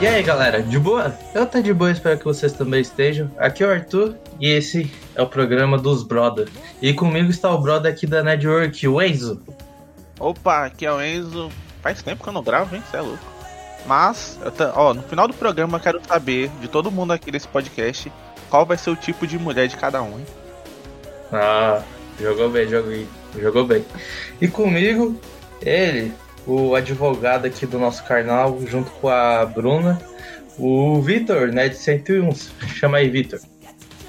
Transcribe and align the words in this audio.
E 0.00 0.06
aí 0.06 0.22
galera, 0.22 0.62
de 0.62 0.78
boa? 0.78 1.12
Eu 1.34 1.44
tô 1.44 1.60
de 1.60 1.74
boa, 1.74 1.90
espero 1.90 2.16
que 2.16 2.24
vocês 2.24 2.52
também 2.52 2.80
estejam. 2.80 3.28
Aqui 3.36 3.64
é 3.64 3.66
o 3.66 3.70
Arthur 3.72 4.14
e 4.38 4.48
esse 4.48 4.88
é 5.16 5.20
o 5.20 5.26
programa 5.26 5.76
dos 5.76 6.04
Brother. 6.04 6.48
E 6.80 6.94
comigo 6.94 7.28
está 7.30 7.50
o 7.52 7.60
brother 7.60 7.92
aqui 7.92 8.06
da 8.06 8.22
Network, 8.22 8.86
o 8.86 9.02
Enzo. 9.02 9.42
Opa, 10.20 10.66
aqui 10.66 10.86
é 10.86 10.92
o 10.92 11.02
Enzo. 11.02 11.50
Faz 11.82 12.00
tempo 12.00 12.22
que 12.22 12.28
eu 12.28 12.32
não 12.32 12.44
gravo, 12.44 12.76
hein? 12.76 12.82
Você 12.88 12.96
é 12.96 13.00
louco. 13.00 13.24
Mas, 13.86 14.38
ó, 14.76 14.94
no 14.94 15.02
final 15.02 15.26
do 15.26 15.34
programa 15.34 15.78
eu 15.78 15.82
quero 15.82 16.00
saber 16.06 16.48
de 16.60 16.68
todo 16.68 16.92
mundo 16.92 17.12
aqui 17.12 17.32
desse 17.32 17.48
podcast 17.48 18.12
qual 18.48 18.64
vai 18.64 18.78
ser 18.78 18.90
o 18.90 18.96
tipo 18.96 19.26
de 19.26 19.36
mulher 19.36 19.66
de 19.66 19.76
cada 19.76 20.00
um, 20.00 20.18
hein? 20.20 20.26
Ah, 21.32 21.82
jogou 22.20 22.48
bem, 22.48 22.68
jogou, 22.68 22.92
jogou 23.36 23.66
bem. 23.66 23.84
E 24.40 24.46
comigo, 24.46 25.20
ele, 25.60 26.14
o 26.48 26.74
advogado 26.74 27.44
aqui 27.44 27.66
do 27.66 27.78
nosso 27.78 28.02
canal, 28.04 28.58
junto 28.66 28.90
com 28.92 29.08
a 29.08 29.44
Bruna, 29.44 30.00
o 30.58 31.00
Vitor, 31.02 31.48
né, 31.48 31.68
de 31.68 31.76
101. 31.76 32.30
Chama 32.74 32.98
aí, 32.98 33.10
Vitor. 33.10 33.38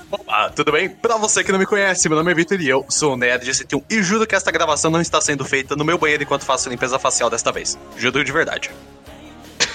Olá, 0.10 0.50
tudo 0.50 0.72
bem? 0.72 0.90
Pra 0.90 1.18
você 1.18 1.44
que 1.44 1.52
não 1.52 1.60
me 1.60 1.66
conhece, 1.66 2.08
meu 2.08 2.18
nome 2.18 2.32
é 2.32 2.36
Vitor 2.36 2.60
e 2.60 2.68
eu 2.68 2.84
sou 2.90 3.14
o 3.14 3.18
Nerd 3.18 3.44
de 3.44 3.54
101 3.54 3.84
e 3.90 4.02
juro 4.02 4.26
que 4.26 4.34
esta 4.34 4.52
gravação 4.52 4.90
não 4.90 5.02
está 5.02 5.20
sendo 5.22 5.44
feita 5.44 5.76
no 5.76 5.84
meu 5.84 5.98
banheiro 5.98 6.24
enquanto 6.24 6.46
faço 6.46 6.70
limpeza 6.70 6.98
facial 6.98 7.30
desta 7.30 7.52
vez. 7.52 7.78
Juro 7.98 8.24
de 8.24 8.32
verdade. 8.32 8.72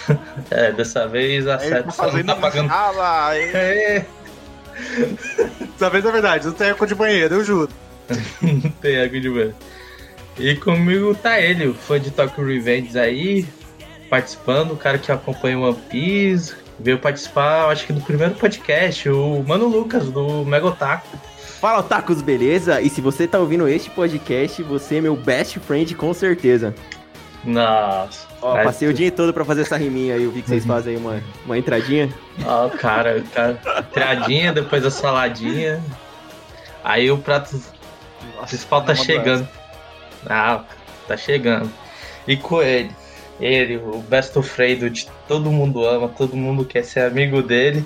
é, 0.51 0.73
dessa 0.73 1.07
vez 1.07 1.47
a 1.47 1.59
Seta 1.59 1.93
tá 1.93 2.13
não 2.13 2.25
tá 2.25 2.37
pagando. 2.37 2.69
Sala, 2.69 3.37
é. 3.37 4.07
Dessa 5.73 5.91
vez 5.91 6.05
é 6.05 6.11
verdade, 6.11 6.47
não 6.47 6.55
tem 6.55 6.71
água 6.71 6.87
de 6.87 6.95
banheiro, 6.95 7.35
eu 7.35 7.45
juro. 7.45 7.71
não 8.43 8.71
tem 8.71 9.01
água 9.01 9.21
de 9.21 9.29
banheiro. 9.29 9.55
E 10.39 10.57
comigo 10.57 11.15
tá 11.15 11.41
ele, 11.41 11.69
o 11.69 11.75
fã 11.75 11.99
de 11.99 12.11
Tokyo 12.11 12.45
Revenge 12.45 12.99
aí, 12.99 13.47
participando, 14.11 14.73
o 14.73 14.77
cara 14.77 14.99
que 14.99 15.13
acompanha 15.13 15.59
One 15.59 15.77
Piece, 15.89 16.55
veio 16.79 16.99
participar, 16.99 17.69
acho 17.69 17.87
que 17.87 17.93
do 17.93 18.01
primeiro 18.01 18.35
podcast, 18.35 19.09
o 19.09 19.45
Mano 19.47 19.69
Lucas, 19.69 20.11
do 20.11 20.45
Mega 20.45 20.67
Otaku. 20.67 21.17
Fala, 21.61 21.79
Otakus, 21.79 22.21
beleza? 22.21 22.81
E 22.81 22.91
se 22.91 23.01
você 23.01 23.27
tá 23.27 23.39
ouvindo 23.39 23.69
este 23.69 23.91
podcast, 23.91 24.63
você 24.63 24.97
é 24.97 25.01
meu 25.01 25.17
best 25.17 25.59
friend 25.61 25.95
com 25.95 26.13
certeza. 26.13 26.75
Nossa. 27.45 28.27
Ó, 28.43 28.55
passei 28.63 28.89
o 28.89 28.93
dia 28.93 29.11
todo 29.11 29.33
pra 29.33 29.45
fazer 29.45 29.63
essa 29.63 29.77
riminha 29.77 30.15
aí, 30.15 30.25
eu 30.25 30.31
vi 30.31 30.43
que 30.43 30.49
vocês 30.49 30.67
fazem 30.67 30.95
aí 30.95 31.01
uma, 31.01 31.23
uma 31.45 31.57
entradinha. 31.57 32.13
Ó, 32.45 32.69
cara, 32.71 33.23
cara, 33.35 33.59
entradinha, 33.81 34.53
depois 34.53 34.85
a 34.85 34.91
saladinha. 34.91 35.83
Aí 36.83 37.11
o 37.11 37.19
prato 37.19 37.59
principal 38.47 38.83
tá 38.83 38.95
chegando. 38.95 39.49
Ah, 40.29 40.65
tá 41.07 41.17
chegando. 41.17 41.71
E 42.27 42.37
com 42.37 42.63
ele, 42.63 42.91
ele, 43.41 43.77
o 43.77 43.99
best 44.09 44.41
friend 44.43 44.91
de 44.91 45.09
todo 45.29 45.51
mundo 45.51 45.87
ama, 45.87 46.09
todo 46.09 46.37
mundo 46.37 46.65
quer 46.65 46.85
ser 46.85 47.01
amigo 47.01 47.43
dele, 47.43 47.85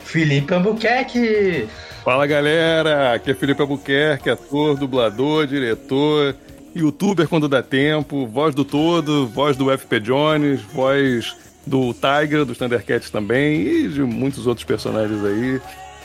Felipe 0.00 0.52
Albuquerque. 0.52 1.68
Fala 2.04 2.26
galera, 2.26 3.14
aqui 3.14 3.30
é 3.30 3.34
Felipe 3.34 3.62
Albuquerque, 3.62 4.28
ator, 4.28 4.76
dublador, 4.76 5.46
diretor, 5.46 6.36
youtuber 6.74 7.26
quando 7.26 7.48
dá 7.48 7.62
tempo, 7.62 8.26
voz 8.26 8.54
do 8.54 8.64
todo, 8.64 9.26
voz 9.26 9.56
do 9.56 9.76
FP 9.76 10.00
Jones, 10.00 10.60
voz 10.60 11.34
do 11.66 11.94
Tiger, 11.94 12.44
dos 12.44 12.58
Thundercats 12.58 13.10
também 13.10 13.62
e 13.62 13.88
de 13.88 14.02
muitos 14.02 14.46
outros 14.46 14.64
personagens 14.64 15.24
aí. 15.24 15.60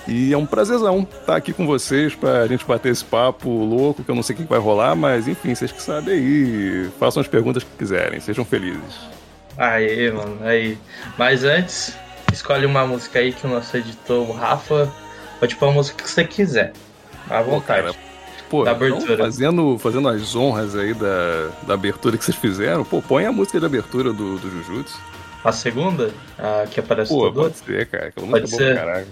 E 0.09 0.33
é 0.33 0.37
um 0.37 0.45
prazerzão 0.45 1.01
estar 1.01 1.35
aqui 1.35 1.53
com 1.53 1.67
vocês 1.67 2.15
pra 2.15 2.47
gente 2.47 2.65
bater 2.65 2.91
esse 2.91 3.05
papo 3.05 3.47
louco, 3.47 4.03
que 4.03 4.09
eu 4.09 4.15
não 4.15 4.23
sei 4.23 4.35
o 4.35 4.39
que 4.39 4.43
vai 4.45 4.57
rolar, 4.57 4.95
mas 4.95 5.27
enfim, 5.27 5.53
vocês 5.53 5.71
que 5.71 5.81
sabem 5.81 6.15
aí, 6.15 6.89
façam 6.99 7.21
as 7.21 7.27
perguntas 7.27 7.63
que 7.63 7.69
quiserem, 7.77 8.19
sejam 8.19 8.43
felizes. 8.43 9.07
Aí, 9.55 10.11
mano, 10.11 10.39
aí. 10.41 10.79
Mas 11.15 11.43
antes, 11.43 11.95
escolhe 12.33 12.65
uma 12.65 12.87
música 12.87 13.19
aí 13.19 13.31
que 13.31 13.45
o 13.45 13.49
nosso 13.49 13.77
editor, 13.77 14.27
o 14.27 14.31
Rafa, 14.31 14.91
pode 15.39 15.55
pôr 15.55 15.69
a 15.69 15.71
música 15.71 16.01
que 16.01 16.09
você 16.09 16.23
quiser. 16.23 16.73
À 17.29 17.43
vontade. 17.43 17.95
Pô, 18.49 18.63
da 18.63 18.71
abertura. 18.71 19.13
Então, 19.13 19.25
fazendo, 19.25 19.77
fazendo 19.77 20.09
as 20.09 20.35
honras 20.35 20.75
aí 20.75 20.95
da, 20.95 21.49
da 21.67 21.75
abertura 21.75 22.17
que 22.17 22.25
vocês 22.25 22.35
fizeram, 22.35 22.83
pô, 22.83 22.99
põe 22.99 23.27
a 23.27 23.31
música 23.31 23.59
de 23.59 23.65
abertura 23.65 24.11
do, 24.11 24.39
do 24.39 24.49
Jujutsu. 24.49 24.99
A 25.43 25.51
segunda? 25.51 26.11
A 26.37 26.65
que 26.65 26.79
aparece 26.79 27.13
Pô, 27.13 27.31
pode 27.31 27.57
ser, 27.57 27.85
cara. 27.87 28.11
Pode 28.15 28.49
pra 28.49 28.75
caralho. 28.75 29.07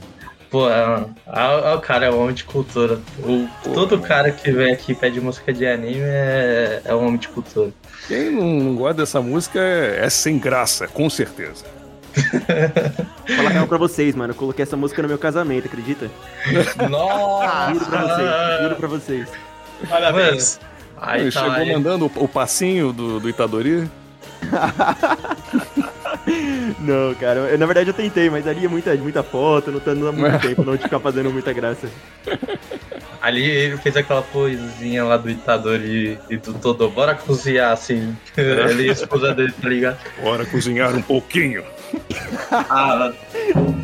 Pô, 0.50 0.70
é, 0.70 1.06
é, 1.28 1.74
o 1.76 1.82
cara 1.82 2.06
é 2.06 2.12
um 2.12 2.22
homem 2.22 2.34
de 2.36 2.44
cultura. 2.46 3.00
O, 3.20 3.48
Pô, 3.64 3.72
todo 3.74 3.96
mano. 3.98 4.08
cara 4.08 4.32
que 4.32 4.50
vem 4.52 4.72
aqui 4.72 4.94
e 4.94 4.96
pede 4.96 5.20
música 5.20 5.52
de 5.52 5.66
anime 5.68 6.00
é, 6.02 6.82
é 6.86 6.96
um 6.96 7.06
homem 7.06 7.18
de 7.18 7.28
cultura. 7.28 7.72
Quem 8.08 8.32
não 8.32 8.76
gosta 8.76 8.94
dessa 8.96 9.22
música 9.22 9.60
é, 9.60 10.06
é 10.06 10.10
sem 10.10 10.40
graça, 10.40 10.88
com 10.88 11.10
certeza. 11.10 11.66
Vou 13.28 13.38
falar 13.38 13.50
real 13.50 13.68
pra 13.68 13.78
vocês, 13.78 14.16
mano. 14.16 14.32
Eu 14.32 14.38
coloquei 14.38 14.64
essa 14.64 14.78
música 14.78 15.02
no 15.02 15.08
meu 15.08 15.18
casamento, 15.18 15.68
acredita? 15.68 16.10
Nossa! 16.90 17.74
Juro 17.74 17.86
pra 17.86 18.00
vocês, 18.02 18.62
juro 18.64 18.76
pra 18.76 18.88
vocês. 18.88 19.30
Parabéns. 19.90 20.60
Aí, 21.00 21.22
Ele 21.22 21.32
tá 21.32 21.42
chegou 21.42 21.56
aí. 21.56 21.74
mandando 21.74 22.06
o, 22.16 22.24
o 22.24 22.28
passinho 22.28 22.92
do, 22.92 23.20
do 23.20 23.30
Itadori. 23.30 23.88
não, 26.80 27.14
cara, 27.16 27.40
eu, 27.40 27.58
na 27.58 27.66
verdade 27.66 27.90
eu 27.90 27.94
tentei, 27.94 28.30
mas 28.30 28.48
ali 28.48 28.66
é 28.66 28.70
muita, 28.70 28.94
muita 28.96 29.24
foto, 29.24 29.72
não 29.72 29.80
tá 29.80 29.94
dando 29.94 30.14
muito 30.14 30.40
tempo, 30.40 30.64
não 30.64 30.76
de 30.76 30.84
ficar 30.84 31.00
fazendo 31.00 31.32
muita 31.32 31.54
graça. 31.54 31.88
Ali 33.22 33.44
ele 33.44 33.78
fez 33.78 33.98
aquela 33.98 34.22
poesinha 34.22 35.04
lá 35.04 35.18
do 35.18 35.28
ditador 35.28 35.82
e, 35.82 36.18
e 36.30 36.38
do 36.38 36.54
todo, 36.54 36.88
bora 36.90 37.16
cozinhar 37.16 37.72
assim. 37.72 38.16
ele 38.38 38.86
e 38.86 38.90
a 38.90 38.94
esposa 38.94 39.34
dele, 39.34 39.54
tá 39.60 39.68
ligado? 39.68 39.98
Bora 40.22 40.46
cozinhar 40.46 40.96
um 40.96 41.02
pouquinho. 41.02 41.64
ah, 42.52 43.12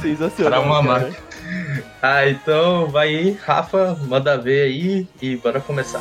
sensacional. 0.02 0.62
Pra 0.62 0.70
mamar. 0.70 1.10
Ah, 2.02 2.30
então 2.30 2.88
vai 2.88 3.10
aí, 3.10 3.38
Rafa, 3.44 3.98
manda 4.08 4.38
ver 4.38 4.62
aí 4.62 5.08
e 5.22 5.36
bora 5.38 5.60
começar. 5.60 6.00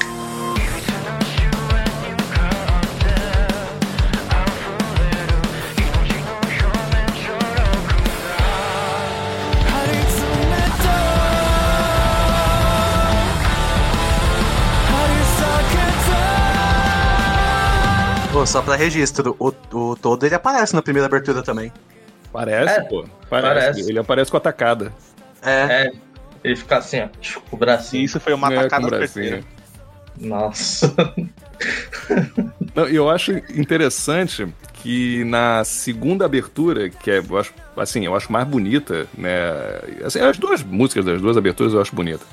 Só 18.47 18.63
pra 18.63 18.77
registro, 18.77 19.37
o, 19.39 19.53
o 19.77 19.97
todo 19.97 20.25
ele 20.25 20.35
aparece 20.35 20.75
na 20.75 20.83
primeira 20.83 21.07
abertura 21.07 21.43
também. 21.43 21.73
Parece, 22.33 22.81
é, 22.81 22.83
pô. 22.83 23.05
Parece. 23.29 23.55
parece. 23.55 23.91
Ele 23.91 23.99
aparece 23.99 24.31
com 24.31 24.37
a 24.37 24.41
atacada. 24.41 24.93
É. 25.43 25.87
é. 25.87 25.93
Ele 26.43 26.57
fica 26.57 26.79
assim, 26.79 27.01
ó, 27.01 27.09
o 27.51 27.57
bracinho. 27.57 28.05
Isso 28.05 28.19
foi 28.19 28.33
uma 28.33 28.53
é, 28.53 28.59
atacada 28.59 29.07
certeira. 29.07 29.45
Nossa. 30.19 30.93
Não, 32.75 32.87
eu 32.89 33.09
acho 33.09 33.33
interessante 33.55 34.47
que 34.75 35.25
na 35.25 35.63
segunda 35.63 36.25
abertura, 36.25 36.91
que 36.91 37.11
é, 37.11 37.19
eu 37.19 37.39
acho, 37.39 37.53
assim, 37.77 38.05
eu 38.05 38.17
acho 38.17 38.33
mais 38.33 38.47
bonita, 38.47 39.07
né? 39.17 39.31
Assim, 40.05 40.21
as 40.21 40.39
duas 40.39 40.63
músicas 40.63 41.05
das 41.05 41.21
duas 41.21 41.37
aberturas 41.37 41.73
eu 41.73 41.81
acho 41.81 41.95
bonita. 41.95 42.25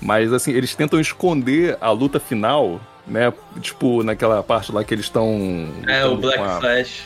Mas 0.00 0.32
assim, 0.32 0.52
eles 0.52 0.74
tentam 0.74 1.00
esconder 1.00 1.76
a 1.80 1.90
luta 1.90 2.20
final 2.20 2.80
né? 3.08 3.32
Tipo, 3.60 4.02
naquela 4.02 4.42
parte 4.42 4.72
lá 4.72 4.84
que 4.84 4.94
eles 4.94 5.06
estão. 5.06 5.68
É, 5.86 6.04
o 6.04 6.16
Black 6.16 6.40
a... 6.40 6.60
Flash. 6.60 7.02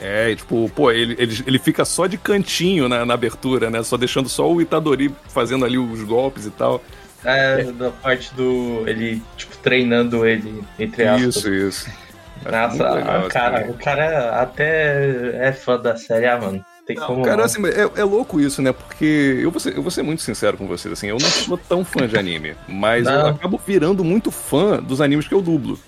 É, 0.00 0.30
e, 0.30 0.36
tipo, 0.36 0.70
pô, 0.74 0.90
ele, 0.90 1.14
ele, 1.18 1.44
ele 1.46 1.58
fica 1.58 1.84
só 1.84 2.06
de 2.06 2.18
cantinho 2.18 2.88
na, 2.88 3.06
na 3.06 3.14
abertura, 3.14 3.70
né? 3.70 3.82
Só 3.82 3.96
deixando 3.96 4.28
só 4.28 4.50
o 4.50 4.60
Itadori 4.60 5.14
fazendo 5.28 5.64
ali 5.64 5.78
os 5.78 6.02
golpes 6.02 6.46
e 6.46 6.50
tal. 6.50 6.82
É, 7.24 7.60
é. 7.60 7.64
da 7.72 7.90
parte 7.90 8.34
do. 8.34 8.84
ele, 8.86 9.22
tipo, 9.36 9.56
treinando 9.58 10.26
ele, 10.26 10.62
entre 10.78 11.06
aspas. 11.06 11.36
Isso, 11.36 11.54
isso. 11.54 11.90
Nossa, 12.44 12.90
legal, 12.90 13.28
cara, 13.28 13.58
assim. 13.60 13.70
o 13.70 13.74
cara 13.74 14.42
até 14.42 15.46
é 15.48 15.52
fã 15.52 15.80
da 15.80 15.96
série, 15.96 16.26
ah, 16.26 16.38
mano. 16.38 16.64
Tem 16.86 16.96
não, 16.96 17.06
como. 17.06 17.24
Cara, 17.24 17.44
assim, 17.44 17.64
é, 17.66 18.00
é, 18.00 18.04
louco 18.04 18.40
isso, 18.40 18.60
né? 18.60 18.72
Porque 18.72 19.38
eu 19.40 19.50
vou, 19.50 19.58
ser, 19.58 19.76
eu 19.76 19.82
vou 19.82 19.90
ser 19.90 20.02
muito 20.02 20.22
sincero 20.22 20.56
com 20.56 20.66
vocês, 20.66 20.92
assim, 20.92 21.08
eu 21.08 21.16
não 21.18 21.28
sou 21.28 21.56
tão 21.56 21.84
fã 21.84 22.06
de 22.06 22.18
anime, 22.18 22.54
mas 22.68 23.04
não. 23.04 23.12
eu 23.12 23.26
acabo 23.28 23.60
virando 23.66 24.04
muito 24.04 24.30
fã 24.30 24.82
dos 24.82 25.00
animes 25.00 25.26
que 25.26 25.34
eu 25.34 25.40
dublo. 25.40 25.78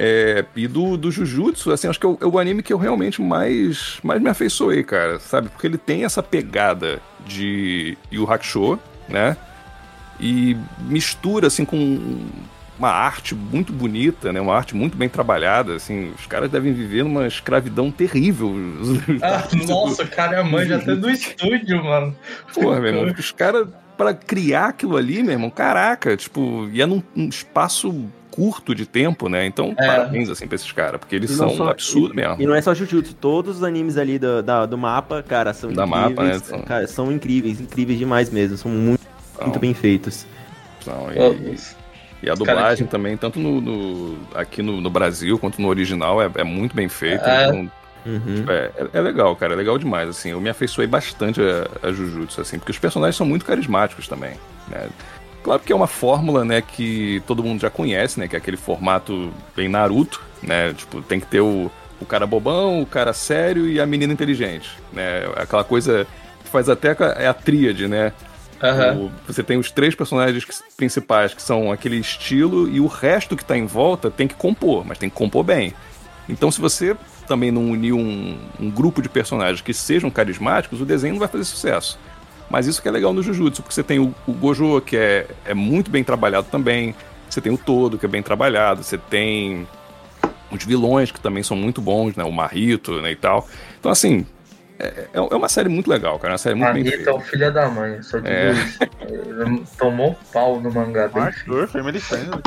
É, 0.00 0.44
e 0.54 0.68
do, 0.68 0.96
do 0.96 1.10
Jujutsu, 1.10 1.72
assim, 1.72 1.88
acho 1.88 1.98
que 1.98 2.06
é 2.06 2.08
o, 2.08 2.18
é 2.20 2.26
o, 2.26 2.38
anime 2.38 2.62
que 2.62 2.72
eu 2.72 2.78
realmente 2.78 3.20
mais, 3.22 3.98
mais 4.02 4.20
me 4.20 4.28
afeiçoei, 4.28 4.84
cara, 4.84 5.18
sabe? 5.18 5.48
Porque 5.48 5.66
ele 5.66 5.78
tem 5.78 6.04
essa 6.04 6.22
pegada 6.22 7.00
de 7.26 7.96
Yu 8.12 8.30
Hakusho, 8.30 8.78
né? 9.08 9.36
E 10.20 10.56
mistura, 10.80 11.46
assim, 11.46 11.64
com 11.64 12.20
uma 12.78 12.90
arte 12.90 13.34
muito 13.34 13.72
bonita, 13.72 14.32
né? 14.32 14.40
Uma 14.40 14.54
arte 14.54 14.74
muito 14.76 14.96
bem 14.96 15.08
trabalhada, 15.08 15.74
assim. 15.74 16.12
Os 16.18 16.26
caras 16.26 16.50
devem 16.50 16.72
viver 16.72 17.02
numa 17.02 17.26
escravidão 17.26 17.90
terrível. 17.90 18.54
Ah, 19.22 19.46
nossa, 19.66 20.04
o 20.04 20.08
cara 20.08 20.36
é 20.38 20.42
mãe 20.42 20.72
até 20.72 20.94
do 20.94 21.10
estúdio, 21.10 21.82
mano. 21.84 22.14
Porra, 22.54 22.80
meu 22.80 22.94
irmão, 22.94 23.14
os 23.18 23.32
caras 23.32 23.66
para 23.96 24.14
criar 24.14 24.66
aquilo 24.66 24.96
ali, 24.96 25.22
meu 25.24 25.32
irmão, 25.32 25.50
caraca, 25.50 26.16
tipo, 26.16 26.68
e 26.72 26.80
é 26.80 26.86
num, 26.86 27.02
num 27.16 27.28
espaço 27.28 28.06
curto 28.30 28.72
de 28.72 28.86
tempo, 28.86 29.28
né? 29.28 29.44
Então, 29.44 29.74
É. 29.76 29.84
parabéns, 29.86 30.30
assim, 30.30 30.46
pra 30.46 30.54
esses 30.54 30.70
caras, 30.70 31.00
porque 31.00 31.16
eles 31.16 31.32
são 31.32 31.50
só- 31.50 31.70
absurdos 31.70 32.12
e, 32.12 32.14
mesmo. 32.14 32.36
E 32.40 32.46
não 32.46 32.54
é 32.54 32.62
só 32.62 32.72
Jujutsu, 32.72 33.12
todos 33.16 33.56
os 33.56 33.64
animes 33.64 33.96
ali 33.96 34.16
do, 34.16 34.40
da- 34.40 34.64
do 34.66 34.78
mapa, 34.78 35.20
cara, 35.26 35.52
são 35.52 35.72
Da 35.72 35.84
incríveis. 35.84 36.10
mapa, 36.10 36.22
né, 36.22 36.38
são- 36.38 36.62
Cara, 36.62 36.86
são 36.86 37.10
incríveis, 37.10 37.60
incríveis 37.60 37.98
demais 37.98 38.30
mesmo. 38.30 38.56
São 38.56 38.70
muito, 38.70 39.00
muito 39.42 39.58
bem 39.58 39.74
feitos. 39.74 40.24
são, 40.84 41.08
e- 41.10 41.56
E 42.22 42.28
a 42.28 42.34
dublagem 42.34 42.84
que- 42.86 42.90
também, 42.90 43.16
tanto 43.16 43.38
no, 43.38 43.60
no- 43.60 44.18
aqui 44.34 44.60
no, 44.62 44.80
no 44.80 44.90
Brasil 44.90 45.38
quanto 45.38 45.60
no 45.62 45.68
original, 45.68 46.20
é, 46.20 46.30
é 46.36 46.44
muito 46.44 46.74
bem 46.74 46.88
feita. 46.88 47.28
É. 47.30 47.46
Então, 47.48 47.70
Uhum. 48.06 48.44
é, 48.48 48.70
é- 48.76 48.98
é 48.98 49.00
legal, 49.00 49.34
cara. 49.36 49.52
É 49.52 49.56
legal 49.56 49.76
demais, 49.78 50.08
assim. 50.08 50.30
Eu 50.30 50.40
me 50.40 50.48
afeiçoei 50.48 50.86
bastante 50.86 51.40
a, 51.40 51.88
a 51.88 51.92
Jujutsu, 51.92 52.40
assim, 52.40 52.58
porque 52.58 52.70
os 52.72 52.78
personagens 52.78 53.16
são 53.16 53.26
muito 53.26 53.44
carismáticos 53.44 54.08
também, 54.08 54.32
né? 54.68 54.88
Claro 55.42 55.60
que 55.62 55.72
é 55.72 55.76
uma 55.76 55.86
fórmula, 55.86 56.44
né, 56.44 56.60
que 56.60 57.22
todo 57.26 57.42
mundo 57.42 57.60
já 57.60 57.70
conhece, 57.70 58.18
né? 58.18 58.26
Que 58.28 58.34
é 58.36 58.38
aquele 58.38 58.56
formato 58.56 59.32
bem 59.56 59.68
Naruto, 59.68 60.20
né? 60.42 60.72
Tipo, 60.74 61.00
tem 61.02 61.20
que 61.20 61.26
ter 61.26 61.40
o, 61.40 61.70
o 62.00 62.06
cara 62.06 62.26
bobão, 62.26 62.82
o 62.82 62.86
cara 62.86 63.12
sério 63.12 63.66
e 63.68 63.80
a 63.80 63.86
menina 63.86 64.12
inteligente, 64.12 64.70
né? 64.92 65.24
Aquela 65.36 65.64
coisa 65.64 66.06
que 66.44 66.50
faz 66.50 66.68
até 66.68 66.90
a- 66.90 67.14
é 67.18 67.26
a 67.28 67.34
tríade, 67.34 67.86
né? 67.88 68.12
Aham. 68.62 68.96
O- 68.96 69.10
você 69.26 69.42
tem 69.42 69.56
os 69.56 69.70
três 69.70 69.94
personagens 69.94 70.44
que- 70.44 70.54
principais 70.76 71.32
que 71.34 71.42
são 71.42 71.70
aquele 71.70 71.96
estilo 71.96 72.68
e 72.68 72.80
o 72.80 72.86
resto 72.86 73.36
que 73.36 73.44
tá 73.44 73.56
em 73.56 73.66
volta 73.66 74.10
tem 74.10 74.26
que 74.26 74.34
compor, 74.34 74.84
mas 74.84 74.98
tem 74.98 75.08
que 75.08 75.14
compor 75.16 75.44
bem. 75.44 75.72
Então, 76.28 76.50
se 76.50 76.60
você 76.60 76.96
também 77.26 77.50
não 77.50 77.70
unir 77.70 77.92
um, 77.92 78.36
um 78.58 78.70
grupo 78.70 79.00
de 79.00 79.08
personagens 79.08 79.60
que 79.60 79.72
sejam 79.72 80.10
carismáticos, 80.10 80.80
o 80.80 80.84
desenho 80.84 81.14
não 81.14 81.20
vai 81.20 81.28
fazer 81.28 81.44
sucesso. 81.44 81.98
Mas 82.50 82.66
isso 82.66 82.80
que 82.80 82.88
é 82.88 82.90
legal 82.90 83.12
no 83.12 83.22
Jujutsu, 83.22 83.62
porque 83.62 83.74
você 83.74 83.82
tem 83.82 83.98
o, 83.98 84.14
o 84.26 84.32
Gojo, 84.32 84.80
que 84.80 84.96
é, 84.96 85.26
é 85.44 85.52
muito 85.54 85.90
bem 85.90 86.02
trabalhado 86.02 86.46
também. 86.50 86.94
Você 87.28 87.40
tem 87.42 87.52
o 87.52 87.58
Todo, 87.58 87.98
que 87.98 88.06
é 88.06 88.08
bem 88.08 88.22
trabalhado. 88.22 88.82
Você 88.82 88.96
tem 88.96 89.66
os 90.50 90.64
vilões, 90.64 91.10
que 91.12 91.20
também 91.20 91.42
são 91.42 91.54
muito 91.56 91.80
bons, 91.82 92.16
né? 92.16 92.24
O 92.24 92.32
Marrito, 92.32 93.02
né, 93.02 93.12
e 93.12 93.16
tal. 93.16 93.46
Então, 93.78 93.92
assim, 93.92 94.26
é, 94.78 95.08
é 95.12 95.20
uma 95.36 95.48
série 95.48 95.68
muito 95.68 95.88
legal, 95.90 96.18
cara. 96.18 96.32
É 96.32 96.34
uma 96.34 96.38
série 96.38 96.54
muito 96.54 96.72
bem 96.72 96.84
Marrito 96.84 96.96
feita. 97.04 97.10
é 97.10 97.14
o 97.14 97.20
filho 97.20 97.52
da 97.52 97.68
mãe, 97.68 98.02
só 98.02 98.18
digo 98.18 98.28
É. 98.28 98.52
isso. 98.52 98.78
Ele 99.08 99.64
tomou 99.78 100.16
pau 100.32 100.60
no 100.60 100.70
mangá 100.72 101.08
bem 101.08 101.22
feito. 101.24 101.38
Arthur, 101.40 101.68
Family 101.68 102.00
Friendly. 102.00 102.42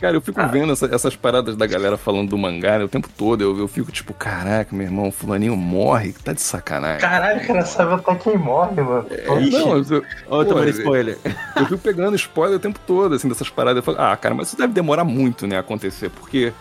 Cara, 0.00 0.14
eu 0.16 0.20
fico 0.20 0.40
vendo 0.46 0.72
essa- 0.72 0.86
essas 0.94 1.16
paradas 1.16 1.56
da 1.56 1.66
galera 1.66 1.96
falando 1.96 2.28
do 2.30 2.38
mangá 2.38 2.78
né, 2.78 2.84
o 2.84 2.88
tempo 2.88 3.08
todo. 3.16 3.42
Eu, 3.42 3.58
eu 3.58 3.66
fico 3.66 3.90
tipo, 3.90 4.14
caraca, 4.14 4.74
meu 4.74 4.86
irmão, 4.86 5.10
fulaninho 5.10 5.56
morre, 5.56 6.12
tá 6.12 6.32
de 6.32 6.40
sacanagem. 6.40 7.00
Caralho, 7.00 7.44
cara, 7.44 7.64
sabe 7.64 7.94
até 7.94 8.14
quem 8.14 8.36
morre, 8.38 8.80
mano. 8.80 9.06
não, 9.50 9.76
eu, 9.78 9.84
eu, 10.30 10.44
tomando 10.46 10.68
é- 10.68 10.70
spoiler. 10.70 11.18
eu 11.56 11.64
fico 11.66 11.78
pegando 11.78 12.14
spoiler 12.14 12.58
o 12.58 12.60
tempo 12.60 12.78
todo, 12.86 13.16
assim, 13.16 13.28
dessas 13.28 13.50
paradas. 13.50 13.78
Eu 13.78 13.82
falo, 13.82 13.98
ah, 14.00 14.16
cara, 14.16 14.36
mas 14.36 14.46
isso 14.48 14.56
deve 14.56 14.72
demorar 14.72 15.02
muito, 15.02 15.48
né, 15.48 15.56
a 15.56 15.60
acontecer, 15.60 16.10
porque, 16.10 16.52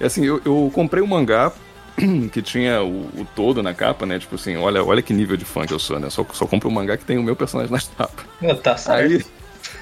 assim, 0.00 0.24
eu, 0.24 0.40
eu 0.46 0.70
comprei 0.74 1.02
um 1.02 1.06
mangá 1.06 1.52
que 2.32 2.42
tinha 2.42 2.82
o, 2.82 3.06
o 3.20 3.26
todo 3.34 3.62
na 3.62 3.74
capa, 3.74 4.04
né, 4.06 4.18
tipo 4.18 4.34
assim, 4.34 4.56
olha, 4.56 4.84
olha 4.84 5.02
que 5.02 5.14
nível 5.14 5.36
de 5.36 5.44
fã 5.44 5.66
que 5.66 5.72
eu 5.72 5.78
sou, 5.78 5.98
né, 5.98 6.10
só, 6.10 6.24
só 6.32 6.46
compro 6.46 6.68
um 6.68 6.72
mangá 6.72 6.96
que 6.96 7.04
tem 7.04 7.18
o 7.18 7.22
meu 7.22 7.36
personagem 7.36 7.72
na 7.72 7.80
capa. 7.96 8.24
Tá 8.62 8.76
certo. 8.76 9.00
Aí 9.00 9.24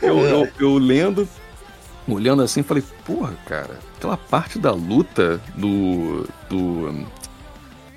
eu, 0.03 0.19
eu, 0.21 0.49
eu 0.59 0.79
lendo, 0.79 1.29
olhando 2.09 2.43
assim, 2.43 2.63
falei, 2.63 2.85
porra, 3.05 3.35
cara, 3.47 3.79
aquela 3.97 4.17
parte 4.17 4.59
da 4.59 4.73
luta 4.73 5.41
do. 5.57 6.27
do. 6.49 7.07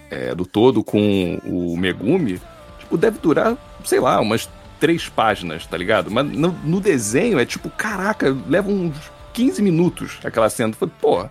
é, 0.10 0.34
do 0.34 0.46
todo 0.46 0.84
com 0.84 1.40
o 1.46 1.78
Megumi, 1.78 2.42
tipo, 2.80 2.98
deve 2.98 3.20
durar, 3.20 3.58
sei 3.84 4.00
lá, 4.00 4.20
umas 4.20 4.50
três 4.80 5.10
páginas, 5.10 5.66
tá 5.66 5.78
ligado? 5.78 6.10
Mas 6.10 6.26
no, 6.26 6.52
no 6.64 6.80
desenho 6.80 7.40
é 7.40 7.46
tipo, 7.46 7.70
caraca, 7.70 8.36
leva 8.48 8.70
uns 8.70 8.96
15 9.34 9.62
minutos 9.62 10.18
aquela 10.24 10.50
cena. 10.50 10.74
Falei, 10.74 10.94
porra. 11.00 11.30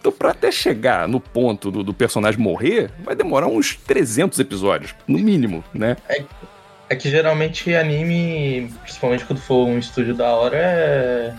Então, 0.00 0.10
pra 0.10 0.30
até 0.30 0.50
chegar 0.50 1.06
no 1.06 1.20
ponto 1.20 1.70
do, 1.70 1.82
do 1.84 1.92
personagem 1.92 2.40
morrer, 2.40 2.90
vai 3.04 3.14
demorar 3.14 3.46
uns 3.46 3.76
300 3.76 4.38
episódios, 4.38 4.94
no 5.06 5.18
mínimo, 5.18 5.62
né? 5.74 5.96
É 6.88 6.96
que 6.96 7.08
geralmente 7.10 7.74
anime, 7.74 8.72
principalmente 8.82 9.24
quando 9.26 9.38
for 9.40 9.66
um 9.68 9.78
estúdio 9.78 10.14
da 10.14 10.28
hora, 10.34 10.56
é. 10.56 11.34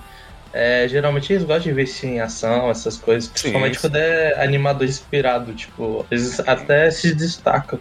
é, 0.53 0.87
geralmente 0.87 1.33
eles 1.33 1.43
gostam 1.43 1.63
de 1.63 1.73
ver 1.73 1.83
isso 1.83 2.05
em 2.05 2.19
ação, 2.21 2.69
essas 2.69 2.97
coisas. 2.97 3.27
Principalmente 3.29 3.75
sim. 3.75 3.81
quando 3.81 3.95
é 3.97 4.41
animador 4.43 4.87
inspirado, 4.87 5.53
tipo, 5.53 6.05
eles 6.11 6.39
até 6.41 6.89
se 6.91 7.13
destacam. 7.15 7.79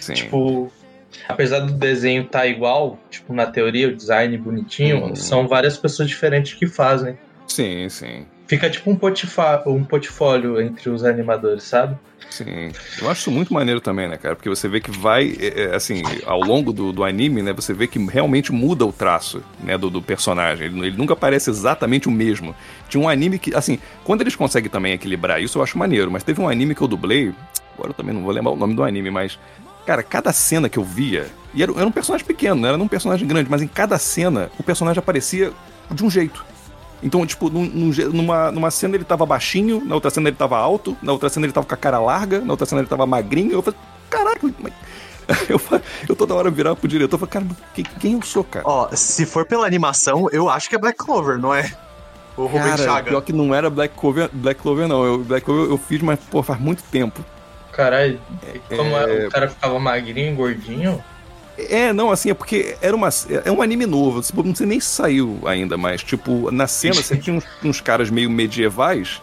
Sim. 0.00 0.14
Tipo, 0.14 0.72
apesar 1.28 1.58
do 1.58 1.72
desenho 1.72 2.22
estar 2.22 2.46
igual, 2.46 2.98
tipo, 3.10 3.34
na 3.34 3.46
teoria, 3.46 3.88
o 3.88 3.96
design 3.96 4.38
bonitinho, 4.38 5.06
Uhum. 5.06 5.16
são 5.16 5.46
várias 5.48 5.76
pessoas 5.76 6.08
diferentes 6.08 6.54
que 6.54 6.66
fazem. 6.68 7.18
sim, 7.48 7.88
sim. 7.88 8.24
Fica 8.50 8.68
tipo 8.68 8.90
um, 8.90 8.96
portifa- 8.96 9.62
um 9.64 9.84
portfólio 9.84 10.60
entre 10.60 10.90
os 10.90 11.04
animadores, 11.04 11.62
sabe? 11.62 11.96
Sim, 12.28 12.72
eu 13.00 13.08
acho 13.08 13.20
isso 13.20 13.30
muito 13.30 13.54
maneiro 13.54 13.80
também, 13.80 14.08
né, 14.08 14.16
cara? 14.16 14.34
Porque 14.34 14.48
você 14.48 14.66
vê 14.66 14.80
que 14.80 14.90
vai, 14.90 15.36
é, 15.38 15.62
é, 15.66 15.76
assim, 15.76 16.02
ao 16.26 16.40
longo 16.40 16.72
do, 16.72 16.92
do 16.92 17.04
anime, 17.04 17.42
né, 17.42 17.52
você 17.52 17.72
vê 17.72 17.86
que 17.86 17.96
realmente 18.06 18.50
muda 18.50 18.84
o 18.84 18.92
traço, 18.92 19.40
né, 19.62 19.78
do, 19.78 19.88
do 19.88 20.02
personagem. 20.02 20.66
Ele, 20.66 20.80
ele 20.88 20.96
nunca 20.96 21.14
parece 21.14 21.48
exatamente 21.48 22.08
o 22.08 22.10
mesmo. 22.10 22.52
Tinha 22.88 23.00
um 23.00 23.08
anime 23.08 23.38
que, 23.38 23.54
assim, 23.54 23.78
quando 24.02 24.22
eles 24.22 24.34
conseguem 24.34 24.68
também 24.68 24.94
equilibrar 24.94 25.40
isso, 25.40 25.58
eu 25.58 25.62
acho 25.62 25.78
maneiro. 25.78 26.10
Mas 26.10 26.24
teve 26.24 26.40
um 26.40 26.48
anime 26.48 26.74
que 26.74 26.82
eu 26.82 26.88
dublei, 26.88 27.32
agora 27.74 27.90
eu 27.90 27.94
também 27.94 28.12
não 28.12 28.24
vou 28.24 28.32
lembrar 28.32 28.50
o 28.50 28.56
nome 28.56 28.74
do 28.74 28.82
anime, 28.82 29.12
mas, 29.12 29.38
cara, 29.86 30.02
cada 30.02 30.32
cena 30.32 30.68
que 30.68 30.76
eu 30.76 30.82
via, 30.84 31.28
e 31.54 31.62
era, 31.62 31.70
era 31.70 31.86
um 31.86 31.92
personagem 31.92 32.26
pequeno, 32.26 32.56
não 32.56 32.68
era 32.68 32.76
um 32.76 32.88
personagem 32.88 33.28
grande, 33.28 33.48
mas 33.48 33.62
em 33.62 33.68
cada 33.68 33.96
cena 33.96 34.50
o 34.58 34.62
personagem 34.64 34.98
aparecia 34.98 35.52
de 35.92 36.04
um 36.04 36.10
jeito. 36.10 36.49
Então, 37.02 37.24
tipo, 37.26 37.48
num- 37.48 37.90
numa, 38.12 38.50
numa 38.52 38.70
cena 38.70 38.94
ele 38.94 39.04
tava 39.04 39.24
baixinho, 39.24 39.82
na 39.84 39.94
outra 39.94 40.10
cena 40.10 40.28
ele 40.28 40.36
tava 40.36 40.58
alto, 40.58 40.96
na 41.02 41.12
outra 41.12 41.28
cena 41.28 41.46
ele 41.46 41.52
tava 41.52 41.66
com 41.66 41.74
a 41.74 41.76
cara 41.78 41.98
larga, 41.98 42.40
na 42.40 42.52
outra 42.52 42.66
cena 42.66 42.80
ele 42.80 42.88
tava 42.88 43.06
magrinho. 43.06 43.52
Eu 43.52 43.62
falei, 43.62 43.78
caraca, 44.10 44.40
mas... 44.60 44.72
eu, 45.48 45.60
eu 46.08 46.16
toda 46.16 46.34
hora 46.34 46.50
virava 46.50 46.74
pro 46.76 46.88
diretor 46.88 47.16
e 47.16 47.18
falei, 47.20 47.32
cara, 47.32 47.44
mas 47.48 47.56
que- 47.72 47.82
quem 48.00 48.12
eu 48.14 48.22
sou, 48.22 48.44
cara? 48.44 48.64
Ó, 48.68 48.88
se 48.94 49.24
for 49.24 49.46
pela 49.46 49.66
animação, 49.66 50.28
eu 50.32 50.48
acho 50.50 50.68
que 50.68 50.74
é 50.74 50.78
Black 50.78 50.98
Clover, 50.98 51.38
não 51.38 51.54
é? 51.54 51.72
O 52.36 52.44
Rubem 52.46 52.62
Cara, 52.62 52.76
Chaga. 52.84 53.10
pior 53.10 53.20
que 53.20 53.32
não 53.32 53.54
era 53.54 53.68
Black 53.70 53.94
Clover, 53.96 54.28
Black 54.32 54.60
Clover 54.60 54.88
não. 54.88 55.04
Eu, 55.04 55.18
Black 55.18 55.44
Clover 55.44 55.70
eu 55.70 55.78
fiz, 55.78 56.00
mas, 56.02 56.18
pô, 56.30 56.42
faz 56.42 56.58
muito 56.60 56.82
tempo. 56.84 57.24
Caralho, 57.72 58.20
como 58.68 58.96
é- 58.96 59.24
É. 59.24 59.26
o 59.26 59.30
cara 59.30 59.48
ficava 59.48 59.78
magrinho, 59.78 60.34
gordinho. 60.36 61.02
É, 61.68 61.92
não, 61.92 62.10
assim, 62.10 62.30
é 62.30 62.34
porque 62.34 62.76
era 62.80 62.94
uma, 62.94 63.08
é 63.44 63.50
um 63.50 63.60
anime 63.60 63.86
novo, 63.86 64.22
tipo, 64.22 64.42
não 64.42 64.54
sei 64.54 64.66
nem 64.66 64.80
se 64.80 64.86
saiu 64.86 65.40
ainda, 65.44 65.76
mas, 65.76 66.02
tipo, 66.02 66.50
na 66.50 66.66
cena 66.66 66.94
você 66.94 67.16
tinha 67.16 67.36
uns, 67.36 67.44
uns 67.62 67.80
caras 67.80 68.10
meio 68.10 68.30
medievais, 68.30 69.20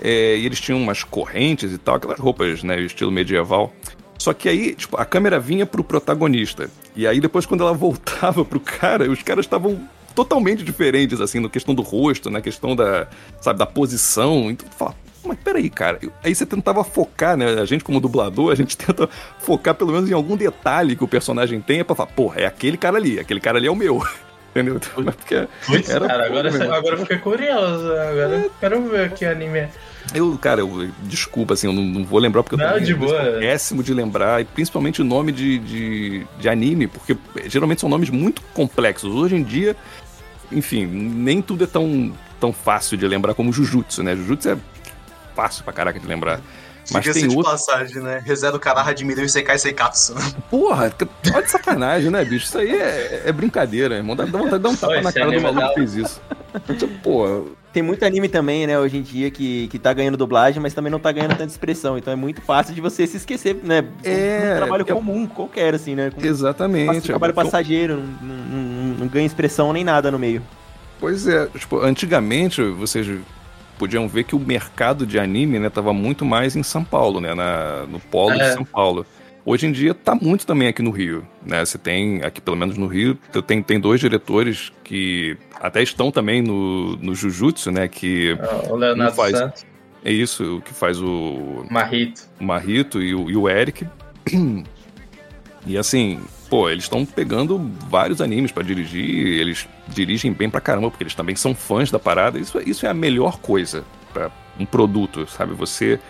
é, 0.00 0.36
e 0.36 0.46
eles 0.46 0.60
tinham 0.60 0.80
umas 0.80 1.02
correntes 1.02 1.72
e 1.72 1.78
tal, 1.78 1.96
aquelas 1.96 2.18
roupas, 2.18 2.62
né, 2.62 2.80
estilo 2.80 3.10
medieval. 3.10 3.72
Só 4.18 4.32
que 4.32 4.48
aí, 4.48 4.74
tipo, 4.74 4.96
a 4.96 5.04
câmera 5.04 5.38
vinha 5.38 5.64
pro 5.64 5.84
protagonista, 5.84 6.70
e 6.96 7.06
aí 7.06 7.20
depois 7.20 7.46
quando 7.46 7.62
ela 7.62 7.72
voltava 7.74 8.44
pro 8.44 8.60
cara, 8.60 9.10
os 9.10 9.22
caras 9.22 9.44
estavam 9.44 9.80
totalmente 10.14 10.64
diferentes, 10.64 11.20
assim, 11.20 11.38
na 11.38 11.48
questão 11.48 11.74
do 11.74 11.82
rosto, 11.82 12.28
na 12.28 12.40
questão 12.40 12.74
da, 12.74 13.06
sabe, 13.40 13.58
da 13.58 13.66
posição, 13.66 14.50
então 14.50 14.68
fala, 14.76 14.94
mas 15.28 15.38
peraí, 15.38 15.68
cara. 15.70 15.98
Eu- 16.02 16.12
Aí 16.24 16.34
você 16.34 16.44
tentava 16.46 16.82
focar, 16.82 17.36
né? 17.36 17.46
A 17.60 17.64
gente, 17.64 17.84
como 17.84 18.00
dublador, 18.00 18.50
a 18.52 18.54
gente 18.54 18.76
tenta 18.78 19.08
focar 19.38 19.74
pelo 19.74 19.92
menos 19.92 20.10
em 20.10 20.14
algum 20.14 20.36
detalhe 20.36 20.96
que 20.96 21.04
o 21.04 21.08
personagem 21.08 21.60
tenha 21.60 21.84
pra 21.84 21.94
falar, 21.94 22.10
porra, 22.10 22.40
é 22.40 22.46
aquele 22.46 22.76
cara 22.76 22.96
ali, 22.96 23.18
aquele 23.20 23.40
cara 23.40 23.58
ali 23.58 23.66
é 23.66 23.70
o 23.70 23.76
meu. 23.76 24.02
Entendeu? 24.50 24.80
Mas 25.04 25.14
porque 25.14 25.34
era 25.34 26.08
cara, 26.08 26.26
agora, 26.26 26.50
mesmo. 26.50 26.72
agora 26.74 26.94
eu 26.96 26.98
fiquei 27.00 27.18
curioso. 27.18 27.92
Agora 27.92 28.40
eu 28.44 28.50
quero 28.58 28.82
ver 28.88 29.12
que 29.12 29.24
anime 29.24 29.58
é. 29.60 29.70
Eu, 30.14 30.38
cara, 30.38 30.60
eu, 30.62 30.88
desculpa, 31.02 31.52
assim, 31.52 31.66
eu 31.66 31.72
não, 31.74 31.82
não 31.82 32.02
vou 32.04 32.18
lembrar 32.18 32.42
porque 32.42 32.54
eu 32.54 32.58
Não, 32.58 32.66
também 32.70 32.82
de 32.84 32.92
sou 32.92 33.00
boa. 33.00 33.38
péssimo 33.38 33.82
de 33.82 33.92
lembrar, 33.92 34.40
e 34.40 34.44
principalmente 34.46 35.02
o 35.02 35.04
nome 35.04 35.32
de, 35.32 35.58
de, 35.58 36.26
de 36.40 36.48
anime, 36.48 36.86
porque 36.86 37.14
geralmente 37.44 37.82
são 37.82 37.90
nomes 37.90 38.08
muito 38.08 38.40
complexos. 38.54 39.14
Hoje 39.14 39.36
em 39.36 39.42
dia, 39.42 39.76
enfim, 40.50 40.86
nem 40.86 41.42
tudo 41.42 41.64
é 41.64 41.66
tão, 41.66 42.10
tão 42.40 42.54
fácil 42.54 42.96
de 42.96 43.06
lembrar 43.06 43.34
como 43.34 43.52
Jujutsu, 43.52 44.02
né? 44.02 44.16
Jujutsu 44.16 44.48
é 44.48 44.56
fácil 45.38 45.62
pra 45.62 45.72
caraca 45.72 46.00
de 46.00 46.06
lembrar. 46.06 46.40
Mas 46.90 47.02
Diga-se 47.02 47.20
tem 47.20 47.28
de 47.28 47.36
outro. 47.36 47.52
passagem, 47.52 48.02
né? 48.02 48.20
Rezero 48.24 48.58
Karaha 48.58 48.90
admira 48.90 49.22
o 49.22 49.28
Sekai 49.28 49.58
Seikatsu. 49.58 50.14
Porra, 50.50 50.90
olha 51.34 51.42
de 51.42 51.50
sacanagem, 51.50 52.10
né, 52.10 52.24
bicho? 52.24 52.46
Isso 52.46 52.58
aí 52.58 52.72
é, 52.74 53.22
é 53.26 53.32
brincadeira, 53.32 53.94
irmão. 53.96 54.16
Dá, 54.16 54.24
dá 54.24 54.38
vontade 54.38 54.56
de 54.56 54.62
dar 54.62 54.68
um 54.70 54.74
tapa 54.76 54.94
Esse 54.94 55.04
na 55.04 55.12
cara 55.12 55.30
do 55.30 55.40
maluco 55.40 55.68
que 55.68 55.74
fez 55.74 55.94
isso. 55.96 56.20
Porra, 57.02 57.42
Tem 57.74 57.82
muito 57.82 58.02
anime 58.06 58.26
também, 58.26 58.66
né, 58.66 58.78
hoje 58.78 58.96
em 58.96 59.02
dia, 59.02 59.30
que, 59.30 59.68
que 59.68 59.78
tá 59.78 59.92
ganhando 59.92 60.16
dublagem, 60.16 60.62
mas 60.62 60.72
também 60.72 60.90
não 60.90 60.98
tá 60.98 61.12
ganhando 61.12 61.32
tanta 61.36 61.52
expressão. 61.52 61.98
Então 61.98 62.10
é 62.10 62.16
muito 62.16 62.40
fácil 62.40 62.74
de 62.74 62.80
você 62.80 63.06
se 63.06 63.18
esquecer, 63.18 63.54
né? 63.62 63.84
É, 64.02 64.52
um 64.54 64.56
trabalho 64.56 64.82
é- 64.88 64.92
comum, 64.92 65.26
qualquer, 65.26 65.74
assim, 65.74 65.94
né? 65.94 66.10
Com, 66.10 66.24
exatamente. 66.24 66.98
um 66.98 67.00
trabalho 67.02 67.32
É 67.32 67.34
passageiro, 67.34 67.96
não, 68.22 68.34
não- 68.34 68.62
não- 68.62 68.94
não 69.00 69.06
ganha 69.08 69.26
expressão 69.26 69.72
nem 69.74 69.84
nada 69.84 70.10
no 70.10 70.18
meio. 70.18 70.42
Pois 70.98 71.28
é, 71.28 71.46
tipo, 71.48 71.80
antigamente 71.80 72.62
vocês 72.62 73.06
podiam 73.78 74.08
ver 74.08 74.24
que 74.24 74.34
o 74.34 74.38
mercado 74.40 75.06
de 75.06 75.18
anime, 75.18 75.58
né, 75.58 75.70
tava 75.70 75.92
muito 75.92 76.24
mais 76.24 76.56
em 76.56 76.62
São 76.62 76.82
Paulo, 76.84 77.20
né, 77.20 77.34
na, 77.34 77.86
no 77.86 78.00
polo 78.00 78.34
de 78.34 78.40
É. 78.42 78.52
São 78.52 78.64
Paulo. 78.64 79.06
Hoje 79.44 79.66
em 79.66 79.72
dia 79.72 79.94
tá 79.94 80.14
muito 80.14 80.46
também 80.46 80.68
aqui 80.68 80.82
no 80.82 80.90
Rio, 80.90 81.26
né? 81.46 81.64
Você 81.64 81.78
tem, 81.78 82.22
aqui 82.22 82.38
pelo 82.38 82.54
menos 82.56 82.76
no 82.76 82.86
Rio, 82.86 83.14
tem, 83.46 83.62
tem 83.62 83.80
dois 83.80 83.98
diretores 83.98 84.70
que 84.84 85.38
até 85.58 85.82
estão 85.82 86.10
também 86.10 86.42
no, 86.42 86.96
no 86.96 87.14
Jujutsu, 87.14 87.70
né? 87.70 87.88
Que 87.88 88.36
O 88.68 88.76
Leonardo 88.76 89.12
um 89.12 89.16
faz- 89.16 89.38
Santos, 89.38 89.64
é 90.04 90.12
isso, 90.12 90.56
o 90.58 90.60
que 90.60 90.74
faz 90.74 91.00
o, 91.00 91.64
Marrito. 91.70 92.22
o 92.38 92.44
Marrito 92.44 93.00
e 93.02 93.14
o, 93.14 93.30
e 93.30 93.36
o 93.36 93.48
Eric. 93.48 93.86
E 95.66 95.76
assim, 95.76 96.18
pô, 96.48 96.68
eles 96.68 96.84
estão 96.84 97.04
pegando 97.04 97.58
vários 97.88 98.20
animes 98.20 98.50
pra 98.50 98.62
dirigir, 98.62 99.38
eles 99.40 99.68
dirigem 99.88 100.32
bem 100.32 100.48
pra 100.48 100.60
caramba, 100.60 100.90
porque 100.90 101.04
eles 101.04 101.14
também 101.14 101.36
são 101.36 101.54
fãs 101.54 101.90
da 101.90 101.98
parada. 101.98 102.38
Isso, 102.38 102.58
isso 102.66 102.86
é 102.86 102.88
a 102.88 102.94
melhor 102.94 103.38
coisa 103.38 103.84
pra 104.12 104.30
um 104.58 104.64
produto, 104.64 105.26
sabe? 105.26 105.54
Você 105.54 106.00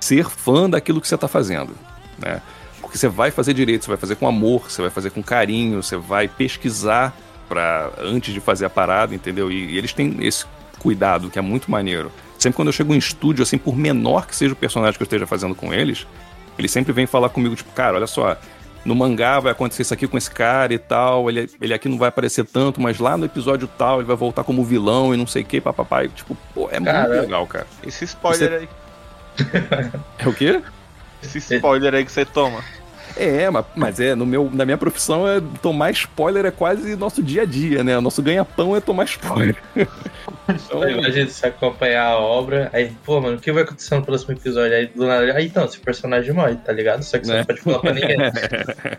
ser 0.00 0.28
fã 0.28 0.68
daquilo 0.68 1.00
que 1.00 1.08
você 1.08 1.16
tá 1.16 1.28
fazendo, 1.28 1.74
né? 2.18 2.42
Porque 2.80 2.98
você 2.98 3.08
vai 3.08 3.30
fazer 3.30 3.54
direito, 3.54 3.84
você 3.84 3.90
vai 3.90 3.96
fazer 3.96 4.16
com 4.16 4.26
amor, 4.26 4.70
você 4.70 4.82
vai 4.82 4.90
fazer 4.90 5.10
com 5.10 5.22
carinho, 5.22 5.82
você 5.82 5.96
vai 5.96 6.26
pesquisar 6.26 7.16
para 7.48 7.92
antes 7.98 8.34
de 8.34 8.40
fazer 8.40 8.66
a 8.66 8.70
parada, 8.70 9.14
entendeu? 9.14 9.50
E, 9.50 9.72
e 9.72 9.78
eles 9.78 9.92
têm 9.92 10.16
esse 10.20 10.44
cuidado 10.78 11.30
que 11.30 11.38
é 11.38 11.42
muito 11.42 11.70
maneiro. 11.70 12.10
Sempre 12.38 12.56
quando 12.56 12.68
eu 12.68 12.72
chego 12.72 12.92
em 12.92 12.98
estúdio, 12.98 13.44
assim, 13.44 13.56
por 13.56 13.76
menor 13.76 14.26
que 14.26 14.34
seja 14.34 14.52
o 14.52 14.56
personagem 14.56 14.96
que 14.96 15.02
eu 15.02 15.06
esteja 15.06 15.26
fazendo 15.26 15.54
com 15.54 15.72
eles, 15.72 16.06
eles 16.58 16.70
sempre 16.70 16.92
vêm 16.92 17.06
falar 17.06 17.28
comigo, 17.28 17.54
tipo, 17.54 17.70
cara, 17.72 17.96
olha 17.96 18.06
só, 18.06 18.36
no 18.84 18.94
mangá 18.94 19.38
vai 19.40 19.52
acontecer 19.52 19.82
isso 19.82 19.94
aqui 19.94 20.06
com 20.08 20.18
esse 20.18 20.30
cara 20.30 20.74
e 20.74 20.78
tal, 20.78 21.28
ele, 21.30 21.48
ele 21.60 21.72
aqui 21.72 21.88
não 21.88 21.98
vai 21.98 22.08
aparecer 22.08 22.44
tanto, 22.44 22.80
mas 22.80 22.98
lá 22.98 23.16
no 23.16 23.24
episódio 23.24 23.68
tal 23.68 23.98
ele 23.98 24.06
vai 24.06 24.16
voltar 24.16 24.44
como 24.44 24.64
vilão 24.64 25.14
e 25.14 25.16
não 25.16 25.26
sei 25.26 25.42
o 25.42 25.44
que, 25.44 25.60
papapá. 25.60 26.04
E, 26.04 26.08
tipo, 26.08 26.36
pô, 26.54 26.68
é 26.70 26.80
muito 26.80 26.92
Cara. 26.92 27.20
legal, 27.20 27.46
cara. 27.46 27.66
Esse 27.86 28.04
spoiler 28.04 28.52
aí. 28.52 28.68
É 30.18 30.28
o 30.28 30.34
quê? 30.34 30.60
Esse 31.22 31.38
spoiler 31.38 31.94
aí 31.94 32.04
que 32.04 32.12
você 32.12 32.24
toma. 32.24 32.62
É, 33.16 33.50
ma- 33.50 33.64
mas 33.76 34.00
é, 34.00 34.14
no 34.14 34.24
meu, 34.26 34.50
na 34.52 34.64
minha 34.64 34.78
profissão, 34.78 35.26
é 35.28 35.40
tomar 35.60 35.90
spoiler 35.90 36.46
é 36.46 36.50
quase 36.50 36.96
nosso 36.96 37.22
dia 37.22 37.42
a 37.42 37.44
dia, 37.44 37.82
né? 37.84 37.96
O 37.98 38.00
nosso 38.00 38.22
ganha-pão 38.22 38.76
é 38.76 38.80
tomar 38.80 39.04
spoiler. 39.04 39.56
Então, 40.48 40.82
Aí, 40.82 40.92
Imagina 40.98 41.28
você 41.30 41.46
acompanhar 41.46 42.04
a 42.04 42.18
obra, 42.18 42.68
aí, 42.72 42.90
pô, 43.04 43.20
mano, 43.20 43.36
o 43.36 43.40
que 43.40 43.52
vai 43.52 43.62
acontecer 43.62 43.94
no 43.94 44.04
próximo 44.04 44.32
episódio? 44.34 44.76
Aí 44.76 44.86
do 44.88 45.06
nada, 45.06 45.32
aí 45.36 45.46
então, 45.46 45.64
esse 45.64 45.78
personagem 45.78 46.32
morre, 46.32 46.56
tá 46.56 46.72
ligado? 46.72 47.02
Só 47.04 47.16
que 47.18 47.26
você 47.26 47.32
Né? 47.32 47.38
não 47.38 47.44
pode 47.46 47.60
falar 47.60 47.78
pra 47.78 47.92
ninguém. 47.92 48.16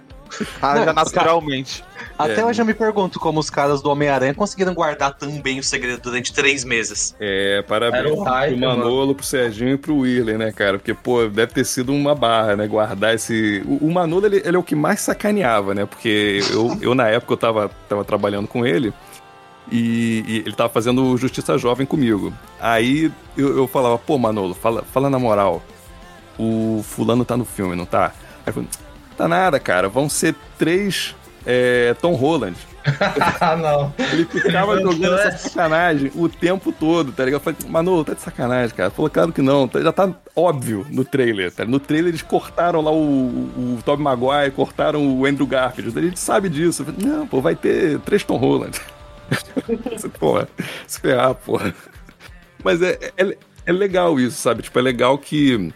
Ah, 0.61 0.75
Não, 0.75 0.85
já 0.85 0.93
naturalmente. 0.93 1.83
Até 2.17 2.41
É. 2.41 2.45
hoje 2.45 2.61
eu 2.61 2.65
me 2.65 2.73
pergunto 2.73 3.19
como 3.19 3.39
os 3.39 3.49
caras 3.49 3.81
do 3.81 3.89
Homem-Aranha 3.89 4.33
conseguiram 4.33 4.73
guardar 4.73 5.13
tão 5.13 5.41
bem 5.41 5.59
o 5.59 5.63
segredo 5.63 5.99
durante 6.01 6.31
três 6.31 6.63
meses. 6.63 7.15
É, 7.19 7.61
parabéns 7.63 8.05
Era 8.05 8.13
o 8.13 8.23
hype, 8.23 8.59
pro 8.59 8.67
Manolo, 8.67 9.15
pro 9.15 9.25
Serginho 9.25 9.73
e 9.73 9.77
pro 9.77 9.97
Willen, 9.97 10.37
né, 10.37 10.51
cara? 10.51 10.77
Porque, 10.77 10.93
pô, 10.93 11.25
deve 11.27 11.53
ter 11.53 11.65
sido 11.65 11.91
uma 11.91 12.13
barra, 12.13 12.55
né? 12.55 12.67
Guardar 12.67 13.15
esse. 13.15 13.63
O, 13.65 13.87
o 13.87 13.91
Manolo, 13.91 14.25
ele, 14.27 14.41
ele 14.45 14.55
é 14.55 14.59
o 14.59 14.63
que 14.63 14.75
mais 14.75 15.01
sacaneava, 15.01 15.73
né? 15.73 15.85
Porque 15.85 16.41
eu, 16.51 16.77
eu 16.81 16.95
na 16.95 17.07
época, 17.07 17.33
eu 17.33 17.37
tava, 17.37 17.71
tava 17.89 18.05
trabalhando 18.05 18.47
com 18.47 18.65
ele. 18.65 18.93
E, 19.71 20.23
e 20.27 20.37
ele 20.39 20.55
tava 20.55 20.69
fazendo 20.69 21.17
Justiça 21.17 21.57
Jovem 21.57 21.85
comigo. 21.85 22.33
Aí 22.59 23.11
eu, 23.35 23.57
eu 23.57 23.67
falava, 23.67 23.97
pô, 23.97 24.17
Manolo, 24.17 24.53
fala, 24.53 24.83
fala 24.93 25.09
na 25.09 25.17
moral. 25.17 25.63
O 26.37 26.83
fulano 26.83 27.23
tá 27.25 27.37
no 27.37 27.45
filme, 27.45 27.75
não 27.75 27.85
tá? 27.85 28.07
Aí 28.07 28.13
ele 28.47 28.53
falou, 28.53 28.69
tá 29.17 29.27
nada, 29.27 29.59
cara. 29.59 29.87
Vão 29.87 30.09
ser 30.09 30.35
três 30.57 31.15
é, 31.45 31.93
Tom 32.01 32.13
Holland. 32.13 32.57
ah, 33.39 33.55
não. 33.55 33.93
Ele 34.11 34.25
ficava 34.25 34.79
jogando 34.79 35.17
essa 35.19 35.49
sacanagem 35.49 36.11
o 36.15 36.27
tempo 36.27 36.71
todo, 36.71 37.11
tá 37.11 37.23
ligado? 37.23 37.39
Eu 37.39 37.43
falei, 37.43 37.59
Manolo, 37.69 38.03
tá 38.03 38.13
de 38.13 38.21
sacanagem, 38.21 38.75
cara. 38.75 38.89
Falou, 38.89 39.09
claro 39.09 39.31
que 39.31 39.41
não, 39.41 39.67
tá- 39.67 39.81
já 39.81 39.91
tá 39.91 40.09
óbvio 40.35 40.85
no 40.89 41.05
trailer, 41.05 41.51
tá? 41.51 41.65
No 41.65 41.79
trailer 41.79 42.09
eles 42.09 42.21
cortaram 42.21 42.81
lá 42.81 42.91
o, 42.91 43.29
o, 43.29 43.79
Tobey 43.85 44.03
Maguire, 44.03 44.51
cortaram 44.51 45.17
o 45.17 45.25
Andrew 45.25 45.47
Garfield, 45.47 45.97
a 45.97 46.01
gente 46.01 46.19
sabe 46.19 46.49
disso. 46.49 46.83
Falei, 46.83 46.99
não, 47.05 47.25
pô, 47.25 47.41
vai 47.41 47.55
ter 47.55 47.99
três 47.99 48.23
Tom 48.23 48.37
Holland. 48.37 48.79
Porra, 50.19 50.47
se 50.85 50.99
ferrar, 50.99 51.33
porra. 51.33 51.73
Mas 52.63 52.81
é, 52.81 52.97
é, 53.17 53.37
é 53.65 53.71
legal 53.71 54.19
isso, 54.19 54.37
sabe? 54.37 54.61
Tipo, 54.61 54.79
é 54.79 54.81
legal 54.81 55.17
que 55.17 55.73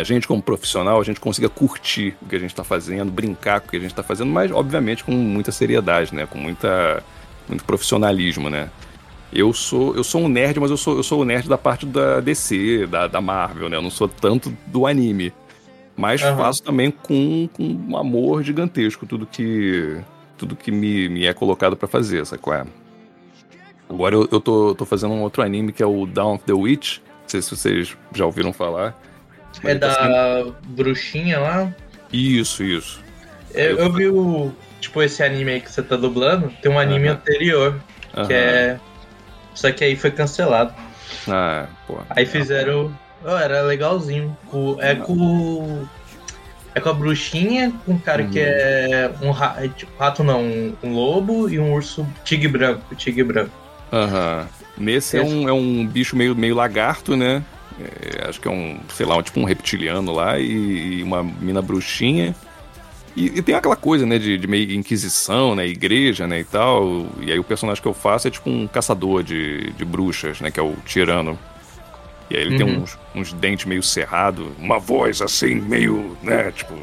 a 0.00 0.04
gente, 0.04 0.26
como 0.26 0.42
profissional, 0.42 1.00
a 1.00 1.04
gente 1.04 1.20
consiga 1.20 1.48
curtir 1.48 2.16
o 2.22 2.26
que 2.26 2.36
a 2.36 2.38
gente 2.38 2.54
tá 2.54 2.64
fazendo, 2.64 3.10
brincar 3.10 3.60
com 3.60 3.68
o 3.68 3.70
que 3.70 3.76
a 3.76 3.80
gente 3.80 3.94
tá 3.94 4.02
fazendo, 4.02 4.30
mas, 4.30 4.50
obviamente, 4.50 5.04
com 5.04 5.12
muita 5.12 5.52
seriedade, 5.52 6.14
né? 6.14 6.26
Com 6.26 6.38
muita, 6.38 7.02
muito 7.48 7.64
profissionalismo, 7.64 8.48
né? 8.48 8.70
Eu 9.32 9.52
sou, 9.52 9.94
eu 9.94 10.02
sou 10.02 10.22
um 10.22 10.28
nerd, 10.28 10.58
mas 10.58 10.70
eu 10.70 10.76
sou, 10.76 10.96
eu 10.96 11.02
sou 11.02 11.20
o 11.20 11.24
nerd 11.24 11.48
da 11.48 11.56
parte 11.56 11.86
da 11.86 12.20
DC, 12.20 12.86
da, 12.86 13.06
da 13.06 13.20
Marvel, 13.20 13.68
né? 13.68 13.76
Eu 13.76 13.82
não 13.82 13.90
sou 13.90 14.08
tanto 14.08 14.52
do 14.66 14.86
anime. 14.86 15.32
Mas 15.96 16.22
Aham. 16.22 16.36
faço 16.36 16.62
também 16.62 16.90
com, 16.90 17.48
com 17.52 17.62
um 17.62 17.96
amor 17.96 18.42
gigantesco 18.42 19.04
tudo 19.04 19.26
que 19.26 20.00
tudo 20.38 20.56
que 20.56 20.72
me, 20.72 21.08
me 21.10 21.26
é 21.26 21.34
colocado 21.34 21.76
pra 21.76 21.86
fazer, 21.86 22.24
sacou? 22.24 22.54
É? 22.54 22.64
Agora 23.88 24.14
eu, 24.14 24.26
eu 24.32 24.40
tô, 24.40 24.74
tô 24.74 24.86
fazendo 24.86 25.12
um 25.12 25.20
outro 25.20 25.42
anime 25.42 25.72
que 25.72 25.82
é 25.82 25.86
o 25.86 26.06
Dawn 26.06 26.36
of 26.36 26.44
the 26.44 26.54
Witch. 26.54 26.98
Não 26.98 27.28
sei 27.28 27.42
se 27.42 27.54
vocês 27.54 27.96
já 28.14 28.24
ouviram 28.24 28.52
falar. 28.52 28.98
É 29.64 29.74
da 29.74 30.46
bruxinha 30.68 31.38
lá. 31.38 31.72
Isso, 32.12 32.62
isso. 32.62 33.00
Eu, 33.52 33.78
eu 33.78 33.92
vi 33.92 34.08
o. 34.08 34.52
Tipo, 34.80 35.02
esse 35.02 35.22
anime 35.22 35.52
aí 35.52 35.60
que 35.60 35.70
você 35.70 35.82
tá 35.82 35.96
dublando, 35.96 36.50
tem 36.62 36.70
um 36.72 36.78
anime 36.78 37.08
Aham. 37.08 37.16
anterior, 37.16 37.80
Aham. 38.16 38.26
que 38.26 38.32
é. 38.32 38.80
Só 39.54 39.70
que 39.70 39.84
aí 39.84 39.96
foi 39.96 40.10
cancelado. 40.10 40.72
Ah, 41.28 41.66
pô. 41.86 41.98
Aí 42.10 42.24
fizeram. 42.24 42.96
Oh, 43.24 43.36
era 43.36 43.60
legalzinho. 43.62 44.36
Com- 44.50 44.76
é 44.80 44.94
com. 44.94 45.84
É 46.74 46.80
com 46.80 46.88
a 46.88 46.92
bruxinha, 46.94 47.72
com 47.84 47.92
um 47.94 47.98
cara 47.98 48.22
que 48.24 48.38
Uhum. 48.38 48.44
é 48.46 49.10
um 49.22 49.30
ra- 49.32 49.56
é 49.58 49.66
tipo, 49.68 49.90
rato, 49.98 50.22
não, 50.22 50.40
um, 50.40 50.74
um 50.84 50.94
lobo 50.94 51.48
e 51.50 51.58
um 51.58 51.72
urso 51.74 52.06
tigre 52.24 52.46
branco. 52.48 52.94
Tigre 52.94 53.24
branco. 53.24 53.50
Aham. 53.92 54.46
Nesse 54.78 55.18
é 55.18 55.22
um, 55.22 55.48
é 55.48 55.52
um 55.52 55.84
bicho 55.86 56.14
meio, 56.16 56.34
meio 56.34 56.54
lagarto, 56.54 57.16
né? 57.16 57.42
É, 58.00 58.28
acho 58.28 58.40
que 58.40 58.48
é 58.48 58.50
um, 58.50 58.78
sei 58.94 59.06
lá, 59.06 59.16
um, 59.16 59.22
tipo 59.22 59.40
um 59.40 59.44
reptiliano 59.44 60.12
lá 60.12 60.38
e, 60.38 60.98
e 60.98 61.02
uma 61.02 61.22
mina 61.22 61.62
bruxinha. 61.62 62.34
E, 63.16 63.26
e 63.26 63.42
tem 63.42 63.54
aquela 63.54 63.76
coisa, 63.76 64.06
né, 64.06 64.18
de, 64.18 64.38
de 64.38 64.46
meio 64.46 64.70
inquisição, 64.72 65.54
né, 65.54 65.66
igreja, 65.66 66.26
né, 66.26 66.40
e 66.40 66.44
tal. 66.44 67.06
E 67.20 67.32
aí 67.32 67.38
o 67.38 67.44
personagem 67.44 67.82
que 67.82 67.88
eu 67.88 67.94
faço 67.94 68.28
é 68.28 68.30
tipo 68.30 68.48
um 68.48 68.66
caçador 68.68 69.22
de, 69.22 69.72
de 69.72 69.84
bruxas, 69.84 70.40
né, 70.40 70.50
que 70.50 70.60
é 70.60 70.62
o 70.62 70.74
tirano. 70.86 71.38
E 72.30 72.36
aí 72.36 72.42
ele 72.42 72.56
tem 72.56 72.66
Uhum. 72.66 72.82
uns, 72.82 72.98
uns 73.14 73.32
dentes 73.32 73.64
meio 73.66 73.82
cerrados, 73.82 74.46
uma 74.58 74.78
voz 74.78 75.20
assim, 75.20 75.56
meio, 75.56 76.16
né, 76.22 76.52
tipo... 76.52 76.74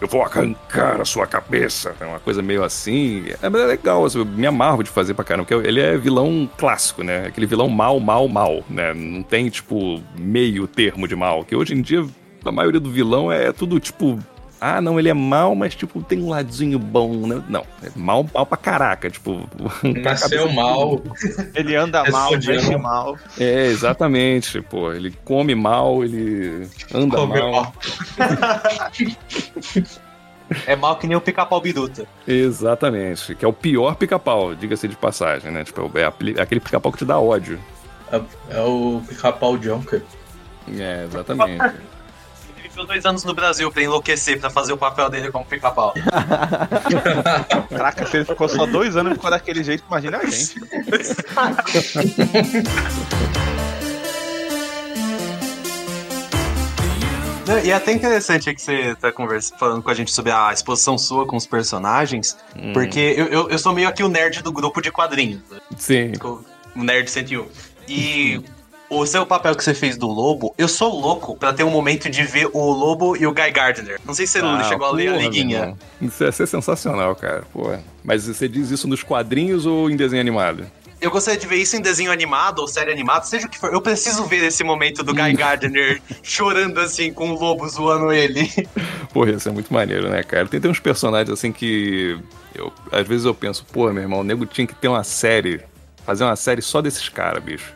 Eu 0.00 0.08
vou 0.08 0.22
arrancar 0.22 1.00
a 1.00 1.04
sua 1.04 1.26
cabeça. 1.26 1.94
É 2.00 2.04
uma 2.04 2.18
coisa 2.18 2.40
meio 2.40 2.64
assim. 2.64 3.24
É 3.42 3.48
mas 3.48 3.60
é 3.60 3.66
legal, 3.66 4.04
assim, 4.04 4.18
eu 4.18 4.24
me 4.24 4.46
amarro 4.46 4.82
de 4.82 4.90
fazer 4.90 5.12
pra 5.14 5.24
caramba. 5.24 5.46
Porque 5.46 5.68
ele 5.68 5.80
é 5.80 5.96
vilão 5.96 6.48
clássico, 6.56 7.02
né? 7.02 7.26
Aquele 7.26 7.46
vilão 7.46 7.68
mal, 7.68 8.00
mal, 8.00 8.26
mal, 8.26 8.64
né? 8.68 8.94
Não 8.94 9.22
tem, 9.22 9.50
tipo, 9.50 10.02
meio 10.18 10.66
termo 10.66 11.06
de 11.06 11.14
mal. 11.14 11.44
Que 11.44 11.54
hoje 11.54 11.74
em 11.74 11.82
dia, 11.82 12.06
a 12.44 12.52
maioria 12.52 12.80
do 12.80 12.90
vilão 12.90 13.30
é 13.30 13.52
tudo, 13.52 13.78
tipo... 13.78 14.18
Ah, 14.60 14.78
não, 14.80 14.98
ele 14.98 15.08
é 15.08 15.14
mal, 15.14 15.54
mas, 15.54 15.74
tipo, 15.74 16.02
tem 16.02 16.20
um 16.22 16.28
ladinho 16.28 16.78
bom, 16.78 17.26
né? 17.26 17.42
Não, 17.48 17.62
é 17.82 17.88
mal, 17.96 18.26
mal 18.34 18.44
pra 18.44 18.58
caraca. 18.58 19.08
Tipo... 19.10 19.48
Nasceu 19.82 20.52
mal. 20.52 21.00
Ele 21.54 21.74
anda 21.74 22.02
É 22.06 22.10
mal, 22.10 22.30
veste 22.38 22.76
mal. 22.76 23.16
É, 23.38 23.66
exatamente, 23.68 24.60
pô. 24.60 24.92
Ele 24.92 25.14
come 25.24 25.54
mal, 25.54 26.04
ele 26.04 26.68
anda 26.94 27.16
Comeu 27.16 27.50
mal. 27.52 27.72
É 30.66 30.74
mal 30.76 30.96
que 30.96 31.06
nem 31.06 31.16
o 31.16 31.20
pica-pau 31.20 31.60
biruta. 31.60 32.06
Exatamente. 32.26 33.34
Que 33.34 33.44
é 33.44 33.48
o 33.48 33.52
pior 33.52 33.94
pica-pau, 33.94 34.54
diga-se 34.54 34.88
de 34.88 34.96
passagem, 34.96 35.50
né? 35.52 35.64
Tipo, 35.64 35.90
é 35.96 36.04
apli- 36.04 36.38
aquele 36.40 36.60
pica-pau 36.60 36.90
que 36.92 36.98
te 36.98 37.04
dá 37.04 37.18
ódio. 37.18 37.58
É, 38.12 38.20
é 38.50 38.60
o 38.60 39.00
pica-pau 39.08 39.56
Junker. 39.60 40.02
É, 40.76 41.04
exatamente. 41.04 41.62
Ficou 42.80 42.86
dois 42.86 43.04
anos 43.04 43.24
no 43.24 43.34
Brasil 43.34 43.70
pra 43.70 43.82
enlouquecer, 43.82 44.40
pra 44.40 44.48
fazer 44.48 44.72
o 44.72 44.76
papel 44.76 45.10
dele 45.10 45.30
como 45.30 45.44
pica-pau. 45.44 45.92
Caraca, 47.68 48.06
se 48.06 48.16
ele 48.16 48.24
ficou 48.24 48.48
só 48.48 48.64
dois 48.64 48.96
anos 48.96 49.12
e 49.12 49.14
ficou 49.16 49.30
daquele 49.30 49.62
jeito, 49.62 49.84
imagina 49.86 50.16
a 50.18 50.24
gente. 50.24 50.54
E 57.64 57.70
é 57.70 57.74
até 57.74 57.92
interessante 57.92 58.54
que 58.54 58.62
você 58.62 58.94
tá 58.94 59.12
conversa, 59.12 59.54
falando 59.58 59.82
com 59.82 59.90
a 59.90 59.94
gente 59.94 60.10
sobre 60.12 60.32
a 60.32 60.50
exposição 60.52 60.96
sua 60.96 61.26
com 61.26 61.36
os 61.36 61.46
personagens, 61.46 62.36
Hum, 62.56 62.72
porque 62.72 63.14
eu, 63.16 63.26
eu, 63.26 63.50
eu 63.50 63.58
sou 63.58 63.74
meio 63.74 63.88
aqui 63.88 64.02
o 64.02 64.08
nerd 64.08 64.42
do 64.42 64.52
grupo 64.52 64.80
de 64.80 64.90
quadrinhos, 64.90 65.42
né? 65.50 65.58
Sim. 65.76 66.12
o 66.22 66.44
Nerd 66.76 67.10
101. 67.10 67.46
E 67.88 68.40
o 68.90 69.06
seu 69.06 69.24
papel 69.24 69.54
que 69.54 69.62
você 69.64 69.72
fez 69.72 69.96
do 69.96 70.08
Lobo, 70.08 70.52
eu 70.58 70.66
sou 70.68 70.92
louco 71.00 71.36
pra 71.36 71.52
ter 71.52 71.62
um 71.64 71.70
momento 71.70 72.10
de 72.10 72.22
ver 72.24 72.50
o 72.52 72.70
Lobo 72.72 73.16
e 73.16 73.26
o 73.26 73.32
Guy 73.32 73.50
Gardner. 73.52 74.00
Não 74.04 74.12
sei 74.12 74.26
se 74.26 74.40
você 74.40 74.44
Ah, 74.44 74.64
chegou 74.64 74.86
a 74.86 74.90
ler 74.90 75.08
a 75.08 75.16
liguinha. 75.16 75.76
Isso 76.02 76.24
ia 76.24 76.32
ser 76.32 76.46
sensacional, 76.46 77.14
cara. 77.14 77.44
Pô. 77.52 77.72
Mas 78.02 78.26
você 78.26 78.48
diz 78.48 78.70
isso 78.70 78.88
nos 78.88 79.02
quadrinhos 79.02 79.64
ou 79.64 79.88
em 79.88 79.96
desenho 79.96 80.20
animado? 80.20 80.66
Eu 81.00 81.10
gostaria 81.10 81.40
de 81.40 81.46
ver 81.46 81.56
isso 81.56 81.74
em 81.76 81.80
desenho 81.80 82.12
animado 82.12 82.58
ou 82.58 82.68
série 82.68 82.92
animada, 82.92 83.24
seja 83.24 83.46
o 83.46 83.48
que 83.48 83.58
for. 83.58 83.72
Eu 83.72 83.80
preciso 83.80 84.24
ver 84.26 84.44
esse 84.44 84.62
momento 84.62 85.02
do 85.02 85.14
Guy 85.14 85.32
Gardner 85.32 86.02
chorando 86.22 86.78
assim 86.78 87.10
com 87.10 87.30
o 87.30 87.38
lobo 87.40 87.66
zoando 87.68 88.12
ele. 88.12 88.46
Porra, 89.10 89.30
isso 89.30 89.48
é 89.48 89.52
muito 89.52 89.72
maneiro, 89.72 90.10
né, 90.10 90.22
cara? 90.22 90.46
Tem, 90.46 90.60
tem 90.60 90.70
uns 90.70 90.80
personagens 90.80 91.30
assim 91.30 91.52
que. 91.52 92.18
Eu, 92.54 92.70
às 92.92 93.06
vezes 93.08 93.24
eu 93.24 93.34
penso, 93.34 93.64
pô, 93.72 93.90
meu 93.92 94.02
irmão, 94.02 94.20
o 94.20 94.24
nego 94.24 94.44
tinha 94.44 94.66
que 94.66 94.74
ter 94.74 94.88
uma 94.88 95.02
série. 95.04 95.62
Fazer 96.04 96.24
uma 96.24 96.36
série 96.36 96.60
só 96.60 96.82
desses 96.82 97.08
caras, 97.08 97.42
bicho. 97.42 97.72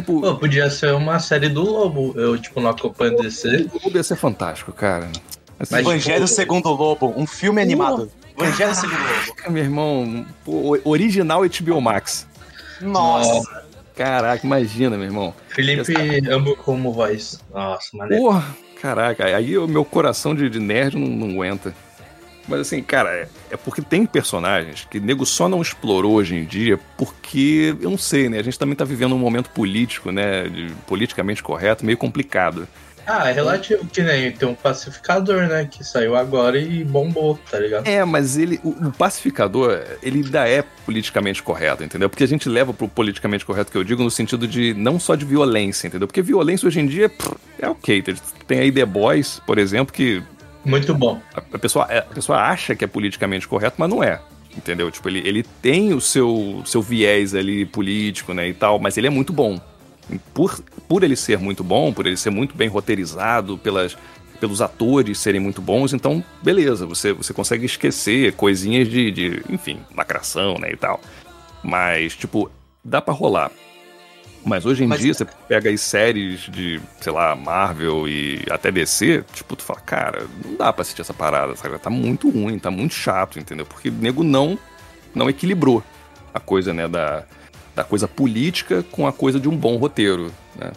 Tipo. 0.00 0.20
Pô, 0.20 0.36
podia 0.36 0.70
ser 0.70 0.94
uma 0.94 1.18
série 1.18 1.48
do 1.48 1.62
Lobo. 1.62 2.12
Eu, 2.16 2.38
tipo, 2.38 2.60
não 2.60 2.70
acompanho 2.70 3.16
DC. 3.18 3.68
O 3.72 3.84
Lobo 3.84 3.96
ia 3.96 4.02
ser 4.02 4.16
fantástico, 4.16 4.72
cara. 4.72 5.10
Assim, 5.58 5.74
Mas, 5.74 5.86
Evangelho 5.86 6.24
tipo, 6.24 6.34
Segundo 6.34 6.70
Lobo, 6.70 7.12
um 7.16 7.26
filme 7.26 7.60
animado. 7.60 8.10
Evangelho 8.38 8.74
Segundo 8.74 8.98
Lobo. 8.98 9.52
Meu 9.52 9.62
irmão, 9.62 10.26
pô, 10.44 10.78
original 10.84 11.42
HBO 11.42 11.80
Max. 11.80 12.26
Nossa. 12.80 13.64
Caraca, 13.94 14.46
imagina, 14.46 14.96
meu 14.96 15.06
irmão. 15.06 15.34
Felipe 15.48 15.92
amo 16.30 16.56
como 16.56 16.92
voz. 16.92 17.38
Nossa, 17.52 17.94
maneiro. 17.94 18.24
Porra, 18.24 18.56
caraca, 18.80 19.24
aí 19.24 19.58
o 19.58 19.68
meu 19.68 19.84
coração 19.84 20.34
de, 20.34 20.48
de 20.48 20.58
nerd 20.58 20.96
não, 20.96 21.06
não 21.06 21.30
aguenta. 21.34 21.74
Mas 22.50 22.60
assim, 22.60 22.82
cara, 22.82 23.10
é, 23.10 23.28
é, 23.52 23.56
porque 23.56 23.80
tem 23.80 24.04
personagens 24.04 24.86
que 24.90 24.98
o 24.98 25.00
nego 25.00 25.24
só 25.24 25.48
não 25.48 25.62
explorou 25.62 26.14
hoje 26.14 26.34
em 26.34 26.44
dia 26.44 26.78
porque, 26.98 27.76
eu 27.80 27.90
não 27.90 27.98
sei, 27.98 28.28
né? 28.28 28.40
A 28.40 28.42
gente 28.42 28.58
também 28.58 28.74
tá 28.74 28.84
vivendo 28.84 29.14
um 29.14 29.18
momento 29.18 29.48
político, 29.50 30.10
né? 30.10 30.48
De, 30.48 30.72
politicamente 30.86 31.42
correto, 31.42 31.86
meio 31.86 31.96
complicado. 31.96 32.66
Ah, 33.06 33.28
é 33.28 33.32
relativo 33.32 33.86
que 33.86 34.02
nem 34.02 34.30
tem 34.30 34.48
um 34.48 34.54
pacificador, 34.54 35.48
né? 35.48 35.66
Que 35.70 35.82
saiu 35.82 36.14
agora 36.16 36.58
e 36.58 36.84
bombou, 36.84 37.38
tá 37.50 37.58
ligado? 37.58 37.86
É, 37.86 38.04
mas 38.04 38.36
ele. 38.36 38.60
O, 38.62 38.70
o, 38.70 38.92
pacificador, 38.92 39.82
ele 40.02 40.22
ainda 40.24 40.48
é 40.48 40.62
politicamente 40.84 41.42
correto, 41.42 41.82
entendeu? 41.82 42.10
Porque 42.10 42.24
a 42.24 42.28
gente 42.28 42.48
leva 42.48 42.72
pro 42.72 42.88
politicamente 42.88 43.44
correto 43.44 43.72
que 43.72 43.78
eu 43.78 43.84
digo 43.84 44.02
no 44.02 44.10
sentido 44.10 44.46
de 44.46 44.74
não 44.74 45.00
só 45.00 45.14
de 45.14 45.24
violência, 45.24 45.86
entendeu? 45.88 46.06
Porque 46.06 46.22
violência 46.22 46.66
hoje 46.66 46.80
em 46.80 46.86
dia 46.86 47.08
pff, 47.08 47.34
é 47.58 47.68
ok. 47.68 48.04
Tem 48.46 48.58
aí 48.58 48.72
The 48.72 48.84
Boys, 48.84 49.40
por 49.46 49.58
exemplo, 49.58 49.92
que. 49.92 50.22
Muito 50.64 50.94
bom. 50.94 51.20
A, 51.34 51.58
pessoa, 51.58 51.84
a 51.86 52.02
pessoa 52.02 52.38
acha 52.38 52.74
que 52.74 52.84
é 52.84 52.88
politicamente 52.88 53.48
correto, 53.48 53.76
mas 53.78 53.88
não 53.88 54.02
é. 54.02 54.20
Entendeu? 54.56 54.90
Tipo, 54.90 55.08
ele, 55.08 55.26
ele 55.26 55.42
tem 55.42 55.94
o 55.94 56.00
seu, 56.00 56.62
seu 56.66 56.82
viés 56.82 57.34
ali 57.34 57.64
político, 57.64 58.34
né, 58.34 58.48
e 58.48 58.54
tal, 58.54 58.78
mas 58.78 58.96
ele 58.96 59.06
é 59.06 59.10
muito 59.10 59.32
bom 59.32 59.60
por, 60.34 60.60
por 60.88 61.04
ele 61.04 61.16
ser 61.16 61.38
muito 61.38 61.62
bom, 61.62 61.92
por 61.92 62.06
ele 62.06 62.16
ser 62.16 62.30
muito 62.30 62.54
bem 62.54 62.68
roteirizado, 62.68 63.58
pelas, 63.58 63.96
pelos 64.40 64.60
atores 64.60 65.18
serem 65.18 65.40
muito 65.40 65.60
bons, 65.60 65.92
então, 65.92 66.24
beleza, 66.42 66.86
você, 66.86 67.12
você 67.12 67.32
consegue 67.32 67.66
esquecer 67.66 68.32
coisinhas 68.34 68.88
de, 68.88 69.10
de 69.10 69.42
enfim, 69.48 69.80
lacração, 69.94 70.58
né, 70.58 70.72
e 70.72 70.76
tal. 70.76 71.00
Mas, 71.62 72.16
tipo, 72.16 72.50
dá 72.82 73.02
para 73.02 73.12
rolar. 73.14 73.50
Mas 74.44 74.64
hoje 74.64 74.84
em 74.84 74.86
Mas... 74.86 75.00
dia, 75.00 75.12
você 75.12 75.26
pega 75.46 75.68
aí 75.68 75.76
séries 75.76 76.40
de, 76.40 76.80
sei 77.00 77.12
lá, 77.12 77.34
Marvel 77.36 78.08
e 78.08 78.42
até 78.50 78.70
DC, 78.70 79.24
tipo, 79.32 79.54
tu 79.54 79.62
fala, 79.62 79.80
cara, 79.80 80.26
não 80.44 80.56
dá 80.56 80.72
pra 80.72 80.82
assistir 80.82 81.02
essa 81.02 81.12
parada, 81.12 81.54
sabe? 81.56 81.78
Tá 81.78 81.90
muito 81.90 82.30
ruim, 82.30 82.58
tá 82.58 82.70
muito 82.70 82.94
chato, 82.94 83.38
entendeu? 83.38 83.66
Porque 83.66 83.90
o 83.90 83.92
nego 83.92 84.24
não, 84.24 84.58
não 85.14 85.28
equilibrou 85.28 85.84
a 86.32 86.40
coisa, 86.40 86.72
né, 86.72 86.88
da, 86.88 87.24
da 87.74 87.84
coisa 87.84 88.08
política 88.08 88.82
com 88.90 89.06
a 89.06 89.12
coisa 89.12 89.38
de 89.38 89.48
um 89.48 89.56
bom 89.56 89.76
roteiro, 89.76 90.32
né? 90.56 90.72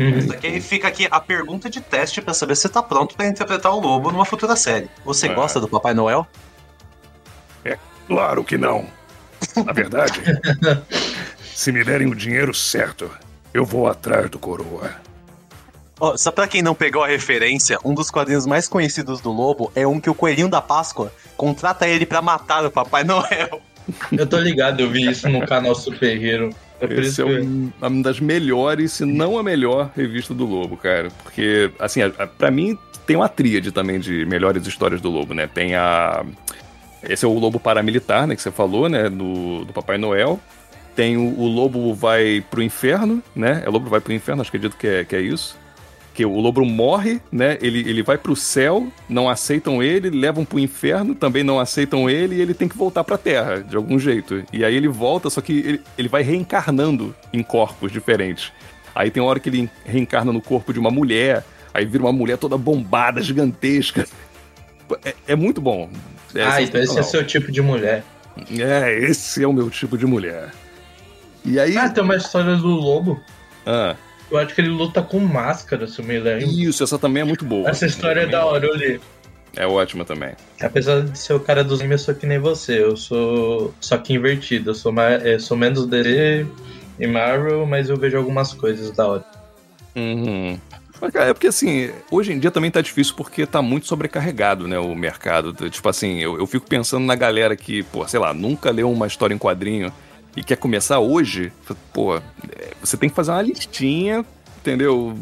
Uhum. 0.00 0.18
Isso 0.18 0.32
aqui 0.32 0.60
fica 0.60 0.88
aqui 0.88 1.06
a 1.10 1.20
pergunta 1.20 1.68
de 1.68 1.80
teste 1.80 2.22
para 2.22 2.32
saber 2.32 2.56
se 2.56 2.62
você 2.62 2.68
tá 2.70 2.82
pronto 2.82 3.14
para 3.14 3.26
interpretar 3.26 3.72
o 3.72 3.80
lobo 3.80 4.10
numa 4.10 4.24
futura 4.24 4.56
série. 4.56 4.88
Você 5.04 5.26
é. 5.26 5.34
gosta 5.34 5.60
do 5.60 5.68
Papai 5.68 5.92
Noel? 5.92 6.26
É 7.64 7.76
claro 8.08 8.42
que 8.42 8.56
não. 8.56 8.86
Na 9.64 9.72
verdade, 9.72 10.20
se 11.62 11.70
me 11.70 11.84
derem 11.84 12.08
o 12.08 12.14
dinheiro 12.14 12.52
certo, 12.52 13.08
eu 13.54 13.64
vou 13.64 13.86
atrás 13.86 14.28
do 14.28 14.36
coroa. 14.36 14.90
Oh, 16.00 16.18
só 16.18 16.32
pra 16.32 16.48
quem 16.48 16.60
não 16.60 16.74
pegou 16.74 17.04
a 17.04 17.06
referência, 17.06 17.78
um 17.84 17.94
dos 17.94 18.10
quadrinhos 18.10 18.44
mais 18.44 18.66
conhecidos 18.66 19.20
do 19.20 19.30
Lobo 19.30 19.70
é 19.76 19.86
um 19.86 20.00
que 20.00 20.10
o 20.10 20.14
Coelhinho 20.14 20.48
da 20.48 20.60
Páscoa 20.60 21.12
contrata 21.36 21.86
ele 21.86 22.04
para 22.04 22.20
matar 22.20 22.66
o 22.66 22.70
Papai 22.70 23.04
Noel. 23.04 23.62
Eu 24.10 24.26
tô 24.26 24.38
ligado, 24.38 24.80
eu 24.80 24.90
vi 24.90 25.08
isso 25.10 25.28
no 25.28 25.44
canal 25.44 25.74
Super 25.74 26.24
Hero. 26.24 26.54
É 26.80 26.86
Esse 27.00 27.20
é 27.20 27.24
um, 27.24 27.70
uma 27.80 28.02
das 28.02 28.20
melhores, 28.20 28.92
se 28.92 29.04
não 29.04 29.38
a 29.38 29.42
melhor 29.42 29.90
revista 29.96 30.32
do 30.32 30.44
Lobo, 30.44 30.76
cara. 30.76 31.10
Porque, 31.22 31.70
assim, 31.80 32.00
para 32.38 32.50
mim 32.50 32.78
tem 33.06 33.16
uma 33.16 33.28
tríade 33.28 33.72
também 33.72 33.98
de 33.98 34.24
melhores 34.24 34.64
histórias 34.66 35.00
do 35.00 35.10
Lobo, 35.10 35.34
né? 35.34 35.48
Tem 35.48 35.74
a. 35.74 36.24
Esse 37.02 37.24
é 37.24 37.28
o 37.28 37.36
Lobo 37.38 37.58
Paramilitar, 37.58 38.26
né? 38.26 38.36
Que 38.36 38.42
você 38.42 38.52
falou, 38.52 38.88
né? 38.88 39.08
Do, 39.08 39.64
do 39.64 39.72
Papai 39.72 39.98
Noel. 39.98 40.40
Tem 40.94 41.16
o, 41.16 41.38
o 41.38 41.46
Lobo 41.46 41.94
Vai 41.94 42.44
pro 42.50 42.62
Inferno, 42.62 43.22
né? 43.34 43.62
É 43.64 43.68
o 43.68 43.72
Lobo 43.72 43.88
Vai 43.88 44.00
pro 44.00 44.12
Inferno, 44.12 44.42
acredito 44.42 44.76
que 44.76 44.86
é, 44.86 45.04
que 45.04 45.16
é 45.16 45.20
isso 45.20 45.60
que 46.14 46.24
o 46.24 46.38
lobo 46.38 46.64
morre, 46.64 47.20
né? 47.30 47.56
Ele, 47.60 47.80
ele 47.80 48.02
vai 48.02 48.18
pro 48.18 48.36
céu, 48.36 48.86
não 49.08 49.28
aceitam 49.28 49.82
ele, 49.82 50.10
levam 50.10 50.44
pro 50.44 50.58
inferno, 50.58 51.14
também 51.14 51.42
não 51.42 51.58
aceitam 51.58 52.08
ele, 52.08 52.36
e 52.36 52.40
ele 52.40 52.54
tem 52.54 52.68
que 52.68 52.76
voltar 52.76 53.02
pra 53.02 53.16
terra, 53.16 53.62
de 53.62 53.76
algum 53.76 53.98
jeito. 53.98 54.44
E 54.52 54.64
aí 54.64 54.74
ele 54.74 54.88
volta, 54.88 55.30
só 55.30 55.40
que 55.40 55.52
ele, 55.52 55.80
ele 55.96 56.08
vai 56.08 56.22
reencarnando 56.22 57.14
em 57.32 57.42
corpos 57.42 57.90
diferentes. 57.90 58.52
Aí 58.94 59.10
tem 59.10 59.22
uma 59.22 59.30
hora 59.30 59.40
que 59.40 59.48
ele 59.48 59.70
reencarna 59.84 60.32
no 60.32 60.40
corpo 60.40 60.72
de 60.72 60.78
uma 60.78 60.90
mulher, 60.90 61.44
aí 61.72 61.86
vira 61.86 62.04
uma 62.04 62.12
mulher 62.12 62.36
toda 62.36 62.58
bombada, 62.58 63.22
gigantesca. 63.22 64.06
É, 65.04 65.14
é 65.28 65.36
muito 65.36 65.60
bom. 65.60 65.88
É 66.34 66.42
ah, 66.42 66.60
então 66.60 66.80
esse 66.80 66.96
é 66.96 67.00
o 67.00 67.04
seu 67.04 67.26
tipo 67.26 67.50
de 67.50 67.62
mulher. 67.62 68.04
É, 68.50 68.98
esse 68.98 69.42
é 69.42 69.46
o 69.46 69.52
meu 69.52 69.70
tipo 69.70 69.96
de 69.96 70.04
mulher. 70.04 70.50
E 71.44 71.58
aí. 71.58 71.76
Ah, 71.76 71.88
tem 71.88 72.02
uma 72.02 72.16
história 72.16 72.56
do 72.56 72.68
lobo. 72.68 73.20
Ah. 73.66 73.96
Eu 74.30 74.38
acho 74.38 74.54
que 74.54 74.60
ele 74.60 74.70
luta 74.70 75.02
com 75.02 75.18
máscara, 75.20 75.86
se 75.86 76.00
eu 76.00 76.04
me 76.04 76.18
lembro. 76.18 76.46
Isso, 76.48 76.82
essa 76.82 76.98
também 76.98 77.20
é 77.20 77.24
muito 77.24 77.44
boa. 77.44 77.68
Essa 77.68 77.86
história 77.86 78.20
é 78.20 78.26
da 78.26 78.44
hora, 78.44 78.64
eu 78.64 78.74
li. 78.74 79.00
É 79.54 79.66
ótima 79.66 80.04
também. 80.04 80.32
Apesar 80.60 81.02
de 81.02 81.18
ser 81.18 81.34
o 81.34 81.40
cara 81.40 81.62
dos 81.62 81.80
animes, 81.80 82.00
eu 82.00 82.06
sou 82.06 82.14
que 82.14 82.26
nem 82.26 82.38
você. 82.38 82.82
Eu 82.82 82.96
sou 82.96 83.74
só 83.80 83.98
que 83.98 84.14
invertido. 84.14 84.70
Eu 84.70 84.74
sou, 84.74 84.90
mais, 84.90 85.24
eu 85.24 85.38
sou 85.38 85.56
menos 85.56 85.86
DC 85.86 86.46
e 86.98 87.06
Marvel, 87.06 87.66
mas 87.66 87.90
eu 87.90 87.96
vejo 87.96 88.16
algumas 88.16 88.54
coisas 88.54 88.90
da 88.92 89.06
hora. 89.06 89.24
Uhum. 89.94 90.58
É 91.14 91.34
porque 91.34 91.48
assim, 91.48 91.90
hoje 92.10 92.32
em 92.32 92.38
dia 92.38 92.50
também 92.50 92.70
tá 92.70 92.80
difícil 92.80 93.14
porque 93.16 93.44
tá 93.44 93.60
muito 93.60 93.88
sobrecarregado, 93.88 94.68
né, 94.68 94.78
o 94.78 94.94
mercado. 94.94 95.52
Tipo 95.68 95.88
assim, 95.88 96.20
eu, 96.20 96.38
eu 96.38 96.46
fico 96.46 96.66
pensando 96.66 97.04
na 97.04 97.16
galera 97.16 97.56
que, 97.56 97.82
pô, 97.82 98.06
sei 98.06 98.20
lá, 98.20 98.32
nunca 98.32 98.70
leu 98.70 98.90
uma 98.90 99.08
história 99.08 99.34
em 99.34 99.38
quadrinho 99.38 99.92
e 100.36 100.42
quer 100.42 100.56
começar 100.56 100.98
hoje, 100.98 101.52
pô, 101.92 102.20
você 102.80 102.96
tem 102.96 103.08
que 103.08 103.14
fazer 103.14 103.32
uma 103.32 103.42
listinha, 103.42 104.24
entendeu? 104.58 105.16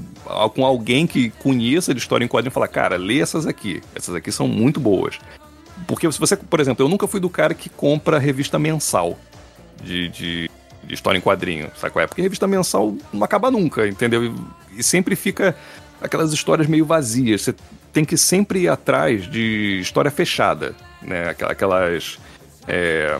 Com 0.55 0.64
alguém 0.64 1.07
que 1.07 1.31
conheça 1.31 1.92
de 1.92 2.01
história 2.01 2.25
em 2.25 2.29
quadrinho 2.29 2.51
e 2.51 2.55
falar, 2.55 2.68
cara, 2.68 2.96
lê 2.96 3.20
essas 3.20 3.46
aqui. 3.46 3.83
Essas 3.94 4.14
aqui 4.14 4.31
são 4.31 4.46
muito 4.46 4.79
boas. 4.79 5.18
Porque 5.87 6.11
se 6.12 6.18
você, 6.18 6.37
por 6.37 6.61
exemplo, 6.61 6.85
eu 6.85 6.88
nunca 6.88 7.09
fui 7.09 7.18
do 7.18 7.29
cara 7.29 7.55
que 7.55 7.68
compra 7.68 8.18
revista 8.18 8.59
mensal 8.59 9.18
de, 9.83 10.09
de, 10.09 10.51
de 10.85 10.94
história 10.94 11.18
em 11.18 11.23
quadrinho, 11.23 11.70
sabe 11.77 11.92
qual 11.92 12.03
é? 12.03 12.07
Porque 12.07 12.23
revista 12.23 12.46
mensal 12.46 12.94
não 13.12 13.25
acaba 13.25 13.51
nunca, 13.51 13.88
entendeu? 13.88 14.25
E, 14.25 14.35
e 14.79 14.83
sempre 14.83 15.16
fica 15.16 15.57
aquelas 16.01 16.33
histórias 16.33 16.68
meio 16.68 16.85
vazias. 16.85 17.42
Você 17.42 17.55
tem 17.92 18.05
que 18.05 18.16
sempre 18.16 18.61
ir 18.61 18.68
atrás 18.68 19.29
de 19.29 19.81
história 19.81 20.11
fechada, 20.11 20.75
né? 21.03 21.31
Aquelas. 21.31 22.18
É, 22.68 23.18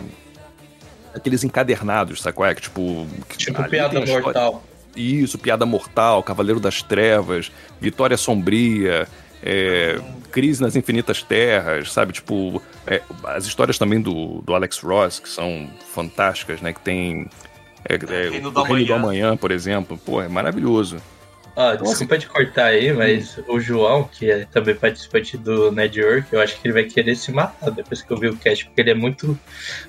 aqueles 1.13 1.43
encadernados, 1.43 2.21
sabe 2.21 2.43
é? 2.43 2.55
Que, 2.55 2.61
tipo. 2.61 3.07
Tipo 3.37 3.63
Piada 3.69 4.05
Mortal. 4.05 4.63
Isso, 4.95 5.37
Piada 5.37 5.65
Mortal, 5.65 6.21
Cavaleiro 6.21 6.59
das 6.59 6.81
Trevas, 6.81 7.51
Vitória 7.79 8.17
Sombria, 8.17 9.07
é, 9.41 9.99
Crise 10.31 10.61
nas 10.61 10.75
Infinitas 10.75 11.23
Terras, 11.23 11.91
sabe? 11.91 12.13
Tipo, 12.13 12.61
é, 12.85 13.01
as 13.25 13.45
histórias 13.45 13.77
também 13.77 14.01
do, 14.01 14.41
do 14.41 14.53
Alex 14.53 14.79
Ross, 14.79 15.19
que 15.19 15.29
são 15.29 15.69
fantásticas, 15.93 16.61
né? 16.61 16.73
Que 16.73 16.81
tem. 16.81 17.27
É, 17.87 17.95
é, 17.95 17.97
o 17.97 18.31
Reino, 18.31 18.51
do, 18.51 18.63
Reino 18.63 18.85
do 18.85 18.93
Amanhã, 18.93 19.37
por 19.37 19.51
exemplo. 19.51 19.97
Pô, 19.97 20.21
é 20.21 20.27
maravilhoso. 20.27 20.97
Ah, 21.55 21.75
desculpa 21.75 22.17
te 22.17 22.27
cortar 22.27 22.65
aí, 22.65 22.93
mas 22.93 23.39
o 23.47 23.59
João, 23.59 24.03
que 24.03 24.29
é 24.29 24.45
também 24.45 24.75
participante 24.75 25.37
do 25.37 25.71
Network, 25.71 26.27
eu 26.31 26.41
acho 26.41 26.59
que 26.59 26.67
ele 26.67 26.73
vai 26.73 26.83
querer 26.83 27.15
se 27.15 27.31
matar 27.31 27.71
depois 27.71 28.01
que 28.01 28.11
eu 28.11 28.17
vi 28.17 28.27
o 28.29 28.37
cast, 28.37 28.65
porque 28.65 28.81
ele 28.81 28.91
é 28.91 28.95
muito 28.95 29.37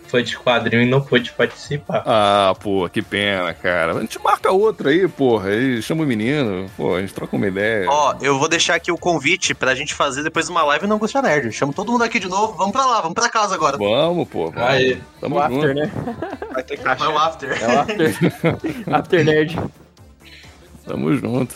fã 0.07 0.22
de 0.22 0.37
quadrinho 0.37 0.83
e 0.83 0.87
não 0.87 1.01
pôde 1.01 1.33
participar. 1.33 2.03
Ah, 2.05 2.55
pô, 2.61 2.88
que 2.88 3.01
pena, 3.01 3.55
cara. 3.55 3.96
A 3.96 4.01
gente 4.01 4.18
marca 4.22 4.51
outro 4.51 4.88
aí, 4.88 5.07
porra, 5.09 5.51
aí 5.51 5.81
chama 5.81 6.03
o 6.03 6.07
menino, 6.07 6.68
pô, 6.77 6.96
a 6.96 7.01
gente 7.01 7.14
troca 7.14 7.37
uma 7.37 7.46
ideia. 7.46 7.87
Ó, 7.88 8.14
eu 8.20 8.38
vou 8.38 8.48
deixar 8.48 8.75
aqui 8.75 8.90
o 8.90 8.98
convite 8.98 9.55
pra 9.55 9.75
gente 9.75 9.94
fazer 9.94 10.22
depois 10.22 10.48
uma 10.48 10.62
live 10.64 10.87
no 10.87 10.96
Angústia 10.96 11.22
Nerd. 11.22 11.51
Chamo 11.53 11.72
todo 11.72 11.92
mundo 11.92 12.05
aqui 12.05 12.18
de 12.18 12.29
novo, 12.29 12.55
vamos 12.55 12.72
pra 12.72 12.85
lá, 12.85 13.01
vamos 13.01 13.14
pra 13.14 13.29
casa 13.29 13.55
agora. 13.55 13.77
Vamos, 13.79 14.29
pô. 14.29 14.51
Vamos. 14.51 14.68
Aí, 14.68 15.01
Tamo 15.20 15.38
o 15.38 15.42
junto. 15.42 15.55
after, 15.66 15.75
né? 15.75 15.90
Vai 16.53 16.62
ter 16.62 16.77
que 16.77 16.88
achar 16.88 17.09
o 17.09 17.18
after. 17.18 17.62
É 17.62 17.66
o 17.66 17.81
after. 17.81 18.14
after 18.94 19.25
Nerd. 19.25 19.59
Tamo 20.85 21.14
junto. 21.16 21.55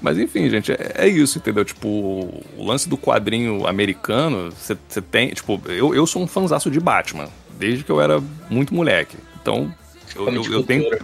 Mas 0.00 0.18
enfim, 0.18 0.48
gente, 0.48 0.70
é, 0.72 0.92
é, 0.94 1.08
isso, 1.08 1.38
entendeu? 1.38 1.64
Tipo, 1.64 1.88
o 1.88 2.64
lance 2.64 2.88
do 2.88 2.96
quadrinho 2.96 3.66
americano, 3.66 4.50
você 4.50 5.02
tem. 5.02 5.30
Tipo, 5.30 5.60
eu, 5.66 5.94
eu 5.94 6.06
sou 6.06 6.22
um 6.22 6.26
fanzaço 6.26 6.70
de 6.70 6.78
Batman, 6.78 7.28
desde 7.58 7.82
que 7.82 7.90
eu 7.90 8.00
era 8.00 8.22
muito 8.48 8.74
moleque. 8.74 9.16
Então, 9.40 9.72
Eu, 10.14 10.28
eu, 10.28 10.44
eu 10.52 10.62
tenho, 10.62 10.98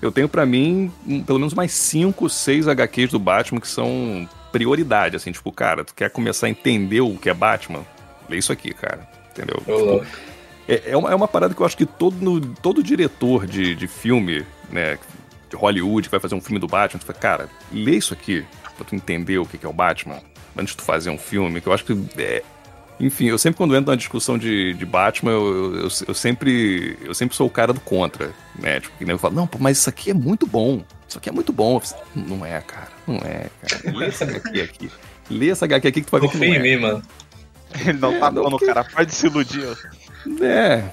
eu 0.00 0.10
tenho 0.10 0.28
para 0.28 0.46
mim 0.46 0.90
pelo 1.26 1.38
menos 1.38 1.54
mais 1.54 1.72
5, 1.72 2.28
6 2.28 2.68
HQs 2.68 3.10
do 3.10 3.18
Batman 3.18 3.60
que 3.60 3.68
são 3.68 4.28
prioridade, 4.50 5.16
assim, 5.16 5.32
tipo, 5.32 5.50
cara, 5.52 5.84
tu 5.84 5.94
quer 5.94 6.10
começar 6.10 6.46
a 6.46 6.50
entender 6.50 7.00
o 7.00 7.16
que 7.16 7.30
é 7.30 7.34
Batman? 7.34 7.84
Lê 8.28 8.38
isso 8.38 8.52
aqui, 8.52 8.72
cara. 8.72 9.08
Entendeu? 9.30 9.62
Louco. 9.66 10.06
É, 10.68 10.90
é, 10.90 10.96
uma, 10.96 11.10
é 11.10 11.14
uma 11.14 11.28
parada 11.28 11.54
que 11.54 11.60
eu 11.60 11.66
acho 11.66 11.76
que 11.76 11.86
todo, 11.86 12.40
todo 12.62 12.82
diretor 12.82 13.46
de, 13.46 13.74
de 13.74 13.86
filme, 13.86 14.44
né, 14.70 14.98
de 15.52 15.56
Hollywood, 15.56 16.08
que 16.08 16.10
vai 16.10 16.20
fazer 16.20 16.34
um 16.34 16.40
filme 16.40 16.58
do 16.58 16.66
Batman, 16.66 16.98
tu 16.98 17.04
fala, 17.06 17.18
cara, 17.18 17.48
lê 17.70 17.96
isso 17.96 18.14
aqui 18.14 18.44
pra 18.76 18.84
tu 18.86 18.94
entender 18.94 19.38
o 19.38 19.44
que 19.46 19.58
que 19.58 19.66
é 19.66 19.68
o 19.68 19.72
Batman, 19.72 20.18
antes 20.56 20.72
de 20.72 20.78
tu 20.78 20.82
fazer 20.82 21.10
um 21.10 21.18
filme, 21.18 21.60
que 21.60 21.66
eu 21.68 21.72
acho 21.72 21.84
que 21.84 21.96
é. 22.18 22.42
Enfim, 23.00 23.26
eu 23.26 23.36
sempre 23.38 23.56
quando 23.58 23.74
entro 23.74 23.90
na 23.90 23.96
discussão 23.96 24.38
de, 24.38 24.74
de 24.74 24.86
Batman, 24.86 25.32
eu, 25.32 25.44
eu, 25.74 25.74
eu- 25.82 25.88
eu 26.08 26.14
sempre 26.14 26.96
eu 27.02 27.14
sempre 27.14 27.34
sou 27.36 27.46
o 27.46 27.50
cara 27.50 27.72
do 27.72 27.80
contra, 27.80 28.30
né? 28.58 28.80
Tipo, 28.80 28.96
que 28.96 29.04
nem 29.04 29.12
eu 29.14 29.18
falo, 29.18 29.34
não, 29.34 29.46
pô, 29.46 29.58
mas 29.60 29.78
isso 29.78 29.88
aqui 29.90 30.10
é 30.10 30.14
muito 30.14 30.46
bom. 30.46 30.82
Isso 31.08 31.18
aqui 31.18 31.28
é 31.28 31.32
muito 31.32 31.52
bom. 31.52 31.76
Eu 31.76 31.80
falo, 31.80 32.02
Não 32.14 32.46
é, 32.46 32.60
cara. 32.60 32.88
Não 33.06 33.16
é, 33.16 33.46
cara. 33.60 33.96
Lê 33.96 34.06
essa 34.06 34.24
HQ 34.24 34.60
aqui. 34.60 34.90
Lê 35.28 35.48
essa 35.50 35.64
HQ 35.64 35.88
aqui 35.88 36.00
que 36.00 36.06
tu 36.06 36.10
vai 36.12 36.20
ver 36.20 36.28
que 36.28 36.34
não 36.38 36.46
Confia 36.46 36.56
em 36.56 36.58
é. 36.60 36.76
mim, 36.76 36.80
mano. 36.82 37.02
Ele 37.80 37.92
não 37.98 38.18
tá 38.20 38.26
É, 38.28 38.30
não, 38.30 38.42
pondo 38.44 38.56
o 38.56 38.58
que- 38.58 38.66
cara, 38.66 38.84
pode 38.84 39.12
se 39.14 39.26
iludir. 39.26 39.64
ó. 39.66 40.44
É, 40.44 40.84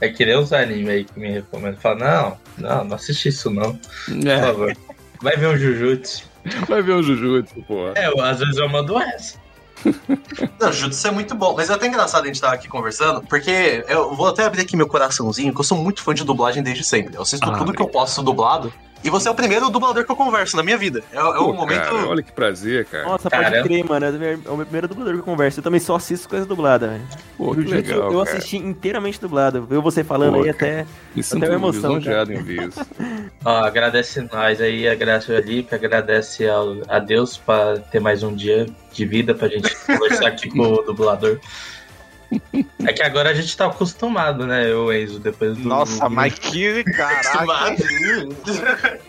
É 0.00 0.08
que 0.08 0.24
nem 0.24 0.36
os 0.36 0.52
animes 0.52 0.88
aí 0.88 1.04
que 1.04 1.18
me 1.18 1.30
recomendam. 1.30 1.80
Fala, 1.80 1.96
não, 1.96 2.68
não, 2.68 2.84
não 2.84 2.96
assiste 2.96 3.28
isso 3.28 3.50
não, 3.50 3.74
por 3.74 4.26
é. 4.26 4.40
favor. 4.40 4.76
Vai 5.22 5.36
ver 5.36 5.48
um 5.48 5.56
Jujutsu. 5.56 6.24
Vai 6.68 6.82
ver 6.82 6.92
o 6.92 7.02
Jujutsu, 7.02 7.62
pô. 7.66 7.88
É, 7.94 8.06
às 8.22 8.38
vezes 8.38 8.56
eu 8.56 8.68
mando 8.68 8.98
essa. 8.98 9.38
Não, 10.60 10.72
Jujutsu 10.72 11.06
é 11.06 11.10
muito 11.10 11.34
bom, 11.34 11.54
mas 11.56 11.70
é 11.70 11.74
até 11.74 11.86
engraçado 11.86 12.24
a 12.24 12.26
gente 12.26 12.34
estar 12.34 12.52
aqui 12.52 12.68
conversando, 12.68 13.22
porque 13.22 13.84
eu 13.88 14.14
vou 14.14 14.28
até 14.28 14.44
abrir 14.44 14.62
aqui 14.62 14.76
meu 14.76 14.88
coraçãozinho, 14.88 15.54
que 15.54 15.60
eu 15.60 15.64
sou 15.64 15.78
muito 15.78 16.02
fã 16.02 16.12
de 16.12 16.24
dublagem 16.24 16.62
desde 16.62 16.82
sempre. 16.82 17.16
Eu 17.16 17.22
assisto 17.22 17.48
Ah, 17.48 17.56
tudo 17.56 17.72
que 17.72 17.80
eu 17.80 17.88
posso 17.88 18.22
dublado, 18.22 18.72
e 19.02 19.10
você 19.10 19.28
é 19.28 19.30
o 19.30 19.34
primeiro 19.34 19.70
dublador 19.70 20.04
que 20.04 20.10
eu 20.10 20.16
converso 20.16 20.56
na 20.56 20.62
minha 20.62 20.76
vida. 20.76 21.02
É, 21.12 21.18
é 21.18 21.20
Pô, 21.20 21.50
um 21.50 21.54
momento. 21.54 21.82
cara, 21.82 22.08
olha 22.08 22.22
que 22.22 22.32
prazer, 22.32 22.84
cara. 22.86 23.04
Nossa, 23.04 23.30
Caramba. 23.30 23.50
pode 23.50 23.68
crer, 23.68 23.84
mano. 23.84 24.06
É 24.06 24.50
o 24.50 24.56
meu 24.56 24.66
primeiro 24.66 24.88
dublador 24.88 25.14
que 25.14 25.20
eu 25.20 25.24
converso. 25.24 25.60
Eu 25.60 25.64
também 25.64 25.80
só 25.80 25.96
assisto 25.96 26.28
coisa 26.28 26.44
dublada, 26.44 26.88
velho. 26.88 27.02
Pô, 27.36 27.54
que 27.54 27.60
legal, 27.62 28.12
eu 28.12 28.24
cara. 28.24 28.36
assisti 28.36 28.56
inteiramente 28.56 29.20
dublado. 29.20 29.66
Eu 29.70 29.80
você 29.80 30.02
falando 30.02 30.34
Pô, 30.34 30.42
aí 30.42 30.52
cara. 30.52 30.80
até. 30.80 30.86
Me 31.14 31.22
sinto 31.22 31.46
uma 31.46 31.54
emoção, 31.54 31.96
lisonjeado 31.96 32.32
em 32.32 32.66
isso. 32.66 32.86
Ó, 33.44 33.64
agradece 33.64 34.28
nós 34.32 34.60
aí, 34.60 34.88
agradece 34.88 35.32
o 35.32 35.36
Alipe, 35.36 35.74
agradece 35.74 36.48
ao, 36.48 36.78
a 36.88 36.98
Deus 36.98 37.36
pra 37.36 37.78
ter 37.78 38.00
mais 38.00 38.22
um 38.22 38.34
dia 38.34 38.66
de 38.92 39.06
vida 39.06 39.34
pra 39.34 39.48
gente 39.48 39.74
conversar 39.86 40.26
aqui 40.28 40.50
com 40.50 40.60
o 40.60 40.82
dublador. 40.82 41.38
É 42.84 42.92
que 42.92 43.02
agora 43.02 43.30
a 43.30 43.34
gente 43.34 43.56
tá 43.56 43.66
acostumado, 43.66 44.46
né, 44.46 44.70
eu, 44.70 44.92
Enzo, 44.92 45.18
depois 45.18 45.56
do. 45.56 45.66
Nossa, 45.66 46.08
mas 46.08 46.34
que 46.38 46.84
caraca. 46.84 47.28
Acostumado. 47.28 47.76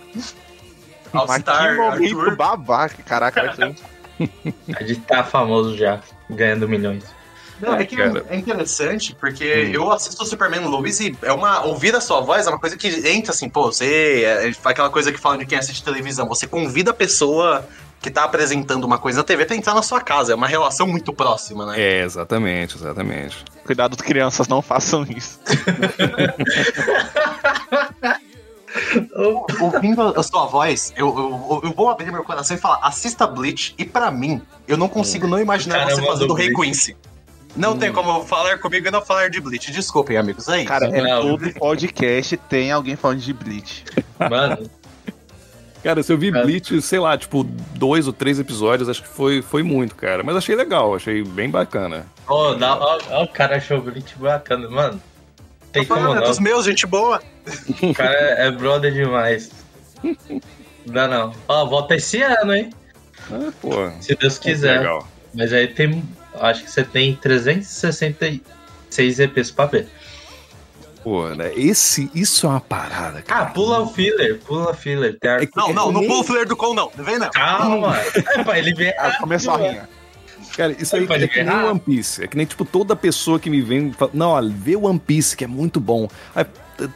Mas 1.11 1.21
All-Star, 1.27 1.71
que 1.75 1.81
momento 1.81 2.19
Arthur. 2.19 2.35
babaca, 2.35 3.03
caraca. 3.03 3.41
Arthur. 3.41 3.75
A 4.75 4.83
gente 4.83 4.99
tá 5.01 5.23
famoso 5.23 5.75
já, 5.75 6.01
ganhando 6.29 6.69
milhões. 6.69 7.03
Não, 7.59 7.73
é 7.75 7.81
É, 7.81 7.85
que 7.85 7.95
cara. 7.97 8.23
é 8.29 8.35
interessante, 8.37 9.15
porque 9.19 9.43
Hum. 9.43 9.71
eu 9.73 9.91
assisto 9.91 10.21
o 10.21 10.25
Superman 10.25 10.65
Lois 10.65 10.99
e 10.99 11.17
é 11.23 11.33
uma. 11.33 11.65
Ouvir 11.65 11.95
a 11.95 11.99
sua 12.01 12.21
voz 12.21 12.45
é 12.45 12.49
uma 12.49 12.59
coisa 12.59 12.77
que 12.77 12.87
entra 13.09 13.31
assim, 13.31 13.49
pô, 13.49 13.63
você. 13.71 14.21
É, 14.23 14.51
aquela 14.63 14.89
coisa 14.91 15.11
que 15.11 15.19
falam 15.19 15.39
de 15.39 15.45
quem 15.47 15.57
assiste 15.57 15.83
televisão. 15.83 16.27
Você 16.27 16.45
convida 16.45 16.91
a 16.91 16.93
pessoa 16.93 17.67
que 18.01 18.09
tá 18.09 18.23
apresentando 18.23 18.83
uma 18.85 18.97
coisa 18.97 19.19
na 19.19 19.23
TV 19.23 19.45
pra 19.45 19.55
entrar 19.55 19.73
na 19.73 19.81
sua 19.81 20.01
casa. 20.01 20.31
É 20.31 20.35
uma 20.35 20.47
relação 20.47 20.87
muito 20.87 21.11
próxima, 21.13 21.65
né? 21.65 21.79
É, 21.79 22.03
exatamente, 22.03 22.75
exatamente. 22.75 23.43
Cuidado, 23.65 23.97
crianças, 23.97 24.47
não 24.47 24.61
façam 24.61 25.03
isso. 25.03 25.39
Ouvindo 29.59 30.01
a 30.01 30.23
sua 30.23 30.45
voz, 30.45 30.93
eu, 30.95 31.07
eu, 31.07 31.61
eu 31.63 31.73
vou 31.73 31.89
abrir 31.89 32.11
meu 32.11 32.23
coração 32.23 32.55
e 32.55 32.59
falar: 32.59 32.79
assista 32.83 33.25
Bleach, 33.25 33.73
e 33.77 33.85
pra 33.85 34.11
mim, 34.11 34.41
eu 34.67 34.77
não 34.77 34.87
consigo 34.87 35.27
não 35.27 35.39
imaginar 35.39 35.79
Caramba, 35.79 35.95
você 35.95 36.07
fazendo 36.07 36.27
do 36.27 36.33
o 36.33 36.37
Rei. 36.37 36.53
Quincy. 36.53 36.95
Não 37.55 37.75
tem 37.77 37.91
como 37.91 38.23
falar 38.25 38.59
comigo 38.59 38.87
e 38.87 38.91
não 38.91 39.01
falar 39.01 39.29
de 39.29 39.41
Bleach. 39.41 39.71
Desculpem, 39.71 40.17
amigos. 40.17 40.47
É 40.47 40.59
isso. 40.59 40.67
Cara, 40.67 40.85
é 40.85 41.01
Não. 41.01 41.21
todo 41.21 41.51
podcast 41.55 42.37
tem 42.37 42.71
alguém 42.71 42.95
falando 42.95 43.19
de 43.19 43.33
Bleach. 43.33 43.83
Mano, 44.29 44.69
Cara, 45.83 46.03
se 46.03 46.11
eu 46.11 46.17
vi 46.17 46.31
Cara. 46.31 46.45
Bleach, 46.45 46.81
sei 46.81 46.99
lá, 46.99 47.17
tipo, 47.17 47.43
dois 47.75 48.05
ou 48.07 48.13
três 48.13 48.37
episódios, 48.39 48.89
acho 48.89 49.01
que 49.01 49.07
foi, 49.07 49.41
foi 49.41 49.63
muito, 49.63 49.95
cara. 49.95 50.23
Mas 50.23 50.35
achei 50.35 50.55
legal, 50.55 50.93
achei 50.95 51.23
bem 51.23 51.49
bacana. 51.49 52.05
ó, 52.27 52.53
dá- 52.53 52.75
ó, 52.77 52.99
ó, 53.11 53.23
o 53.23 53.27
cara 53.29 53.57
achou 53.57 53.77
o 53.77 53.81
Bleach 53.81 54.13
bacana, 54.17 54.69
mano. 54.69 55.01
Tem 55.71 55.85
Tô 55.85 55.93
como 55.93 56.01
falando, 56.05 56.17
é 56.17 56.21
não. 56.21 56.27
dos 56.29 56.39
meus, 56.39 56.65
gente 56.65 56.85
boa. 56.87 57.21
O 57.81 57.93
cara 57.93 58.13
é 58.13 58.51
brother 58.51 58.91
demais. 58.91 59.51
Dá 60.85 61.07
não. 61.07 61.33
Ó, 61.47 61.65
volta 61.65 61.95
esse 61.95 62.21
ano, 62.21 62.53
hein? 62.55 62.71
Ah, 63.31 63.51
pô, 63.61 63.71
Se 64.01 64.15
Deus 64.15 64.37
quiser. 64.39 64.79
legal. 64.79 65.07
Mas 65.33 65.53
aí 65.53 65.67
tem. 65.67 66.03
Acho 66.41 66.63
que 66.63 66.71
você 66.71 66.83
tem 66.83 67.15
366 67.15 69.19
EPs 69.19 69.51
pra 69.51 69.65
ver. 69.65 69.87
Pô, 71.03 71.29
né? 71.29 71.51
Esse, 71.55 72.11
isso 72.13 72.45
é 72.45 72.49
uma 72.49 72.59
parada, 72.59 73.19
Ah, 73.19 73.21
cara. 73.21 73.45
pula 73.47 73.79
o 73.81 73.87
filler, 73.87 74.39
pula 74.45 74.71
o 74.71 74.73
filler. 74.73 75.17
É 75.23 75.45
que- 75.45 75.51
Não, 75.55 75.71
não, 75.73 75.91
não 75.91 76.01
nem- 76.01 76.09
pula 76.09 76.21
o 76.21 76.23
filler 76.23 76.45
do 76.47 76.55
Cole, 76.57 76.75
não. 76.75 76.91
Não 76.95 77.03
vem, 77.05 77.17
não. 77.17 77.29
Calma. 77.31 77.95
É 78.35 78.43
pra 78.43 78.59
ele 78.59 78.73
ver. 78.73 78.93
Ah, 78.99 79.15
começou 79.19 79.53
a 79.53 79.57
rinha. 79.57 79.89
Cara, 80.57 80.75
isso 80.77 80.95
aí 80.95 81.05
é 81.09 81.27
que 81.27 81.43
nem. 81.43 81.55
One 81.55 81.79
Piece. 81.79 82.23
É 82.23 82.27
que 82.27 82.35
nem, 82.35 82.45
tipo, 82.45 82.65
toda 82.65 82.95
pessoa 82.95 83.39
que 83.39 83.49
me 83.49 83.61
vem 83.61 83.93
fala, 83.93 84.11
não, 84.13 84.31
olha, 84.31 84.49
vê 84.53 84.75
One 84.75 84.99
Piece, 84.99 85.37
que 85.37 85.43
é 85.45 85.47
muito 85.47 85.79
bom. 85.79 86.07
Aí, 86.35 86.43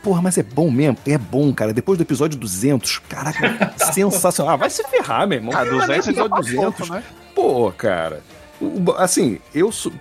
porra, 0.03 0.21
mas 0.21 0.37
é 0.37 0.43
bom 0.43 0.69
mesmo? 0.69 0.97
É 1.07 1.17
bom, 1.17 1.53
cara. 1.53 1.71
Depois 1.73 1.97
do 1.97 2.01
episódio 2.01 2.37
200, 2.37 2.99
caraca, 3.07 3.73
sensacional. 3.93 4.55
Ah, 4.55 4.57
vai 4.57 4.69
se 4.69 4.83
ferrar, 4.89 5.25
meu 5.27 5.37
irmão. 5.37 5.53
Ah, 5.55 5.63
Não 5.63 5.77
vai 5.77 5.87
200 5.87 6.07
nem 6.07 6.15
episódio 6.15 6.37
episódio 6.45 6.71
200, 6.71 6.89
né? 6.89 7.03
Pô, 7.33 7.71
cara. 7.71 8.21
Assim, 8.97 9.39
eu 9.55 9.71
sou. 9.71 9.91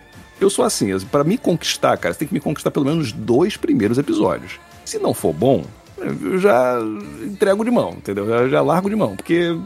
Eu 0.43 0.51
sou 0.51 0.65
assim, 0.65 0.99
pra 1.11 1.23
me 1.25 1.39
conquistar, 1.39 1.97
cara, 1.97 2.13
você 2.13 2.19
tem 2.21 2.29
que 2.29 2.35
me 2.35 2.41
conquistar 2.41 2.71
pelo 2.71 2.85
menos 2.85 3.07
os 3.07 3.13
dois 3.13 3.57
primeiros 3.57 3.99
episódios. 3.99 4.59
Se 4.85 4.99
não 4.99 5.15
for 5.15 5.33
bom, 5.33 5.65
eu 5.99 6.39
já 6.39 6.79
entrego 7.25 7.65
de 7.65 7.71
mão, 7.71 7.91
entendeu? 7.97 8.27
Eu 8.29 8.51
já 8.51 8.61
largo 8.61 8.91
de 8.91 8.97
mão, 8.97 9.15
porque. 9.17 9.57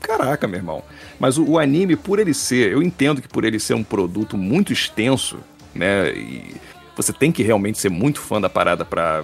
Caraca, 0.00 0.46
meu 0.48 0.58
irmão. 0.58 0.82
Mas 1.18 1.36
o, 1.36 1.44
o 1.44 1.58
anime, 1.58 1.94
por 1.94 2.18
ele 2.18 2.32
ser, 2.32 2.72
eu 2.72 2.82
entendo 2.82 3.20
que 3.20 3.28
por 3.28 3.44
ele 3.44 3.60
ser 3.60 3.74
um 3.74 3.84
produto 3.84 4.36
muito 4.36 4.72
extenso, 4.72 5.38
né? 5.74 6.10
E 6.14 6.54
você 6.96 7.12
tem 7.12 7.30
que 7.30 7.42
realmente 7.42 7.78
ser 7.78 7.90
muito 7.90 8.18
fã 8.20 8.40
da 8.40 8.48
parada 8.48 8.84
pra 8.84 9.22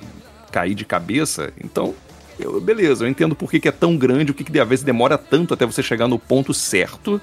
cair 0.53 0.75
de 0.75 0.85
cabeça, 0.85 1.51
então. 1.63 1.95
eu- 2.39 2.61
beleza, 2.61 3.05
eu 3.05 3.09
entendo 3.09 3.35
por 3.35 3.51
que, 3.51 3.59
que 3.61 3.69
é 3.69 3.73
tão 3.73 3.97
grande, 3.97 4.33
o 4.33 4.35
que, 4.35 4.45
que 4.45 4.61
às 4.61 4.69
vezes 4.69 4.85
demora 4.85 5.17
tanto 5.17 5.55
até 5.55 5.65
você 5.65 5.83
chegar 5.83 6.07
no 6.09 6.19
ponto 6.19 6.53
certo 6.53 7.19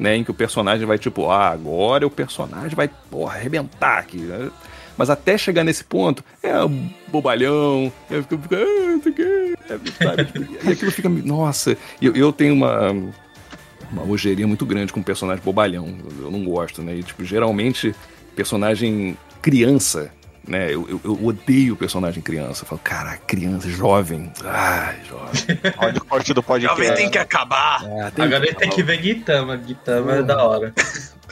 né, 0.00 0.16
em 0.16 0.24
que 0.24 0.30
o 0.30 0.34
personagem 0.34 0.86
vai 0.86 0.98
tipo, 0.98 1.30
ah, 1.30 1.50
agora 1.50 2.06
o 2.06 2.10
personagem 2.10 2.74
vai, 2.74 2.88
porra, 3.10 3.34
arrebentar 3.34 3.98
aqui, 3.98 4.16
né? 4.16 4.50
Mas 4.96 5.10
até 5.10 5.36
chegar 5.36 5.62
nesse 5.62 5.84
ponto, 5.84 6.24
é 6.42 6.52
bobalhão, 7.08 7.92
eu 8.10 8.24
fico, 8.24 8.42
ah, 8.52 9.72
é, 9.72 10.04
sabe? 10.04 10.24
Tipo, 10.24 10.66
e 10.66 10.72
aquilo 10.72 10.90
fica, 10.90 11.08
nossa, 11.08 11.76
eu, 12.00 12.16
eu 12.16 12.32
tenho 12.32 12.54
uma, 12.54 12.90
uma 13.92 14.04
ojeriya 14.08 14.46
muito 14.46 14.64
grande 14.64 14.90
com 14.90 15.02
personagem 15.02 15.44
bobalhão, 15.44 15.94
eu 16.18 16.30
não 16.30 16.42
gosto, 16.44 16.82
né, 16.82 16.96
e 16.96 17.02
tipo, 17.02 17.22
geralmente, 17.22 17.94
personagem 18.34 19.18
criança, 19.42 20.10
né, 20.46 20.72
eu, 20.72 20.88
eu, 20.88 21.00
eu 21.04 21.24
odeio 21.26 21.76
personagem 21.76 22.22
criança, 22.22 22.64
eu 22.64 22.68
falo, 22.68 22.80
cara, 22.82 23.16
criança, 23.18 23.68
jovem, 23.68 24.32
ai, 24.44 24.96
jovem. 25.08 25.58
Olha 25.78 25.98
o 25.98 26.04
corte 26.04 26.32
do 26.34 26.40
Jovem 26.42 26.66
podcast. 26.66 26.94
tem 26.96 27.10
que 27.10 27.18
acabar. 27.18 27.80
Tem 28.14 28.24
Agora 28.24 28.44
ele 28.46 28.54
tem 28.54 28.70
que 28.70 28.82
ver 28.82 29.02
Gitama. 29.02 29.58
Gitama 29.58 30.12
é 30.16 30.22
da 30.22 30.42
hora. 30.44 30.72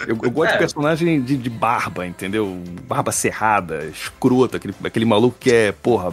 Eu, 0.07 0.17
eu 0.23 0.31
gosto 0.31 0.51
É. 0.51 0.53
de 0.53 0.59
personagem 0.59 1.21
de, 1.23 1.37
de 1.37 1.51
barba, 1.51 2.07
entendeu? 2.07 2.63
Barba 2.87 3.11
cerrada, 3.11 3.85
escroto, 3.87 4.57
aquele, 4.57 4.75
aquele 4.85 5.05
maluco 5.05 5.37
que 5.41 5.51
é, 5.53 5.73
porra, 5.73 6.13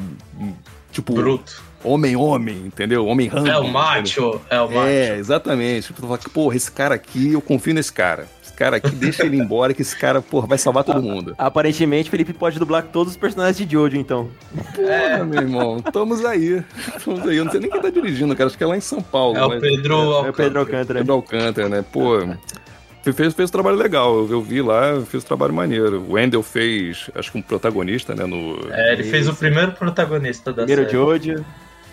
tipo, 0.92 1.14
Bruto. 1.14 1.64
Homem-homem, 1.86 2.64
entendeu? 2.66 3.06
Homem 3.06 3.28
rambo. 3.28 3.48
É 3.48 3.58
o 3.58 3.68
macho. 3.68 4.42
É 4.50 4.60
o 4.60 4.70
macho. 4.70 4.88
É, 4.88 5.18
exatamente. 5.18 5.88
Tipo, 5.88 6.02
tu 6.02 6.08
fala 6.08 6.18
que, 6.18 6.30
porra, 6.30 6.56
esse 6.56 6.72
cara 6.72 6.96
aqui, 6.96 7.34
eu 7.34 7.42
confio 7.42 7.74
nesse 7.74 7.92
cara. 7.92 8.28
Esse 8.44 8.54
cara 8.54 8.78
aqui, 8.78 8.92
deixa 8.92 9.26
ele 9.26 9.38
embora, 9.38 9.74
que 9.74 9.82
esse 9.82 9.98
cara, 9.98 10.22
porra, 10.22 10.48
vai 10.48 10.58
salvar 10.58 10.84
todo 10.84 11.02
mundo. 11.02 11.36
Aparentemente, 11.38 12.10
Felipe 12.10 12.34
pode 12.34 12.58
dublar 12.60 12.84
todos 12.84 13.14
os 13.14 13.18
personagens 13.18 13.58
de 13.58 13.72
Jojo, 13.72 13.98
então. 13.98 14.30
É. 14.78 15.18
Porra, 15.18 15.26
meu 15.26 15.42
irmão, 15.42 15.78
estamos 15.86 16.24
aí. 16.26 16.64
Estamos 16.96 17.28
aí. 17.28 17.38
Eu 17.38 17.46
não 17.46 17.52
sei 17.52 17.62
nem 17.62 17.70
quem 17.70 17.82
tá 17.82 17.90
dirigindo, 17.90 18.36
cara. 18.36 18.48
Acho 18.48 18.58
que 18.58 18.64
é 18.64 18.68
lá 18.68 18.78
em 18.78 18.82
São 18.82 19.02
Paulo. 19.02 19.38
É 19.38 19.46
o 19.46 19.60
Pedro 19.60 19.94
É 19.94 19.98
o 19.98 20.14
Alcântara. 20.14 20.34
Pedro 20.34 20.60
Alcântara. 20.60 21.00
Pedro 21.00 21.14
Alcântara, 21.14 21.70
né? 21.70 21.86
Pô, 21.92 22.20
fez, 23.14 23.34
fez 23.34 23.50
um 23.50 23.52
trabalho 23.52 23.78
legal. 23.78 24.16
Eu, 24.16 24.32
eu 24.32 24.42
vi 24.42 24.62
lá, 24.62 25.02
fez 25.06 25.24
um 25.24 25.28
trabalho 25.28 25.54
maneiro. 25.54 26.02
O 26.08 26.14
Wendell 26.14 26.42
fez, 26.42 27.10
acho 27.14 27.32
que 27.32 27.38
um 27.38 27.42
protagonista, 27.42 28.16
né? 28.16 28.26
No... 28.26 28.58
É, 28.72 28.94
ele 28.94 29.04
fez 29.04 29.28
o 29.28 29.36
primeiro 29.36 29.74
protagonista 29.74 30.52
da 30.52 30.64
Primeiro 30.64 30.90
série. 30.90 30.94
Jojo, 30.94 31.46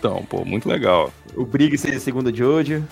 Então, 0.03 0.21
pô, 0.25 0.43
muito 0.43 0.67
legal. 0.67 1.13
o 1.33 1.45
Briggs 1.45 1.81
seria 1.81 1.97
o 1.97 2.01
segundo 2.01 2.35
Jojo. 2.35 2.83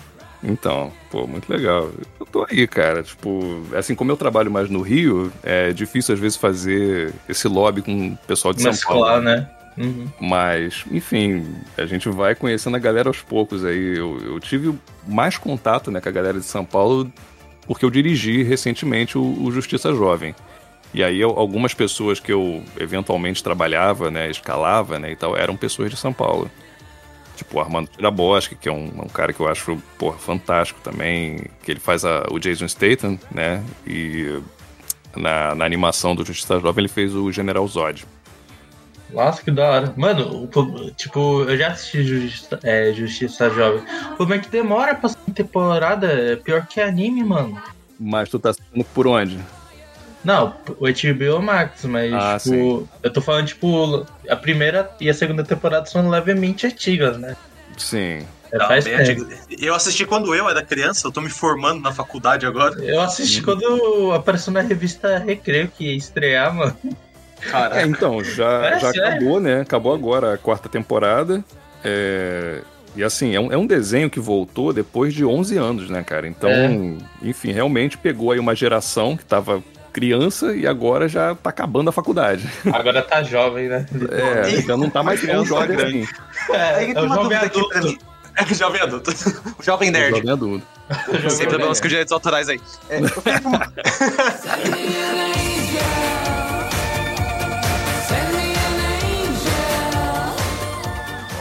Então, 0.42 0.94
pô, 1.12 1.28
muito 1.28 1.52
legal. 1.52 1.92
Eu 2.18 2.26
tô 2.26 2.48
aí, 2.50 2.66
cara. 2.66 3.04
Tipo, 3.04 3.62
assim 3.76 3.94
como 3.94 4.10
eu 4.14 4.16
trabalho 4.16 4.50
mais 4.50 4.70
no 4.70 4.82
Rio, 4.82 5.30
é 5.44 5.74
difícil 5.74 6.14
às 6.14 6.20
vezes 6.22 6.38
fazer 6.38 7.14
esse 7.28 7.50
lobby 7.50 7.82
com 7.82 8.14
o 8.14 8.18
pessoal 8.26 8.54
de 8.54 8.62
São 8.62 8.72
Paulo. 8.72 9.04
Mesclar, 9.04 9.22
né? 9.22 9.50
Uhum. 9.78 10.08
Mas, 10.22 10.86
enfim, 10.90 11.46
a 11.78 11.86
gente 11.86 12.08
vai 12.08 12.34
conhecendo 12.34 12.78
a 12.78 12.80
galera 12.80 13.10
aos 13.10 13.22
poucos 13.22 13.66
aí. 13.66 13.98
Eu, 13.98 14.18
eu 14.24 14.40
tive 14.40 14.74
mais 15.06 15.38
contato 15.38 15.92
né, 15.92 16.00
com 16.00 16.08
a 16.08 16.14
galera 16.14 16.40
de 16.40 16.46
São 16.46 16.64
Paulo 16.64 17.12
porque 17.68 17.84
eu 17.84 17.90
dirigi 17.90 18.42
recentemente 18.42 19.18
o, 19.18 19.44
o 19.44 19.52
Justiça 19.52 19.94
Jovem. 19.94 20.34
E 20.94 21.04
aí 21.04 21.20
eu, 21.20 21.32
algumas 21.32 21.74
pessoas 21.74 22.22
que 22.22 22.32
eu 22.32 22.64
eventualmente 22.80 23.44
trabalhava, 23.44 24.10
né, 24.10 24.30
escalava, 24.30 24.98
né, 24.98 25.12
e 25.12 25.16
tal, 25.16 25.38
eram 25.38 25.56
pessoas 25.56 25.90
de 25.90 25.98
São 25.98 26.12
Paulo. 26.12 26.50
Tipo 27.42 27.58
o 27.58 27.60
Armando 27.60 27.88
Tiraboschi, 27.88 28.56
que 28.56 28.70
é 28.70 28.72
um, 28.72 28.86
um, 28.86 29.08
cara 29.08 29.34
que 29.34 29.40
eu 29.40 29.48
acho, 29.48 29.76
porra, 29.98 30.16
fantástico 30.20 30.80
também, 30.84 31.40
que 31.64 31.72
ele 31.72 31.80
faz 31.80 32.06
a, 32.06 32.28
o 32.30 32.38
Jason 32.38 32.68
Statham, 32.68 33.18
né, 33.32 33.64
e 33.86 34.40
na, 35.16 35.56
na 35.56 35.66
animação 35.66 36.16
do 36.16 36.24
Justiça 36.24 36.60
Jovem 36.60 36.84
ele 36.84 36.88
fez 36.88 37.16
o 37.16 37.32
General 37.32 37.68
Zod. 37.68 38.06
Nossa, 39.12 39.42
que 39.42 39.50
da 39.50 39.72
hora. 39.72 39.94
Mano, 39.98 40.48
tipo, 40.96 41.42
eu 41.42 41.58
já 41.58 41.70
assisti 41.70 42.04
Justiça, 42.04 42.60
é, 42.64 42.94
Justiça 42.94 43.50
Jovem. 43.50 43.84
Como 44.16 44.34
é 44.36 44.40
que 44.40 44.50
demora 44.50 44.94
pra 44.94 45.10
temporada? 45.34 46.08
É 46.08 46.36
pior 46.36 46.68
que 46.68 46.80
anime, 46.80 47.24
mano. 47.24 47.60
Mas 48.00 48.30
tu 48.30 48.38
tá 48.38 48.52
assistindo 48.52 48.86
por 48.94 49.08
onde? 49.08 49.40
Não, 50.24 50.56
o 50.78 50.86
HBO 50.86 51.42
Max, 51.42 51.84
mas, 51.86 52.14
ah, 52.14 52.38
tipo, 52.42 52.82
sim. 52.82 52.90
eu 53.02 53.12
tô 53.12 53.22
falando, 53.22 53.48
tipo, 53.48 54.06
a 54.30 54.36
primeira 54.36 54.90
e 55.00 55.10
a 55.10 55.14
segunda 55.14 55.44
temporada 55.44 55.86
são 55.88 56.08
levemente 56.10 56.68
antigas, 56.68 57.18
né? 57.18 57.36
Sim. 57.78 58.26
É, 58.52 58.58
Não, 58.58 58.68
faz 58.68 58.84
tempo. 58.84 59.28
Eu 59.60 59.74
assisti 59.74 60.06
quando 60.06 60.36
eu 60.36 60.50
era 60.50 60.64
criança, 60.64 61.08
eu 61.08 61.12
tô 61.12 61.22
me 61.22 61.30
formando 61.30 61.82
na 61.82 61.92
faculdade 61.92 62.46
agora. 62.46 62.76
Eu 62.84 63.02
assisti 63.02 63.42
quando 63.42 64.12
apareceu 64.14 64.52
na 64.52 64.62
revista 64.62 65.18
Recreio 65.18 65.70
que 65.70 65.86
ia 65.86 65.96
estrear, 65.96 66.54
mano. 66.54 66.78
Caraca. 67.40 67.82
É, 67.82 67.86
então, 67.86 68.24
já, 68.24 68.66
é, 68.76 68.80
já 68.80 68.90
acabou, 68.90 69.40
né? 69.40 69.62
Acabou 69.62 69.94
agora 69.94 70.34
a 70.34 70.38
quarta 70.38 70.70
temporada. 70.70 71.44
É... 71.84 72.62
E 72.94 73.04
assim, 73.04 73.34
é 73.34 73.40
um, 73.40 73.54
é 73.54 73.58
um 73.58 73.66
desenho 73.66 74.10
que 74.10 74.20
voltou 74.20 74.74
depois 74.74 75.14
de 75.14 75.24
11 75.24 75.58
anos, 75.58 75.90
né, 75.90 76.04
cara? 76.04 76.28
Então, 76.28 76.50
é. 76.50 76.98
enfim, 77.22 77.54
realmente 77.54 77.98
pegou 77.98 78.32
aí 78.32 78.40
uma 78.40 78.54
geração 78.54 79.16
que 79.16 79.24
tava 79.24 79.64
criança 79.92 80.56
e 80.56 80.66
agora 80.66 81.08
já 81.08 81.36
tá 81.36 81.50
acabando 81.50 81.90
a 81.90 81.94
faculdade. 81.94 82.48
Agora 82.72 83.02
tá 83.02 83.24
jovem, 83.24 83.68
né? 83.68 83.86
É, 84.12 84.62
já 84.62 84.78
não 84.78 84.90
tá 84.90 85.04
mais 85.04 85.22
tão 85.22 85.46
jovem 85.46 85.78
assim. 85.78 86.08
É, 86.50 86.92
é 86.92 87.02
o 87.02 87.08
jovem 87.08 87.38
adulto. 87.38 87.98
É 88.34 88.44
o 88.44 88.56
jovem 88.56 88.82
adulto. 88.82 89.12
O 89.60 89.64
jovem 89.64 89.92
nerd. 89.92 90.14
O 90.14 90.16
jovem 90.16 90.32
adulto. 90.32 90.66
Sem 91.30 91.50
problemas 91.50 91.82
com 91.82 91.88
direitos 91.90 92.14
autorais 92.14 92.48
aí. 92.48 92.62
É, 92.90 93.00
eu 93.00 93.04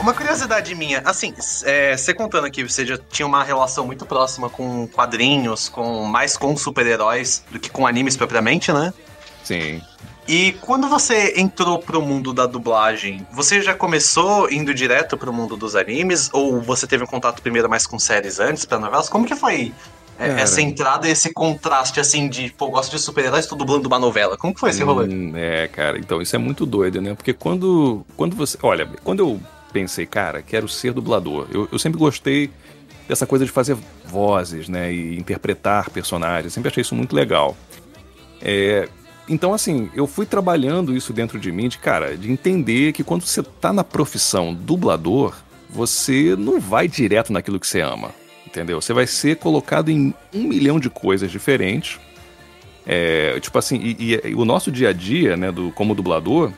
Uma 0.01 0.15
curiosidade 0.15 0.73
minha, 0.73 1.03
assim, 1.05 1.31
é, 1.63 1.95
você 1.95 2.11
contando 2.11 2.45
aqui, 2.45 2.63
você 2.63 2.83
já 2.83 2.97
tinha 2.97 3.27
uma 3.27 3.43
relação 3.43 3.85
muito 3.85 4.03
próxima 4.03 4.49
com 4.49 4.87
quadrinhos, 4.87 5.69
com 5.69 6.05
mais 6.05 6.35
com 6.35 6.57
super-heróis 6.57 7.43
do 7.51 7.59
que 7.59 7.69
com 7.69 7.85
animes 7.85 8.17
propriamente, 8.17 8.73
né? 8.73 8.91
Sim. 9.43 9.79
E 10.27 10.53
quando 10.53 10.89
você 10.89 11.35
entrou 11.37 11.77
pro 11.77 12.01
mundo 12.01 12.33
da 12.33 12.47
dublagem, 12.47 13.25
você 13.31 13.61
já 13.61 13.75
começou 13.75 14.51
indo 14.51 14.73
direto 14.73 15.15
pro 15.15 15.31
mundo 15.31 15.55
dos 15.55 15.75
animes? 15.75 16.31
Ou 16.33 16.59
você 16.59 16.87
teve 16.87 17.03
um 17.03 17.07
contato 17.07 17.39
primeiro 17.39 17.69
mais 17.69 17.85
com 17.85 17.99
séries 17.99 18.39
antes, 18.39 18.65
pra 18.65 18.79
novelas? 18.79 19.07
Como 19.07 19.23
que 19.23 19.35
foi 19.35 19.71
é, 20.17 20.41
essa 20.41 20.61
entrada 20.61 21.07
e 21.07 21.11
esse 21.11 21.31
contraste, 21.31 21.99
assim, 21.99 22.27
de, 22.27 22.51
pô, 22.57 22.71
gosto 22.71 22.89
de 22.89 22.99
super-heróis, 22.99 23.45
tô 23.45 23.55
dublando 23.55 23.87
uma 23.87 23.99
novela? 23.99 24.35
Como 24.35 24.51
que 24.51 24.59
foi 24.59 24.71
esse 24.71 24.81
rolê? 24.81 25.13
Hum, 25.13 25.33
é, 25.35 25.67
cara, 25.67 25.99
então 25.99 26.19
isso 26.19 26.35
é 26.35 26.39
muito 26.39 26.65
doido, 26.65 26.99
né? 26.99 27.13
Porque 27.13 27.33
quando, 27.33 28.03
quando 28.17 28.35
você... 28.35 28.57
Olha, 28.63 28.89
quando 29.03 29.19
eu 29.19 29.39
pensei, 29.71 30.05
cara, 30.05 30.41
quero 30.41 30.67
ser 30.67 30.93
dublador. 30.93 31.47
Eu, 31.51 31.67
eu 31.71 31.79
sempre 31.79 31.99
gostei 31.99 32.49
dessa 33.07 33.25
coisa 33.25 33.45
de 33.45 33.51
fazer 33.51 33.77
vozes, 34.05 34.69
né, 34.69 34.93
e 34.93 35.17
interpretar 35.17 35.89
personagens. 35.89 36.53
Sempre 36.53 36.69
achei 36.69 36.81
isso 36.81 36.95
muito 36.95 37.15
legal. 37.15 37.57
É, 38.41 38.87
então, 39.27 39.53
assim, 39.53 39.89
eu 39.95 40.07
fui 40.07 40.25
trabalhando 40.25 40.95
isso 40.95 41.13
dentro 41.13 41.39
de 41.39 41.51
mim, 41.51 41.69
de 41.69 41.77
cara, 41.77 42.17
de 42.17 42.31
entender 42.31 42.91
que 42.91 43.03
quando 43.03 43.25
você 43.25 43.41
tá 43.43 43.71
na 43.71 43.83
profissão 43.83 44.53
dublador, 44.53 45.35
você 45.69 46.35
não 46.37 46.59
vai 46.59 46.87
direto 46.87 47.31
naquilo 47.31 47.59
que 47.59 47.67
você 47.67 47.81
ama, 47.81 48.11
entendeu? 48.45 48.81
Você 48.81 48.93
vai 48.93 49.07
ser 49.07 49.37
colocado 49.37 49.89
em 49.89 50.13
um 50.33 50.43
milhão 50.43 50.79
de 50.79 50.89
coisas 50.89 51.31
diferentes. 51.31 51.99
É, 52.85 53.39
tipo 53.39 53.57
assim, 53.57 53.77
e, 53.77 54.13
e, 54.15 54.29
e, 54.29 54.35
o 54.35 54.43
nosso 54.43 54.71
dia 54.71 54.89
a 54.89 54.93
dia, 54.93 55.37
né, 55.37 55.51
do, 55.51 55.71
como 55.71 55.95
dublador, 55.95 56.51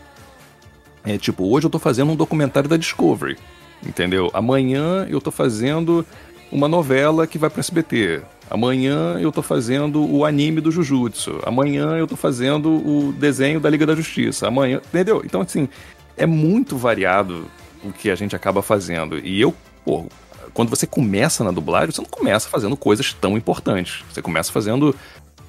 é 1.06 1.18
tipo, 1.18 1.46
hoje 1.52 1.66
eu 1.66 1.70
tô 1.70 1.80
fazendo 1.80 2.12
um 2.12 2.16
documentário 2.16 2.70
da 2.70 2.78
Discovery, 2.78 3.38
entendeu? 3.86 4.30
Amanhã 4.34 5.06
eu 5.10 5.20
tô 5.20 5.32
fazendo 5.32 6.06
uma 6.52 6.68
novela 6.68 7.28
que 7.28 7.38
vai 7.38 7.50
pro 7.50 7.60
SBT. 7.60 8.22
Amanhã 8.50 9.18
eu 9.20 9.32
tô 9.32 9.42
fazendo 9.42 10.06
o 10.06 10.24
anime 10.24 10.62
do 10.62 10.72
Jujutsu. 10.72 11.39
Amanhã 11.44 11.98
eu 11.98 12.08
tô 12.08 12.16
fazendo 12.16 12.70
o 12.70 13.12
desenho 13.13 13.60
da 13.60 13.70
Liga 13.70 13.86
da 13.86 13.96
Justiça. 13.96 14.48
Amanhã, 14.48 14.80
entendeu? 14.86 15.22
Então, 15.26 15.42
assim, 15.42 15.68
é 16.16 16.26
muito 16.26 16.78
variado 16.78 17.46
o 17.84 17.92
que 17.92 18.10
a 18.10 18.16
gente 18.16 18.36
acaba 18.36 18.62
fazendo. 18.62 19.18
E 19.18 19.42
eu, 19.42 19.54
pô, 19.84 20.06
quando 20.54 20.70
você 20.70 20.86
começa 20.86 21.44
na 21.44 21.52
dublagem, 21.52 21.92
você 21.92 22.02
não 22.02 22.10
começa 22.10 22.48
fazendo 22.48 22.78
coisas 22.78 23.13
tão 23.13 23.36
importantes. 23.36 24.04
Você 24.12 24.22
começa 24.22 24.52
fazendo 24.52 24.96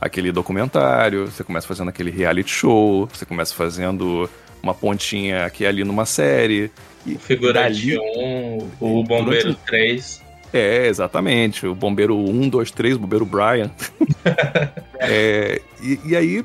aquele 0.00 0.32
documentário, 0.32 1.26
você 1.26 1.44
começa 1.44 1.66
fazendo 1.66 1.88
aquele 1.88 2.10
reality 2.10 2.50
show, 2.50 3.08
você 3.12 3.24
começa 3.26 3.54
fazendo 3.54 4.28
uma 4.64 4.74
pontinha 4.74 5.44
aqui 5.44 5.66
ali 5.66 5.84
numa 5.84 6.06
série. 6.06 6.70
E 7.06 7.16
Figurante 7.16 7.98
1, 7.98 8.70
o 8.80 9.04
Bombeiro 9.04 9.50
durante... 9.50 9.66
3. 9.66 10.24
É, 10.52 10.86
exatamente. 10.86 11.66
O 11.66 11.74
Bombeiro 11.74 12.16
1, 12.16 12.48
2, 12.48 12.70
3, 12.70 12.96
o 12.96 12.98
Bombeiro 13.00 13.26
Brian. 13.26 13.70
é, 14.98 15.60
e, 15.82 16.00
e, 16.06 16.16
aí, 16.16 16.44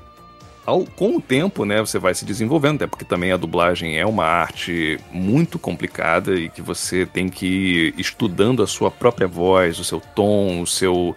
ao, 0.66 0.84
com 0.84 1.16
o 1.16 1.22
tempo, 1.22 1.64
né, 1.64 1.80
você 1.80 1.98
vai 1.98 2.14
se 2.14 2.26
desenvolvendo, 2.26 2.76
até 2.76 2.88
porque 2.88 3.06
também 3.06 3.32
a 3.32 3.38
dublagem 3.38 3.98
é 3.98 4.06
uma 4.06 4.26
arte 4.26 5.00
muito 5.12 5.58
complicada 5.58 6.36
e 6.36 6.50
que 6.50 6.62
você 6.62 7.06
tem 7.06 7.30
que 7.30 7.46
ir 7.46 7.94
estudando 7.98 8.62
a 8.62 8.68
sua 8.68 8.92
própria 8.92 9.28
voz, 9.28 9.80
o 9.80 9.84
seu 9.84 10.02
tom, 10.02 10.62
o 10.62 10.68
seu 10.68 11.16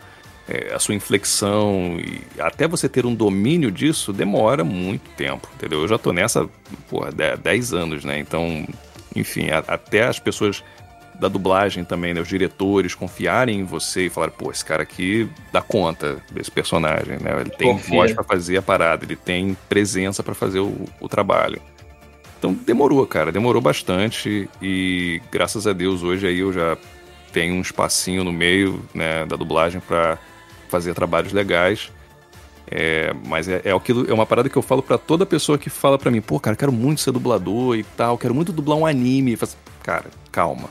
é, 0.53 0.75
a 0.75 0.79
sua 0.79 0.95
inflexão 0.95 1.97
e 1.99 2.21
até 2.39 2.69
você 2.69 2.87
ter 2.87 3.07
um 3.07 3.15
domínio 3.15 3.71
disso 3.71 4.13
demora 4.13 4.63
muito 4.63 5.09
tempo, 5.17 5.49
entendeu? 5.55 5.81
Eu 5.81 5.89
já 5.89 5.97
tô 5.97 6.13
nessa, 6.13 6.47
porra, 6.91 7.11
10 7.11 7.73
anos, 7.73 8.05
né? 8.05 8.19
Então, 8.19 8.67
enfim, 9.17 9.49
a, 9.49 9.59
até 9.61 10.03
as 10.05 10.19
pessoas 10.19 10.63
da 11.19 11.29
dublagem 11.29 11.85
também, 11.85 12.13
né? 12.13 12.21
Os 12.21 12.29
diretores 12.29 12.95
confiarem 12.95 13.61
em 13.61 13.65
você 13.65 14.07
e 14.07 14.11
falar, 14.11 14.31
pô, 14.31 14.51
esse 14.51 14.65
cara 14.65 14.83
aqui 14.83 15.27
dá 15.51 15.63
conta 15.63 16.23
desse 16.31 16.51
personagem, 16.51 17.19
né? 17.19 17.41
Ele 17.41 17.51
tem 17.51 17.69
Confia. 17.69 17.97
voz 17.97 18.13
para 18.13 18.25
fazer 18.25 18.59
a 18.59 18.63
parada, 18.63 19.07
ele 19.07 19.17
tem 19.17 19.57
presença 19.71 20.23
para 20.23 20.35
fazer 20.35 20.61
o, 20.61 20.85
o 21.01 21.09
trabalho. 21.09 21.63
Então 22.39 22.53
demorou, 22.53 23.07
cara, 23.07 23.33
demorou 23.33 23.63
bastante 23.63 24.51
e 24.61 25.23
graças 25.31 25.67
a 25.67 25.73
Deus 25.73 26.03
hoje 26.03 26.27
aí 26.27 26.41
eu 26.41 26.53
já 26.53 26.77
tenho 27.33 27.55
um 27.55 27.61
espacinho 27.63 28.23
no 28.23 28.33
meio 28.33 28.85
né, 28.93 29.25
da 29.25 29.37
dublagem 29.37 29.81
para 29.81 30.19
fazer 30.73 30.95
trabalhos 30.95 31.33
legais. 31.33 31.93
É, 32.75 33.15
mas 33.27 33.49
é, 33.49 33.61
é, 33.67 33.73
aquilo, 33.73 34.11
é 34.11 34.15
uma 34.15 34.25
parada 34.25 34.49
que 34.49 34.57
eu 34.57 34.63
falo 34.63 34.83
para 34.83 34.97
toda 34.97 35.27
pessoa 35.27 35.59
que 35.59 35.69
fala 35.69 35.99
para 35.99 36.11
mim, 36.11 36.23
pô, 36.23 36.41
cara, 36.41 36.57
quero 36.57 36.73
muito 36.73 37.03
ser 37.03 37.13
dublador 37.13 37.77
e 37.77 37.85
tal, 37.85 38.17
quero 38.17 38.35
muito 38.35 38.51
dublar 38.51 38.79
um 38.79 38.87
anime. 38.87 39.37
Faço, 39.37 39.59
cara, 39.83 40.07
calma. 40.31 40.71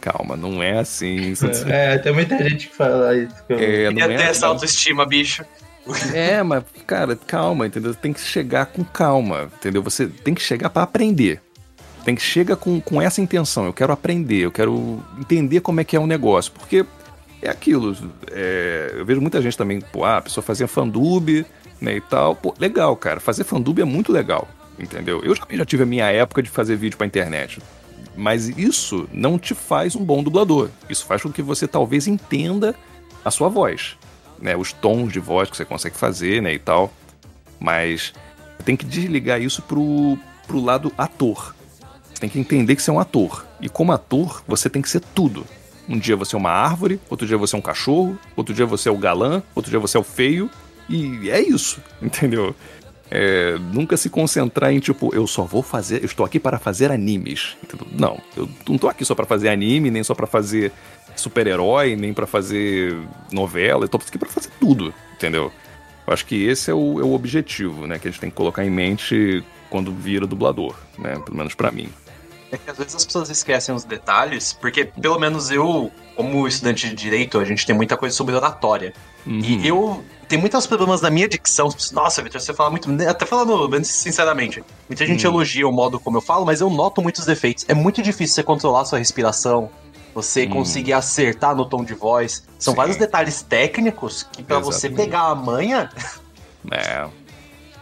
Calma, 0.00 0.36
não 0.36 0.62
é 0.62 0.78
assim. 0.78 1.34
É, 1.66 1.94
é 1.94 1.98
tem 1.98 2.14
muita 2.14 2.38
gente 2.48 2.68
que 2.68 2.74
fala 2.74 3.14
isso. 3.14 3.34
Que 3.46 3.52
eu... 3.52 3.58
É, 3.58 3.90
não 3.90 4.02
é 4.02 4.08
ter 4.16 4.24
essa 4.24 4.46
autoestima, 4.46 5.04
bicho. 5.04 5.44
É, 6.14 6.42
mas, 6.42 6.64
cara, 6.86 7.14
calma, 7.14 7.66
entendeu? 7.66 7.94
Tem 7.94 8.12
que 8.12 8.20
chegar 8.20 8.66
com 8.66 8.82
calma, 8.84 9.50
entendeu? 9.58 9.82
Você 9.82 10.06
tem 10.06 10.34
que 10.34 10.42
chegar 10.42 10.70
para 10.70 10.82
aprender. 10.82 11.42
Tem 12.04 12.14
que 12.14 12.22
chegar 12.22 12.56
com, 12.56 12.80
com 12.80 13.02
essa 13.02 13.20
intenção. 13.20 13.66
Eu 13.66 13.72
quero 13.72 13.92
aprender, 13.92 14.38
eu 14.38 14.50
quero 14.50 15.02
entender 15.18 15.60
como 15.60 15.80
é 15.80 15.84
que 15.84 15.96
é 15.96 16.00
um 16.00 16.06
negócio. 16.06 16.52
Porque 16.52 16.86
é 17.42 17.48
aquilo. 17.48 17.96
É, 18.30 18.94
eu 18.96 19.04
vejo 19.04 19.20
muita 19.20 19.40
gente 19.40 19.56
também, 19.56 19.80
pô, 19.80 20.04
ah, 20.04 20.18
a 20.18 20.22
pessoa 20.22 20.42
fazia 20.42 20.68
fandub, 20.68 21.44
né, 21.80 21.96
e 21.96 22.00
tal. 22.00 22.34
Pô, 22.34 22.54
legal, 22.58 22.96
cara. 22.96 23.20
Fazer 23.20 23.44
fandub 23.44 23.80
é 23.80 23.84
muito 23.84 24.12
legal, 24.12 24.48
entendeu? 24.78 25.22
Eu 25.22 25.34
já, 25.34 25.44
já 25.50 25.64
tive 25.64 25.82
a 25.82 25.86
minha 25.86 26.06
época 26.06 26.42
de 26.42 26.50
fazer 26.50 26.76
vídeo 26.76 26.96
pra 26.96 27.06
internet. 27.06 27.60
Mas 28.16 28.48
isso 28.48 29.08
não 29.12 29.38
te 29.38 29.54
faz 29.54 29.94
um 29.94 30.04
bom 30.04 30.22
dublador. 30.22 30.70
Isso 30.88 31.06
faz 31.06 31.22
com 31.22 31.32
que 31.32 31.42
você 31.42 31.68
talvez 31.68 32.06
entenda 32.06 32.74
a 33.24 33.30
sua 33.30 33.48
voz, 33.48 33.96
né? 34.40 34.56
Os 34.56 34.72
tons 34.72 35.12
de 35.12 35.20
voz 35.20 35.48
que 35.50 35.56
você 35.56 35.64
consegue 35.64 35.96
fazer, 35.96 36.42
né, 36.42 36.52
e 36.52 36.58
tal. 36.58 36.92
Mas 37.60 38.12
tem 38.64 38.76
que 38.76 38.84
desligar 38.84 39.40
isso 39.40 39.62
pro, 39.62 40.18
pro 40.46 40.60
lado 40.60 40.92
ator. 40.98 41.54
Você 42.12 42.20
tem 42.20 42.28
que 42.28 42.38
entender 42.38 42.74
que 42.74 42.82
você 42.82 42.90
é 42.90 42.92
um 42.92 42.98
ator. 42.98 43.46
E 43.60 43.68
como 43.68 43.92
ator, 43.92 44.42
você 44.46 44.68
tem 44.68 44.82
que 44.82 44.90
ser 44.90 45.00
tudo. 45.00 45.46
Um 45.88 45.98
dia 45.98 46.16
você 46.16 46.36
é 46.36 46.38
uma 46.38 46.50
árvore, 46.50 47.00
outro 47.08 47.26
dia 47.26 47.38
você 47.38 47.56
é 47.56 47.58
um 47.58 47.62
cachorro, 47.62 48.18
outro 48.36 48.54
dia 48.54 48.66
você 48.66 48.88
é 48.88 48.92
o 48.92 48.98
galã, 48.98 49.42
outro 49.54 49.70
dia 49.70 49.80
você 49.80 49.96
é 49.96 50.00
o 50.00 50.04
feio. 50.04 50.50
E 50.88 51.30
é 51.30 51.40
isso, 51.40 51.80
entendeu? 52.00 52.54
é, 53.10 53.56
nunca 53.72 53.96
se 53.96 54.10
concentrar 54.10 54.72
em 54.72 54.80
tipo, 54.80 55.14
eu 55.14 55.26
só 55.26 55.42
vou 55.42 55.62
fazer, 55.62 56.00
eu 56.02 56.06
estou 56.06 56.24
aqui 56.24 56.38
para 56.38 56.58
fazer 56.58 56.90
animes. 56.90 57.56
Entendeu? 57.62 57.86
Não, 57.92 58.20
eu 58.36 58.48
não 58.66 58.76
estou 58.76 58.90
aqui 58.90 59.04
só 59.04 59.14
para 59.14 59.26
fazer 59.26 59.48
anime, 59.48 59.90
nem 59.90 60.04
só 60.04 60.14
para 60.14 60.26
fazer 60.26 60.72
super-herói, 61.16 61.96
nem 61.96 62.12
para 62.12 62.26
fazer 62.26 62.96
novela, 63.32 63.84
eu 63.84 63.88
tô 63.88 63.96
aqui 63.96 64.18
para 64.18 64.28
fazer 64.28 64.50
tudo, 64.60 64.94
entendeu? 65.14 65.50
Eu 66.06 66.12
acho 66.12 66.24
que 66.24 66.44
esse 66.44 66.70
é 66.70 66.74
o, 66.74 67.00
é 67.00 67.02
o 67.02 67.12
objetivo, 67.12 67.86
né, 67.86 67.98
que 67.98 68.06
a 68.06 68.10
gente 68.10 68.20
tem 68.20 68.30
que 68.30 68.36
colocar 68.36 68.64
em 68.64 68.70
mente 68.70 69.44
quando 69.68 69.92
vira 69.92 70.26
dublador, 70.26 70.76
né, 70.96 71.18
pelo 71.24 71.36
menos 71.36 71.54
para 71.54 71.72
mim. 71.72 71.88
É 72.50 72.56
que 72.56 72.70
às 72.70 72.78
vezes 72.78 72.94
as 72.94 73.04
pessoas 73.04 73.28
esquecem 73.28 73.74
os 73.74 73.84
detalhes, 73.84 74.52
porque 74.52 74.84
pelo 74.84 75.18
menos 75.18 75.50
eu, 75.50 75.92
como 76.16 76.48
estudante 76.48 76.88
de 76.88 76.94
direito, 76.94 77.38
a 77.38 77.44
gente 77.44 77.66
tem 77.66 77.76
muita 77.76 77.96
coisa 77.96 78.16
sobre 78.16 78.34
oratória. 78.34 78.94
Uhum. 79.26 79.40
E 79.40 79.68
eu 79.68 80.02
tenho 80.28 80.40
muitos 80.40 80.66
problemas 80.66 81.02
na 81.02 81.10
minha 81.10 81.28
dicção. 81.28 81.68
Nossa, 81.92 82.22
Vitor, 82.22 82.40
você 82.40 82.54
fala 82.54 82.70
muito. 82.70 82.88
Até 83.08 83.26
falando 83.26 83.84
sinceramente, 83.84 84.64
muita 84.88 85.06
gente 85.06 85.26
uhum. 85.26 85.34
elogia 85.34 85.68
o 85.68 85.72
modo 85.72 86.00
como 86.00 86.16
eu 86.16 86.22
falo, 86.22 86.46
mas 86.46 86.60
eu 86.60 86.70
noto 86.70 87.02
muitos 87.02 87.26
defeitos. 87.26 87.64
É 87.68 87.74
muito 87.74 88.02
difícil 88.02 88.36
você 88.36 88.42
controlar 88.42 88.86
sua 88.86 88.98
respiração, 88.98 89.70
você 90.14 90.44
uhum. 90.44 90.50
conseguir 90.50 90.94
acertar 90.94 91.54
no 91.54 91.66
tom 91.66 91.84
de 91.84 91.94
voz. 91.94 92.46
São 92.58 92.72
Sim. 92.72 92.76
vários 92.76 92.96
detalhes 92.96 93.42
técnicos 93.42 94.26
que 94.32 94.42
para 94.42 94.58
você 94.58 94.88
pegar 94.88 95.28
a 95.28 95.34
manha. 95.34 95.90
É. 96.70 97.08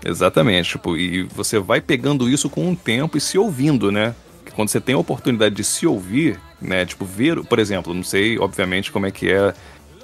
Exatamente, 0.05 0.71
tipo, 0.71 0.97
e 0.97 1.25
você 1.25 1.59
vai 1.59 1.81
pegando 1.81 2.29
isso 2.29 2.49
com 2.49 2.71
o 2.71 2.77
tempo 2.77 3.17
e 3.17 3.21
se 3.21 3.37
ouvindo, 3.37 3.91
né? 3.91 4.15
Quando 4.57 4.71
você 4.71 4.81
tem 4.81 4.95
a 4.95 4.99
oportunidade 4.99 5.55
de 5.55 5.63
se 5.63 5.87
ouvir, 5.87 6.41
né? 6.61 6.87
Tipo, 6.87 7.05
ver, 7.05 7.45
por 7.45 7.59
exemplo, 7.59 7.93
não 7.93 8.03
sei, 8.03 8.39
obviamente, 8.39 8.91
como 8.91 9.05
é 9.05 9.11
que 9.11 9.31
é 9.31 9.55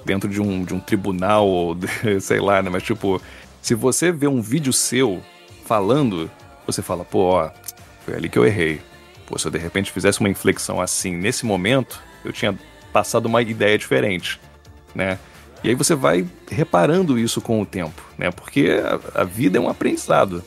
dentro 0.05 0.29
de 0.29 0.39
um, 0.39 0.63
de 0.63 0.75
um 0.75 0.79
tribunal, 0.79 1.47
ou 1.47 1.73
de, 1.73 1.87
sei 2.21 2.39
lá, 2.39 2.61
né? 2.61 2.69
Mas, 2.69 2.83
tipo, 2.83 3.19
se 3.61 3.73
você 3.73 4.11
vê 4.11 4.27
um 4.27 4.41
vídeo 4.41 4.71
seu 4.71 5.21
falando, 5.65 6.29
você 6.67 6.83
fala, 6.83 7.03
pô, 7.03 7.31
ó, 7.31 7.49
foi 8.05 8.15
ali 8.15 8.29
que 8.29 8.37
eu 8.37 8.45
errei. 8.45 8.79
Pô, 9.25 9.39
se 9.39 9.47
eu 9.47 9.51
de 9.51 9.57
repente 9.57 9.91
fizesse 9.91 10.19
uma 10.19 10.29
inflexão 10.29 10.79
assim 10.79 11.15
nesse 11.15 11.45
momento, 11.45 11.99
eu 12.23 12.31
tinha 12.31 12.57
passado 12.91 13.25
uma 13.25 13.41
ideia 13.41 13.77
diferente, 13.77 14.39
né? 14.93 15.17
E 15.63 15.69
aí 15.69 15.75
você 15.75 15.95
vai 15.95 16.27
reparando 16.51 17.17
isso 17.17 17.41
com 17.41 17.59
o 17.59 17.65
tempo, 17.65 18.03
né? 18.17 18.29
Porque 18.29 18.69
a, 19.15 19.21
a 19.21 19.23
vida 19.23 19.57
é 19.57 19.61
um 19.61 19.69
aprendizado. 19.69 20.43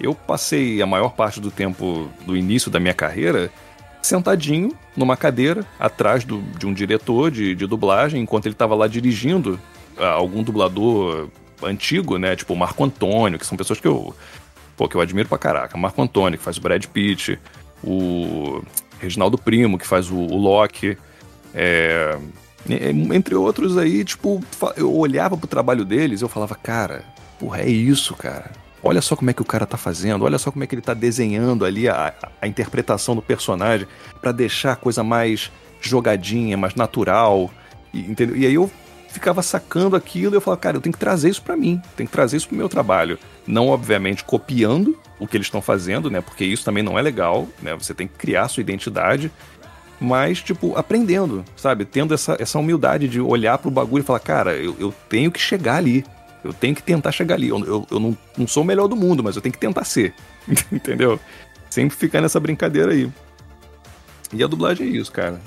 Eu 0.00 0.14
passei 0.14 0.80
a 0.80 0.86
maior 0.86 1.10
parte 1.10 1.40
do 1.40 1.50
tempo 1.50 2.08
do 2.24 2.36
início 2.36 2.70
da 2.70 2.78
minha 2.78 2.94
carreira 2.94 3.50
sentadinho 4.00 4.72
numa 4.96 5.16
cadeira 5.16 5.64
atrás 5.78 6.24
do, 6.24 6.40
de 6.58 6.66
um 6.66 6.72
diretor 6.72 7.30
de, 7.30 7.54
de 7.54 7.66
dublagem, 7.66 8.22
enquanto 8.22 8.46
ele 8.46 8.54
estava 8.54 8.74
lá 8.74 8.86
dirigindo 8.86 9.58
uh, 9.96 10.04
algum 10.04 10.42
dublador 10.42 11.28
antigo, 11.62 12.16
né? 12.16 12.36
Tipo 12.36 12.54
o 12.54 12.56
Marco 12.56 12.84
Antônio, 12.84 13.38
que 13.38 13.46
são 13.46 13.58
pessoas 13.58 13.80
que 13.80 13.86
eu, 13.86 14.14
pô, 14.76 14.88
que 14.88 14.96
eu 14.96 15.00
admiro 15.00 15.28
pra 15.28 15.38
caraca. 15.38 15.76
Marco 15.76 16.00
Antônio, 16.00 16.38
que 16.38 16.44
faz 16.44 16.56
o 16.56 16.60
Brad 16.60 16.84
Pitt, 16.86 17.38
o 17.82 18.62
Reginaldo 19.00 19.36
Primo, 19.36 19.78
que 19.78 19.86
faz 19.86 20.10
o, 20.10 20.16
o 20.16 20.36
Loki. 20.36 20.96
É, 21.54 22.18
entre 23.14 23.34
outros 23.34 23.78
aí, 23.78 24.04
tipo, 24.04 24.42
eu 24.76 24.94
olhava 24.94 25.36
pro 25.36 25.46
trabalho 25.46 25.84
deles 25.84 26.20
e 26.20 26.24
eu 26.24 26.28
falava, 26.28 26.54
cara, 26.54 27.04
porra, 27.38 27.60
é 27.60 27.68
isso, 27.68 28.14
cara. 28.14 28.50
Olha 28.82 29.02
só 29.02 29.16
como 29.16 29.30
é 29.30 29.32
que 29.32 29.42
o 29.42 29.44
cara 29.44 29.66
tá 29.66 29.76
fazendo, 29.76 30.24
olha 30.24 30.38
só 30.38 30.50
como 30.50 30.62
é 30.62 30.66
que 30.66 30.74
ele 30.74 30.82
tá 30.82 30.94
desenhando 30.94 31.64
ali 31.64 31.88
a, 31.88 32.14
a 32.40 32.46
interpretação 32.46 33.14
do 33.14 33.22
personagem 33.22 33.88
para 34.20 34.32
deixar 34.32 34.72
a 34.72 34.76
coisa 34.76 35.02
mais 35.02 35.50
jogadinha, 35.80 36.56
mais 36.56 36.74
natural. 36.74 37.50
E, 37.92 38.00
entendeu? 38.00 38.36
e 38.36 38.46
aí 38.46 38.54
eu 38.54 38.70
ficava 39.08 39.42
sacando 39.42 39.96
aquilo 39.96 40.34
e 40.34 40.36
eu 40.36 40.40
falava, 40.40 40.60
cara, 40.60 40.76
eu 40.76 40.80
tenho 40.80 40.92
que 40.92 40.98
trazer 40.98 41.28
isso 41.28 41.42
para 41.42 41.56
mim, 41.56 41.80
tenho 41.96 42.06
que 42.06 42.12
trazer 42.12 42.36
isso 42.36 42.48
pro 42.48 42.56
meu 42.56 42.68
trabalho. 42.68 43.18
Não, 43.46 43.68
obviamente, 43.68 44.22
copiando 44.22 44.96
o 45.18 45.26
que 45.26 45.36
eles 45.36 45.46
estão 45.46 45.60
fazendo, 45.60 46.10
né? 46.10 46.20
Porque 46.20 46.44
isso 46.44 46.64
também 46.64 46.82
não 46.82 46.98
é 46.98 47.02
legal, 47.02 47.48
né? 47.62 47.74
Você 47.74 47.94
tem 47.94 48.06
que 48.06 48.14
criar 48.14 48.48
sua 48.48 48.60
identidade, 48.60 49.32
mas, 50.00 50.40
tipo, 50.40 50.76
aprendendo, 50.76 51.44
sabe? 51.56 51.84
Tendo 51.84 52.14
essa, 52.14 52.36
essa 52.38 52.58
humildade 52.58 53.08
de 53.08 53.20
olhar 53.20 53.58
pro 53.58 53.70
bagulho 53.70 54.02
e 54.02 54.06
falar, 54.06 54.20
cara, 54.20 54.56
eu, 54.56 54.76
eu 54.78 54.94
tenho 55.08 55.32
que 55.32 55.40
chegar 55.40 55.76
ali. 55.76 56.04
Eu 56.44 56.52
tenho 56.52 56.74
que 56.74 56.82
tentar 56.82 57.12
chegar 57.12 57.34
ali. 57.34 57.48
Eu, 57.48 57.64
eu, 57.64 57.86
eu 57.90 58.00
não, 58.00 58.16
não 58.36 58.46
sou 58.46 58.62
o 58.62 58.66
melhor 58.66 58.86
do 58.88 58.96
mundo, 58.96 59.22
mas 59.22 59.36
eu 59.36 59.42
tenho 59.42 59.52
que 59.52 59.58
tentar 59.58 59.84
ser. 59.84 60.14
Entendeu? 60.72 61.18
Sempre 61.70 61.96
ficar 61.96 62.20
nessa 62.20 62.40
brincadeira 62.40 62.92
aí. 62.92 63.10
E 64.32 64.42
a 64.42 64.46
dublagem 64.46 64.86
é 64.86 64.90
isso, 64.90 65.10
cara. 65.10 65.40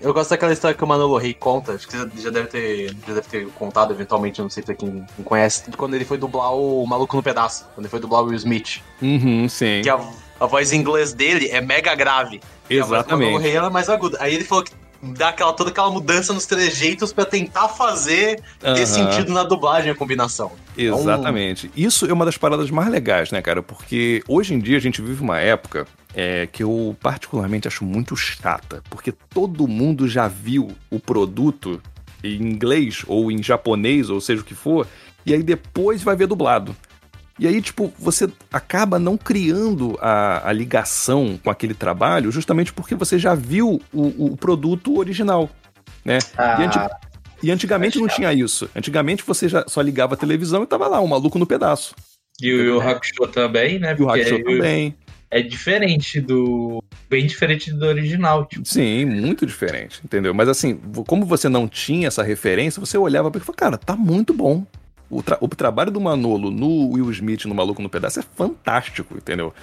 Eu 0.00 0.14
gosto 0.14 0.30
daquela 0.30 0.52
história 0.52 0.76
que 0.76 0.84
o 0.84 0.86
Manolo 0.86 1.18
Rey 1.18 1.34
conta, 1.34 1.72
acho 1.72 1.88
que 1.88 1.96
você 1.96 2.08
já 2.22 2.30
deve 2.30 2.46
ter, 2.46 2.94
já 3.06 3.14
deve 3.14 3.28
ter 3.28 3.48
contado 3.48 3.92
eventualmente, 3.92 4.40
não 4.40 4.48
sei 4.48 4.62
pra 4.62 4.74
quem 4.74 5.04
conhece, 5.24 5.64
quando 5.76 5.94
ele 5.94 6.04
foi 6.04 6.16
dublar 6.16 6.54
o 6.54 6.86
Maluco 6.86 7.16
no 7.16 7.22
Pedaço, 7.22 7.66
quando 7.74 7.86
ele 7.86 7.90
foi 7.90 7.98
dublar 7.98 8.22
o 8.22 8.26
Will 8.26 8.36
Smith. 8.36 8.80
Uhum, 9.02 9.48
sim. 9.48 9.80
Que 9.82 9.90
a, 9.90 9.98
a 10.38 10.46
voz 10.46 10.72
em 10.72 10.78
inglês 10.78 11.12
dele 11.12 11.48
é 11.48 11.60
mega 11.60 11.96
grave. 11.96 12.40
Exatamente. 12.70 12.80
A 12.80 12.86
voz 12.86 13.06
do 13.06 13.18
Manolo 13.18 13.38
Rey 13.38 13.56
é 13.56 13.70
mais 13.70 13.88
aguda. 13.88 14.18
Aí 14.20 14.34
ele 14.36 14.44
falou 14.44 14.62
que 14.62 14.70
dá 15.02 15.28
aquela, 15.28 15.52
toda 15.52 15.70
aquela 15.70 15.90
mudança 15.90 16.32
nos 16.32 16.46
trejeitos 16.46 17.12
para 17.12 17.24
tentar 17.24 17.68
fazer 17.68 18.42
uhum. 18.62 18.74
ter 18.74 18.86
sentido 18.86 19.32
na 19.32 19.44
dublagem 19.44 19.90
a 19.90 19.94
combinação. 19.94 20.52
Exatamente. 20.76 21.66
Então... 21.66 21.86
Isso 21.86 22.06
é 22.06 22.12
uma 22.12 22.24
das 22.24 22.36
paradas 22.36 22.70
mais 22.70 22.88
legais, 22.90 23.30
né, 23.30 23.40
cara? 23.40 23.62
Porque 23.62 24.22
hoje 24.28 24.54
em 24.54 24.58
dia 24.58 24.76
a 24.76 24.80
gente 24.80 25.00
vive 25.00 25.22
uma 25.22 25.38
época 25.38 25.86
é, 26.14 26.48
que 26.50 26.62
eu 26.62 26.96
particularmente 27.00 27.68
acho 27.68 27.84
muito 27.84 28.16
chata, 28.16 28.82
porque 28.90 29.12
todo 29.12 29.68
mundo 29.68 30.08
já 30.08 30.26
viu 30.26 30.72
o 30.90 30.98
produto 30.98 31.80
em 32.22 32.42
inglês 32.42 33.04
ou 33.06 33.30
em 33.30 33.42
japonês, 33.42 34.10
ou 34.10 34.20
seja 34.20 34.42
o 34.42 34.44
que 34.44 34.54
for, 34.54 34.86
e 35.24 35.32
aí 35.32 35.42
depois 35.42 36.02
vai 36.02 36.16
ver 36.16 36.26
dublado. 36.26 36.74
E 37.38 37.46
aí, 37.46 37.62
tipo, 37.62 37.92
você 37.98 38.28
acaba 38.52 38.98
não 38.98 39.16
criando 39.16 39.96
a, 40.00 40.48
a 40.48 40.52
ligação 40.52 41.38
com 41.42 41.50
aquele 41.50 41.74
trabalho 41.74 42.32
justamente 42.32 42.72
porque 42.72 42.94
você 42.94 43.18
já 43.18 43.34
viu 43.34 43.80
o, 43.92 44.32
o 44.32 44.36
produto 44.36 44.98
original, 44.98 45.48
né? 46.04 46.18
Ah. 46.36 46.56
E, 46.58 46.64
anti, 46.64 46.78
e, 47.44 47.50
antigamente 47.50 47.98
não 47.98 48.08
tinha 48.08 48.32
isso. 48.32 48.68
Antigamente 48.74 49.22
você 49.24 49.48
já 49.48 49.64
só 49.68 49.80
ligava 49.80 50.14
a 50.14 50.16
televisão 50.16 50.64
e 50.64 50.66
tava 50.66 50.88
lá, 50.88 51.00
um 51.00 51.06
maluco 51.06 51.38
no 51.38 51.46
pedaço. 51.46 51.94
E 52.40 52.52
o 52.52 52.64
Yu 52.64 52.80
Hakusho 52.80 53.26
também, 53.28 53.78
né? 53.78 53.94
E 53.96 54.02
o 54.02 54.08
Hakusho 54.08 54.42
também. 54.42 54.94
É 55.30 55.42
diferente 55.42 56.20
do. 56.20 56.82
Bem 57.08 57.26
diferente 57.26 57.72
do 57.72 57.86
original, 57.86 58.46
tipo. 58.46 58.66
Sim, 58.66 59.04
muito 59.04 59.44
diferente, 59.44 60.00
entendeu? 60.04 60.32
Mas 60.32 60.48
assim, 60.48 60.80
como 61.06 61.26
você 61.26 61.48
não 61.48 61.68
tinha 61.68 62.08
essa 62.08 62.22
referência, 62.22 62.80
você 62.80 62.96
olhava 62.96 63.28
e 63.28 63.32
falava, 63.40 63.52
cara, 63.52 63.78
tá 63.78 63.94
muito 63.94 64.32
bom. 64.32 64.66
O, 65.10 65.22
tra 65.22 65.38
o 65.40 65.48
trabalho 65.48 65.90
do 65.90 66.00
Manolo 66.00 66.50
no 66.50 66.90
Will 66.90 67.10
Smith, 67.12 67.46
no 67.46 67.54
Maluco 67.54 67.80
no 67.80 67.88
Pedaço, 67.88 68.20
é 68.20 68.22
fantástico, 68.22 69.16
entendeu? 69.16 69.54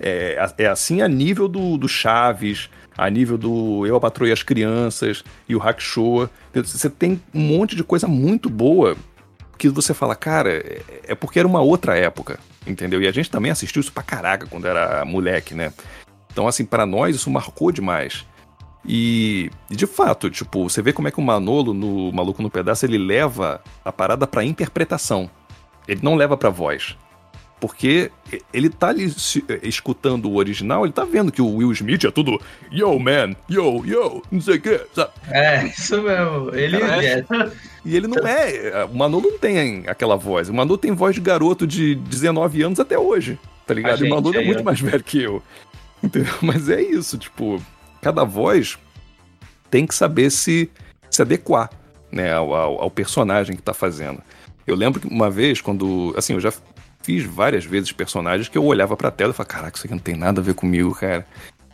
É, 0.00 0.36
é 0.58 0.66
assim 0.66 1.02
a 1.02 1.08
nível 1.08 1.48
do, 1.48 1.76
do 1.76 1.88
Chaves, 1.88 2.68
a 2.96 3.08
nível 3.08 3.38
do 3.38 3.86
Eu, 3.86 4.00
e 4.26 4.32
as 4.32 4.42
Crianças 4.42 5.24
e 5.48 5.54
o 5.54 5.58
Hackshow. 5.58 6.28
Você 6.54 6.90
tem 6.90 7.20
um 7.34 7.40
monte 7.40 7.76
de 7.76 7.84
coisa 7.84 8.06
muito 8.06 8.48
boa 8.48 8.96
que 9.58 9.68
você 9.68 9.94
fala, 9.94 10.16
cara, 10.16 10.50
é, 10.50 10.82
é 11.08 11.14
porque 11.14 11.38
era 11.38 11.46
uma 11.46 11.60
outra 11.60 11.96
época, 11.96 12.38
entendeu? 12.66 13.00
E 13.00 13.06
a 13.06 13.12
gente 13.12 13.30
também 13.30 13.50
assistiu 13.50 13.80
isso 13.80 13.92
pra 13.92 14.02
caraca 14.02 14.46
quando 14.46 14.66
era 14.66 15.04
moleque, 15.04 15.54
né? 15.54 15.72
Então, 16.32 16.48
assim, 16.48 16.64
para 16.64 16.86
nós 16.86 17.14
isso 17.14 17.30
marcou 17.30 17.70
demais. 17.70 18.26
E, 18.84 19.50
de 19.70 19.86
fato, 19.86 20.28
tipo, 20.28 20.68
você 20.68 20.82
vê 20.82 20.92
como 20.92 21.08
é 21.08 21.10
que 21.10 21.20
o 21.20 21.22
Manolo, 21.22 21.72
no 21.72 22.12
Maluco 22.12 22.42
no 22.42 22.50
Pedaço, 22.50 22.84
ele 22.84 22.98
leva 22.98 23.62
a 23.84 23.92
parada 23.92 24.26
pra 24.26 24.44
interpretação. 24.44 25.30
Ele 25.86 26.00
não 26.02 26.14
leva 26.14 26.36
pra 26.36 26.50
voz. 26.50 26.96
Porque 27.60 28.10
ele 28.52 28.68
tá 28.68 28.88
ali 28.88 29.04
escutando 29.62 30.28
o 30.28 30.34
original, 30.34 30.84
ele 30.84 30.92
tá 30.92 31.04
vendo 31.04 31.30
que 31.30 31.40
o 31.40 31.58
Will 31.58 31.70
Smith 31.70 32.02
é 32.02 32.10
tudo 32.10 32.40
yo, 32.72 32.98
man, 32.98 33.36
yo, 33.48 33.84
yo, 33.86 34.20
não 34.32 34.40
sei 34.40 34.56
o 34.56 34.60
que, 34.60 34.80
sabe? 34.92 35.12
É, 35.30 35.66
isso 35.66 36.02
mesmo. 36.02 36.52
Ele 36.52 36.76
é. 36.82 37.20
é. 37.20 37.24
E 37.84 37.96
ele 37.96 38.08
não 38.08 38.26
é. 38.26 38.84
O 38.84 38.96
Manolo 38.96 39.30
não 39.30 39.38
tem 39.38 39.84
aquela 39.86 40.16
voz. 40.16 40.48
O 40.48 40.54
Manolo 40.54 40.76
tem 40.76 40.90
voz 40.90 41.14
de 41.14 41.20
garoto 41.20 41.64
de 41.64 41.94
19 41.94 42.62
anos 42.62 42.80
até 42.80 42.98
hoje, 42.98 43.38
tá 43.64 43.72
ligado? 43.72 43.98
Gente, 43.98 44.08
e 44.08 44.12
o 44.12 44.14
Manolo 44.16 44.36
é, 44.36 44.42
é 44.42 44.44
muito 44.44 44.64
mais 44.64 44.80
velho 44.80 45.04
que 45.04 45.22
eu. 45.22 45.40
Entendeu? 46.02 46.34
Mas 46.42 46.68
é 46.68 46.82
isso, 46.82 47.16
tipo, 47.16 47.62
cada 48.02 48.24
voz 48.24 48.78
tem 49.70 49.86
que 49.86 49.94
saber 49.94 50.30
se, 50.30 50.70
se 51.08 51.22
adequar 51.22 51.70
né, 52.10 52.34
ao, 52.34 52.52
ao, 52.52 52.82
ao 52.82 52.90
personagem 52.90 53.54
que 53.54 53.62
está 53.62 53.72
fazendo. 53.72 54.20
Eu 54.66 54.76
lembro 54.76 55.00
que 55.00 55.08
uma 55.08 55.30
vez, 55.30 55.60
quando. 55.60 56.12
Assim, 56.16 56.34
eu 56.34 56.40
já 56.40 56.52
fiz 57.02 57.24
várias 57.24 57.64
vezes 57.64 57.90
personagens 57.90 58.48
que 58.48 58.58
eu 58.58 58.64
olhava 58.64 58.96
pra 58.96 59.10
tela 59.10 59.30
e 59.30 59.34
falava: 59.34 59.54
Caraca, 59.54 59.76
isso 59.76 59.86
aqui 59.86 59.94
não 59.94 60.02
tem 60.02 60.16
nada 60.16 60.40
a 60.40 60.44
ver 60.44 60.54
comigo, 60.54 60.94
cara. 60.94 61.26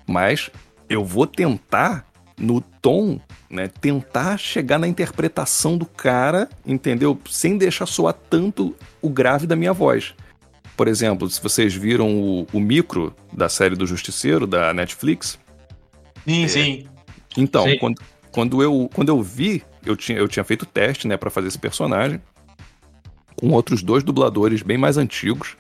Mas 0.07 0.50
eu 0.88 1.05
vou 1.05 1.26
tentar, 1.26 2.07
no 2.38 2.61
tom, 2.61 3.20
né? 3.50 3.68
Tentar 3.80 4.38
chegar 4.38 4.78
na 4.78 4.88
interpretação 4.88 5.76
do 5.76 5.84
cara, 5.84 6.48
entendeu? 6.64 7.18
Sem 7.28 7.59
deixar 7.59 7.86
soar 7.86 8.14
tanto 8.14 8.74
o 9.02 9.11
grave 9.11 9.46
da 9.46 9.57
minha 9.57 9.72
voz. 9.72 10.14
Por 10.76 10.86
exemplo, 10.86 11.28
se 11.28 11.42
vocês 11.42 11.74
viram 11.74 12.16
o, 12.16 12.46
o 12.52 12.61
micro 12.61 13.14
da 13.32 13.48
série 13.48 13.74
do 13.74 13.86
Justiceiro, 13.86 14.46
da 14.46 14.72
Netflix, 14.72 15.38
Sim, 16.28 16.44
é, 16.44 16.48
sim. 16.48 16.86
Então, 17.36 17.64
sim. 17.64 17.78
Quando, 17.78 18.02
quando, 18.30 18.62
eu, 18.62 18.90
quando 18.94 19.08
eu 19.08 19.22
vi, 19.22 19.62
eu 19.84 19.96
tinha, 19.96 20.18
eu 20.18 20.28
tinha 20.28 20.44
feito 20.44 20.66
teste, 20.66 21.08
né, 21.08 21.16
para 21.16 21.30
fazer 21.30 21.48
esse 21.48 21.58
personagem, 21.58 22.20
com 23.34 23.50
outros 23.50 23.82
dois 23.82 24.04
dubladores 24.04 24.62
bem 24.62 24.76
mais 24.76 24.98
antigos. 24.98 25.56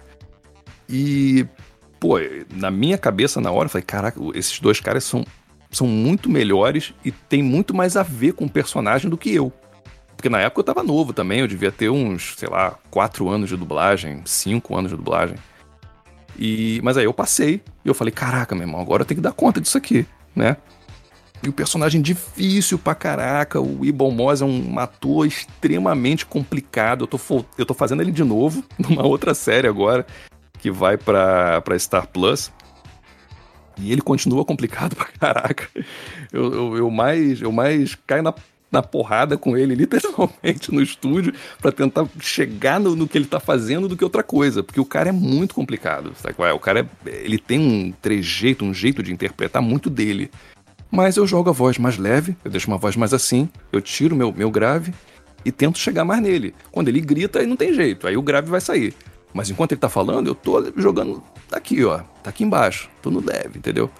E, 0.88 1.46
pô, 1.98 2.16
na 2.54 2.70
minha 2.70 2.98
cabeça, 2.98 3.40
na 3.40 3.50
hora, 3.50 3.66
eu 3.66 3.70
falei, 3.70 3.84
caraca, 3.84 4.20
esses 4.34 4.60
dois 4.60 4.78
caras 4.78 5.04
são, 5.04 5.24
são 5.70 5.86
muito 5.86 6.28
melhores 6.28 6.92
e 7.02 7.10
tem 7.10 7.42
muito 7.42 7.74
mais 7.74 7.96
a 7.96 8.02
ver 8.02 8.32
com 8.32 8.44
o 8.44 8.50
personagem 8.50 9.08
do 9.08 9.16
que 9.16 9.34
eu. 9.34 9.50
Porque 10.16 10.28
na 10.28 10.40
época 10.40 10.60
eu 10.60 10.64
tava 10.64 10.82
novo 10.82 11.12
também, 11.12 11.40
eu 11.40 11.46
devia 11.46 11.70
ter 11.70 11.88
uns, 11.88 12.34
sei 12.36 12.48
lá, 12.48 12.76
quatro 12.90 13.28
anos 13.28 13.48
de 13.48 13.56
dublagem, 13.56 14.20
cinco 14.24 14.76
anos 14.76 14.90
de 14.90 14.96
dublagem. 14.96 15.36
E, 16.36 16.80
mas 16.82 16.96
aí 16.96 17.04
eu 17.04 17.14
passei 17.14 17.62
e 17.84 17.88
eu 17.88 17.94
falei, 17.94 18.12
caraca, 18.12 18.54
meu 18.54 18.64
irmão, 18.64 18.80
agora 18.80 19.02
eu 19.02 19.06
tenho 19.06 19.18
que 19.18 19.22
dar 19.22 19.32
conta 19.32 19.60
disso 19.60 19.78
aqui, 19.78 20.04
né? 20.38 20.56
E 21.42 21.48
o 21.48 21.52
personagem 21.52 22.02
difícil 22.02 22.78
pra 22.78 22.94
caraca, 22.94 23.60
o 23.60 23.84
Ibon 23.84 24.10
Moss 24.10 24.40
é 24.40 24.44
um 24.44 24.78
ator 24.78 25.26
extremamente 25.26 26.26
complicado. 26.26 27.04
Eu 27.04 27.06
tô, 27.06 27.44
eu 27.56 27.66
tô 27.66 27.74
fazendo 27.74 28.02
ele 28.02 28.10
de 28.10 28.24
novo, 28.24 28.64
numa 28.78 29.06
outra 29.06 29.34
série 29.34 29.68
agora, 29.68 30.06
que 30.58 30.70
vai 30.70 30.96
pra, 30.96 31.60
pra 31.60 31.78
Star 31.78 32.08
Plus. 32.08 32.50
E 33.80 33.92
ele 33.92 34.00
continua 34.00 34.44
complicado 34.44 34.96
pra 34.96 35.06
caraca. 35.06 35.68
Eu, 36.32 36.52
eu, 36.52 36.76
eu 36.78 36.90
mais, 36.90 37.40
eu 37.40 37.52
mais 37.52 37.94
caio 37.94 38.22
na 38.22 38.34
na 38.70 38.82
porrada 38.82 39.36
com 39.36 39.56
ele, 39.56 39.74
literalmente, 39.76 40.72
no 40.72 40.82
estúdio, 40.82 41.32
para 41.60 41.72
tentar 41.72 42.06
chegar 42.20 42.78
no, 42.78 42.94
no, 42.94 43.08
que 43.08 43.16
ele 43.16 43.26
tá 43.26 43.40
fazendo 43.40 43.88
do 43.88 43.96
que 43.96 44.04
outra 44.04 44.22
coisa. 44.22 44.62
Porque 44.62 44.80
o 44.80 44.84
cara 44.84 45.08
é 45.08 45.12
muito 45.12 45.54
complicado. 45.54 46.12
Sabe? 46.16 46.34
O 46.52 46.58
cara 46.58 46.80
é, 46.80 47.10
ele 47.24 47.38
tem 47.38 47.58
um 47.58 47.92
trejeito, 47.92 48.64
um 48.64 48.74
jeito 48.74 49.02
de 49.02 49.12
interpretar 49.12 49.62
muito 49.62 49.88
dele. 49.88 50.30
Mas 50.90 51.16
eu 51.16 51.26
jogo 51.26 51.50
a 51.50 51.52
voz 51.52 51.76
mais 51.76 51.98
leve, 51.98 52.36
eu 52.44 52.50
deixo 52.50 52.68
uma 52.68 52.78
voz 52.78 52.96
mais 52.96 53.12
assim, 53.12 53.48
eu 53.70 53.80
tiro 53.80 54.16
meu, 54.16 54.32
meu 54.32 54.50
grave 54.50 54.94
e 55.44 55.52
tento 55.52 55.78
chegar 55.78 56.04
mais 56.04 56.22
nele. 56.22 56.54
Quando 56.72 56.88
ele 56.88 57.00
grita, 57.00 57.40
aí 57.40 57.46
não 57.46 57.56
tem 57.56 57.74
jeito, 57.74 58.06
aí 58.06 58.16
o 58.16 58.22
grave 58.22 58.48
vai 58.48 58.60
sair. 58.60 58.94
Mas 59.32 59.50
enquanto 59.50 59.72
ele 59.72 59.80
tá 59.80 59.90
falando, 59.90 60.28
eu 60.28 60.34
tô 60.34 60.72
jogando 60.76 61.22
aqui, 61.52 61.84
ó. 61.84 61.98
Tá 62.22 62.30
aqui 62.30 62.42
embaixo. 62.42 62.88
Tô 63.02 63.10
no 63.10 63.20
leve, 63.24 63.58
entendeu? 63.58 63.90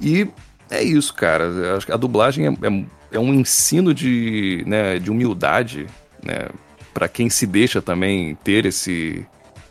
E 0.00 0.28
é 0.70 0.82
isso, 0.82 1.12
cara. 1.14 1.78
A 1.90 1.96
dublagem 1.96 2.46
é, 2.46 2.50
é 2.50 2.84
é 3.12 3.18
um 3.18 3.32
ensino 3.32 3.94
de, 3.94 4.64
né, 4.66 4.98
de 4.98 5.10
humildade, 5.10 5.86
né, 6.22 6.48
para 6.92 7.08
quem 7.08 7.30
se 7.30 7.46
deixa 7.46 7.80
também 7.80 8.34
ter 8.36 8.66
esse, 8.66 9.26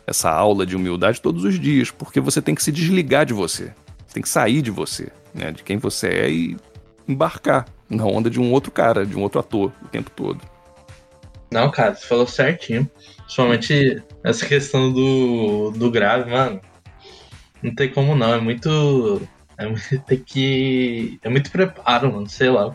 essa 0.06 0.30
aula 0.30 0.64
de 0.64 0.76
humildade 0.76 1.20
todos 1.20 1.44
os 1.44 1.58
dias, 1.58 1.90
porque 1.90 2.20
você 2.20 2.40
tem 2.40 2.54
que 2.54 2.62
se 2.62 2.72
desligar 2.72 3.26
de 3.26 3.32
você, 3.32 3.72
você 4.06 4.14
tem 4.14 4.22
que 4.22 4.28
sair 4.28 4.62
de 4.62 4.70
você, 4.70 5.08
né, 5.34 5.52
de 5.52 5.62
quem 5.62 5.76
você 5.76 6.08
é 6.08 6.30
e 6.30 6.56
embarcar 7.08 7.66
na 7.88 8.04
onda 8.04 8.30
de 8.30 8.40
um 8.40 8.52
outro 8.52 8.70
cara, 8.70 9.04
de 9.04 9.16
um 9.16 9.22
outro 9.22 9.40
ator 9.40 9.72
o 9.82 9.88
tempo 9.88 10.10
todo. 10.10 10.40
Não, 11.52 11.70
cara, 11.70 11.94
você 11.94 12.06
falou 12.06 12.26
certinho. 12.26 12.90
Principalmente 13.18 14.02
essa 14.24 14.46
questão 14.46 14.90
do, 14.90 15.70
do 15.72 15.90
grave, 15.90 16.30
mano. 16.30 16.60
Não 17.62 17.74
tem 17.74 17.90
como 17.90 18.16
não, 18.16 18.34
é 18.34 18.40
muito. 18.40 19.20
É, 19.58 19.66
tem 20.06 20.18
que. 20.18 21.18
É 21.22 21.28
muito 21.28 21.50
preparo, 21.50 22.10
mano, 22.10 22.28
sei 22.28 22.48
lá. 22.50 22.74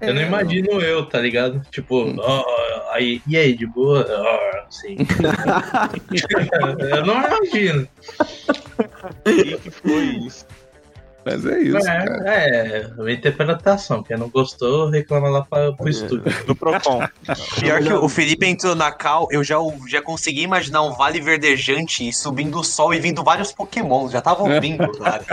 Eu 0.00 0.14
não 0.14 0.22
é. 0.22 0.26
imagino 0.26 0.80
eu, 0.80 1.06
tá 1.06 1.20
ligado? 1.20 1.62
Tipo, 1.70 2.14
oh, 2.18 2.90
aí, 2.92 3.22
e 3.26 3.36
aí, 3.36 3.54
de 3.54 3.66
boa? 3.66 4.06
Oh, 4.08 4.66
assim. 4.66 4.96
eu 6.90 7.06
não 7.06 7.14
imagino. 7.24 7.88
O 8.78 9.56
que 9.58 9.70
foi 9.70 10.04
isso? 10.26 10.46
Mas 11.26 11.44
é 11.44 11.60
isso. 11.60 11.76
É, 11.78 11.82
cara. 11.82 12.30
é 12.30 12.90
uma 12.96 13.10
interpretação. 13.10 14.00
Quem 14.00 14.16
não 14.16 14.28
gostou, 14.28 14.88
reclama 14.88 15.28
lá 15.28 15.42
pra, 15.42 15.72
pro 15.72 15.88
é. 15.88 15.90
estúdio. 15.90 16.22
Do 16.46 16.54
Procon. 16.54 17.00
Pior 17.58 17.82
que 17.82 17.92
o 17.92 18.08
Felipe 18.08 18.46
entrou 18.46 18.76
na 18.76 18.92
cal, 18.92 19.26
eu 19.32 19.42
já, 19.42 19.56
já 19.88 20.00
consegui 20.00 20.42
imaginar 20.42 20.82
um 20.82 20.92
vale 20.92 21.20
verdejante 21.20 22.12
subindo 22.12 22.60
o 22.60 22.62
sol 22.62 22.94
e 22.94 23.00
vindo 23.00 23.24
vários 23.24 23.50
Pokémon. 23.50 24.08
Já 24.08 24.20
tava 24.20 24.44
ouvindo, 24.48 24.88
cara. 24.92 25.24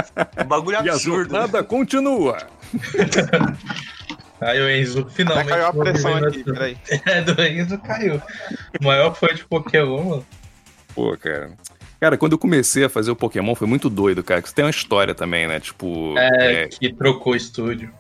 Um 0.44 0.46
bagulho 0.46 0.80
absurdo. 0.80 0.96
E 0.98 1.12
a 1.12 1.18
jornada 1.18 1.64
continua. 1.64 2.38
Aí 4.46 4.62
o 4.62 4.70
Enzo 4.70 5.08
finalmente. 5.10 5.48
caiu 5.48 5.68
a 5.68 5.74
pressão 5.74 6.16
aqui, 6.16 6.44
peraí. 6.44 6.78
É, 7.06 7.22
do 7.22 7.42
Enzo 7.42 7.78
caiu. 7.80 8.22
O 8.80 8.84
maior 8.84 9.16
fã 9.16 9.28
de 9.34 9.44
Pokémon, 9.46 10.04
mano. 10.04 10.26
Pô, 10.94 11.16
cara. 11.18 11.52
Cara, 12.00 12.18
quando 12.18 12.34
eu 12.34 12.38
comecei 12.38 12.84
a 12.84 12.90
fazer 12.90 13.12
o 13.12 13.16
Pokémon 13.16 13.56
foi 13.56 13.68
muito 13.68 13.90
doido, 13.90 14.24
cara. 14.24 14.42
Que 14.42 14.48
isso 14.48 14.56
tem 14.56 14.66
uma 14.66 14.72
história 14.72 15.16
também, 15.16 15.48
né? 15.48 15.60
Tipo. 15.60 16.18
É, 16.18 16.64
é... 16.64 16.68
que 16.68 16.94
trocou 16.94 17.34
o 17.34 17.36
estúdio. 17.36 17.92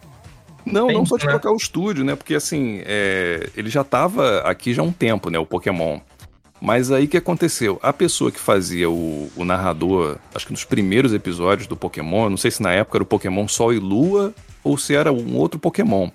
Não, 0.66 0.88
não 0.88 1.06
só 1.06 1.18
de 1.18 1.26
né? 1.26 1.32
trocar 1.32 1.52
o 1.52 1.58
estúdio, 1.58 2.04
né? 2.04 2.16
Porque 2.16 2.36
assim, 2.36 2.82
é... 2.86 3.50
ele 3.56 3.70
já 3.70 3.84
tava 3.84 4.39
aqui 4.39 4.74
já 4.74 4.82
há 4.82 4.86
um 4.86 4.91
tempo, 4.91 5.30
né? 5.30 5.39
O 5.39 5.46
Pokémon. 5.46 6.00
Mas 6.66 6.91
aí 6.91 7.08
que 7.08 7.18
aconteceu? 7.18 7.78
A 7.84 7.91
pessoa 7.91 8.32
que 8.32 8.39
fazia 8.39 8.89
o, 8.89 9.30
o, 9.36 9.44
narrador, 9.44 10.18
acho 10.34 10.46
que 10.46 10.54
nos 10.54 10.64
primeiros 10.64 11.14
episódios 11.14 11.68
do 11.68 11.76
Pokémon, 11.76 12.30
não 12.30 12.38
sei 12.38 12.52
se 12.52 12.62
na 12.62 12.72
época 12.72 12.98
era 12.98 13.04
o 13.04 13.06
Pokémon 13.06 13.46
Sol 13.50 13.74
e 13.74 13.80
Lua 13.80 14.34
ou 14.64 14.78
se 14.78 14.96
era 14.96 15.12
um 15.12 15.36
outro 15.36 15.60
Pokémon. 15.60 16.10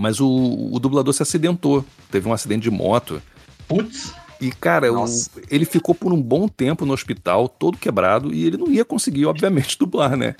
Mas 0.00 0.18
o, 0.18 0.70
o 0.72 0.80
dublador 0.80 1.12
se 1.12 1.22
acidentou. 1.22 1.84
Teve 2.10 2.26
um 2.26 2.32
acidente 2.32 2.62
de 2.62 2.70
moto. 2.70 3.20
Putz. 3.68 4.14
E, 4.40 4.50
cara, 4.50 4.90
o, 4.90 5.04
ele 5.50 5.66
ficou 5.66 5.94
por 5.94 6.14
um 6.14 6.22
bom 6.22 6.48
tempo 6.48 6.86
no 6.86 6.94
hospital, 6.94 7.46
todo 7.46 7.76
quebrado, 7.76 8.32
e 8.32 8.46
ele 8.46 8.56
não 8.56 8.70
ia 8.70 8.86
conseguir, 8.86 9.26
obviamente, 9.26 9.76
dublar, 9.78 10.16
né? 10.16 10.34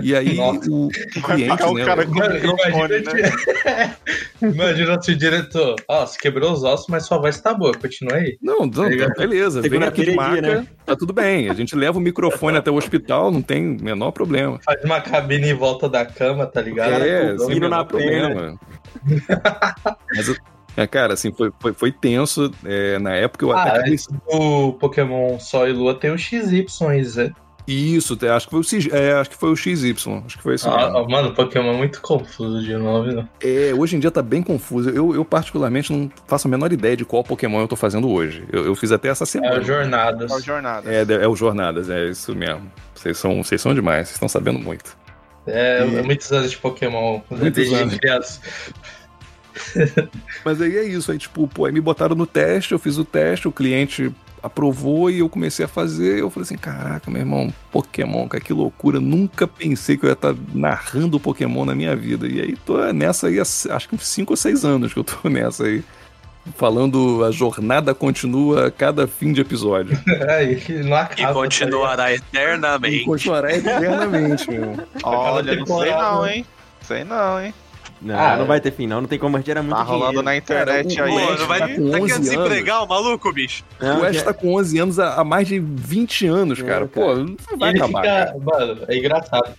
E 0.00 0.14
aí 0.14 0.38
o, 0.38 0.86
o 0.86 0.88
cliente, 0.88 1.62
o 1.64 1.74
né? 1.74 1.84
Cara 1.84 2.06
com 2.06 2.16
imagina, 2.16 3.12
né? 3.12 3.96
imagina 4.40 5.02
se 5.02 5.10
o 5.10 5.16
diretor, 5.16 5.74
ó, 5.88 6.02
oh, 6.02 6.06
você 6.06 6.16
quebrou 6.20 6.52
os 6.52 6.62
ossos, 6.62 6.86
mas 6.88 7.04
sua 7.04 7.18
voz 7.18 7.40
tá 7.40 7.52
boa, 7.52 7.72
continua 7.76 8.14
aí. 8.14 8.38
Não, 8.40 8.60
não 8.60 8.70
tá 8.70 8.88
beleza, 9.18 9.60
vem 9.60 9.82
aqui 9.82 10.04
de 10.04 10.14
marca, 10.14 10.40
né? 10.40 10.66
tá 10.86 10.94
tudo 10.94 11.12
bem. 11.12 11.50
A 11.50 11.54
gente 11.54 11.74
leva 11.74 11.98
o 11.98 12.00
microfone 12.00 12.58
até 12.58 12.70
o 12.70 12.76
hospital, 12.76 13.32
não 13.32 13.42
tem 13.42 13.76
menor 13.82 14.12
problema. 14.12 14.60
Faz 14.64 14.84
uma 14.84 15.00
cabine 15.00 15.50
em 15.50 15.54
volta 15.54 15.88
da 15.88 16.06
cama, 16.06 16.46
tá 16.46 16.62
ligado? 16.62 16.92
É, 16.92 17.36
sem 17.38 17.58
menor 17.58 17.86
problema. 17.86 18.56
Mas 20.14 20.28
é, 20.76 20.86
cara, 20.86 21.14
assim, 21.14 21.32
foi, 21.32 21.52
foi, 21.58 21.72
foi 21.72 21.92
tenso. 21.92 22.50
É, 22.64 22.98
na 22.98 23.14
época 23.14 23.44
eu 23.44 23.52
ah, 23.52 23.62
até. 23.62 23.94
O 24.26 24.72
Pokémon 24.72 25.38
Sol 25.38 25.68
e 25.68 25.72
Lua 25.72 25.94
tem 25.94 26.10
o 26.10 26.18
XY, 26.18 26.66
é? 27.18 27.42
Isso, 27.66 28.18
acho 28.28 28.48
que 28.48 28.50
foi 28.50 28.60
o, 28.60 28.96
é, 28.96 29.12
acho 29.12 29.30
que 29.30 29.36
foi 29.36 29.50
o 29.50 29.56
XY. 29.56 29.94
Acho 30.26 30.36
que 30.36 30.42
foi 30.42 30.54
isso. 30.56 30.68
Ah, 30.68 31.06
mano, 31.08 31.28
o 31.28 31.34
Pokémon 31.34 31.72
é 31.72 31.76
muito 31.76 32.00
confuso 32.00 32.60
de 32.60 32.76
nome, 32.76 33.14
né? 33.14 33.28
É, 33.40 33.72
hoje 33.72 33.96
em 33.96 34.00
dia 34.00 34.10
tá 34.10 34.20
bem 34.20 34.42
confuso. 34.42 34.90
Eu, 34.90 35.14
eu, 35.14 35.24
particularmente, 35.24 35.92
não 35.92 36.10
faço 36.26 36.48
a 36.48 36.50
menor 36.50 36.72
ideia 36.72 36.96
de 36.96 37.04
qual 37.04 37.22
Pokémon 37.22 37.60
eu 37.60 37.68
tô 37.68 37.76
fazendo 37.76 38.10
hoje. 38.10 38.44
Eu, 38.50 38.64
eu 38.64 38.74
fiz 38.74 38.90
até 38.90 39.08
essa 39.08 39.24
semana. 39.24 39.56
É 39.56 39.60
o 39.60 39.62
Jornadas. 39.62 40.32
É 40.32 40.34
o 40.34 40.40
Jornadas. 40.40 40.92
É, 40.92 41.22
é 41.22 41.28
o 41.28 41.36
Jornadas, 41.36 41.88
é 41.88 42.06
isso 42.06 42.34
mesmo. 42.34 42.70
Vocês 42.94 43.16
são, 43.16 43.44
vocês 43.44 43.60
são 43.60 43.72
demais, 43.72 44.08
vocês 44.08 44.16
estão 44.16 44.28
sabendo 44.28 44.58
muito. 44.58 44.96
É, 45.46 45.84
e... 45.84 46.02
muitos 46.02 46.30
anos 46.32 46.50
de 46.50 46.58
Pokémon. 46.58 47.20
Muitos 47.30 47.72
anos. 47.72 48.40
Mas 50.44 50.60
aí 50.60 50.76
é 50.76 50.84
isso, 50.84 51.12
aí 51.12 51.18
tipo, 51.18 51.46
pô, 51.48 51.66
aí 51.66 51.72
me 51.72 51.80
botaram 51.80 52.14
no 52.14 52.26
teste, 52.26 52.72
eu 52.72 52.78
fiz 52.78 52.98
o 52.98 53.04
teste, 53.04 53.48
o 53.48 53.52
cliente 53.52 54.12
aprovou 54.42 55.10
e 55.10 55.20
eu 55.20 55.28
comecei 55.28 55.64
a 55.64 55.68
fazer. 55.68 56.18
Eu 56.18 56.28
falei 56.28 56.44
assim: 56.44 56.56
caraca, 56.56 57.10
meu 57.10 57.20
irmão, 57.20 57.52
Pokémon, 57.70 58.26
cara, 58.28 58.42
que 58.42 58.52
loucura. 58.52 58.98
Nunca 58.98 59.46
pensei 59.46 59.96
que 59.96 60.04
eu 60.04 60.08
ia 60.08 60.14
estar 60.14 60.34
tá 60.34 60.40
narrando 60.52 61.20
Pokémon 61.20 61.64
na 61.64 61.74
minha 61.74 61.94
vida. 61.94 62.26
E 62.26 62.40
aí 62.40 62.56
tô 62.56 62.78
nessa 62.92 63.28
aí, 63.28 63.38
acho 63.40 63.88
que 63.88 63.94
uns 63.94 64.06
5 64.06 64.32
ou 64.32 64.36
6 64.36 64.64
anos 64.64 64.92
que 64.92 64.98
eu 64.98 65.04
tô 65.04 65.28
nessa 65.30 65.64
aí. 65.64 65.84
Falando 66.56 67.24
a 67.24 67.30
jornada 67.30 67.94
continua 67.94 68.66
a 68.66 68.70
cada 68.70 69.06
fim 69.06 69.32
de 69.32 69.40
episódio. 69.40 69.96
É, 70.28 70.52
e, 70.52 70.82
não 70.82 70.96
acaba, 70.96 71.30
e 71.30 71.34
continuará 71.34 71.96
tá 71.96 72.12
eternamente. 72.12 72.96
E 72.96 73.04
continuará 73.04 73.56
eternamente, 73.56 74.50
meu. 74.50 74.76
Olha, 75.04 75.54
não 75.54 75.66
sei 75.66 75.90
não, 75.92 76.26
hein? 76.26 76.46
Sei 76.80 77.04
não, 77.04 77.40
hein? 77.40 77.54
Não, 78.02 78.18
ah, 78.18 78.36
não 78.36 78.46
vai 78.46 78.60
ter 78.60 78.72
fim, 78.72 78.86
não. 78.86 79.00
Não 79.00 79.08
tem 79.08 79.18
como, 79.18 79.36
a 79.36 79.40
gente 79.40 79.50
era 79.50 79.62
muito 79.62 79.76
Tá 79.76 79.82
rolando 79.82 80.06
dinheiro. 80.08 80.22
na 80.24 80.36
internet 80.36 80.96
Cara, 80.96 81.08
aí. 81.08 81.46
Vai 81.46 81.58
tá, 81.60 81.66
tá 81.68 81.74
querendo 81.74 82.20
desempregar 82.20 82.84
o 82.84 82.88
maluco, 82.88 83.32
bicho? 83.32 83.64
Não, 83.80 84.00
o 84.00 84.04
Ash 84.04 84.22
tá 84.22 84.34
com 84.34 84.54
11 84.54 84.78
anos 84.78 84.98
há, 84.98 85.20
há 85.20 85.24
mais 85.24 85.46
de 85.46 85.60
20 85.60 86.26
anos, 86.26 86.58
é, 86.58 86.64
cara. 86.64 86.86
Pô, 86.86 87.14
não 87.14 87.36
vai 87.58 87.70
ele 87.70 87.78
acabar. 87.78 88.02
Fica... 88.02 88.38
Mano, 88.44 88.82
é 88.88 88.96
engraçado. 88.96 89.54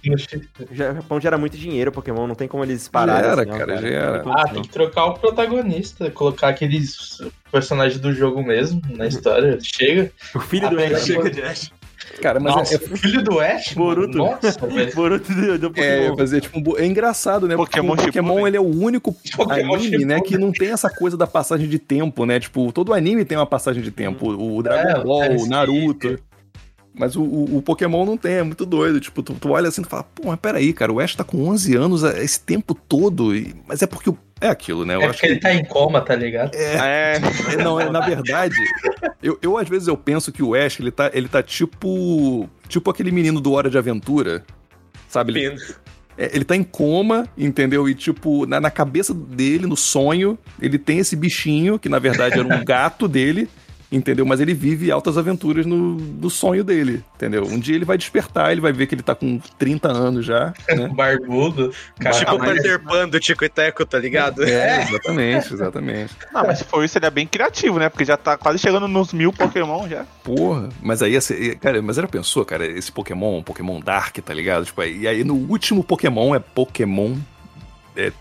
O 0.69 0.75
Japão 0.75 1.21
gera 1.21 1.37
muito 1.37 1.57
dinheiro, 1.57 1.91
Pokémon. 1.91 2.27
Não 2.27 2.35
tem 2.35 2.47
como 2.47 2.63
eles 2.63 2.87
pararem. 2.87 3.23
Já 3.23 3.31
era, 3.31 3.41
assim, 3.41 3.51
cara, 3.51 3.65
cara, 3.65 3.81
já 3.81 3.87
era. 3.87 4.23
Ah, 4.27 4.47
tem 4.49 4.61
que 4.61 4.69
trocar 4.69 5.05
o 5.05 5.13
protagonista. 5.13 6.11
Colocar 6.11 6.49
aqueles 6.49 7.21
personagens 7.51 7.99
do 7.99 8.13
jogo 8.13 8.43
mesmo 8.43 8.81
na 8.89 9.07
história. 9.07 9.57
Chega. 9.61 10.11
O 10.35 10.39
filho 10.39 10.69
do 10.69 10.79
Ash. 10.79 11.05
Chega 11.05 11.29
de 11.29 11.41
Ash. 11.41 11.71
Cara, 12.21 12.39
mas 12.39 12.55
Nossa, 12.55 12.75
é, 12.75 12.79
filho 12.79 13.23
do 13.23 13.39
Ash? 13.39 13.73
Boruto. 13.73 14.17
Nossa, 14.17 14.57
Boruto 14.95 15.33
do, 15.33 15.57
do 15.57 15.69
Pokémon. 15.69 16.13
É, 16.13 16.17
fazer, 16.17 16.41
tipo, 16.41 16.77
é 16.77 16.85
engraçado, 16.85 17.47
né? 17.47 17.55
Pokémon, 17.55 17.95
Porque 17.95 18.01
o 18.01 18.23
Pokémon 18.23 18.47
ele 18.47 18.57
é 18.57 18.59
o 18.59 18.63
único 18.63 19.15
Pokémon 19.35 19.75
anime, 19.75 20.05
né, 20.05 20.21
que 20.21 20.37
não 20.37 20.51
tem 20.51 20.69
essa 20.69 20.89
coisa 20.89 21.17
da 21.17 21.27
passagem 21.27 21.67
de 21.67 21.79
tempo, 21.79 22.25
né? 22.25 22.39
Tipo, 22.39 22.71
todo 22.71 22.93
anime 22.93 23.25
tem 23.25 23.37
uma 23.37 23.45
passagem 23.45 23.81
de 23.81 23.91
tempo. 23.91 24.29
O 24.29 24.61
Dragon 24.61 24.89
é, 24.89 25.03
Ball, 25.03 25.35
o 25.37 25.47
Naruto. 25.47 26.19
Mas 26.95 27.15
o, 27.15 27.23
o, 27.23 27.57
o, 27.57 27.61
Pokémon 27.61 28.05
não 28.05 28.15
tem, 28.15 28.33
é 28.33 28.43
muito 28.43 28.65
doido. 28.65 28.99
Tipo, 28.99 29.23
tu, 29.23 29.33
tu 29.33 29.49
olha 29.49 29.67
assim 29.67 29.81
e 29.81 29.85
fala, 29.85 30.03
pô, 30.03 30.27
mas 30.27 30.39
peraí, 30.39 30.71
cara, 30.71 30.93
o 30.93 30.99
Ash 30.99 31.15
tá 31.15 31.23
com 31.23 31.43
11 31.49 31.75
anos 31.75 32.03
esse 32.03 32.39
tempo 32.39 32.75
todo. 32.75 33.35
E... 33.35 33.55
Mas 33.67 33.81
é 33.81 33.87
porque 33.87 34.11
o 34.11 34.17
é 34.41 34.47
aquilo, 34.47 34.85
né? 34.85 34.95
Eu 34.95 35.01
É 35.01 35.05
acho 35.05 35.13
porque 35.13 35.27
ele 35.27 35.39
tá 35.39 35.53
em 35.53 35.63
coma, 35.63 36.01
tá 36.01 36.15
ligado? 36.15 36.53
É. 36.55 37.19
É, 37.55 37.57
Não, 37.63 37.79
é, 37.79 37.89
na 37.89 38.01
verdade, 38.01 38.55
eu, 39.21 39.37
eu 39.41 39.57
às 39.57 39.67
vezes 39.69 39.87
eu 39.87 39.95
penso 39.95 40.31
que 40.31 40.43
o 40.43 40.53
Ash, 40.53 40.79
ele 40.79 40.91
tá, 40.91 41.09
ele 41.13 41.27
tá 41.27 41.41
tipo. 41.41 42.49
Tipo 42.67 42.89
aquele 42.89 43.11
menino 43.11 43.39
do 43.39 43.51
Hora 43.53 43.69
de 43.69 43.77
Aventura. 43.77 44.43
Sabe? 45.07 45.37
Ele, 45.37 45.57
é, 46.17 46.35
ele 46.35 46.43
tá 46.43 46.55
em 46.55 46.63
coma, 46.63 47.27
entendeu? 47.37 47.87
E 47.87 47.95
tipo, 47.95 48.45
na, 48.45 48.59
na 48.59 48.71
cabeça 48.71 49.13
dele, 49.13 49.65
no 49.65 49.77
sonho, 49.77 50.37
ele 50.61 50.77
tem 50.77 50.99
esse 50.99 51.15
bichinho, 51.15 51.79
que 51.79 51.89
na 51.89 51.99
verdade 51.99 52.39
era 52.39 52.47
um 52.47 52.63
gato 52.65 53.07
dele. 53.07 53.47
Entendeu? 53.93 54.25
Mas 54.25 54.39
ele 54.39 54.55
vive 54.55 54.91
altas 54.91 55.19
aventuras 55.19 55.67
no, 55.67 55.93
no 55.95 56.29
sonho 56.29 56.63
dele, 56.63 57.03
entendeu? 57.15 57.43
Um 57.45 57.59
dia 57.59 57.75
ele 57.75 57.85
vai 57.85 57.95
despertar, 57.95 58.51
ele 58.51 58.59
vai 58.59 58.73
ver 58.73 58.87
que 58.87 58.95
ele 58.95 59.03
tá 59.03 59.13
com 59.13 59.37
30 59.59 59.87
anos 59.91 60.25
já, 60.25 60.51
né? 60.67 60.87
Barbudo. 60.87 61.71
Cara, 61.99 62.17
tipo 62.17 62.35
o 62.35 62.39
mas- 62.39 62.53
Peter 62.53 62.81
Pan 62.83 63.07
do 63.07 63.19
Tico 63.19 63.45
e 63.45 63.49
Teco, 63.49 63.85
tá 63.85 63.99
ligado? 63.99 64.43
É, 64.43 64.81
exatamente, 64.81 65.53
exatamente. 65.53 66.15
Não, 66.33 66.43
mas 66.43 66.57
se 66.57 66.63
for 66.63 66.83
isso, 66.83 66.97
ele 66.97 67.05
é 67.05 67.11
bem 67.11 67.27
criativo, 67.27 67.77
né? 67.77 67.87
Porque 67.87 68.03
já 68.03 68.17
tá 68.17 68.35
quase 68.35 68.57
chegando 68.57 68.87
nos 68.87 69.13
mil 69.13 69.31
Pokémon 69.31 69.87
já. 69.87 70.05
Porra, 70.23 70.69
mas 70.81 71.03
aí, 71.03 71.13
esse- 71.15 71.55
cara, 71.57 71.79
mas 71.81 71.97
era 71.99 72.07
pensou, 72.07 72.43
cara, 72.43 72.65
esse 72.65 72.91
Pokémon, 72.91 73.43
Pokémon 73.43 73.79
Dark, 73.79 74.17
tá 74.17 74.33
ligado? 74.33 74.65
Tipo, 74.65 74.81
aí- 74.81 75.01
e 75.01 75.07
aí 75.07 75.23
no 75.23 75.35
último 75.35 75.83
Pokémon 75.83 76.33
é 76.33 76.39
Pokémon 76.39 77.15
é, 77.95 78.11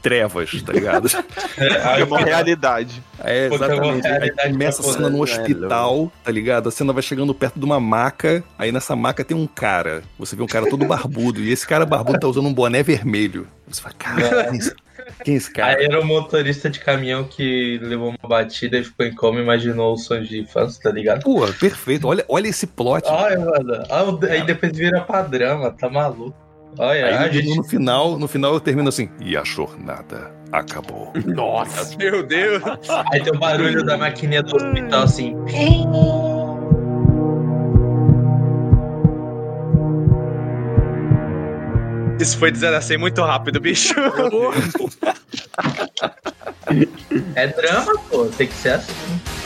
Trevas, 0.00 0.62
tá 0.62 0.72
ligado? 0.72 1.08
Aí 1.84 2.04
Pokémon 2.06 2.16
realidade. 2.26 3.02
É, 3.20 3.48
Pokémon 3.48 3.74
exatamente. 3.74 4.06
Aí 4.06 4.12
realidade 4.12 4.52
começa 4.52 4.80
a 4.82 4.84
cena 4.84 5.10
no 5.10 5.26
japonesa, 5.26 5.42
hospital, 5.52 6.12
tá 6.24 6.30
ligado? 6.32 6.68
A 6.68 6.72
cena 6.72 6.92
vai 6.92 7.02
chegando 7.02 7.32
perto 7.34 7.58
de 7.58 7.64
uma 7.64 7.78
maca, 7.78 8.42
aí 8.58 8.72
nessa 8.72 8.96
maca 8.96 9.24
tem 9.24 9.36
um 9.36 9.46
cara. 9.46 10.02
Você 10.18 10.34
vê 10.34 10.42
um 10.42 10.46
cara 10.46 10.68
todo 10.68 10.84
barbudo, 10.86 11.40
e 11.40 11.50
esse 11.52 11.66
cara 11.66 11.86
barbudo 11.86 12.18
tá 12.18 12.26
usando 12.26 12.46
um 12.48 12.54
boné 12.54 12.82
vermelho. 12.82 13.46
Você 13.68 13.80
fala, 13.80 13.94
cara, 13.96 14.44
quem 14.44 14.54
é 14.54 14.56
esse, 14.56 14.74
quem 15.24 15.34
é 15.34 15.36
esse 15.36 15.50
cara? 15.52 15.78
Aí 15.78 15.84
era 15.84 16.00
um 16.00 16.04
motorista 16.04 16.68
de 16.68 16.80
caminhão 16.80 17.24
que 17.24 17.78
levou 17.82 18.08
uma 18.10 18.28
batida 18.28 18.78
e 18.78 18.84
ficou 18.84 19.06
em 19.06 19.14
coma 19.14 19.38
e 19.38 19.42
imaginou 19.42 19.94
os 19.94 20.04
sonhos 20.04 20.28
de 20.28 20.40
infância, 20.40 20.82
tá 20.82 20.90
ligado? 20.90 21.22
Pô, 21.22 21.46
perfeito. 21.54 22.06
Olha, 22.08 22.24
olha 22.28 22.48
esse 22.48 22.66
plot. 22.66 23.06
Olha, 23.08 23.38
mano. 23.38 23.84
O- 24.20 24.26
Aí 24.26 24.42
depois 24.44 24.76
vira 24.76 25.00
pra 25.00 25.22
drama, 25.22 25.70
tá 25.70 25.88
maluco. 25.88 26.36
Olha, 26.78 27.06
Aí 27.06 27.14
a 27.14 27.26
no, 27.26 27.32
gente 27.32 27.56
no 27.56 27.64
final, 27.64 28.18
no 28.18 28.26
final 28.26 28.54
eu 28.54 28.60
termino 28.60 28.88
assim, 28.88 29.10
e 29.20 29.36
a 29.36 29.44
jornada 29.44 30.32
acabou. 30.50 31.12
Nossa. 31.26 31.96
Meu 31.98 32.22
Deus. 32.22 32.62
Aí 33.12 33.22
tem 33.22 33.32
o 33.32 33.38
barulho 33.38 33.84
da 33.84 33.96
maquininha 33.96 34.42
do 34.42 34.56
hospital 34.56 35.02
assim. 35.02 35.36
Isso 42.20 42.38
foi 42.38 42.52
de 42.52 42.58
0 42.58 42.76
a 42.76 42.80
100 42.80 42.98
muito 42.98 43.20
rápido, 43.22 43.60
bicho. 43.60 43.94
É 47.34 47.46
drama, 47.48 47.92
pô. 48.08 48.26
Tem 48.26 48.46
que 48.46 48.54
ser 48.54 48.74
assim. 48.74 48.92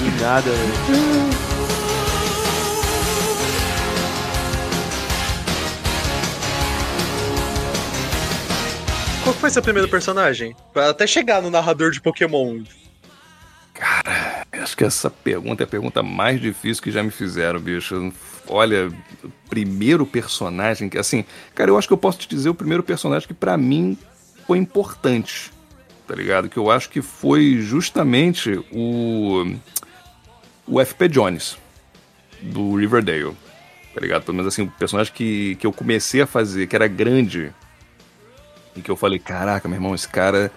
E 0.00 0.22
nada, 0.22 0.50
velho. 0.50 1.46
Qual 9.26 9.34
foi 9.34 9.50
seu 9.50 9.60
primeiro 9.60 9.88
personagem? 9.88 10.54
Pra 10.72 10.90
até 10.90 11.04
chegar 11.04 11.42
no 11.42 11.50
narrador 11.50 11.90
de 11.90 12.00
Pokémon. 12.00 12.62
Cara, 13.74 14.46
acho 14.52 14.76
que 14.76 14.84
essa 14.84 15.10
pergunta 15.10 15.64
é 15.64 15.66
a 15.66 15.66
pergunta 15.66 16.00
mais 16.00 16.40
difícil 16.40 16.80
que 16.80 16.92
já 16.92 17.02
me 17.02 17.10
fizeram, 17.10 17.58
bicho. 17.58 18.12
Olha, 18.46 18.88
primeiro 19.50 20.06
personagem 20.06 20.88
que, 20.88 20.96
assim, 20.96 21.24
cara, 21.56 21.72
eu 21.72 21.76
acho 21.76 21.88
que 21.88 21.92
eu 21.92 21.98
posso 21.98 22.20
te 22.20 22.28
dizer 22.28 22.50
o 22.50 22.54
primeiro 22.54 22.84
personagem 22.84 23.26
que 23.26 23.34
pra 23.34 23.56
mim 23.56 23.98
foi 24.46 24.58
importante, 24.58 25.50
tá 26.06 26.14
ligado? 26.14 26.48
Que 26.48 26.56
eu 26.56 26.70
acho 26.70 26.88
que 26.88 27.02
foi 27.02 27.58
justamente 27.58 28.64
o. 28.70 29.56
O 30.68 30.84
FP 30.84 31.08
Jones, 31.08 31.58
do 32.40 32.76
Riverdale, 32.76 33.36
tá 33.92 34.00
ligado? 34.00 34.22
Pelo 34.22 34.36
menos 34.36 34.54
assim, 34.54 34.62
o 34.62 34.70
personagem 34.70 35.12
que, 35.12 35.56
que 35.56 35.66
eu 35.66 35.72
comecei 35.72 36.20
a 36.20 36.28
fazer, 36.28 36.68
que 36.68 36.76
era 36.76 36.86
grande, 36.86 37.52
e 38.76 38.80
que 38.80 38.90
eu 38.90 38.96
falei, 38.96 39.18
caraca, 39.18 39.68
meu 39.68 39.76
irmão, 39.76 39.94
esse 39.94 40.08
cara 40.08 40.52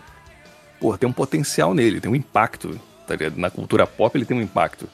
pô, 0.79 0.97
tem 0.97 1.09
um 1.09 1.13
potencial 1.13 1.73
nele, 1.73 1.99
tem 1.99 2.09
um 2.09 2.15
impacto, 2.15 2.79
tá 3.05 3.15
ligado? 3.15 3.37
Na 3.37 3.49
cultura 3.49 3.85
pop 3.85 4.17
ele 4.17 4.25
tem 4.25 4.37
um 4.37 4.41
impacto. 4.41 4.87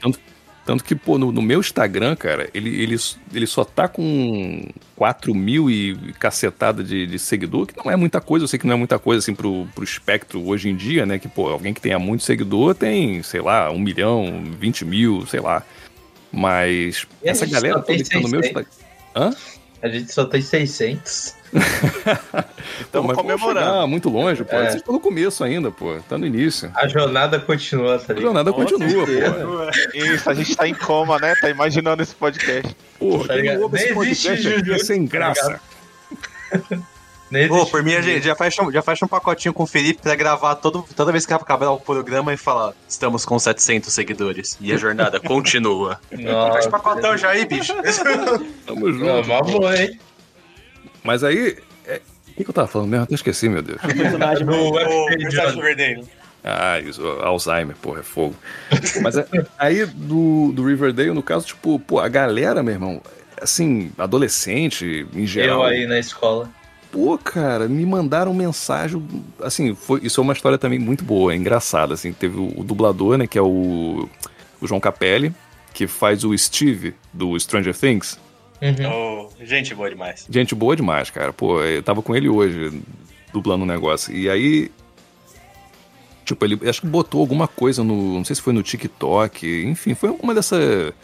Tanto, 0.00 0.18
tanto 0.64 0.84
que, 0.84 0.94
pô, 0.94 1.18
no, 1.18 1.32
no 1.32 1.40
meu 1.40 1.60
Instagram, 1.60 2.14
cara, 2.14 2.48
ele, 2.52 2.68
ele, 2.82 2.96
ele 3.32 3.46
só 3.46 3.64
tá 3.64 3.88
com 3.88 4.68
4 4.94 5.34
mil 5.34 5.70
e 5.70 6.12
cacetada 6.18 6.84
de, 6.84 7.06
de 7.06 7.18
seguidor, 7.18 7.66
que 7.66 7.76
não 7.76 7.90
é 7.90 7.96
muita 7.96 8.20
coisa, 8.20 8.44
eu 8.44 8.48
sei 8.48 8.58
que 8.58 8.66
não 8.66 8.74
é 8.74 8.76
muita 8.76 8.98
coisa, 8.98 9.18
assim, 9.18 9.34
pro, 9.34 9.66
pro 9.74 9.82
espectro 9.82 10.44
hoje 10.46 10.68
em 10.68 10.76
dia, 10.76 11.06
né? 11.06 11.18
Que, 11.18 11.28
pô, 11.28 11.48
alguém 11.48 11.72
que 11.72 11.80
tenha 11.80 11.98
muito 11.98 12.22
seguidor 12.22 12.74
tem, 12.74 13.22
sei 13.22 13.40
lá, 13.40 13.70
1 13.70 13.78
milhão, 13.78 14.44
20 14.58 14.84
mil, 14.84 15.26
sei 15.26 15.40
lá. 15.40 15.62
Mas 16.30 17.06
essa 17.22 17.44
galera 17.44 17.80
toda 17.80 17.98
que 17.98 18.04
tá 18.04 18.20
no 18.20 18.28
meu 18.28 18.42
600. 18.42 18.66
Instagram... 19.14 19.36
A 19.82 19.88
gente 19.88 20.12
só 20.12 20.24
tem 20.24 20.40
600. 20.40 21.41
Então, 22.88 23.02
mas 23.02 23.16
vamos 23.16 23.32
comemorando. 23.40 23.88
muito 23.88 24.08
longe, 24.08 24.44
pô. 24.44 24.54
É. 24.56 24.62
Vocês 24.64 24.74
estão 24.76 24.94
no 24.94 25.00
começo 25.00 25.42
ainda, 25.44 25.70
pô. 25.70 25.96
Tá 26.08 26.16
no 26.18 26.26
início. 26.26 26.70
A 26.74 26.86
jornada 26.86 27.38
continua, 27.38 27.98
tá 27.98 28.12
A 28.12 28.20
jornada 28.20 28.52
continua, 28.52 29.06
pô. 29.06 29.98
Isso, 29.98 30.28
a 30.28 30.34
gente 30.34 30.56
tá 30.56 30.66
em 30.68 30.74
coma, 30.74 31.18
né? 31.18 31.34
Tá 31.40 31.48
imaginando 31.50 32.02
esse 32.02 32.14
podcast. 32.14 32.74
Porra, 32.98 33.28
Tá 33.28 33.34
quem 33.34 33.54
não 33.54 33.62
ouve 33.62 33.76
esse 33.76 33.86
existe 33.86 33.94
podcast 33.94 34.72
é 34.72 34.78
sem 34.78 35.06
tá 35.06 35.12
graça. 35.12 35.60
Nem 37.30 37.48
Pô, 37.48 37.64
por 37.64 37.82
mim, 37.82 37.94
a 37.94 38.02
gente 38.02 38.26
já 38.26 38.36
fecha, 38.36 38.62
um- 38.62 38.70
já 38.70 38.82
fecha 38.82 39.06
um 39.06 39.08
pacotinho 39.08 39.54
com 39.54 39.62
o 39.62 39.66
Felipe 39.66 40.02
pra 40.02 40.14
gravar 40.14 40.54
todo, 40.56 40.84
toda 40.94 41.10
vez 41.10 41.24
que 41.24 41.32
acabar 41.32 41.70
o 41.70 41.80
programa 41.80 42.34
e 42.34 42.36
falar 42.36 42.74
estamos 42.86 43.24
com 43.24 43.38
700 43.38 43.90
seguidores. 43.90 44.58
E 44.60 44.70
a 44.70 44.76
jornada 44.76 45.18
continua. 45.18 45.98
Fecha 46.12 46.68
o 46.68 46.70
pacotão 46.70 47.16
já 47.16 47.30
aí, 47.30 47.46
bicho. 47.46 47.72
Tamo 48.66 48.92
junto. 48.92 49.22
bom, 49.44 49.72
hein? 49.72 49.98
Mas 51.04 51.24
aí. 51.24 51.56
é, 51.86 52.00
O 52.28 52.34
que, 52.34 52.44
que 52.44 52.50
eu 52.50 52.54
tava 52.54 52.68
falando 52.68 52.88
mesmo? 52.90 53.04
Até 53.04 53.14
esqueci, 53.14 53.48
meu 53.48 53.62
Deus. 53.62 53.80
Personagem 53.82 54.46
Do 54.46 54.52
Jones. 55.30 55.54
verdadeira. 55.56 56.02
Ah, 56.44 56.80
isso, 56.80 57.06
Alzheimer, 57.22 57.76
porra, 57.76 58.00
é 58.00 58.02
fogo. 58.02 58.34
Mas 59.00 59.16
é- 59.16 59.26
aí 59.58 59.86
do, 59.86 60.50
do 60.52 60.64
Riverdale, 60.66 61.12
no 61.12 61.22
caso, 61.22 61.46
tipo, 61.46 61.78
pô, 61.78 62.00
a 62.00 62.08
galera, 62.08 62.62
meu 62.64 62.74
irmão, 62.74 63.00
assim, 63.40 63.92
adolescente, 63.96 65.06
em 65.14 65.24
geral. 65.26 65.60
Eu 65.60 65.64
aí 65.64 65.86
na 65.86 65.98
escola. 66.00 66.50
Pô, 66.90 67.16
cara, 67.16 67.68
me 67.68 67.86
mandaram 67.86 68.34
mensagem. 68.34 69.02
Assim, 69.40 69.74
foi, 69.74 70.00
isso 70.02 70.20
é 70.20 70.22
uma 70.22 70.32
história 70.32 70.58
também 70.58 70.78
muito 70.80 71.04
boa, 71.04 71.32
é 71.32 71.36
engraçada. 71.36 71.94
Assim, 71.94 72.12
teve 72.12 72.36
o, 72.38 72.60
o 72.60 72.64
dublador, 72.64 73.16
né, 73.16 73.26
que 73.26 73.38
é 73.38 73.42
o, 73.42 74.08
o 74.60 74.66
João 74.66 74.80
Capelli, 74.80 75.32
que 75.72 75.86
faz 75.86 76.24
o 76.24 76.36
Steve 76.36 76.92
do 77.12 77.38
Stranger 77.38 77.74
Things. 77.76 78.18
Uhum. 78.62 79.26
Ô, 79.26 79.28
gente 79.44 79.74
boa 79.74 79.90
demais. 79.90 80.24
Gente 80.30 80.54
boa 80.54 80.76
demais, 80.76 81.10
cara. 81.10 81.32
Pô, 81.32 81.60
eu 81.62 81.82
tava 81.82 82.00
com 82.00 82.14
ele 82.14 82.28
hoje, 82.28 82.80
dublando 83.32 83.64
um 83.64 83.66
negócio. 83.66 84.14
E 84.14 84.30
aí. 84.30 84.70
Tipo, 86.24 86.44
ele 86.44 86.58
acho 86.68 86.80
que 86.82 86.86
botou 86.86 87.20
alguma 87.20 87.48
coisa 87.48 87.82
no. 87.82 88.14
Não 88.18 88.24
sei 88.24 88.36
se 88.36 88.42
foi 88.42 88.52
no 88.52 88.62
TikTok. 88.62 89.64
Enfim, 89.64 89.94
foi 89.94 90.10
alguma 90.10 90.32
dessa, 90.32 90.94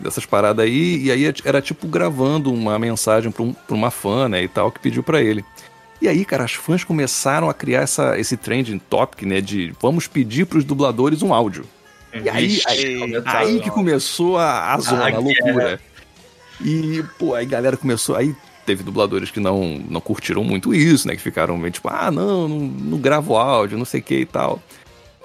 dessas 0.00 0.24
paradas 0.24 0.64
aí. 0.64 1.02
E 1.04 1.12
aí 1.12 1.24
era 1.44 1.60
tipo 1.60 1.86
gravando 1.86 2.50
uma 2.52 2.78
mensagem 2.78 3.30
pra, 3.30 3.42
um- 3.42 3.52
pra 3.52 3.74
uma 3.76 3.90
fã, 3.90 4.28
né? 4.28 4.42
E 4.42 4.48
tal, 4.48 4.72
que 4.72 4.80
pediu 4.80 5.02
pra 5.02 5.20
ele. 5.20 5.44
E 6.00 6.08
aí, 6.08 6.24
cara, 6.24 6.44
as 6.44 6.52
fãs 6.54 6.82
começaram 6.82 7.48
a 7.50 7.54
criar 7.54 7.82
essa, 7.82 8.18
esse 8.18 8.36
trending 8.38 8.78
topic, 8.78 9.22
né? 9.22 9.40
De 9.42 9.72
vamos 9.80 10.06
pedir 10.08 10.46
pros 10.46 10.64
dubladores 10.64 11.22
um 11.22 11.32
áudio. 11.34 11.64
E 12.12 12.28
aí, 12.28 12.48
Vixe, 12.48 12.68
aí, 12.68 13.22
aí 13.24 13.60
que 13.60 13.70
começou 13.70 14.36
a, 14.38 14.72
a 14.74 14.78
zona, 14.80 15.04
a, 15.14 15.18
loucura. 15.18 15.80
E, 16.64 17.04
pô, 17.18 17.34
aí 17.34 17.46
galera 17.46 17.76
começou. 17.76 18.16
Aí 18.16 18.34
teve 18.64 18.82
dubladores 18.82 19.30
que 19.30 19.40
não, 19.40 19.78
não 19.88 20.00
curtiram 20.00 20.44
muito 20.44 20.74
isso, 20.74 21.08
né? 21.08 21.16
Que 21.16 21.22
ficaram 21.22 21.56
meio 21.56 21.72
tipo, 21.72 21.88
ah, 21.88 22.10
não, 22.10 22.48
não, 22.48 22.58
não 22.58 22.98
gravo 22.98 23.36
áudio, 23.36 23.78
não 23.78 23.84
sei 23.84 24.00
o 24.00 24.02
que 24.02 24.20
e 24.20 24.26
tal. 24.26 24.62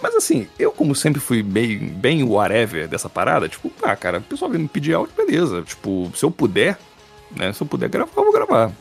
Mas 0.01 0.15
assim, 0.15 0.47
eu 0.59 0.71
como 0.71 0.93
sempre 0.93 1.19
fui 1.19 1.41
bem, 1.41 1.79
bem 1.79 2.23
whatever 2.23 2.87
dessa 2.87 3.09
parada, 3.09 3.49
tipo, 3.49 3.71
ah, 3.81 3.95
cara, 3.95 4.19
o 4.19 4.21
pessoal 4.21 4.51
vem 4.51 4.61
me 4.61 4.67
pedir 4.67 4.93
áudio, 4.93 5.13
beleza. 5.15 5.61
Tipo, 5.63 6.11
se 6.15 6.23
eu 6.23 6.31
puder, 6.31 6.77
né? 7.35 7.51
Se 7.53 7.61
eu 7.61 7.67
puder 7.67 7.89
gravar, 7.89 8.11
eu 8.15 8.23
vou 8.23 8.33
gravar. 8.33 8.71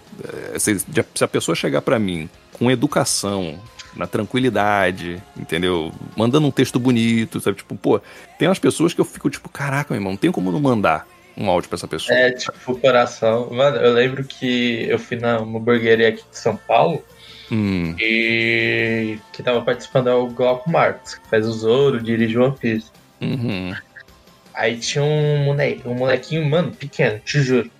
É, 0.54 0.58
Se, 0.58 0.78
se 0.78 1.24
a 1.24 1.28
pessoa 1.28 1.54
chegar 1.54 1.82
pra 1.82 1.98
mim 1.98 2.28
com 2.52 2.70
educação, 2.70 3.58
na 3.94 4.06
tranquilidade, 4.06 5.22
entendeu? 5.36 5.90
Mandando 6.16 6.46
um 6.46 6.50
texto 6.50 6.78
bonito, 6.78 7.40
sabe? 7.40 7.56
Tipo, 7.56 7.74
pô, 7.76 8.00
tem 8.38 8.46
umas 8.46 8.58
pessoas 8.58 8.92
que 8.92 9.00
eu 9.00 9.04
fico 9.04 9.30
tipo, 9.30 9.48
caraca, 9.48 9.92
meu 9.94 10.00
irmão, 10.00 10.12
não 10.12 10.18
tem 10.18 10.30
como 10.30 10.52
não 10.52 10.60
mandar 10.60 11.06
um 11.36 11.48
áudio 11.50 11.68
pra 11.68 11.76
essa 11.76 11.88
pessoa. 11.88 12.18
É, 12.18 12.30
tipo, 12.32 12.72
o 12.72 12.78
coração. 12.78 13.50
Mano, 13.50 13.76
eu 13.76 13.92
lembro 13.92 14.24
que 14.24 14.86
eu 14.88 14.98
fui 14.98 15.16
na 15.18 15.36
hamburgueria 15.38 16.08
aqui 16.08 16.22
de 16.30 16.38
São 16.38 16.56
Paulo 16.56 17.02
Hum, 17.50 17.94
e 18.00 19.18
que 19.32 19.42
tava 19.42 19.62
participando 19.62 20.08
é 20.08 20.14
o 20.14 20.26
Glauco 20.26 20.68
Marcos, 20.70 21.14
que 21.14 21.28
faz 21.28 21.46
o 21.46 21.52
Zoro, 21.52 22.02
dirige 22.02 22.36
One 22.38 22.56
Piece. 22.58 22.90
uhum. 23.20 23.74
Aí 24.54 24.78
tinha 24.78 25.04
um, 25.04 25.44
moleque, 25.44 25.86
um 25.86 25.94
molequinho, 25.94 26.44
mano, 26.48 26.72
pequeno, 26.72 27.18
te 27.20 27.40
juro. 27.42 27.70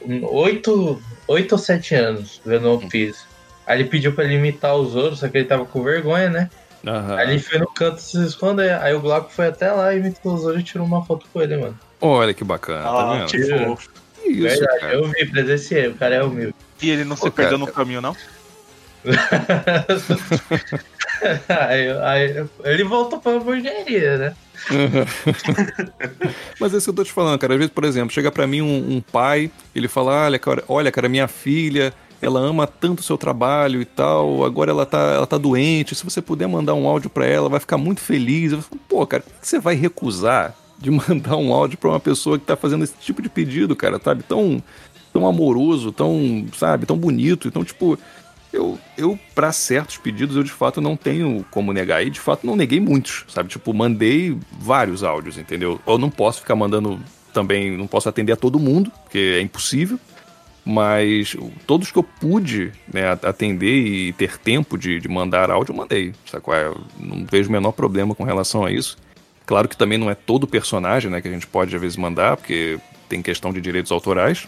Um- 0.00 0.24
Oito, 0.24 1.02
oito 1.28 1.52
ou 1.52 1.58
sete 1.58 1.94
anos 1.94 2.40
vendo 2.46 2.72
One 2.72 2.88
Piece. 2.88 3.24
Aí 3.66 3.80
ele 3.80 3.88
pediu 3.88 4.12
pra 4.14 4.24
ele 4.24 4.34
imitar 4.34 4.74
os 4.76 4.94
outros, 4.94 5.18
só 5.20 5.28
que 5.28 5.38
ele 5.38 5.46
tava 5.46 5.64
com 5.66 5.82
vergonha, 5.82 6.30
né? 6.30 6.50
Aham. 6.86 7.16
Aí 7.16 7.28
ele 7.30 7.38
foi 7.38 7.58
no 7.58 7.66
canto 7.66 8.00
se 8.00 8.24
esconder. 8.24 8.72
Aí 8.80 8.94
o 8.94 9.00
Glauco 9.00 9.30
foi 9.30 9.46
até 9.48 9.70
lá, 9.70 9.94
imitou 9.94 10.34
os 10.34 10.44
outros 10.44 10.62
e 10.62 10.64
tirou 10.64 10.86
uma 10.86 11.04
foto 11.04 11.26
com 11.32 11.40
ele, 11.42 11.56
mano. 11.56 11.78
Olha 12.04 12.34
que 12.34 12.42
bacana, 12.42 12.82
tá 12.82 12.88
Ah, 12.90 13.14
vendo? 13.18 13.30
que 13.30 13.64
fofo. 13.64 13.88
Que 14.20 14.28
isso, 14.30 14.42
Verdade, 14.42 14.80
cara. 14.80 14.94
eu 14.94 15.04
vi, 15.08 15.26
presenciei, 15.26 15.86
o 15.88 15.94
cara 15.94 16.14
é 16.16 16.22
humilde. 16.22 16.54
E 16.82 16.90
ele 16.90 17.04
não 17.04 17.14
Pô, 17.16 17.26
se 17.26 17.30
perdeu 17.30 17.58
cara, 17.58 17.70
no 17.70 17.72
caminho, 17.72 18.00
não? 18.00 18.16
aí, 21.48 21.90
aí 22.02 22.46
ele 22.64 22.84
voltou 22.84 23.18
pra 23.20 23.32
hamburgueria, 23.32 24.16
né? 24.18 24.34
Mas 26.60 26.72
é 26.72 26.76
isso 26.76 26.86
que 26.86 26.90
eu 26.90 26.94
tô 26.94 27.04
te 27.04 27.12
falando, 27.12 27.38
cara. 27.38 27.54
Às 27.54 27.58
vezes, 27.58 27.72
por 27.72 27.84
exemplo, 27.84 28.12
chega 28.12 28.30
pra 28.30 28.46
mim 28.46 28.62
um, 28.62 28.96
um 28.96 29.00
pai, 29.00 29.50
ele 29.74 29.88
fala: 29.88 30.24
olha, 30.26 30.38
cara, 30.38 30.62
olha, 30.68 30.92
cara, 30.92 31.08
minha 31.08 31.26
filha, 31.26 31.92
ela 32.20 32.38
ama 32.40 32.64
tanto 32.66 33.00
o 33.00 33.02
seu 33.02 33.18
trabalho 33.18 33.80
e 33.82 33.84
tal, 33.84 34.44
agora 34.44 34.70
ela 34.70 34.86
tá, 34.86 34.98
ela 35.14 35.26
tá 35.26 35.36
doente. 35.38 35.94
Se 35.96 36.04
você 36.04 36.22
puder 36.22 36.46
mandar 36.46 36.74
um 36.74 36.86
áudio 36.86 37.10
pra 37.10 37.26
ela, 37.26 37.48
vai 37.48 37.58
ficar 37.60 37.76
muito 37.78 38.00
feliz. 38.00 38.52
Eu 38.52 38.62
falo, 38.62 38.80
Pô, 38.88 39.04
cara, 39.06 39.22
por 39.24 39.40
que 39.40 39.48
você 39.48 39.58
vai 39.58 39.74
recusar 39.74 40.54
de 40.82 40.90
mandar 40.90 41.36
um 41.36 41.52
áudio 41.52 41.78
pra 41.78 41.90
uma 41.90 42.00
pessoa 42.00 42.38
que 42.38 42.44
tá 42.44 42.56
fazendo 42.56 42.84
esse 42.84 42.94
tipo 43.00 43.22
de 43.22 43.28
pedido, 43.28 43.76
cara, 43.76 44.00
sabe? 44.02 44.22
Tão, 44.24 44.62
tão 45.12 45.26
amoroso, 45.26 45.92
tão, 45.92 46.44
sabe, 46.56 46.84
tão 46.84 46.98
bonito. 46.98 47.48
Então, 47.48 47.64
tipo, 47.64 47.98
eu, 48.52 48.78
eu 48.98 49.18
para 49.34 49.52
certos 49.52 49.96
pedidos, 49.96 50.36
eu 50.36 50.42
de 50.42 50.50
fato 50.50 50.80
não 50.80 50.96
tenho 50.96 51.44
como 51.50 51.72
negar. 51.72 52.04
E 52.04 52.10
de 52.10 52.20
fato 52.20 52.46
não 52.46 52.56
neguei 52.56 52.80
muitos, 52.80 53.24
sabe? 53.28 53.48
Tipo, 53.48 53.72
mandei 53.72 54.36
vários 54.58 55.02
áudios, 55.02 55.38
entendeu? 55.38 55.80
Eu 55.86 55.96
não 55.96 56.10
posso 56.10 56.40
ficar 56.40 56.56
mandando 56.56 57.00
também, 57.32 57.76
não 57.76 57.86
posso 57.86 58.08
atender 58.08 58.32
a 58.32 58.36
todo 58.36 58.58
mundo, 58.58 58.90
porque 59.04 59.36
é 59.38 59.40
impossível. 59.40 59.98
Mas 60.64 61.36
todos 61.66 61.90
que 61.90 61.98
eu 61.98 62.04
pude 62.04 62.70
né, 62.92 63.10
atender 63.10 63.84
e 63.84 64.12
ter 64.12 64.38
tempo 64.38 64.78
de, 64.78 65.00
de 65.00 65.08
mandar 65.08 65.50
áudio, 65.50 65.72
eu 65.72 65.76
mandei. 65.76 66.12
Sabe 66.24 66.44
não 67.00 67.26
vejo 67.28 67.48
o 67.48 67.52
menor 67.52 67.72
problema 67.72 68.14
com 68.14 68.22
relação 68.22 68.64
a 68.64 68.70
isso. 68.70 68.96
Claro 69.46 69.68
que 69.68 69.76
também 69.76 69.98
não 69.98 70.10
é 70.10 70.14
todo 70.14 70.46
personagem 70.46 71.10
né, 71.10 71.20
que 71.20 71.28
a 71.28 71.30
gente 71.30 71.46
pode 71.46 71.74
às 71.74 71.80
vezes 71.80 71.96
mandar, 71.96 72.36
porque 72.36 72.78
tem 73.08 73.20
questão 73.22 73.52
de 73.52 73.60
direitos 73.60 73.90
autorais. 73.92 74.46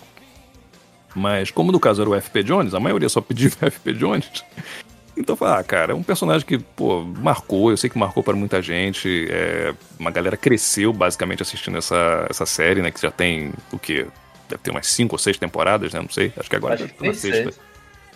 Mas 1.15 1.51
como 1.51 1.71
no 1.71 1.79
caso 1.79 2.03
era 2.03 2.11
o 2.11 2.21
FP 2.21 2.43
Jones, 2.43 2.75
a 2.75 2.81
maioria 2.81 3.09
só 3.09 3.21
pediu 3.21 3.51
o 3.51 3.71
FP 3.71 3.93
Jones. 3.95 4.45
Então, 5.17 5.35
eu 5.35 5.37
falei, 5.37 5.55
ah, 5.61 5.63
cara, 5.63 5.93
é 5.93 5.95
um 5.95 6.03
personagem 6.03 6.45
que, 6.45 6.59
pô, 6.59 7.03
marcou, 7.05 7.71
eu 7.71 7.77
sei 7.77 7.89
que 7.89 7.97
marcou 7.97 8.21
para 8.21 8.35
muita 8.35 8.61
gente. 8.61 9.29
É, 9.31 9.73
uma 9.97 10.11
galera 10.11 10.37
cresceu 10.37 10.93
basicamente 10.93 11.41
assistindo 11.41 11.79
essa, 11.79 12.27
essa 12.29 12.45
série, 12.45 12.83
né? 12.83 12.91
Que 12.91 13.01
já 13.01 13.13
tem 13.13 13.53
o 13.73 13.79
quê? 13.79 14.07
Deve 14.49 14.63
ter 14.63 14.71
umas 14.73 14.89
cinco 14.89 15.15
ou 15.15 15.19
seis 15.19 15.39
temporadas, 15.39 15.93
né? 15.93 16.01
Não 16.01 16.09
sei. 16.09 16.33
Acho 16.37 16.51
que 16.51 16.57
agora 16.57 16.75
Acho 16.75 16.83
já 16.85 16.89
que 16.89 16.99
tá 16.99 17.07
na 17.07 17.15
sexta. 17.15 17.43
seis. 17.45 17.61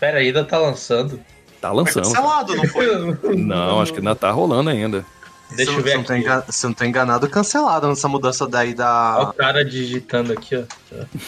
Pera, 0.00 0.18
ainda 0.18 0.44
tá 0.44 0.58
lançando. 0.58 1.20
Tá 1.60 1.68
Foi 1.68 1.76
lançando. 1.76 2.04
cancelado, 2.04 2.56
não 2.56 2.66
foi? 2.66 3.36
Não, 3.36 3.80
acho 3.80 3.92
que 3.92 3.98
ainda 3.98 4.14
tá 4.16 4.30
rolando 4.32 4.70
ainda. 4.70 5.04
Deixa 5.50 5.72
se, 5.72 5.76
eu 5.78 5.82
ver 5.82 5.90
se 5.92 5.96
não 5.96 6.04
tô 6.04 6.12
aqui. 6.12 6.22
engan- 6.22 6.44
se 6.48 6.66
eu 6.66 6.68
não 6.68 6.74
tô 6.74 6.84
enganado, 6.84 7.28
cancelado 7.28 7.88
nessa 7.88 8.06
mudança 8.08 8.46
daí 8.46 8.68
Olha 8.68 8.76
da. 8.76 9.20
o 9.30 9.32
cara 9.32 9.64
digitando 9.64 10.32
aqui, 10.32 10.56
ó. 10.56 10.62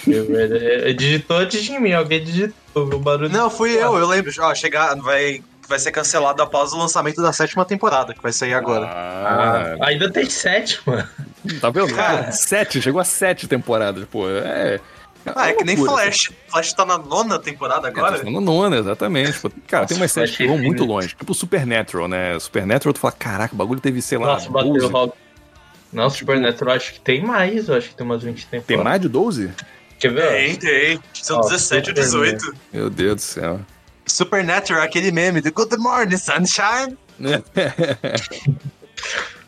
Ele 0.06 0.94
digitou 0.94 1.38
antes 1.38 1.62
de 1.62 1.78
mim, 1.78 1.92
alguém 1.92 2.22
digitou 2.22 2.54
o 2.94 2.98
barulho. 2.98 3.30
Não, 3.30 3.48
fui 3.50 3.72
eu, 3.72 3.96
eu 3.96 4.06
lembro. 4.06 4.30
Ó, 4.40 4.54
chegar, 4.54 4.94
vai, 4.96 5.42
vai 5.68 5.78
ser 5.78 5.90
cancelado 5.90 6.42
após 6.42 6.72
o 6.72 6.78
lançamento 6.78 7.22
da 7.22 7.32
sétima 7.32 7.64
temporada, 7.64 8.12
que 8.14 8.22
vai 8.22 8.32
sair 8.32 8.54
agora. 8.54 8.86
Ah, 8.86 9.76
Ah, 9.80 9.86
ainda 9.88 10.10
tem 10.10 10.28
sete, 10.28 10.80
mano. 10.86 11.08
tá 11.60 11.70
vendo? 11.70 11.94
Cara. 11.94 12.30
Sete, 12.32 12.80
chegou 12.82 13.00
a 13.00 13.04
sete 13.04 13.48
temporadas, 13.48 14.04
pô. 14.10 14.28
É. 14.28 14.78
Ah, 15.34 15.48
é 15.50 15.54
que 15.54 15.64
nem 15.64 15.76
Flash. 15.76 16.30
Flash 16.48 16.72
tá 16.72 16.84
na 16.86 16.96
nona 16.98 17.38
temporada 17.38 17.88
É, 17.88 17.92
tá 17.92 18.00
agora? 18.00 18.18
falando 18.18 18.40
nona, 18.40 18.78
exatamente. 18.78 19.38
Cara, 19.68 19.86
tem 19.86 19.96
umas 19.96 20.10
séries 20.12 20.36
que 20.36 20.46
vão 20.46 20.58
muito 20.58 20.84
longe. 20.84 21.08
Tipo 21.08 21.34
Supernatural, 21.34 22.08
né? 22.08 22.38
Supernatural, 22.38 22.92
tu 22.94 23.00
fala, 23.00 23.12
caraca, 23.12 23.54
o 23.54 23.56
bagulho 23.56 23.80
teve, 23.80 24.00
sei 24.00 24.18
lá, 24.18 24.26
Nossa, 24.26 24.50
bateu 24.50 24.70
o 24.70 24.74
12. 24.78 24.92
rock. 24.92 25.14
Não, 25.92 26.08
Supernatural 26.08 26.76
acho 26.76 26.94
que 26.94 27.00
tem 27.00 27.22
mais, 27.22 27.68
eu 27.68 27.76
acho 27.76 27.88
que 27.90 27.94
tem 27.96 28.06
umas 28.06 28.22
20 28.22 28.46
temporadas. 28.46 28.66
Tem 28.66 28.76
mais 28.78 29.00
de 29.00 29.08
12? 29.08 29.50
Quer 29.98 30.12
ver? 30.12 30.28
Tem, 30.28 30.56
tem. 30.56 31.00
São 31.12 31.38
Ó, 31.38 31.42
17 31.42 31.90
ou 31.90 31.96
Superman. 31.96 32.36
18. 32.36 32.56
Meu 32.72 32.90
Deus 32.90 33.14
do 33.16 33.20
céu. 33.20 33.60
Supernatural, 34.06 34.82
aquele 34.82 35.12
meme 35.12 35.40
do 35.40 35.52
Good 35.52 35.76
Morning, 35.76 36.16
Sunshine. 36.16 36.96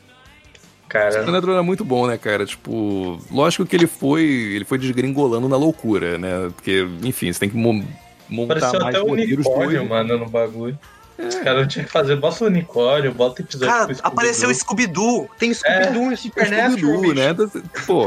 Cara, 0.93 1.11
Supernatural 1.12 1.55
era 1.57 1.62
muito 1.62 1.84
bom, 1.84 2.07
né, 2.07 2.18
cara? 2.18 2.45
Tipo, 2.45 3.18
lógico 3.30 3.64
que 3.64 3.74
ele 3.74 3.86
foi, 3.86 4.22
ele 4.24 4.64
foi 4.64 4.76
desgringolando 4.76 5.49
na 5.49 5.57
loucura, 5.57 6.18
né? 6.18 6.51
Porque, 6.55 6.86
enfim, 7.03 7.32
você 7.32 7.40
tem 7.40 7.49
que 7.49 7.57
mo- 7.57 7.82
montar 8.28 8.57
pareceu 8.61 8.80
mais 8.80 8.95
até 8.95 9.03
um 9.05 9.12
unicórnio, 9.12 9.88
mano, 9.88 10.18
no 10.18 10.28
bagulho. 10.28 10.78
Os 11.18 11.34
caras 11.36 11.61
não 11.62 11.68
tinham 11.68 11.86
que 11.86 11.93
fazer, 11.93 12.16
bota 12.16 12.45
o 12.45 12.47
unicórnio, 12.49 13.12
bota 13.14 13.40
episódio 13.43 13.68
Cara, 13.68 13.93
o 13.93 13.97
apareceu 14.03 14.51
o 14.51 14.55
Scooby-Doo. 14.55 15.30
Tem 15.38 15.55
Scooby-Doo 15.55 16.12
em 16.12 16.16
Supernatural, 16.16 16.70
Scooby-Doo, 16.72 17.01
bicho. 17.01 17.14
né? 17.14 17.62
Pô, 17.86 18.07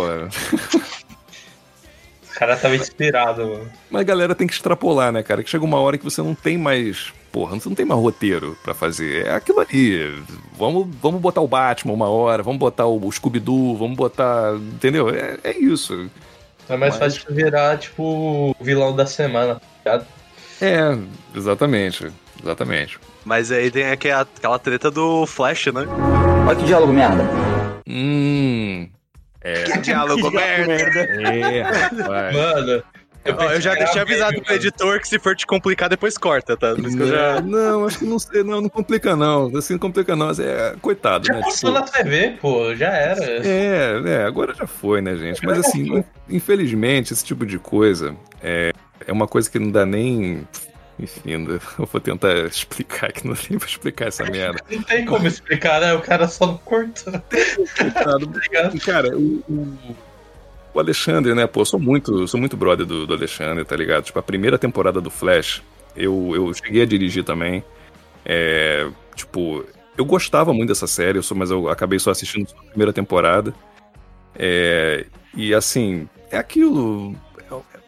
O 2.36 2.38
cara 2.38 2.58
tava 2.58 2.76
inspirado, 2.76 3.48
mano. 3.48 3.72
mas 3.90 4.02
a 4.02 4.04
galera 4.04 4.36
tem 4.36 4.46
que 4.46 4.54
extrapolar, 4.54 5.12
né, 5.12 5.24
cara? 5.24 5.42
Que 5.42 5.50
chega 5.50 5.64
uma 5.64 5.80
hora 5.80 5.98
que 5.98 6.04
você 6.04 6.22
não 6.22 6.36
tem 6.36 6.58
mais. 6.58 7.14
Porra, 7.36 7.60
você 7.60 7.68
não 7.68 7.76
tem 7.76 7.86
mais 7.86 8.00
roteiro 8.00 8.58
pra 8.64 8.74
fazer. 8.74 9.26
É 9.26 9.34
aquilo 9.36 9.60
ali. 9.60 10.24
Vamos, 10.58 10.88
vamos 11.02 11.20
botar 11.20 11.42
o 11.42 11.48
Batman 11.50 11.92
uma 11.92 12.08
hora, 12.08 12.42
vamos 12.42 12.58
botar 12.60 12.86
o 12.86 13.12
Scooby-Doo, 13.12 13.76
vamos 13.76 13.98
botar. 13.98 14.56
Entendeu? 14.56 15.10
É, 15.10 15.38
é 15.44 15.58
isso. 15.58 16.10
É 16.70 16.78
mais 16.78 16.98
Mas- 16.98 17.18
fácil 17.18 17.36
virar, 17.36 17.78
tipo, 17.78 18.56
o 18.58 18.64
vilão 18.64 18.96
da 18.96 19.06
semana, 19.06 19.56
tá 19.56 19.62
ligado? 19.92 20.08
É, 20.62 20.98
exatamente. 21.38 22.08
Exatamente. 22.42 22.98
Mas 23.26 23.52
aí 23.52 23.70
tem 23.70 23.84
aquela, 23.92 24.22
aquela 24.22 24.58
treta 24.58 24.90
do 24.90 25.26
Flash, 25.26 25.66
né? 25.68 25.86
Olha 26.48 26.56
que 26.56 26.64
diálogo 26.66 26.94
merda. 26.94 27.26
Hum. 27.86 28.88
É. 29.42 29.64
Que 29.64 29.78
diálogo 29.80 30.32
merda. 30.32 30.74
É, 30.74 31.64
vai. 32.08 32.32
Mano, 32.34 32.84
Ó, 33.28 33.51
eu 33.51 33.59
já 33.61 33.73
deixei 33.73 34.01
avisado 34.01 34.41
pro 34.41 34.53
editor 34.53 34.99
que 34.99 35.07
se 35.07 35.17
for 35.17 35.36
te 35.36 35.47
complicar, 35.47 35.89
depois 35.89 36.17
corta, 36.17 36.55
tá? 36.55 36.76
Por 36.76 36.86
isso 36.86 36.95
que 36.95 37.03
eu 37.03 37.07
já. 37.07 37.41
Não, 37.41 37.86
acho 37.86 37.99
que 37.99 38.05
não 38.05 38.19
sei, 38.19 38.43
não, 38.43 38.61
não 38.61 38.69
complica 38.69 39.15
não. 39.15 39.51
Assim 39.57 39.73
não 39.73 39.80
complica 39.80 40.15
não, 40.15 40.28
mas 40.28 40.39
é 40.39 40.76
coitado, 40.82 41.26
Já 41.28 41.34
né? 41.34 41.41
passou 41.41 41.71
na 41.71 41.82
TV, 41.82 42.38
pô, 42.39 42.76
já 42.76 42.89
era. 42.89 43.23
É, 43.26 44.01
é, 44.05 44.23
agora 44.26 44.53
já 44.53 44.67
foi, 44.67 45.01
né, 45.01 45.15
gente? 45.15 45.43
Mas 45.45 45.57
assim, 45.59 45.97
in- 45.97 46.03
infelizmente, 46.30 47.13
esse 47.13 47.26
tipo 47.26 47.45
de 47.45 47.57
coisa 47.57 48.15
é, 48.43 48.71
é 49.07 49.11
uma 49.11 49.28
coisa 49.28 49.49
que 49.49 49.57
não 49.59 49.71
dá 49.71 49.86
nem. 49.86 50.47
Enfim, 50.97 51.47
eu 51.80 51.86
vou 51.91 51.99
tentar 51.99 52.32
explicar 52.45 53.11
que 53.11 53.26
não 53.28 53.34
dá 53.34 53.39
nem 53.49 53.57
pra 53.59 53.67
explicar 53.67 54.07
essa 54.07 54.23
merda. 54.23 54.61
Não 54.69 54.84
tem 54.84 55.03
como 55.03 55.26
explicar, 55.28 55.82
né? 55.82 55.93
O 55.93 56.01
cara 56.01 56.28
só 56.28 56.45
não 56.47 56.57
cortou, 56.59 57.11
tá? 57.21 57.21
Cara, 58.86 59.17
o, 59.17 59.43
o- 59.49 59.95
o 60.76 60.80
Alexandre, 60.80 61.34
né, 61.34 61.47
pô, 61.47 61.61
eu 61.61 61.65
sou 61.65 61.80
muito, 61.80 62.28
sou 62.28 62.39
muito 62.39 62.57
brother 62.57 62.86
do, 62.86 63.07
do 63.07 63.13
Alexandre, 63.13 63.63
tá 63.63 63.76
ligado? 63.76 64.03
Tipo, 64.03 64.19
a 64.19 64.23
primeira 64.23 64.57
temporada 64.59 64.99
do 64.99 65.09
Flash, 65.09 65.63
eu, 65.95 66.34
eu 66.36 66.53
cheguei 66.53 66.82
a 66.82 66.86
dirigir 66.86 67.23
também. 67.23 67.63
É, 68.26 68.86
tipo, 69.15 69.65
eu 69.97 70.03
gostava 70.03 70.53
muito 70.53 70.69
dessa 70.69 70.86
série, 70.86 71.17
eu 71.17 71.23
sou, 71.23 71.38
mas 71.38 71.49
eu 71.49 71.69
acabei 71.69 71.97
só 71.97 72.11
assistindo 72.11 72.47
a 72.59 72.69
primeira 72.69 72.91
temporada. 72.91 73.53
É, 74.38 75.05
e 75.34 75.53
assim, 75.53 76.09
é 76.30 76.38
aquilo. 76.38 77.15
é- 77.49 77.80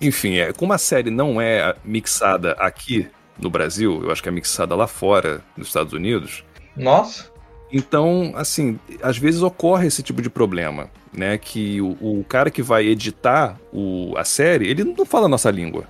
enfim, 0.00 0.36
é, 0.38 0.52
como 0.54 0.72
a 0.72 0.78
série 0.78 1.10
não 1.10 1.38
é 1.38 1.74
mixada 1.84 2.52
aqui 2.52 3.06
no 3.38 3.50
Brasil, 3.50 4.00
eu 4.02 4.10
acho 4.10 4.22
que 4.22 4.28
é 4.30 4.32
mixada 4.32 4.74
lá 4.74 4.86
fora, 4.86 5.42
nos 5.54 5.66
Estados 5.66 5.92
Unidos. 5.92 6.44
Nossa, 6.74 7.30
Então, 7.76 8.32
assim, 8.36 8.78
às 9.02 9.18
vezes 9.18 9.42
ocorre 9.42 9.86
esse 9.86 10.02
tipo 10.02 10.22
de 10.22 10.30
problema, 10.30 10.88
né? 11.12 11.36
Que 11.36 11.78
o, 11.82 12.20
o 12.20 12.24
cara 12.26 12.50
que 12.50 12.62
vai 12.62 12.86
editar 12.86 13.58
o, 13.70 14.14
a 14.16 14.24
série, 14.24 14.66
ele 14.66 14.82
não 14.82 15.04
fala 15.04 15.26
a 15.26 15.28
nossa 15.28 15.50
língua, 15.50 15.84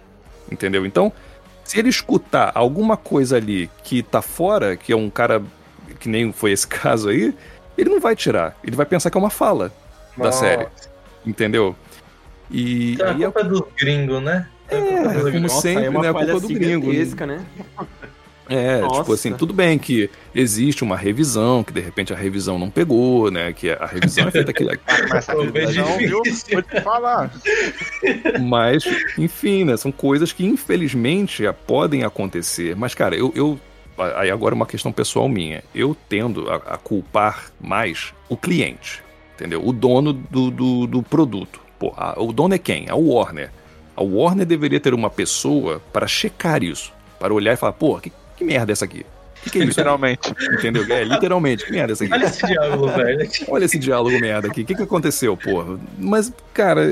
entendeu? 0.51 0.85
Então, 0.85 1.13
se 1.63 1.79
ele 1.79 1.89
escutar 1.89 2.51
alguma 2.57 2.97
coisa 2.97 3.37
ali 3.37 3.71
que 3.85 4.03
tá 4.03 4.21
fora, 4.21 4.77
que 4.77 4.93
é 4.93 4.97
um 4.97 5.09
cara 5.09 5.41
que 6.01 6.09
nem 6.09 6.33
foi 6.33 6.51
esse 6.51 6.67
caso 6.69 7.09
aí, 7.09 7.33
ele 7.79 7.91
não 7.91 8.01
vai 8.01 8.17
tirar. 8.17 8.57
Ele 8.65 8.75
vai 8.75 8.85
pensar 8.85 9.09
que 9.09 9.17
é 9.17 9.21
uma 9.21 9.31
fala 9.31 9.73
da 10.17 10.25
Nossa. 10.25 10.41
série, 10.41 10.67
entendeu? 11.25 11.77
E 12.51 12.95
Então, 12.95 13.07
a 13.07 13.11
aí 13.13 13.23
é, 13.23 13.25
culpa 13.27 13.41
é 13.41 13.45
dos 13.45 13.63
gringos, 13.79 14.23
né? 14.25 14.49
é, 14.69 15.31
como 15.31 15.41
Nossa, 15.41 15.61
sempre, 15.61 15.85
é 15.85 15.91
uma 15.91 16.03
né? 16.03 16.09
A 16.09 16.13
falha 16.13 16.33
culpa 16.33 16.49
do 16.49 16.53
gringo. 16.53 16.93
né? 17.27 17.47
Né? 18.49 18.79
É, 18.79 18.81
Nossa. 18.81 19.01
tipo 19.01 19.13
assim, 19.13 19.33
tudo 19.35 19.53
bem 19.53 19.79
que 19.79 20.09
existe 20.35 20.85
uma 20.85 20.97
revisão, 20.97 21.65
que 21.65 21.73
de 21.73 21.81
repente 21.81 22.13
a 22.13 22.17
revisão 22.17 22.59
não 22.59 22.71
pegou, 22.71 23.31
né? 23.31 23.53
Que 23.53 23.71
a 23.71 23.87
revisão 23.87 24.29
é 24.29 24.31
feita 24.31 24.51
aqui. 24.51 24.65
Mas 25.11 25.27
viu? 25.99 26.23
Vou 26.53 26.63
te 26.63 26.81
falar. 26.83 27.31
Mas, 28.41 28.85
enfim, 29.19 29.65
né? 29.65 29.77
São 29.77 29.91
coisas 29.93 30.33
que 30.33 30.45
infelizmente 30.45 31.45
podem 31.67 32.05
acontecer. 32.05 32.77
Mas, 32.77 32.95
cara, 32.95 33.15
eu. 33.17 33.33
eu 33.35 33.59
aí 33.99 34.31
agora 34.31 34.55
uma 34.55 34.67
questão 34.67 34.93
pessoal 34.93 35.29
minha. 35.29 35.63
Eu 35.75 35.97
tendo 36.09 36.51
a, 36.51 36.57
a 36.57 36.77
culpar 36.77 37.47
mais 37.61 38.13
o 38.29 38.37
cliente, 38.37 39.03
entendeu? 39.35 39.67
O 39.67 39.73
dono 39.73 40.13
do, 40.13 40.51
do, 40.51 40.87
do 40.87 41.03
produto. 41.03 41.61
Pô, 41.79 41.93
a- 41.97 42.15
o 42.21 42.33
dono 42.33 42.55
é 42.55 42.59
quem? 42.59 42.89
A 42.91 42.95
Warner. 42.95 43.51
A 43.97 44.03
Warner 44.03 44.45
deveria 44.47 44.79
ter 44.79 44.93
uma 44.93 45.09
pessoa 45.09 45.81
para 45.93 46.07
checar 46.07 46.63
isso. 46.63 46.93
Para 47.19 47.33
olhar 47.33 47.55
e 47.55 47.57
falar, 47.57 47.73
pô, 47.73 47.97
que, 47.99 48.13
que 48.37 48.45
merda 48.45 48.73
é 48.73 48.75
essa 48.75 48.85
aqui? 48.85 49.05
Que 49.43 49.51
que 49.51 49.59
é 49.59 49.61
isso? 49.63 49.71
Literalmente. 49.71 50.35
Entendeu? 50.53 50.85
É, 50.93 51.05
literalmente, 51.05 51.65
que 51.65 51.73
merda 51.73 51.93
é 51.93 51.95
essa 51.95 52.05
aqui? 52.05 52.13
Olha 52.13 52.25
esse 52.27 52.47
diálogo, 52.47 52.89
velho. 52.89 53.31
Olha 53.49 53.65
esse 53.65 53.79
diálogo 53.79 54.21
merda 54.21 54.49
aqui. 54.49 54.63
O 54.63 54.65
que, 54.65 54.75
que 54.75 54.83
aconteceu, 54.83 55.37
porra? 55.37 55.79
Mas, 55.99 56.33
cara, 56.53 56.91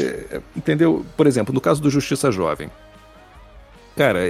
entendeu? 0.56 1.04
Por 1.16 1.26
exemplo, 1.26 1.52
no 1.52 1.60
caso 1.60 1.82
do 1.82 1.90
Justiça 1.90 2.30
Jovem. 2.30 2.70
Cara, 3.96 4.20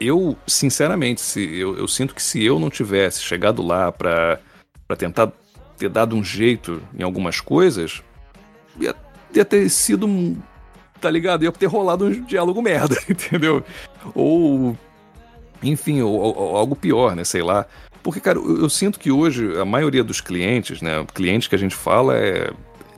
eu, 0.00 0.36
sinceramente, 0.46 1.20
se, 1.20 1.40
eu, 1.40 1.76
eu 1.76 1.88
sinto 1.88 2.14
que 2.14 2.22
se 2.22 2.44
eu 2.44 2.58
não 2.58 2.70
tivesse 2.70 3.22
chegado 3.22 3.62
lá 3.62 3.90
pra, 3.90 4.38
pra 4.86 4.96
tentar 4.96 5.32
ter 5.76 5.88
dado 5.88 6.16
um 6.16 6.24
jeito 6.24 6.82
em 6.96 7.02
algumas 7.02 7.40
coisas, 7.40 8.02
ia, 8.80 8.94
ia 9.34 9.44
ter 9.44 9.68
sido 9.68 10.06
um. 10.06 10.36
Tá 11.00 11.10
ligado? 11.10 11.44
Ia 11.44 11.52
ter 11.52 11.66
rolado 11.66 12.06
um 12.06 12.24
diálogo 12.24 12.62
merda, 12.62 12.96
entendeu? 13.08 13.62
Ou. 14.14 14.76
Enfim, 15.70 16.02
ou, 16.02 16.14
ou 16.14 16.56
algo 16.56 16.74
pior, 16.76 17.14
né? 17.16 17.24
Sei 17.24 17.42
lá. 17.42 17.66
Porque, 18.02 18.20
cara, 18.20 18.38
eu, 18.38 18.60
eu 18.62 18.68
sinto 18.70 18.98
que 19.00 19.10
hoje 19.10 19.58
a 19.58 19.64
maioria 19.64 20.04
dos 20.04 20.20
clientes, 20.20 20.80
né? 20.80 21.04
Clientes 21.14 21.48
que 21.48 21.54
a 21.54 21.58
gente 21.58 21.74
fala 21.74 22.16
é 22.16 22.50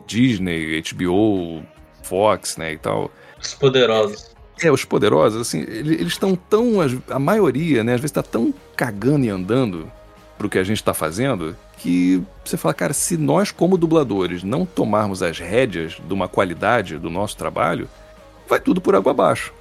Disney, 0.06 0.82
HBO, 0.92 1.62
Fox, 2.02 2.56
né? 2.56 2.72
E 2.72 2.78
tal. 2.78 3.10
Os 3.40 3.54
poderosos. 3.54 4.36
É, 4.60 4.72
os 4.72 4.84
poderosos, 4.84 5.40
assim, 5.40 5.60
ele- 5.60 5.94
eles 5.94 6.12
estão 6.14 6.34
tão. 6.34 6.74
A 7.10 7.18
maioria, 7.18 7.84
né, 7.84 7.94
às 7.94 8.00
vezes 8.00 8.12
tá 8.12 8.22
tão 8.22 8.52
cagando 8.76 9.24
e 9.24 9.28
andando 9.28 9.90
pro 10.36 10.48
que 10.48 10.58
a 10.58 10.64
gente 10.64 10.82
tá 10.82 10.92
fazendo, 10.92 11.56
que 11.78 12.22
você 12.44 12.56
fala, 12.56 12.74
cara, 12.74 12.92
se 12.92 13.16
nós, 13.16 13.50
como 13.52 13.76
dubladores, 13.78 14.42
não 14.42 14.66
tomarmos 14.66 15.22
as 15.22 15.38
rédeas 15.38 15.96
de 16.04 16.12
uma 16.12 16.28
qualidade 16.28 16.98
do 16.98 17.08
nosso 17.10 17.36
trabalho, 17.36 17.88
vai 18.48 18.58
tudo 18.60 18.80
por 18.80 18.94
água 18.96 19.12
abaixo. 19.12 19.52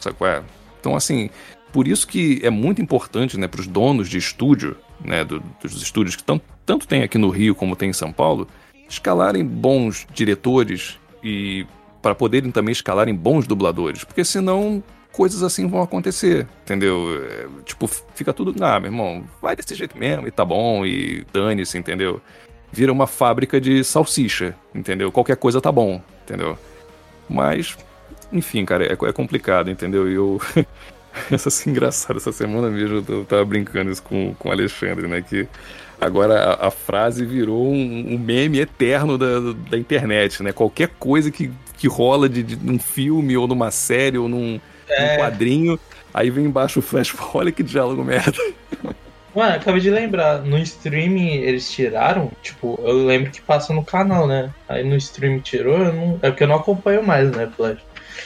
Sabe 0.00 0.16
qual 0.16 0.30
é? 0.30 0.42
Então, 0.80 0.96
assim, 0.96 1.30
por 1.72 1.86
isso 1.88 2.06
que 2.06 2.40
é 2.42 2.50
muito 2.50 2.80
importante, 2.82 3.38
né, 3.38 3.46
pros 3.46 3.66
donos 3.66 4.08
de 4.08 4.18
estúdio, 4.18 4.76
né, 5.04 5.24
do- 5.24 5.42
dos 5.62 5.80
estúdios 5.82 6.16
que 6.16 6.22
tão, 6.22 6.40
tanto 6.66 6.86
tem 6.86 7.02
aqui 7.02 7.18
no 7.18 7.28
Rio 7.30 7.54
como 7.54 7.76
tem 7.76 7.90
em 7.90 7.94
São 7.94 8.12
Paulo, 8.12 8.46
escalarem 8.88 9.44
bons 9.44 10.06
diretores 10.12 10.98
e 11.22 11.66
para 12.02 12.14
poderem 12.14 12.50
também 12.50 12.72
escalarem 12.72 13.14
bons 13.14 13.46
dubladores, 13.46 14.04
porque 14.04 14.24
senão 14.24 14.82
coisas 15.12 15.42
assim 15.42 15.66
vão 15.68 15.82
acontecer, 15.82 16.46
entendeu? 16.62 17.20
É, 17.30 17.46
tipo, 17.64 17.86
fica 18.14 18.32
tudo, 18.32 18.54
ah, 18.64 18.80
meu 18.80 18.90
irmão, 18.90 19.24
vai 19.42 19.54
desse 19.54 19.74
jeito 19.74 19.98
mesmo 19.98 20.26
e 20.26 20.30
tá 20.30 20.44
bom 20.44 20.84
e 20.86 21.24
dane-se, 21.32 21.76
entendeu? 21.76 22.20
Vira 22.72 22.92
uma 22.92 23.06
fábrica 23.06 23.60
de 23.60 23.82
salsicha, 23.84 24.54
entendeu? 24.74 25.10
Qualquer 25.10 25.36
coisa 25.36 25.60
tá 25.60 25.70
bom, 25.72 26.00
entendeu? 26.24 26.56
Mas, 27.28 27.76
enfim, 28.32 28.64
cara, 28.64 28.84
é, 28.86 28.92
é 28.92 29.12
complicado, 29.12 29.70
entendeu? 29.70 30.10
E 30.10 30.14
eu. 30.14 30.40
Essa 31.30 31.48
assim, 31.48 31.70
engraçado, 31.70 32.16
essa 32.16 32.32
semana 32.32 32.70
mesmo 32.70 33.04
eu, 33.08 33.24
tava 33.24 33.44
brincando 33.44 33.90
isso 33.90 34.02
com, 34.02 34.34
com 34.38 34.48
o 34.48 34.52
Alexandre, 34.52 35.06
né? 35.06 35.22
Que 35.22 35.46
agora 36.00 36.54
a, 36.54 36.68
a 36.68 36.70
frase 36.70 37.24
virou 37.24 37.66
um, 37.66 38.14
um 38.14 38.18
meme 38.18 38.60
eterno 38.60 39.18
da, 39.18 39.40
da 39.68 39.78
internet, 39.78 40.42
né? 40.42 40.52
Qualquer 40.52 40.88
coisa 40.98 41.30
que, 41.30 41.50
que 41.76 41.88
rola 41.88 42.28
de, 42.28 42.42
de 42.42 42.56
num 42.56 42.78
filme 42.78 43.36
ou 43.36 43.46
numa 43.46 43.70
série 43.70 44.18
ou 44.18 44.28
num, 44.28 44.60
É. 44.88 45.16
num 45.16 45.22
quadrinho, 45.22 45.80
aí 46.14 46.30
vem 46.30 46.44
embaixo 46.44 46.78
o 46.78 46.82
flash, 46.82 47.14
olha 47.34 47.52
que 47.52 47.62
diálogo 47.62 48.04
merda. 48.04 48.38
Mano, 49.34 49.54
acabei 49.54 49.80
de 49.80 49.90
lembrar, 49.90 50.42
no 50.42 50.58
streaming 50.58 51.34
eles 51.34 51.70
tiraram, 51.70 52.32
tipo, 52.42 52.80
eu 52.82 53.06
lembro 53.06 53.30
que 53.30 53.40
passa 53.40 53.72
no 53.72 53.84
canal, 53.84 54.26
né? 54.26 54.50
Aí 54.68 54.82
no 54.82 54.96
streaming 54.96 55.38
tirou, 55.38 55.78
não... 55.78 56.18
é 56.20 56.30
porque 56.30 56.42
eu 56.42 56.48
não 56.48 56.56
acompanho 56.56 57.02
mais, 57.04 57.30
né, 57.30 57.48
Flash? 57.56 57.78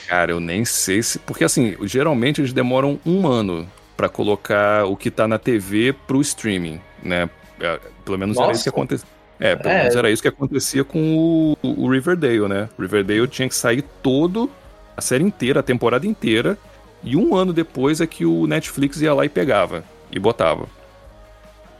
Cara, 0.07 0.33
eu 0.33 0.41
nem 0.41 0.65
sei 0.65 1.03
se. 1.03 1.19
Porque 1.19 1.45
assim, 1.45 1.77
geralmente 1.83 2.41
eles 2.41 2.53
demoram 2.53 2.99
um 3.05 3.27
ano 3.27 3.69
pra 3.97 4.09
colocar 4.09 4.85
o 4.87 4.97
que 4.97 5.11
tá 5.11 5.27
na 5.29 5.39
TV 5.39 5.95
pro 6.07 6.21
streaming, 6.21 6.81
né? 7.03 7.29
É, 7.61 7.79
Pelo 8.05 8.19
menos 8.19 8.37
era 8.37 8.47
Nossa. 8.49 8.57
isso 8.57 8.65
que 8.65 8.69
acontecia. 8.69 9.07
É, 9.41 9.57
pelo 9.57 9.71
É. 9.75 9.79
menos 9.79 9.97
era 9.97 10.11
isso 10.11 10.23
que 10.23 10.29
acontecia 10.29 10.85
com 10.85 11.57
o, 11.63 11.85
o 11.85 11.89
Riverdale, 11.91 12.49
né? 12.49 12.69
Riverdale 12.79 13.27
tinha 13.29 13.49
que 13.49 13.55
sair 13.55 13.83
todo, 14.03 14.51
a 14.97 15.01
série 15.01 15.25
inteira, 15.25 15.61
a 15.61 15.63
temporada 15.63 16.07
inteira, 16.07 16.57
e 17.03 17.17
um 17.17 17.35
ano 17.35 17.53
depois 17.53 18.01
é 18.01 18.07
que 18.07 18.25
o 18.27 18.47
Netflix 18.47 19.01
ia 19.01 19.13
lá 19.15 19.25
e 19.25 19.29
pegava 19.29 19.83
e 20.11 20.19
botava. 20.19 20.67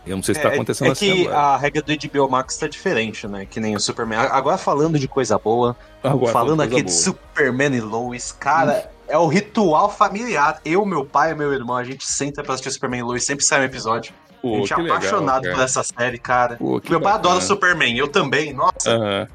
Eu 0.07 0.17
não 0.17 0.23
sei 0.23 0.35
se 0.35 0.41
tá 0.43 0.51
É, 0.51 0.55
acontecendo 0.55 0.89
é 0.89 0.93
assim 0.93 1.15
que 1.15 1.23
agora. 1.29 1.37
a 1.39 1.57
regra 1.57 1.83
do 1.83 1.93
HBO 2.09 2.29
Max 2.31 2.57
tá 2.57 2.69
diferente, 2.69 3.27
né? 3.27 3.47
Que 3.47 3.59
nem 3.61 3.75
o 3.75 3.81
Superman. 3.81 4.19
Agora 4.19 4.59
falando 4.59 4.99
de 4.99 5.09
coisa 5.09 5.39
boa, 5.39 5.77
Agora, 6.03 6.33
falando 6.33 6.61
aqui 6.63 6.77
de 6.77 6.83
boa. 6.85 6.95
Superman 6.95 7.75
e 7.75 7.81
Lois, 7.81 8.31
cara, 8.33 8.91
é 9.09 9.17
o 9.17 9.27
ritual 9.27 9.91
familiar. 9.91 10.61
Eu, 10.65 10.85
meu 10.85 11.05
pai 11.07 11.33
e 11.33 11.35
meu 11.35 11.53
irmão, 11.53 11.77
a 11.77 11.85
gente 11.85 12.07
senta 12.07 12.43
pra 12.43 12.55
assistir 12.55 12.71
Superman 12.73 13.01
e 13.01 13.03
Lois, 13.03 13.25
sempre 13.25 13.45
sai 13.45 13.61
um 13.61 13.65
episódio. 13.65 14.13
Pô, 14.43 14.57
a 14.57 14.59
gente 14.59 14.73
é 14.75 14.77
legal, 14.77 14.97
apaixonado 14.99 15.43
cara. 15.45 15.55
por 15.55 15.63
essa 15.65 15.83
série, 15.83 16.19
cara. 16.19 16.57
Pô, 16.57 16.73
meu 16.73 16.81
pai 16.83 16.91
bacana. 16.99 17.15
adora 17.15 17.41
Superman, 17.41 17.97
eu 17.97 18.09
também. 18.09 18.53
Nossa, 18.53 18.91
Aham. 18.91 19.29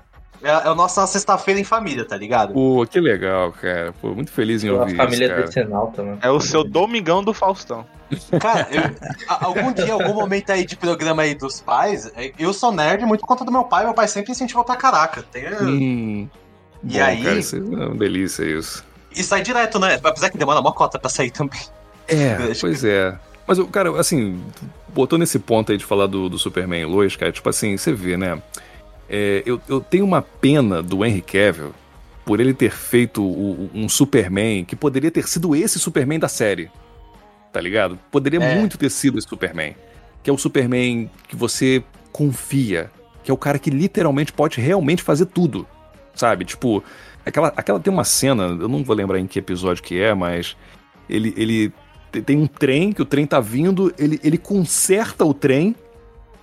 É, 0.44 0.48
é 0.50 0.52
a 0.52 0.76
nossa 0.76 1.06
sexta-feira 1.08 1.60
em 1.60 1.64
família, 1.64 2.06
tá 2.06 2.16
ligado? 2.18 2.54
Pô, 2.54 2.86
que 2.90 3.00
legal, 3.00 3.52
cara. 3.52 3.94
Pô, 4.02 4.10
muito 4.16 4.32
feliz 4.32 4.64
em 4.64 4.70
A 4.70 4.74
ouvir 4.74 4.96
família 4.96 5.26
isso, 5.26 5.34
cara. 5.36 5.46
decenal 5.48 5.88
também. 5.96 6.18
É 6.22 6.30
o 6.30 6.40
seu 6.40 6.64
Domingão 6.64 7.24
do 7.24 7.34
Faustão. 7.34 7.86
Cara, 8.40 8.68
eu- 8.72 8.82
a- 9.28 9.46
algum 9.46 9.72
dia, 9.72 9.94
algum 9.94 10.14
momento 10.14 10.50
aí 10.52 10.66
de 10.66 10.76
programa 10.76 11.22
aí 11.24 11.36
dos 11.36 11.62
pais, 11.62 12.12
é, 12.16 12.32
eu 12.40 12.52
sou 12.54 12.72
nerd 12.72 13.06
muito 13.06 13.22
por 13.22 13.28
conta 13.28 13.46
do 13.46 13.52
meu 13.52 13.64
pai. 13.66 13.86
Meu 13.86 13.94
pai 13.94 14.08
sempre 14.08 14.32
incentivou 14.32 14.64
pra 14.64 14.76
caraca. 14.76 15.22
Tem, 15.24 15.46
Hum, 15.62 16.28
E 16.84 16.98
bom, 16.98 17.04
aí- 17.04 17.24
Cara, 17.24 17.38
isso 17.38 17.56
é 17.56 17.60
uma 17.60 17.96
delícia 17.96 18.44
isso. 18.44 18.84
E 19.16 19.24
sai 19.24 19.42
direto, 19.42 19.78
né? 19.80 20.00
Apesar 20.04 20.30
que 20.30 20.38
demora 20.38 20.60
uma 20.60 20.72
cota 20.72 20.98
pra 20.98 21.10
sair 21.10 21.30
também. 21.32 21.60
É, 22.08 22.38
pois 22.60 22.84
é. 22.84 23.16
Mas, 23.46 23.60
cara, 23.72 24.00
assim, 24.00 24.42
botou 24.90 25.18
nesse 25.20 25.38
ponto 25.40 25.72
aí 25.72 25.78
de 25.78 25.84
falar 25.86 26.08
do, 26.08 26.30
do 26.30 26.38
Superman 26.40 26.82
e 26.82 26.86
Lois, 26.86 27.16
cara, 27.16 27.32
tipo 27.32 27.50
assim, 27.50 27.76
você 27.78 27.92
vê, 27.92 28.16
né? 28.16 28.42
É, 29.10 29.42
eu, 29.46 29.60
eu 29.68 29.82
tenho 29.82 30.06
uma 30.06 30.22
pena 30.22 30.82
do 30.84 31.04
Henry 31.04 31.22
Cavill 31.22 31.74
por 32.26 32.40
ele 32.40 32.54
ter 32.54 32.72
feito 32.72 33.24
o- 33.24 33.70
um 33.74 33.90
Superman 33.90 34.64
que 34.64 34.76
poderia 34.76 35.10
ter 35.10 35.28
sido 35.28 35.56
esse 35.56 35.80
Superman 35.80 36.20
da 36.20 36.28
série. 36.28 36.70
Tá 37.52 37.60
ligado? 37.60 37.98
Poderia 38.12 38.40
É. 38.40 38.56
muito 38.56 38.78
ter 38.78 38.92
sido 38.92 39.18
esse 39.18 39.28
Superman. 39.28 39.76
Que 40.22 40.30
é 40.30 40.34
o 40.34 40.38
Superman 40.38 41.10
que 41.28 41.36
você 41.36 41.84
confia. 42.12 42.92
Que 43.24 43.32
é 43.32 43.34
o 43.34 43.38
cara 43.38 43.58
que 43.58 43.70
literalmente 43.72 44.32
pode 44.32 44.62
realmente 44.62 45.02
fazer 45.02 45.26
tudo. 45.26 45.66
Sabe? 46.14 46.46
Tipo, 46.46 46.84
aquela, 47.26 47.48
aquela 47.58 47.80
tem 47.80 47.92
uma 47.92 48.04
cena, 48.04 48.44
eu 48.60 48.68
não 48.68 48.84
vou 48.84 48.96
lembrar 48.96 49.18
em 49.20 49.26
que 49.26 49.40
episódio 49.40 49.82
que 49.82 50.00
é, 50.00 50.14
mas 50.14 50.56
ele, 51.10 51.34
ele 51.36 51.74
te- 52.12 52.22
tem 52.22 52.38
um 52.38 52.46
trem, 52.46 52.92
que 52.92 53.02
o 53.02 53.06
trem 53.06 53.26
tá 53.26 53.40
vindo, 53.40 53.92
ele, 53.98 54.20
ele 54.24 54.38
conserta 54.38 55.26
o 55.26 55.34
trem 55.34 55.76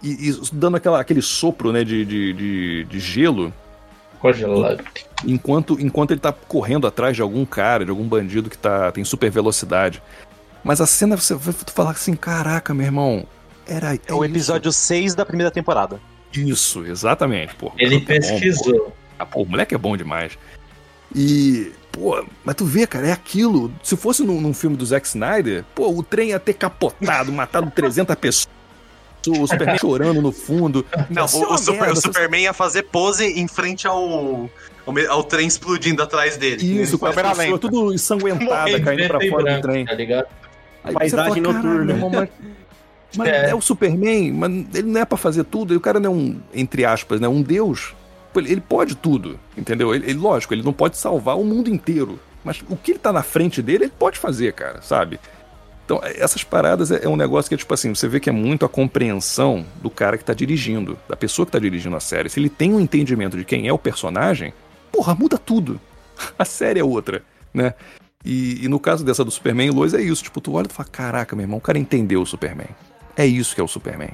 e, 0.07 0.31
e 0.31 0.41
dando 0.53 0.77
aquela, 0.77 1.01
aquele 1.01 1.23
sopro 1.23 1.73
né, 1.73 1.83
de, 1.83 2.05
de, 2.05 2.33
de, 2.33 2.85
de 2.85 3.01
gelo 3.01 3.53
Congelado. 4.21 4.85
enquanto, 5.25 5.81
enquanto 5.81 6.13
ele 6.13 6.21
tá 6.21 6.33
correndo 6.33 6.87
atrás 6.87 7.17
de 7.17 7.23
algum 7.23 7.45
cara, 7.45 7.85
de 7.85 7.91
algum 7.91 8.07
bandido 8.07 8.49
que 8.51 8.59
tá, 8.59 8.93
tem 8.93 9.05
super 9.05 9.31
velocidade. 9.31 10.03
Mas 10.63 10.81
a 10.81 10.87
cena 10.87 11.17
você 11.17 11.35
vai 11.35 11.55
falar 11.73 11.91
assim: 11.93 12.15
caraca, 12.15 12.75
meu 12.75 12.87
irmão, 12.87 13.27
era. 13.67 13.95
É 14.07 14.13
o 14.13 14.25
episódio 14.25 14.73
6 14.73 15.15
da 15.15 15.25
primeira 15.25 15.51
temporada. 15.51 16.01
Isso, 16.33 16.85
exatamente, 16.85 17.55
pô. 17.55 17.73
Ele 17.79 17.97
Muito 17.97 18.07
bom, 18.07 18.15
pô. 18.15 18.21
pesquisou. 18.21 18.93
Ah, 19.19 19.25
pô, 19.25 19.43
o 19.43 19.47
moleque 19.47 19.75
é 19.75 19.79
bom 19.79 19.97
demais. 19.97 20.37
E, 21.15 21.73
pô, 21.93 22.25
mas 22.45 22.55
tu 22.55 22.65
vê, 22.65 22.87
cara, 22.87 23.09
é 23.09 23.13
aquilo. 23.13 23.73
Se 23.83 23.97
fosse 23.97 24.23
num, 24.25 24.41
num 24.41 24.53
filme 24.53 24.77
do 24.77 24.85
Zack 24.85 25.07
Snyder, 25.07 25.65
pô, 25.75 25.89
o 25.89 26.03
trem 26.03 26.31
ia 26.31 26.41
ter 26.41 26.55
capotado, 26.55 27.33
matado 27.33 27.71
300 27.75 28.15
pessoas, 28.17 28.49
o 29.31 29.47
Superman 29.47 29.79
chorando 29.79 30.21
no 30.23 30.33
fundo. 30.33 30.85
Não, 31.11 31.27
ser 31.29 31.45
o, 31.45 31.53
o 31.53 31.59
Super- 31.59 31.81
merda, 31.81 31.93
o 31.99 32.03
Superman 32.03 32.43
ia 32.43 32.53
fazer 32.53 32.83
pose 32.85 33.25
em 33.25 33.47
frente 33.49 33.87
ao, 33.87 33.97
ao, 34.87 34.99
ao 35.09 35.25
trem 35.25 35.47
explodindo 35.47 36.03
atrás 36.03 36.37
dele. 36.37 36.65
Isso, 36.83 36.99
com 36.99 37.07
pessoas 37.07 37.39
lenta. 37.39 37.59
tudo 37.59 37.93
ensanguentada, 37.95 38.81
caindo 38.81 39.07
pra 39.09 39.21
fora 39.29 39.43
do 39.43 39.45
branco, 39.45 39.63
trem. 39.63 39.85
Tá 39.85 39.95
ligado? 39.95 40.27
Aí 40.85 40.95
Paisagem 40.95 41.43
fala, 41.43 41.55
"Caralho, 41.63 41.85
noturna." 41.85 42.29
mas, 43.17 43.29
É. 43.29 43.51
é. 43.51 43.55
o 43.55 43.61
Superman, 43.61 44.33
mas 44.33 44.53
ele 44.75 44.89
não 44.89 45.01
é 45.01 45.05
pra 45.05 45.17
fazer 45.19 45.45
tudo. 45.45 45.73
E 45.75 45.77
o 45.77 45.81
cara 45.81 45.99
não 45.99 46.11
é 46.11 46.15
um, 46.15 46.41
entre 46.55 46.85
aspas, 46.85 47.21
né, 47.21 47.27
um 47.29 47.43
deus. 47.43 47.95
Ele 48.35 48.61
pode 48.61 48.95
tudo, 48.95 49.41
entendeu? 49.57 49.95
Ele, 49.95 50.11
ele- 50.11 50.19
lógico, 50.19 50.53
ele 50.53 50.63
não 50.63 50.73
pode 50.73 50.99
salvar 50.99 51.39
o 51.39 51.45
mundo 51.45 51.71
inteiro. 51.71 52.19
Mas 52.45 52.63
o 52.69 52.77
que 52.77 52.93
ele 52.93 52.99
tá 52.99 53.11
na 53.13 53.23
frente 53.23 53.61
dele, 53.63 53.85
ele 53.85 53.93
pode 53.99 54.19
fazer, 54.19 54.53
cara, 54.53 54.81
sabe? 54.83 55.19
Então, 55.87 56.01
é- 56.03 56.21
essas 56.21 56.43
paradas 56.43 56.91
é, 56.91 57.05
é 57.05 57.09
um 57.09 57.17
negócio 57.17 57.49
que 57.49 57.55
é 57.55 57.59
tipo 57.59 57.73
assim, 57.73 57.95
você 57.95 58.09
vê 58.09 58.19
que 58.19 58.29
é 58.29 58.33
muito 58.33 58.67
a 58.67 58.69
compreensão 58.69 59.65
do 59.81 59.89
cara 59.89 60.19
que 60.19 60.25
tá 60.25 60.35
dirigindo, 60.35 60.99
da 61.09 61.17
pessoa 61.17 61.47
que 61.47 61.53
tá 61.53 61.61
dirigindo 61.61 61.97
a 61.97 62.01
série. 62.01 62.29
Se 62.29 62.41
ele 62.41 62.51
tem 62.51 62.75
um 62.75 62.81
entendimento 62.81 63.37
de 63.37 63.45
quem 63.45 63.69
é 63.69 63.73
o 63.73 63.79
personagem, 63.79 64.53
porra, 64.91 65.15
muda 65.15 65.39
tudo. 65.39 65.81
A 66.37 66.45
série 66.45 66.81
é 66.81 66.85
outra, 66.85 67.23
né? 67.55 67.75
E, 68.25 68.65
e 68.65 68.69
no 68.69 68.81
caso 68.81 69.05
dessa 69.05 69.25
do 69.25 69.31
Superman 69.31 69.69
e 69.69 69.71
Lois 69.71 69.95
é 69.95 70.03
isso. 70.03 70.25
Tipo, 70.25 70.41
tu 70.41 70.55
olha 70.55 70.67
e 70.69 70.73
fala, 70.73 70.89
caraca, 70.91 71.37
meu 71.37 71.45
irmão, 71.45 71.59
o 71.59 71.61
cara 71.61 71.79
entendeu 71.79 72.21
o 72.21 72.27
Superman. 72.27 72.69
É 73.17 73.25
isso 73.25 73.55
que 73.55 73.61
é 73.61 73.65
o 73.65 73.69
Superman. 73.69 74.11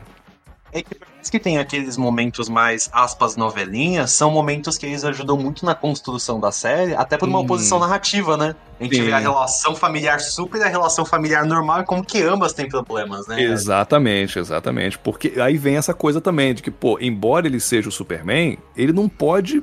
É 0.72 0.82
que 0.82 0.94
que 1.30 1.38
tem 1.38 1.58
aqueles 1.58 1.96
momentos 1.96 2.48
mais, 2.48 2.88
aspas, 2.92 3.36
novelinhas, 3.36 4.10
são 4.12 4.30
momentos 4.30 4.76
que 4.78 4.86
eles 4.86 5.04
ajudam 5.04 5.36
muito 5.36 5.64
na 5.64 5.74
construção 5.74 6.38
da 6.40 6.50
série, 6.52 6.94
até 6.94 7.16
por 7.16 7.28
uma 7.28 7.38
Hum. 7.38 7.42
oposição 7.42 7.78
narrativa, 7.78 8.36
né? 8.36 8.54
A 8.80 8.84
gente 8.84 8.96
Sim. 8.96 9.04
vê 9.04 9.12
a 9.12 9.18
relação 9.18 9.74
familiar 9.74 10.20
super 10.20 10.60
e 10.60 10.64
a 10.64 10.68
relação 10.68 11.04
familiar 11.04 11.44
normal 11.46 11.84
como 11.84 12.04
que 12.04 12.20
ambas 12.22 12.52
têm 12.52 12.68
problemas, 12.68 13.26
né? 13.28 13.40
Exatamente, 13.42 14.38
exatamente. 14.38 14.98
Porque 14.98 15.34
aí 15.40 15.56
vem 15.56 15.76
essa 15.76 15.94
coisa 15.94 16.20
também 16.20 16.54
de 16.54 16.62
que, 16.62 16.70
pô, 16.70 16.98
embora 17.00 17.46
ele 17.46 17.60
seja 17.60 17.88
o 17.88 17.92
Superman, 17.92 18.58
ele 18.76 18.92
não 18.92 19.08
pode 19.08 19.62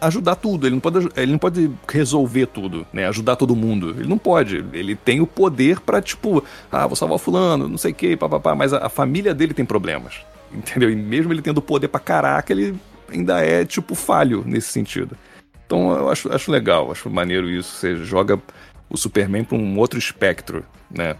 ajudar 0.00 0.34
tudo, 0.36 0.66
ele 0.66 0.76
não 0.76 0.80
pode, 0.80 1.08
ele 1.14 1.32
não 1.32 1.38
pode 1.38 1.70
resolver 1.86 2.46
tudo, 2.46 2.86
né? 2.92 3.06
Ajudar 3.08 3.36
todo 3.36 3.54
mundo. 3.54 3.90
Ele 3.90 4.08
não 4.08 4.16
pode. 4.16 4.64
Ele 4.72 4.96
tem 4.96 5.20
o 5.20 5.26
poder 5.26 5.80
pra, 5.80 6.00
tipo, 6.00 6.42
ah, 6.72 6.86
vou 6.86 6.96
salvar 6.96 7.16
o 7.16 7.18
fulano, 7.18 7.68
não 7.68 7.76
sei 7.76 7.92
o 7.92 7.94
que, 7.94 8.16
papapá, 8.16 8.54
mas 8.54 8.72
a, 8.72 8.86
a 8.86 8.88
família 8.88 9.34
dele 9.34 9.52
tem 9.52 9.64
problemas. 9.64 10.14
Entendeu? 10.52 10.90
E 10.90 10.96
mesmo 10.96 11.32
ele 11.32 11.42
tendo 11.42 11.62
poder 11.62 11.88
pra 11.88 12.00
caraca, 12.00 12.52
ele 12.52 12.74
ainda 13.08 13.40
é, 13.44 13.64
tipo, 13.64 13.94
falho 13.94 14.42
nesse 14.46 14.68
sentido. 14.68 15.16
Então 15.66 15.92
eu 15.96 16.08
acho, 16.10 16.32
acho 16.32 16.50
legal, 16.50 16.90
acho 16.90 17.08
maneiro 17.08 17.48
isso. 17.48 17.76
Você 17.76 17.96
joga 17.96 18.40
o 18.88 18.96
Superman 18.96 19.44
pra 19.44 19.56
um 19.56 19.78
outro 19.78 19.98
espectro, 19.98 20.64
né? 20.90 21.14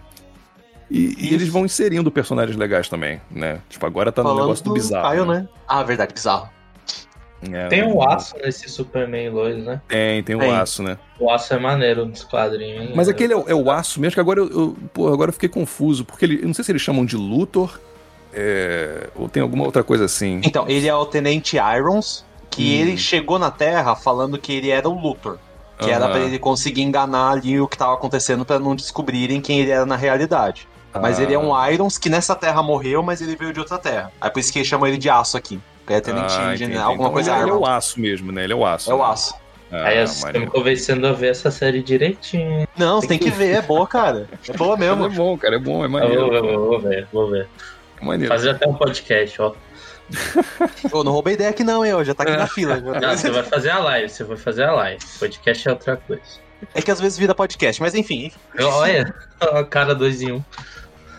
E, 0.89 1.15
e 1.29 1.33
eles 1.33 1.47
vão 1.47 1.63
inserindo 1.63 2.11
personagens 2.11 2.57
legais 2.57 2.89
também, 2.89 3.21
né? 3.31 3.59
Tipo, 3.69 3.85
agora 3.85 4.11
tá 4.11 4.21
no 4.21 4.29
Falando 4.29 4.43
negócio 4.43 4.65
do 4.65 4.73
bizarro. 4.73 5.03
Caio, 5.07 5.25
né? 5.25 5.47
Ah, 5.65 5.81
verdade, 5.83 6.13
bizarro. 6.13 6.49
É, 7.49 7.67
Tem 7.69 7.81
um 7.83 8.03
aço 8.07 8.35
nesse 8.37 8.69
Superman 8.69 9.29
Lois, 9.29 9.63
né? 9.63 9.81
Tem, 9.87 10.21
tem 10.21 10.35
um 10.35 10.39
Tem. 10.39 10.51
aço, 10.55 10.83
né? 10.83 10.97
O 11.17 11.31
aço 11.31 11.53
é 11.53 11.57
maneiro 11.57 12.05
nos 12.05 12.23
quadrinhos. 12.23 12.83
hein? 12.83 12.91
Mas 12.93 13.07
aquele 13.09 13.33
é, 13.33 13.35
o- 13.35 13.45
é 13.47 13.55
o 13.55 13.71
aço 13.71 13.99
mesmo, 14.01 14.13
que 14.15 14.19
agora 14.19 14.39
eu, 14.41 14.49
eu- 14.51 14.77
pô, 14.93 15.07
agora 15.11 15.29
eu 15.29 15.33
fiquei 15.33 15.49
confuso, 15.49 16.03
porque 16.05 16.25
ele, 16.25 16.39
eu 16.41 16.45
não 16.47 16.53
sei 16.53 16.63
se 16.63 16.71
eles 16.71 16.81
chamam 16.83 17.03
de 17.05 17.15
Luthor, 17.15 17.79
é, 18.33 19.09
ou 19.15 19.27
tem 19.29 19.41
alguma 19.41 19.63
outra 19.65 19.83
coisa 19.83 20.05
assim. 20.05 20.41
Então, 20.43 20.65
ele 20.67 20.87
é 20.87 20.95
o 20.95 21.05
Tenente 21.05 21.57
Irons, 21.57 22.25
que 22.49 22.61
Hum. 22.63 22.81
ele 22.81 22.97
chegou 22.97 23.37
na 23.39 23.51
Terra 23.51 23.95
falando 23.95 24.37
que 24.37 24.53
ele 24.53 24.69
era 24.69 24.87
o 24.87 24.93
Luthor. 24.99 25.37
Que 25.77 25.89
era 25.89 26.05
Aham. 26.05 26.11
pra 26.13 26.19
ele 26.21 26.37
conseguir 26.37 26.83
enganar 26.83 27.31
ali 27.31 27.59
o 27.59 27.67
que 27.67 27.75
tava 27.75 27.93
acontecendo 27.95 28.45
pra 28.45 28.59
não 28.59 28.75
descobrirem 28.75 29.41
quem 29.41 29.61
ele 29.61 29.71
era 29.71 29.85
na 29.85 29.95
realidade. 29.95 30.67
Mas 30.93 31.19
Ah. 31.19 31.23
ele 31.23 31.33
é 31.33 31.39
um 31.39 31.51
Irons 31.71 31.97
que 31.97 32.07
nessa 32.09 32.35
Terra 32.35 32.61
morreu, 32.61 33.01
mas 33.01 33.19
ele 33.21 33.35
veio 33.35 33.51
de 33.51 33.59
outra 33.59 33.79
Terra. 33.79 34.11
Aí 34.21 34.29
por 34.29 34.39
isso 34.39 34.51
que 34.53 34.59
eles 34.59 34.67
chamam 34.67 34.87
ele 34.87 34.97
de 34.97 35.09
aço 35.09 35.37
aqui. 35.37 35.59
Que 35.87 35.93
é 35.93 35.99
Tenente 36.01 36.33
Ah, 36.37 36.55
General, 36.55 36.89
alguma 36.89 37.05
Então, 37.07 37.13
coisa 37.13 37.31
ele, 37.31 37.41
ele 37.41 37.49
é 37.49 37.53
o 37.53 37.65
aço 37.65 37.99
mesmo, 37.99 38.31
né? 38.31 38.43
Ele 38.43 38.53
é 38.53 38.55
o 38.55 38.63
aço. 38.65 38.91
É 38.91 38.93
o 38.93 39.03
aço. 39.03 39.33
Ah, 39.71 39.85
Aí 39.85 40.05
você 40.05 40.31
tá 40.31 40.37
me 40.37 40.45
convencendo 40.47 41.07
a 41.07 41.13
ver 41.13 41.29
essa 41.31 41.49
série 41.49 41.81
direitinho. 41.81 42.67
Não, 42.77 42.99
você 43.01 43.07
tem 43.07 43.17
que 43.17 43.31
ver, 43.31 43.55
é 43.55 43.61
boa, 43.61 43.87
cara. 43.87 44.27
É 44.47 44.53
boa 44.57 44.75
Mas 44.77 44.87
mesmo. 44.87 45.05
É 45.05 45.09
bom, 45.09 45.37
cara, 45.37 45.55
é 45.55 45.59
bom, 45.59 45.81
é 45.81 45.85
Eu 45.85 45.89
maneiro. 45.89 46.21
vou, 46.27 46.31
ver, 46.31 46.57
vou 46.57 46.79
ver, 46.81 47.07
vou 47.11 47.29
ver. 47.31 47.47
É 48.01 48.05
maneiro. 48.05 48.33
Fazer 48.33 48.49
até 48.51 48.67
um 48.67 48.73
podcast, 48.73 49.41
ó. 49.41 49.53
Ô, 50.91 51.03
não 51.03 51.11
roubei 51.13 51.35
ideia 51.35 51.49
aqui 51.49 51.63
não, 51.63 51.85
hein? 51.85 51.93
ó, 51.93 52.03
Já 52.03 52.13
tá 52.13 52.23
aqui 52.23 52.33
É. 52.33 52.37
na 52.37 52.47
fila. 52.47 52.77
Não, 52.79 53.17
você 53.17 53.29
vai 53.29 53.43
fazer 53.43 53.69
a 53.69 53.79
live, 53.79 54.09
você 54.09 54.23
vai 54.23 54.37
fazer 54.37 54.63
a 54.63 54.73
live. 54.73 55.03
Podcast 55.19 55.67
é 55.67 55.71
outra 55.71 55.97
coisa. 55.97 56.21
É 56.75 56.81
que 56.81 56.91
às 56.91 56.99
vezes 56.99 57.17
vira 57.17 57.33
podcast, 57.33 57.81
mas 57.81 57.95
enfim. 57.95 58.31
Olha, 58.59 59.13
a 59.39 59.63
cara 59.63 59.95
dois 59.95 60.21
em 60.21 60.33
um. 60.33 60.43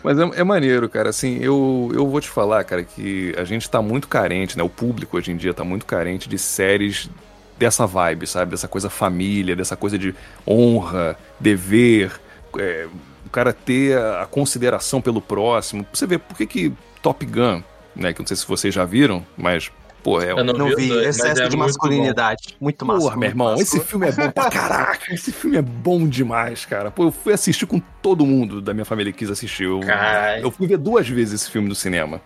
Mas 0.03 0.19
é, 0.19 0.23
é 0.35 0.43
maneiro, 0.43 0.87
cara. 0.89 1.09
Assim, 1.09 1.37
eu, 1.41 1.89
eu 1.93 2.07
vou 2.07 2.19
te 2.21 2.29
falar, 2.29 2.63
cara, 2.65 2.83
que 2.83 3.33
a 3.37 3.43
gente 3.43 3.69
tá 3.69 3.81
muito 3.81 4.07
carente, 4.07 4.57
né? 4.57 4.63
O 4.63 4.69
público 4.69 5.17
hoje 5.17 5.31
em 5.31 5.37
dia 5.37 5.53
tá 5.53 5.63
muito 5.63 5.85
carente 5.85 6.27
de 6.29 6.37
séries 6.37 7.09
dessa 7.57 7.87
vibe, 7.87 8.27
sabe? 8.27 8.51
Dessa 8.51 8.67
coisa 8.67 8.89
família, 8.89 9.55
dessa 9.55 9.75
coisa 9.75 9.97
de 9.97 10.13
honra, 10.47 11.17
dever, 11.39 12.11
é, 12.59 12.87
cara 13.33 13.51
ter 13.51 13.97
a, 13.97 14.25
consideração 14.25 15.01
pelo 15.01 15.21
próximo. 15.21 15.85
Você 15.91 16.05
vê, 16.05 16.17
por 16.17 16.37
que 16.37 16.45
que 16.45 16.73
Top 17.01 17.25
Gun, 17.25 17.61
né? 17.95 18.13
Que 18.13 18.21
eu 18.21 18.23
não 18.23 18.27
sei 18.27 18.37
se 18.37 18.47
vocês 18.47 18.73
já 18.73 18.85
viram, 18.85 19.25
mas, 19.35 19.71
pô, 20.01 20.21
é 20.21 20.31
Eu 20.31 20.43
não, 20.43 20.53
Não 20.53 20.75
vi, 20.75 20.87
dois, 20.87 21.07
excesso 21.07 21.41
é 21.41 21.49
de 21.49 21.57
muito 21.57 21.57
masculinidade. 21.57 22.55
Muito 22.61 22.85
massa. 22.85 23.01
Porra, 23.01 23.17
meu 23.17 23.29
irmão, 23.29 23.51
massa. 23.51 23.63
esse 23.63 23.79
filme 23.79 24.07
é 24.07 24.11
bom 24.11 24.31
pra 24.31 24.49
caraca. 24.51 25.13
Esse 25.13 25.31
filme 25.31 25.57
é 25.57 25.61
bom 25.61 26.07
demais, 26.07 26.65
cara. 26.65 26.91
Pô, 26.91 27.05
eu 27.05 27.11
fui 27.11 27.33
assistir 27.33 27.65
com 27.65 27.79
todo 28.01 28.25
mundo 28.25 28.61
da 28.61 28.73
minha 28.73 28.85
família 28.85 29.11
que 29.11 29.19
quis 29.19 29.29
assistir. 29.29 29.63
Eu, 29.63 29.79
Caralho. 29.81 30.43
eu 30.43 30.51
fui 30.51 30.67
ver 30.67 30.77
duas 30.77 31.09
vezes 31.09 31.41
esse 31.41 31.51
filme 31.51 31.67
no 31.67 31.75
cinema. 31.75 32.21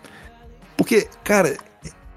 Porque, 0.76 1.08
cara, 1.24 1.56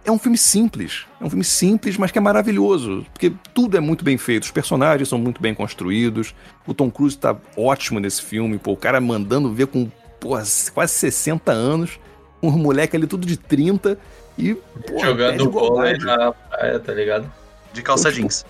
é 0.04 0.12
um 0.12 0.18
filme 0.18 0.38
simples. 0.38 1.06
É 1.20 1.26
um 1.26 1.30
filme 1.30 1.44
simples, 1.44 1.98
mas 1.98 2.12
que 2.12 2.18
é 2.18 2.22
maravilhoso. 2.22 3.06
Porque 3.14 3.32
tudo 3.54 3.78
é 3.78 3.80
muito 3.80 4.04
bem 4.04 4.18
feito. 4.18 4.44
Os 4.44 4.52
personagens 4.52 5.08
são 5.08 5.20
muito 5.20 5.42
bem 5.42 5.54
construídos. 5.54 6.34
O 6.66 6.74
Tom 6.74 6.90
Cruise 6.90 7.18
tá 7.18 7.36
ótimo 7.56 8.00
nesse 8.00 8.22
filme. 8.22 8.58
Pô, 8.58 8.72
o 8.72 8.78
cara 8.78 9.00
mandando 9.00 9.52
ver 9.54 9.68
com 9.68 9.90
porra, 10.20 10.44
quase 10.74 10.94
60 10.94 11.52
anos. 11.52 12.00
Um 12.42 12.52
moleque 12.52 12.96
ali 12.96 13.06
tudo 13.06 13.26
de 13.28 13.38
30. 13.38 13.98
E, 14.38 14.56
porra, 14.56 15.08
Jogando 15.08 15.52
vôlei 15.52 15.94
igualdade. 15.94 16.06
na 16.06 16.32
praia, 16.32 16.80
tá 16.80 16.94
ligado? 16.94 17.32
De 17.74 17.82
calça 17.82 18.12
jeans. 18.12 18.46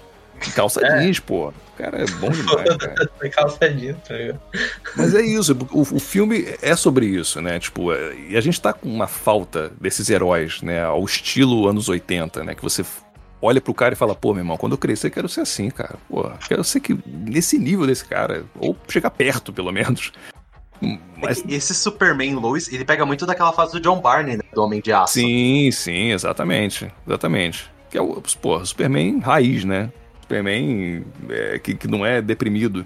Calça 0.55 0.85
É. 0.85 0.99
jeans, 0.99 1.19
pô. 1.19 1.49
O 1.49 1.53
cara 1.77 2.01
é 2.01 2.05
bom 2.19 2.29
demais, 2.29 2.75
cara. 2.77 3.09
Foi 3.17 3.29
calçadinho, 3.29 3.95
tá 4.07 4.15
ligado? 4.15 4.39
Mas 4.95 5.13
é 5.15 5.21
isso, 5.21 5.57
o, 5.71 5.81
o 5.81 5.99
filme 5.99 6.45
é 6.61 6.75
sobre 6.75 7.05
isso, 7.05 7.41
né? 7.41 7.59
Tipo, 7.59 7.93
é- 7.93 8.15
e 8.29 8.37
a 8.37 8.41
gente 8.41 8.59
tá 8.61 8.71
com 8.73 8.89
uma 8.89 9.07
falta 9.07 9.71
desses 9.79 10.09
heróis, 10.09 10.61
né? 10.61 10.83
Ao 10.83 11.03
estilo 11.03 11.67
anos 11.67 11.89
80, 11.89 12.43
né? 12.43 12.53
Que 12.55 12.61
você 12.61 12.83
olha 13.41 13.59
pro 13.59 13.73
cara 13.73 13.93
e 13.93 13.97
fala, 13.97 14.13
pô, 14.13 14.33
meu 14.33 14.41
irmão, 14.41 14.57
quando 14.57 14.73
eu 14.73 14.77
crescer, 14.77 15.07
eu 15.07 15.11
quero 15.11 15.27
ser 15.29 15.41
assim, 15.41 15.69
cara. 15.69 15.95
Pô, 16.09 16.29
quero 16.47 16.63
ser 16.63 16.79
que 16.79 16.97
nesse 17.07 17.57
nível 17.57 17.87
desse 17.87 18.05
cara. 18.05 18.45
Ou 18.59 18.75
chegar 18.87 19.09
perto, 19.09 19.51
pelo 19.51 19.71
menos. 19.71 20.11
Hum, 20.83 20.97
Mas 21.17 21.43
Esse 21.47 21.73
Superman 21.75 22.35
Lois, 22.35 22.71
ele 22.71 22.83
pega 22.83 23.05
muito 23.05 23.25
daquela 23.25 23.53
fase 23.53 23.71
do 23.73 23.79
John 23.79 23.99
Barney, 24.01 24.37
né? 24.37 24.43
Do 24.53 24.63
Homem 24.63 24.81
de 24.81 24.91
Aço. 24.91 25.13
sim, 25.13 25.69
sim, 25.71 26.11
exatamente. 26.11 26.91
Exatamente. 27.07 27.71
Que 27.89 27.97
é 27.97 28.01
o, 28.01 28.21
pô, 28.41 28.63
Superman 28.65 29.19
raiz, 29.19 29.63
né? 29.63 29.91
Superman 30.31 31.05
é, 31.29 31.59
que, 31.59 31.75
que 31.75 31.87
não 31.87 32.05
é 32.05 32.21
deprimido. 32.21 32.85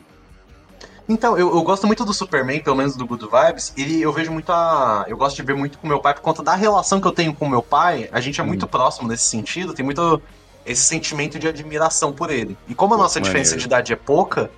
Então, 1.07 1.37
eu, 1.37 1.49
eu 1.55 1.61
gosto 1.61 1.85
muito 1.85 2.03
do 2.03 2.13
Superman, 2.13 2.59
pelo 2.61 2.75
menos 2.75 2.95
do 2.95 3.05
Good 3.05 3.27
Vibes. 3.31 3.71
Ele, 3.77 4.01
eu 4.01 4.11
vejo 4.11 4.31
muito 4.31 4.51
a. 4.51 5.05
Eu 5.07 5.15
gosto 5.15 5.35
de 5.35 5.43
ver 5.43 5.55
muito 5.55 5.77
com 5.77 5.87
meu 5.87 5.99
pai 5.99 6.15
por 6.15 6.21
conta 6.21 6.41
da 6.41 6.55
relação 6.55 6.99
que 6.99 7.07
eu 7.07 7.11
tenho 7.11 7.33
com 7.33 7.47
meu 7.47 7.61
pai. 7.61 8.09
A 8.11 8.19
gente 8.19 8.41
é 8.41 8.43
muito 8.43 8.65
próximo 8.65 9.07
nesse 9.07 9.25
sentido, 9.25 9.73
tem 9.73 9.85
muito 9.85 10.19
esse 10.65 10.81
sentimento 10.81 11.37
de 11.37 11.47
admiração 11.47 12.11
por 12.11 12.31
ele. 12.31 12.57
E 12.67 12.73
como 12.73 12.95
a 12.95 12.97
Pô, 12.97 13.03
nossa 13.03 13.19
maneiro. 13.19 13.37
diferença 13.37 13.55
de 13.55 13.65
idade 13.65 13.93
é 13.93 13.95
pouca, 13.95 14.49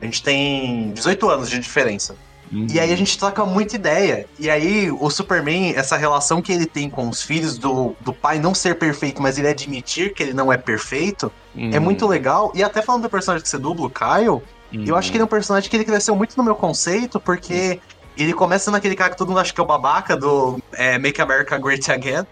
a 0.00 0.04
gente 0.06 0.22
tem 0.22 0.90
18 0.92 1.28
anos 1.28 1.50
de 1.50 1.58
diferença. 1.58 2.16
E 2.52 2.80
aí 2.80 2.92
a 2.92 2.96
gente 2.96 3.16
troca 3.18 3.44
muita 3.44 3.76
ideia. 3.76 4.26
E 4.38 4.50
aí 4.50 4.90
o 4.90 5.08
Superman, 5.10 5.72
essa 5.76 5.96
relação 5.96 6.42
que 6.42 6.52
ele 6.52 6.66
tem 6.66 6.90
com 6.90 7.08
os 7.08 7.22
filhos 7.22 7.56
do, 7.58 7.94
do 8.00 8.12
pai 8.12 8.38
não 8.40 8.54
ser 8.54 8.76
perfeito, 8.76 9.22
mas 9.22 9.38
ele 9.38 9.48
admitir 9.48 10.12
que 10.14 10.22
ele 10.22 10.32
não 10.32 10.52
é 10.52 10.56
perfeito, 10.56 11.32
é 11.56 11.78
Uhum. 11.78 11.80
muito 11.84 12.06
legal. 12.06 12.50
E 12.54 12.62
até 12.62 12.82
falando 12.82 13.02
do 13.02 13.10
personagem 13.10 13.42
que 13.42 13.48
você 13.48 13.58
dubla, 13.58 13.86
o 13.86 13.90
Kyle, 13.90 14.42
eu 14.86 14.96
acho 14.96 15.10
que 15.10 15.16
ele 15.16 15.22
é 15.22 15.24
um 15.24 15.28
personagem 15.28 15.68
que 15.70 15.76
ele 15.76 15.84
cresceu 15.84 16.14
muito 16.16 16.36
no 16.36 16.42
meu 16.44 16.54
conceito, 16.54 17.20
porque 17.20 17.80
ele 18.16 18.32
começa 18.32 18.70
naquele 18.70 18.94
cara 18.96 19.10
que 19.10 19.16
todo 19.16 19.28
mundo 19.28 19.40
acha 19.40 19.52
que 19.52 19.60
é 19.60 19.64
o 19.64 19.66
babaca 19.66 20.16
do 20.16 20.58
é, 20.74 20.98
Make 20.98 21.20
America 21.20 21.56
Great 21.58 21.90
Again. 21.90 22.24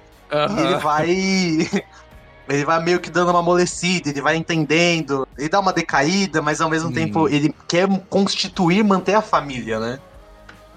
E 0.57 0.61
ele 0.61 0.75
vai. 0.77 1.09
Ele 2.49 2.65
vai 2.65 2.83
meio 2.83 2.99
que 2.99 3.11
dando 3.11 3.29
uma 3.31 3.41
amolecida, 3.41 4.09
ele 4.09 4.23
vai 4.23 4.35
entendendo, 4.35 5.29
ele 5.37 5.51
dá 5.51 5.61
uma 5.61 5.71
decaída, 5.71 6.41
mas 6.41 6.63
ao 6.63 6.71
mesmo 6.71 6.89
Hum. 6.89 6.93
tempo 6.95 7.29
ele 7.29 7.55
quer 7.69 7.87
constituir, 8.09 8.83
manter 8.83 9.13
a 9.13 9.21
família, 9.21 9.79
né? 9.79 9.99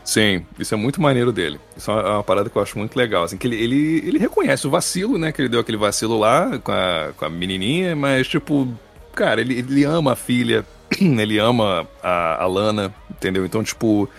Sim, 0.03 0.45
isso 0.59 0.73
é 0.73 0.77
muito 0.77 1.01
maneiro 1.01 1.31
dele. 1.31 1.59
Isso 1.77 1.91
é 1.91 1.93
uma, 1.93 2.01
é 2.01 2.11
uma 2.13 2.23
parada 2.23 2.49
que 2.49 2.55
eu 2.55 2.61
acho 2.61 2.77
muito 2.77 2.95
legal. 2.95 3.23
Assim, 3.23 3.37
que 3.37 3.47
ele, 3.47 3.55
ele, 3.55 4.07
ele 4.07 4.17
reconhece 4.17 4.67
o 4.67 4.69
vacilo, 4.69 5.17
né? 5.17 5.31
Que 5.31 5.41
ele 5.41 5.49
deu 5.49 5.59
aquele 5.59 5.77
vacilo 5.77 6.17
lá 6.17 6.57
com 6.59 6.71
a, 6.71 7.11
com 7.15 7.25
a 7.25 7.29
menininha, 7.29 7.95
mas, 7.95 8.27
tipo, 8.27 8.67
cara, 9.13 9.41
ele, 9.41 9.59
ele 9.59 9.83
ama 9.83 10.13
a 10.13 10.15
filha, 10.15 10.65
ele 10.99 11.37
ama 11.37 11.87
a, 12.01 12.43
a 12.43 12.47
Lana, 12.47 12.93
entendeu? 13.09 13.45
Então, 13.45 13.63
tipo, 13.63 14.09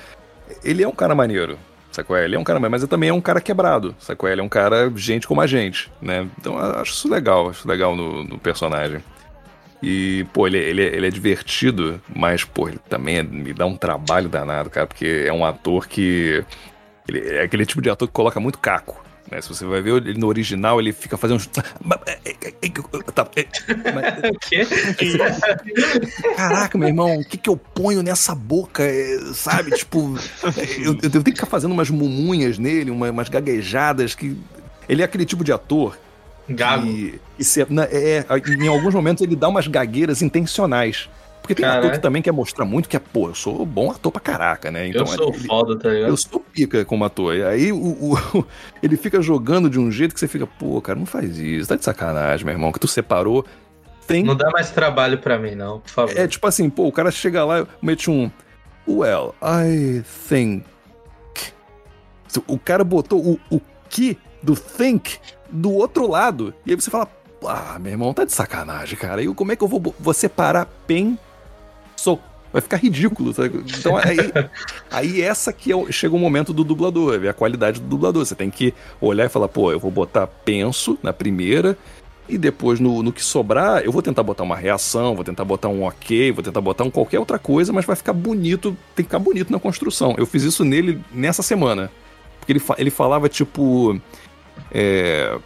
ele 0.63 0.83
é 0.83 0.89
um 0.89 0.95
cara 0.95 1.15
maneiro, 1.15 1.59
sacou? 1.91 2.17
Ele 2.17 2.37
é 2.37 2.39
um 2.39 2.45
cara 2.45 2.59
maneiro, 2.59 2.73
mas 2.73 2.83
ele 2.83 2.91
também 2.91 3.09
é 3.11 3.15
um 3.15 3.21
cara 3.21 3.41
quebrado, 3.41 3.95
sacou? 3.99 4.29
Ele 4.29 4.41
é 4.41 4.45
um 4.45 4.49
cara 4.49 4.91
gente 4.95 5.27
como 5.27 5.41
a 5.41 5.47
gente, 5.47 5.91
né? 6.01 6.27
Então, 6.39 6.59
acho 6.59 6.93
isso 6.93 7.09
legal, 7.09 7.51
acho 7.51 7.67
legal 7.67 7.97
no, 7.97 8.25
no 8.25 8.39
personagem. 8.39 9.03
E, 9.83 10.25
pô, 10.33 10.47
ele, 10.47 10.59
ele, 10.59 10.83
ele 10.83 11.07
é 11.07 11.11
divertido, 11.11 12.01
mas, 12.15 12.45
pô, 12.45 12.69
ele 12.69 12.79
também 12.89 13.17
é- 13.19 13.23
me 13.23 13.53
dá 13.53 13.67
um 13.67 13.77
trabalho 13.77 14.29
danado, 14.29 14.71
cara, 14.71 14.87
porque 14.87 15.25
é 15.27 15.33
um 15.33 15.45
ator 15.45 15.89
que. 15.89 16.45
Ele 17.09 17.19
é 17.29 17.43
aquele 17.43 17.67
tipo 17.67 17.83
de 17.83 17.91
ator 17.91 18.07
que 18.07 18.15
coloca 18.15 18.39
muito 18.39 18.59
caco. 18.61 19.03
Né? 19.29 19.41
Se 19.41 19.49
você 19.49 19.65
vai 19.65 19.81
ver 19.83 19.95
ele 19.97 20.19
no 20.19 20.29
original, 20.29 20.81
ele 20.81 20.93
fica 20.93 21.17
fazendo. 21.17 21.39
uns- 21.39 21.47
Tá, 21.49 21.65
é, 22.07 22.23
mas-? 22.63 23.65
Caraca, 26.37 26.79
meu 26.79 26.89
irmão, 26.89 27.19
o 27.19 27.25
que, 27.25 27.37
que 27.37 27.49
eu 27.49 27.57
ponho 27.57 28.03
nessa 28.03 28.35
boca? 28.35 28.83
é, 28.85 29.19
sabe? 29.35 29.73
Tipo, 29.73 30.17
eu, 30.85 30.93
eu 31.03 31.11
tenho 31.11 31.25
que 31.25 31.33
ficar 31.33 31.47
fazendo 31.47 31.73
umas 31.73 31.91
mumunhas 31.91 32.59
nele, 32.59 32.91
uma- 32.91 33.11
umas 33.11 33.29
gaguejadas 33.29 34.15
que. 34.15 34.37
Ele 34.89 35.03
é 35.03 35.05
aquele 35.05 35.25
tipo 35.25 35.45
de 35.45 35.53
ator 35.53 35.97
Gago. 36.49 36.87
e, 36.87 37.21
e 37.39 37.45
se- 37.45 37.67
na- 37.71 37.85
é, 37.85 38.25
em 38.61 38.69
alguns 38.69 38.95
momentos 38.95 39.23
ele 39.23 39.37
dá 39.37 39.49
umas 39.49 39.67
gagueiras 39.67 40.23
intencionais. 40.23 41.09
Porque 41.41 41.57
tem 41.57 41.65
Caraca. 41.65 41.81
ator 41.87 41.97
que 41.97 41.99
também 42.03 42.23
quer 42.23 42.31
mostrar 42.33 42.65
muito 42.65 42.89
que 42.89 42.97
é, 42.97 43.01
pô, 43.01 43.29
eu 43.29 43.35
sou 43.35 43.67
bom 43.67 43.91
ator 43.91 44.13
pra 44.13 44.21
caraca, 44.21 44.71
né? 44.71 44.87
Então, 44.87 45.01
eu 45.01 45.07
sou 45.09 45.29
ele- 45.35 45.47
foda, 45.47 45.77
tá 45.77 45.89
ligado? 45.89 46.09
eu 46.11 46.17
sou 46.17 46.39
pica 46.39 46.85
como 46.85 47.05
ator. 47.05 47.35
E 47.35 47.43
aí 47.43 47.73
o, 47.73 47.79
o- 47.79 48.47
ele 48.81 48.97
fica 48.97 49.21
jogando 49.21 49.69
de 49.69 49.77
um 49.79 49.91
jeito 49.91 50.15
que 50.15 50.21
você 50.21 50.29
fica, 50.29 50.47
pô, 50.47 50.81
cara, 50.81 50.97
não 50.99 51.07
faz 51.07 51.39
isso, 51.39 51.69
tá 51.69 51.75
de 51.75 51.85
sacanagem, 51.85 52.47
meu 52.47 52.55
irmão, 52.55 52.71
que 52.71 52.79
tu 52.79 52.87
separou. 52.87 53.45
Tem. 54.07 54.23
Não 54.23 54.37
dá 54.37 54.51
mais 54.51 54.71
trabalho 54.71 55.19
pra 55.19 55.37
mim, 55.39 55.57
não, 55.57 55.81
por 55.81 55.91
favor. 55.91 56.17
É 56.17 56.29
tipo 56.29 56.47
assim, 56.47 56.71
pô, 56.71 56.87
o 56.87 56.93
cara 56.93 57.11
chega 57.11 57.45
lá 57.45 57.61
e 57.61 57.67
mete 57.85 58.09
um. 58.09 58.31
Well, 58.87 59.35
I 59.43 60.03
think. 60.29 60.65
O 62.47 62.59
cara 62.59 62.83
botou 62.85 63.21
o, 63.21 63.41
o 63.51 63.61
que 63.91 64.17
do 64.43 64.55
think 64.57 65.19
do 65.53 65.71
outro 65.73 66.09
lado. 66.09 66.53
E 66.67 66.71
aí 66.71 66.77
você 66.77 66.91
fala, 66.91 67.07
ah, 67.47 67.79
meu 67.79 67.93
irmão, 67.93 68.13
tá 68.13 68.25
de 68.25 68.33
sacanagem, 68.33 68.97
cara. 68.99 69.23
E 69.23 69.33
como 69.35 69.53
é 69.53 69.57
que 69.57 69.63
eu 69.63 69.69
vou, 69.69 69.95
vou 70.01 70.15
separar 70.15 70.67
pen 70.87 71.19
sou? 71.97 72.19
Vai 72.53 72.61
ficar 72.61 72.77
ridículo, 72.77 73.33
sabe? 73.33 73.65
Então 73.79 73.97
aí, 73.97 74.17
aí 74.91 75.23
essa 75.23 75.53
que 75.53 75.73
é 75.73 75.93
chega 75.93 76.15
o 76.15 76.19
momento 76.19 76.53
do 76.53 76.63
dublador, 76.65 77.19
ver 77.19 77.29
a 77.29 77.33
qualidade 77.35 77.81
do 77.81 77.87
dublador. 77.87 78.25
Você 78.25 78.35
tem 78.35 78.51
que 78.51 78.75
olhar 79.01 79.25
e 79.27 79.29
falar, 79.29 79.49
pô, 79.49 79.73
eu 79.73 79.79
vou 79.79 79.91
botar 79.91 80.27
penso 80.27 80.99
na 81.03 81.13
primeira, 81.13 81.79
e 82.29 82.39
depois, 82.39 82.79
no, 82.79 83.03
no 83.03 83.13
que 83.13 83.23
sobrar, 83.25 83.83
eu 83.83 83.91
vou 83.91 84.01
tentar 84.03 84.23
botar 84.23 84.43
uma 84.45 84.57
reação, 84.57 85.15
vou 85.15 85.25
tentar 85.25 85.45
botar 85.45 85.69
um 85.69 85.83
ok, 85.83 86.31
vou 86.31 86.43
tentar 86.43 86.61
botar 86.61 86.85
um 86.85 86.91
qualquer 86.91 87.19
outra 87.19 87.39
coisa, 87.39 87.73
mas 87.73 87.85
vai 87.85 87.97
ficar 87.97 88.13
bonito, 88.13 88.77
tem 88.95 89.05
que 89.05 89.09
ficar 89.09 89.19
bonito 89.19 89.51
na 89.51 89.59
construção. 89.59 90.15
Eu 90.17 90.27
fiz 90.27 90.43
isso 90.43 90.65
nele 90.65 91.01
nessa 91.13 91.43
semana. 91.43 91.91
Porque 92.39 92.53
ele, 92.53 92.61
fa- 92.61 92.77
ele 92.79 92.91
falava 92.91 93.29
tipo. 93.29 94.01
É, 94.71 95.39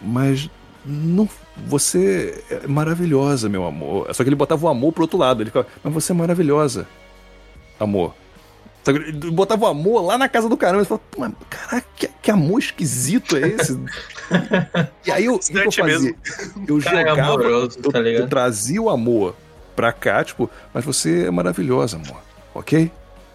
mas 0.00 0.50
não. 0.84 1.28
Você 1.66 2.42
é 2.50 2.66
maravilhosa, 2.66 3.48
meu 3.48 3.64
amor. 3.66 4.12
Só 4.14 4.22
que 4.22 4.28
ele 4.28 4.36
botava 4.36 4.64
o 4.66 4.68
amor 4.68 4.92
pro 4.92 5.02
outro 5.02 5.18
lado. 5.18 5.42
Ele 5.42 5.50
ficava, 5.50 5.66
mas 5.82 5.92
você 5.92 6.12
é 6.12 6.14
maravilhosa, 6.14 6.86
amor. 7.78 8.14
Só 8.84 8.92
que 8.92 8.98
ele 8.98 9.30
botava 9.30 9.64
o 9.64 9.68
amor 9.68 10.00
lá 10.02 10.18
na 10.18 10.28
casa 10.28 10.48
do 10.48 10.56
caramba. 10.56 10.80
Ele 10.80 10.86
falava, 10.88 11.04
"Pô, 11.10 11.20
mas 11.20 11.32
caraca, 11.48 11.86
que, 11.94 12.08
que 12.20 12.30
amor 12.30 12.58
esquisito 12.58 13.36
é 13.36 13.48
esse? 13.48 13.78
e 15.06 15.10
aí 15.10 15.26
eu, 15.26 15.38
que 15.38 15.56
eu 15.56 15.70
fazia? 15.70 16.14
Eu 16.66 16.78
Cara, 16.80 17.00
é 17.02 17.08
jogava, 17.08 17.22
amoroso, 17.22 17.78
eu, 17.82 17.92
tá 17.92 18.00
eu 18.00 18.26
trazia 18.26 18.82
o 18.82 18.90
amor 18.90 19.36
pra 19.76 19.92
cá, 19.92 20.24
tipo, 20.24 20.50
mas 20.74 20.84
você 20.84 21.26
é 21.26 21.30
maravilhosa, 21.30 21.96
amor. 21.96 22.20
Ok? 22.54 22.90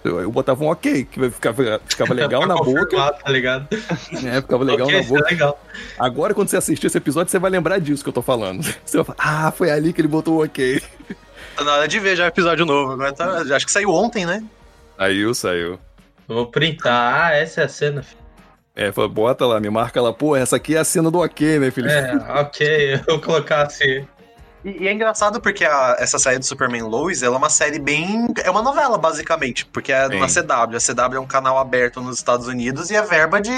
Eu, 0.07 0.21
eu 0.21 0.31
botava 0.31 0.63
um 0.63 0.67
ok, 0.67 1.05
que 1.05 1.19
vai 1.19 1.29
ficar- 1.29 1.53
ficava 1.85 2.13
legal 2.13 2.45
na 2.47 2.55
boca. 2.63 3.13
Tá 3.13 3.29
ligado? 3.31 3.67
É, 3.73 4.41
ficava 4.41 4.63
legal 4.63 4.87
Ok, 4.87 4.99
na 4.99 5.05
é 5.05 5.07
boca. 5.07 5.29
legal. 5.29 5.61
Agora, 5.99 6.33
quando 6.33 6.49
você 6.49 6.57
assistir 6.57 6.87
esse 6.87 6.97
episódio, 6.97 7.31
você 7.31 7.39
vai 7.39 7.51
lembrar 7.51 7.79
disso 7.79 8.03
que 8.03 8.09
eu 8.09 8.13
tô 8.13 8.21
falando. 8.21 8.63
Você 8.85 8.97
vai 8.97 9.05
falar, 9.05 9.47
ah, 9.47 9.51
foi 9.51 9.69
ali 9.71 9.91
que 9.93 10.01
ele 10.01 10.07
botou 10.07 10.35
o 10.39 10.43
ok. 10.43 10.81
Tá 11.55 11.63
na 11.63 11.73
hora 11.73 11.87
de 11.87 11.99
ver 11.99 12.15
já 12.15 12.25
o 12.25 12.27
episódio 12.27 12.65
novo. 12.65 12.93
Agora 12.93 13.11
tá, 13.13 13.41
acho 13.55 13.65
que 13.65 13.71
saiu 13.71 13.89
ontem, 13.91 14.25
né? 14.25 14.43
Aí 14.97 15.19
saiu. 15.35 15.79
Eu 16.29 16.35
Vou 16.35 16.47
printar. 16.47 17.25
Ah, 17.31 17.33
essa 17.35 17.61
é 17.61 17.63
a 17.65 17.67
cena. 17.69 18.03
filho. 18.03 18.21
É, 18.75 18.91
bota 18.91 19.45
lá, 19.45 19.59
me 19.59 19.69
marca 19.71 19.99
lá, 20.01 20.13
pô, 20.13 20.35
essa 20.35 20.55
aqui 20.57 20.75
é 20.75 20.79
a 20.79 20.83
cena 20.83 21.09
do 21.09 21.19
ok, 21.19 21.57
né, 21.57 21.71
filho? 21.71 21.89
É, 21.89 22.13
ok. 22.41 22.93
Eu 22.95 22.99
vou 23.07 23.19
colocar 23.21 23.63
assim. 23.65 24.05
E, 24.67 24.83
e 24.83 24.87
é 24.87 24.91
engraçado 24.93 25.39
porque 25.39 25.63
a- 25.63 25.95
essa 25.97 26.19
série 26.19 26.39
do 26.39 26.45
Superman 26.45 26.83
Lois, 26.83 27.23
ela 27.23 27.35
é 27.35 27.37
uma 27.37 27.49
série 27.49 27.79
bem. 27.79 28.27
É 28.43 28.51
uma 28.51 28.61
novela, 28.61 28.97
basicamente. 28.97 29.65
Porque 29.65 29.91
é 29.93 30.07
Sim. 30.09 30.19
na 30.19 30.27
CW. 30.27 30.75
A 30.75 30.79
CW 30.79 31.15
é 31.17 31.19
um 31.19 31.25
canal 31.25 31.57
aberto 31.57 32.01
nos 32.01 32.17
Estados 32.17 32.47
Unidos 32.47 32.91
e 32.91 32.95
é 32.95 33.01
verba 33.01 33.39
de. 33.39 33.51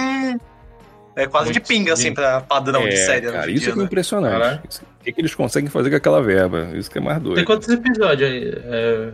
É 1.15 1.27
quase 1.27 1.47
de 1.51 1.59
Muito 1.59 1.67
pinga, 1.67 1.93
assim, 1.93 2.03
sim. 2.09 2.13
pra 2.13 2.39
padrão 2.41 2.83
de 2.87 2.93
É, 2.93 3.05
série. 3.05 3.25
cara, 3.25 3.39
hoje 3.39 3.51
em 3.51 3.53
isso 3.55 3.63
dia, 3.63 3.69
é 3.69 3.73
que 3.73 3.79
é 3.79 3.81
né? 3.81 3.85
impressionante. 3.87 4.67
O 5.01 5.03
que, 5.03 5.11
que 5.11 5.19
eles 5.21 5.35
conseguem 5.35 5.69
fazer 5.69 5.89
com 5.89 5.95
aquela 5.95 6.21
verba? 6.21 6.69
Isso 6.75 6.89
que 6.89 6.97
é 6.97 7.01
mais 7.01 7.17
Tem 7.17 7.23
doido. 7.33 7.45
quantos 7.45 7.67
episódios 7.67 8.29
aí? 8.29 8.53
é, 8.65 9.09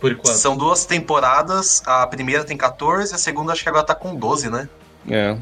por 0.00 0.12
enquanto? 0.12 0.34
São 0.36 0.56
duas 0.56 0.86
temporadas. 0.86 1.82
A 1.84 2.06
primeira 2.06 2.44
tem 2.44 2.56
14, 2.56 3.14
a 3.14 3.18
segunda 3.18 3.52
acho 3.52 3.62
que 3.62 3.68
agora 3.68 3.84
tá 3.84 3.94
com 3.94 4.14
12, 4.14 4.48
né? 4.48 4.68
É. 5.10 5.36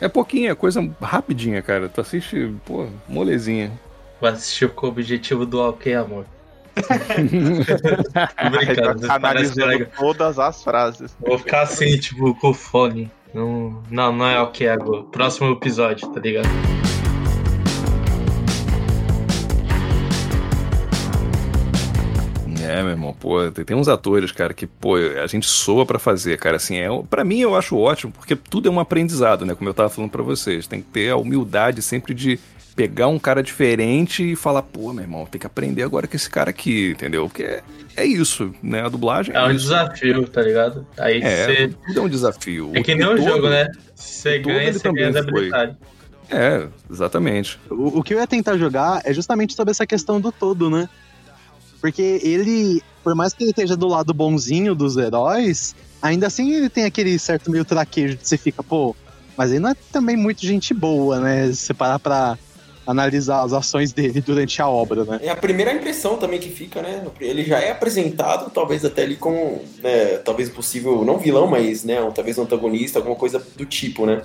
É 0.00 0.08
pouquinho, 0.08 0.50
é 0.50 0.54
coisa 0.54 0.80
rapidinha, 1.02 1.60
cara. 1.60 1.88
Tu 1.88 2.00
assiste, 2.00 2.54
pô, 2.64 2.86
molezinha. 3.08 3.70
Vou 4.24 4.32
assistir 4.32 4.70
com 4.70 4.86
o 4.86 4.88
objetivo 4.88 5.44
do 5.44 5.60
ok, 5.60 5.92
amor. 5.92 6.24
Brincando, 8.50 9.12
analisando 9.12 9.86
todas 9.98 10.38
as 10.38 10.64
frases. 10.64 11.14
Vou 11.20 11.38
ficar 11.38 11.60
assim, 11.60 11.98
tipo, 11.98 12.34
com 12.36 12.48
o 12.48 12.54
fone. 12.54 13.10
Não, 13.34 13.82
não, 13.90 14.12
não 14.16 14.26
é 14.26 14.40
ok 14.40 14.66
agora. 14.66 15.02
Próximo 15.02 15.52
episódio, 15.52 16.08
tá 16.08 16.20
ligado? 16.20 16.48
É, 22.62 22.82
meu 22.82 22.92
irmão, 22.92 23.12
pô, 23.12 23.50
tem, 23.50 23.62
tem 23.62 23.76
uns 23.76 23.88
atores, 23.88 24.32
cara, 24.32 24.54
que, 24.54 24.66
pô, 24.66 24.96
a 24.96 25.26
gente 25.26 25.46
soa 25.46 25.84
pra 25.84 25.98
fazer, 25.98 26.38
cara, 26.38 26.56
assim, 26.56 26.76
é, 26.78 26.88
para 27.10 27.22
mim 27.22 27.40
eu 27.40 27.54
acho 27.54 27.76
ótimo, 27.76 28.10
porque 28.10 28.34
tudo 28.34 28.68
é 28.68 28.72
um 28.72 28.80
aprendizado, 28.80 29.44
né, 29.44 29.54
como 29.54 29.68
eu 29.68 29.74
tava 29.74 29.90
falando 29.90 30.10
pra 30.10 30.22
vocês, 30.22 30.66
tem 30.66 30.80
que 30.80 30.88
ter 30.88 31.10
a 31.10 31.16
humildade 31.16 31.82
sempre 31.82 32.14
de 32.14 32.40
pegar 32.74 33.08
um 33.08 33.18
cara 33.18 33.42
diferente 33.42 34.32
e 34.32 34.36
falar, 34.36 34.62
pô, 34.62 34.92
meu 34.92 35.04
irmão, 35.04 35.26
tem 35.26 35.40
que 35.40 35.46
aprender 35.46 35.82
agora 35.82 36.06
com 36.08 36.16
esse 36.16 36.28
cara 36.28 36.50
aqui, 36.50 36.90
entendeu? 36.90 37.28
Porque 37.28 37.42
é, 37.44 37.62
é 37.96 38.04
isso, 38.04 38.52
né, 38.62 38.82
a 38.84 38.88
dublagem 38.88 39.34
É 39.34 39.40
um 39.44 39.50
isso. 39.50 39.64
desafio, 39.68 40.26
tá 40.28 40.42
ligado? 40.42 40.86
Aí 40.98 41.20
É, 41.22 41.46
você. 41.46 41.74
tudo 41.86 42.00
é 42.00 42.02
um 42.02 42.08
desafio. 42.08 42.72
É 42.74 42.82
que 42.82 42.94
nem 42.94 43.06
O 43.06 43.12
um 43.12 43.16
jogo, 43.16 43.48
né? 43.48 43.70
Você 43.94 44.38
ganha, 44.40 44.72
você 44.72 44.92
ganha 44.92 45.08
as 45.10 45.14
foi. 45.14 45.28
habilidades. 45.28 45.76
É, 46.30 46.66
exatamente. 46.90 47.60
O, 47.70 47.98
o 47.98 48.02
que 48.02 48.14
eu 48.14 48.18
ia 48.18 48.26
tentar 48.26 48.56
jogar 48.56 49.02
é 49.04 49.12
justamente 49.12 49.54
sobre 49.54 49.70
essa 49.70 49.86
questão 49.86 50.20
do 50.20 50.32
todo, 50.32 50.68
né? 50.68 50.88
Porque 51.80 52.18
ele, 52.22 52.82
por 53.04 53.14
mais 53.14 53.34
que 53.34 53.44
ele 53.44 53.50
esteja 53.50 53.76
do 53.76 53.86
lado 53.86 54.12
bonzinho 54.14 54.74
dos 54.74 54.96
heróis, 54.96 55.76
ainda 56.00 56.26
assim 56.26 56.52
ele 56.54 56.68
tem 56.70 56.84
aquele 56.86 57.18
certo 57.18 57.50
meio 57.50 57.64
traquejo 57.64 58.16
de 58.16 58.26
você 58.26 58.38
fica, 58.38 58.62
pô, 58.62 58.96
mas 59.36 59.50
ele 59.50 59.60
não 59.60 59.70
é 59.70 59.76
também 59.92 60.16
muito 60.16 60.40
gente 60.46 60.72
boa, 60.72 61.20
né? 61.20 61.46
Se 61.48 61.56
você 61.56 61.74
parar 61.74 61.98
pra 61.98 62.38
analisar 62.86 63.42
as 63.42 63.52
ações 63.52 63.92
dele 63.92 64.20
durante 64.20 64.60
a 64.60 64.68
obra, 64.68 65.04
né? 65.04 65.20
É 65.22 65.30
a 65.30 65.36
primeira 65.36 65.72
impressão 65.72 66.16
também 66.16 66.38
que 66.38 66.48
fica, 66.50 66.82
né? 66.82 67.04
Ele 67.20 67.42
já 67.44 67.58
é 67.58 67.70
apresentado, 67.70 68.50
talvez 68.50 68.84
até 68.84 69.02
ali 69.02 69.16
como, 69.16 69.62
né, 69.82 70.18
talvez 70.18 70.48
possível, 70.50 71.04
não 71.04 71.18
vilão, 71.18 71.46
mas, 71.46 71.84
né, 71.84 71.96
talvez 72.14 72.36
um 72.38 72.42
antagonista, 72.42 72.98
alguma 72.98 73.16
coisa 73.16 73.44
do 73.56 73.64
tipo, 73.64 74.04
né? 74.06 74.22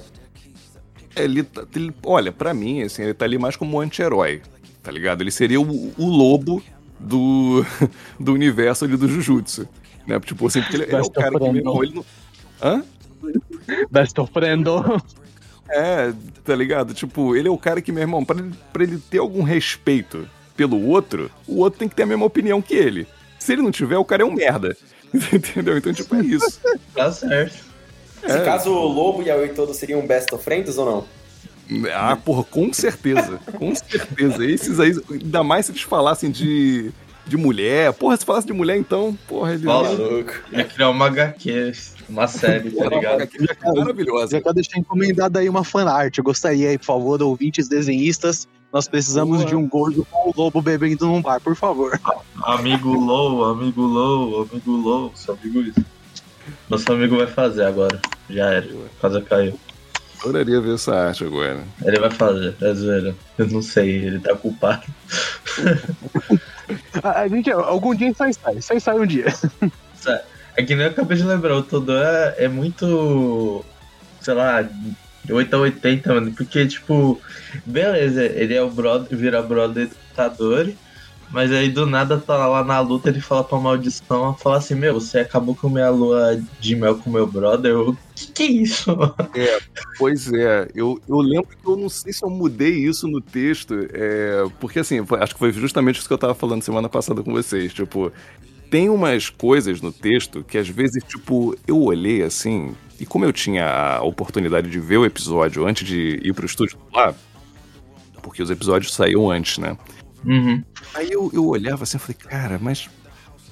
Ele, 1.16 1.44
tá- 1.44 1.66
ele- 1.76 1.94
olha, 2.06 2.32
pra 2.32 2.54
mim, 2.54 2.82
assim, 2.84 3.04
ele 3.04 3.14
tá 3.14 3.26
ali 3.26 3.38
mais 3.38 3.56
como 3.56 3.78
um 3.78 3.80
anti-herói, 3.82 4.42
tá 4.84 4.92
ligado? 4.92 5.22
Ele 5.22 5.32
seria 5.32 5.60
o, 5.60 5.94
o 5.98 6.06
lobo 6.08 6.62
do, 7.00 7.66
do 8.20 8.34
universo 8.34 8.86
ali 8.86 8.96
do 8.98 9.08
Jujutsu. 9.08 9.68
Né? 10.08 10.20
Tipo 10.20 10.48
assim, 10.48 10.62
porque 10.62 10.78
ele, 10.78 10.84
ele 10.84 10.96
é 10.96 11.02
o 11.02 11.10
cara 11.10 11.32
que 11.32 11.38
friend. 11.38 11.54
mesmo, 11.54 11.84
ele 11.84 11.94
não. 11.96 12.06
Hã? 12.62 12.84
Best 13.92 14.20
of 14.20 14.32
friendo. 14.32 14.84
É, 15.70 16.14
tá 16.44 16.56
ligado? 16.56 16.94
Tipo, 16.94 17.36
ele 17.36 17.48
é 17.48 17.52
o 17.52 17.58
cara 17.58 17.82
que, 17.82 17.92
meu 17.92 18.02
irmão, 18.02 18.24
pra 18.26 18.38
ele, 18.40 18.52
pra 18.74 18.84
ele 18.84 18.98
ter 19.10 19.20
algum 19.20 19.44
respeito 19.44 20.28
pelo 20.58 20.84
outro, 20.88 21.30
o 21.48 21.60
outro 21.60 21.80
tem 21.80 21.88
que 21.88 21.96
ter 21.96 22.04
a 22.04 22.08
mesma 22.08 22.26
opinião 22.26 22.62
que 22.62 22.74
ele. 22.76 23.08
Se 23.38 23.54
ele 23.54 23.62
não 23.62 23.72
tiver, 23.72 23.98
o 23.98 24.06
cara 24.06 24.24
é 24.24 24.26
um 24.26 24.34
merda. 24.34 24.76
Entendeu? 25.34 25.78
Então, 25.78 25.94
tipo, 25.94 26.16
é 26.16 26.20
isso. 26.22 26.60
Tá 26.94 27.12
certo. 27.12 27.64
Nesse 28.22 28.38
É. 28.38 28.44
caso, 28.44 28.70
o 28.72 28.88
Lobo 28.88 29.24
e 29.24 29.32
a 29.32 29.36
Oi 29.36 29.50
Todo 29.50 29.74
seriam 29.74 30.06
best 30.06 30.34
of 30.34 30.44
friends 30.44 30.78
ou 30.78 30.86
não? 30.86 31.06
Ah, 31.94 32.16
porra, 32.18 32.44
com 32.44 32.74
certeza. 32.74 33.40
Com 33.58 33.74
certeza. 33.76 34.44
Esses 34.44 34.80
aí, 34.80 34.92
ainda 35.10 35.44
mais 35.44 35.68
se 35.68 35.72
eles 35.72 35.84
falassem 35.84 36.30
de, 36.32 36.92
de 37.28 37.38
mulher. 37.38 37.94
Porra, 37.94 38.18
se 38.18 38.26
falasse 38.26 38.48
de 38.48 38.54
mulher, 38.54 38.76
então, 38.76 39.18
porra, 39.28 39.54
ele. 39.54 39.66
Maluco. 39.66 40.34
Ia 40.52 40.64
criar 40.66 40.90
uma 40.90 41.06
HQ, 41.06 41.72
uma 42.10 42.28
série, 42.28 42.72
tá 42.72 42.88
ligado? 42.88 43.22
é 43.22 43.72
maravilhosa. 43.80 44.38
Já 44.38 44.42
quero 44.42 44.56
deixar 44.56 44.80
encomendado 44.80 45.40
aí 45.40 45.48
uma 45.48 45.64
fanart. 45.64 46.18
Eu 46.18 46.24
gostaria 46.24 46.70
aí, 46.70 46.78
por 46.78 46.86
favor, 46.86 47.22
ouvintes 47.22 47.68
desenhistas, 47.68 48.48
nós 48.72 48.88
precisamos 48.88 49.38
Boa. 49.38 49.50
de 49.50 49.56
um 49.56 49.68
gordo 49.68 50.06
com 50.10 50.30
o 50.30 50.34
lobo 50.36 50.62
bebendo 50.62 51.08
num 51.08 51.22
bar, 51.22 51.40
por 51.40 51.56
favor. 51.56 52.00
Amigo 52.44 52.94
Low, 52.94 53.46
amigo 53.46 53.82
Low, 53.82 54.48
amigo 54.50 54.72
Low, 54.72 55.12
seu 55.16 55.36
amigo 55.36 55.62
isso. 55.62 55.86
Nosso 56.70 56.92
amigo 56.92 57.18
vai 57.18 57.28
fazer 57.28 57.64
agora. 57.64 58.00
Já 58.30 58.46
era. 58.46 58.68
A 58.68 59.02
casa 59.02 59.22
caiu. 59.22 59.60
Adoraria 60.22 60.60
ver 60.60 60.76
essa 60.76 60.94
arte 60.94 61.24
agora. 61.24 61.64
Ele 61.84 62.00
vai 62.00 62.12
fazer, 62.12 62.56
é 62.62 62.74
zoeira. 62.74 63.16
Eu 63.38 63.48
não 63.48 63.62
sei, 63.62 64.06
ele 64.06 64.20
tá 64.20 64.36
culpado. 64.36 64.84
A, 67.02 67.22
a 67.22 67.28
gente, 67.28 67.50
algum 67.52 67.96
dia 67.96 68.10
isso 68.10 68.24
aí 68.24 68.34
sai, 68.34 68.58
isso 68.58 68.74
aí 68.74 68.80
sai 68.80 69.00
um 69.00 69.06
dia. 69.06 69.26
É 70.60 70.64
que 70.64 70.76
nem 70.76 70.88
eu 70.88 70.92
acabei 70.92 71.16
de 71.16 71.24
lembrar, 71.24 71.56
o 71.56 71.64
Todo 71.64 71.96
é, 71.96 72.36
é 72.38 72.48
muito. 72.50 73.64
sei 74.20 74.34
lá, 74.34 74.62
de 74.62 75.32
8 75.32 75.56
a 75.56 75.60
80, 75.60 76.14
mano. 76.14 76.34
Porque, 76.34 76.68
tipo, 76.68 77.18
beleza, 77.66 78.26
ele 78.26 78.54
é 78.54 78.62
o 78.62 78.70
brother, 78.70 79.18
vira 79.18 79.42
brother 79.42 79.88
do 79.88 79.96
Itadori. 80.12 80.78
Mas 81.32 81.50
aí 81.54 81.70
do 81.70 81.86
nada 81.86 82.18
tá 82.18 82.46
lá 82.46 82.62
na 82.62 82.78
luta, 82.82 83.08
ele 83.08 83.22
fala 83.22 83.44
pra 83.44 83.58
maldição, 83.58 84.36
fala 84.36 84.58
assim, 84.58 84.76
meu, 84.76 84.96
você 84.96 85.20
acabou 85.20 85.56
com 85.56 85.70
minha 85.70 85.90
lua 85.90 86.42
de 86.60 86.76
mel 86.76 86.98
com 86.98 87.10
meu 87.10 87.26
brother. 87.26 87.72
Eu, 87.72 87.96
que 88.14 88.28
que 88.32 88.44
é 88.44 88.48
isso? 88.48 88.98
Pois 89.98 90.34
é, 90.34 90.68
eu, 90.76 91.00
eu 91.08 91.20
lembro 91.20 91.56
que 91.56 91.66
eu 91.66 91.78
não 91.78 91.88
sei 91.88 92.12
se 92.12 92.26
eu 92.26 92.30
mudei 92.30 92.84
isso 92.84 93.08
no 93.08 93.22
texto, 93.22 93.76
é, 93.94 94.44
porque 94.60 94.80
assim, 94.80 95.06
acho 95.22 95.34
que 95.34 95.40
foi 95.40 95.54
justamente 95.54 96.00
isso 96.00 96.08
que 96.08 96.14
eu 96.14 96.18
tava 96.18 96.34
falando 96.34 96.64
semana 96.64 96.90
passada 96.90 97.22
com 97.22 97.32
vocês, 97.32 97.74
tipo, 97.74 98.12
tem 98.70 98.90
umas 98.90 99.30
coisas 99.30 99.82
no 99.82 99.92
texto 99.92 100.44
que 100.44 100.58
às 100.58 100.68
vezes, 100.68 101.04
tipo, 101.04 101.56
eu 101.68 101.82
olhei 101.82 102.22
assim, 102.22 102.76
e 103.00 103.06
como 103.06 103.26
eu 103.26 103.34
tinha 103.34 103.66
a 103.98 104.04
oportunidade 104.04 104.70
de 104.70 104.80
ver 104.80 104.98
o 104.98 105.06
episódio 105.06 105.66
antes 105.66 105.88
de 105.88 106.20
ir 106.24 106.34
pro 106.34 106.46
estúdio 106.46 106.78
lá, 106.94 107.14
porque 108.22 108.44
os 108.44 108.50
episódios 108.50 108.94
saíam 108.94 109.30
antes, 109.30 109.58
né? 109.58 109.78
Uhum. 110.26 110.64
Aí 110.94 111.12
eu, 111.12 111.32
eu 111.34 111.46
olhava 111.46 111.84
assim 111.84 111.98
e 111.98 112.00
falei, 112.00 112.18
cara, 112.18 112.60
mas 112.62 112.90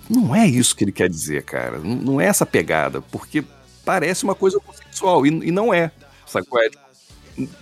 não 0.09 0.35
é 0.35 0.45
isso 0.45 0.75
que 0.75 0.83
ele 0.83 0.91
quer 0.91 1.09
dizer, 1.09 1.43
cara. 1.43 1.79
Não, 1.79 1.95
não 1.95 2.21
é 2.21 2.25
essa 2.25 2.45
pegada, 2.45 3.01
porque 3.01 3.43
parece 3.83 4.23
uma 4.23 4.35
coisa 4.35 4.59
consensual 4.59 5.25
e, 5.25 5.29
e 5.29 5.51
não 5.51 5.73
é. 5.73 5.91
Sacou? 6.25 6.59
É, 6.61 6.69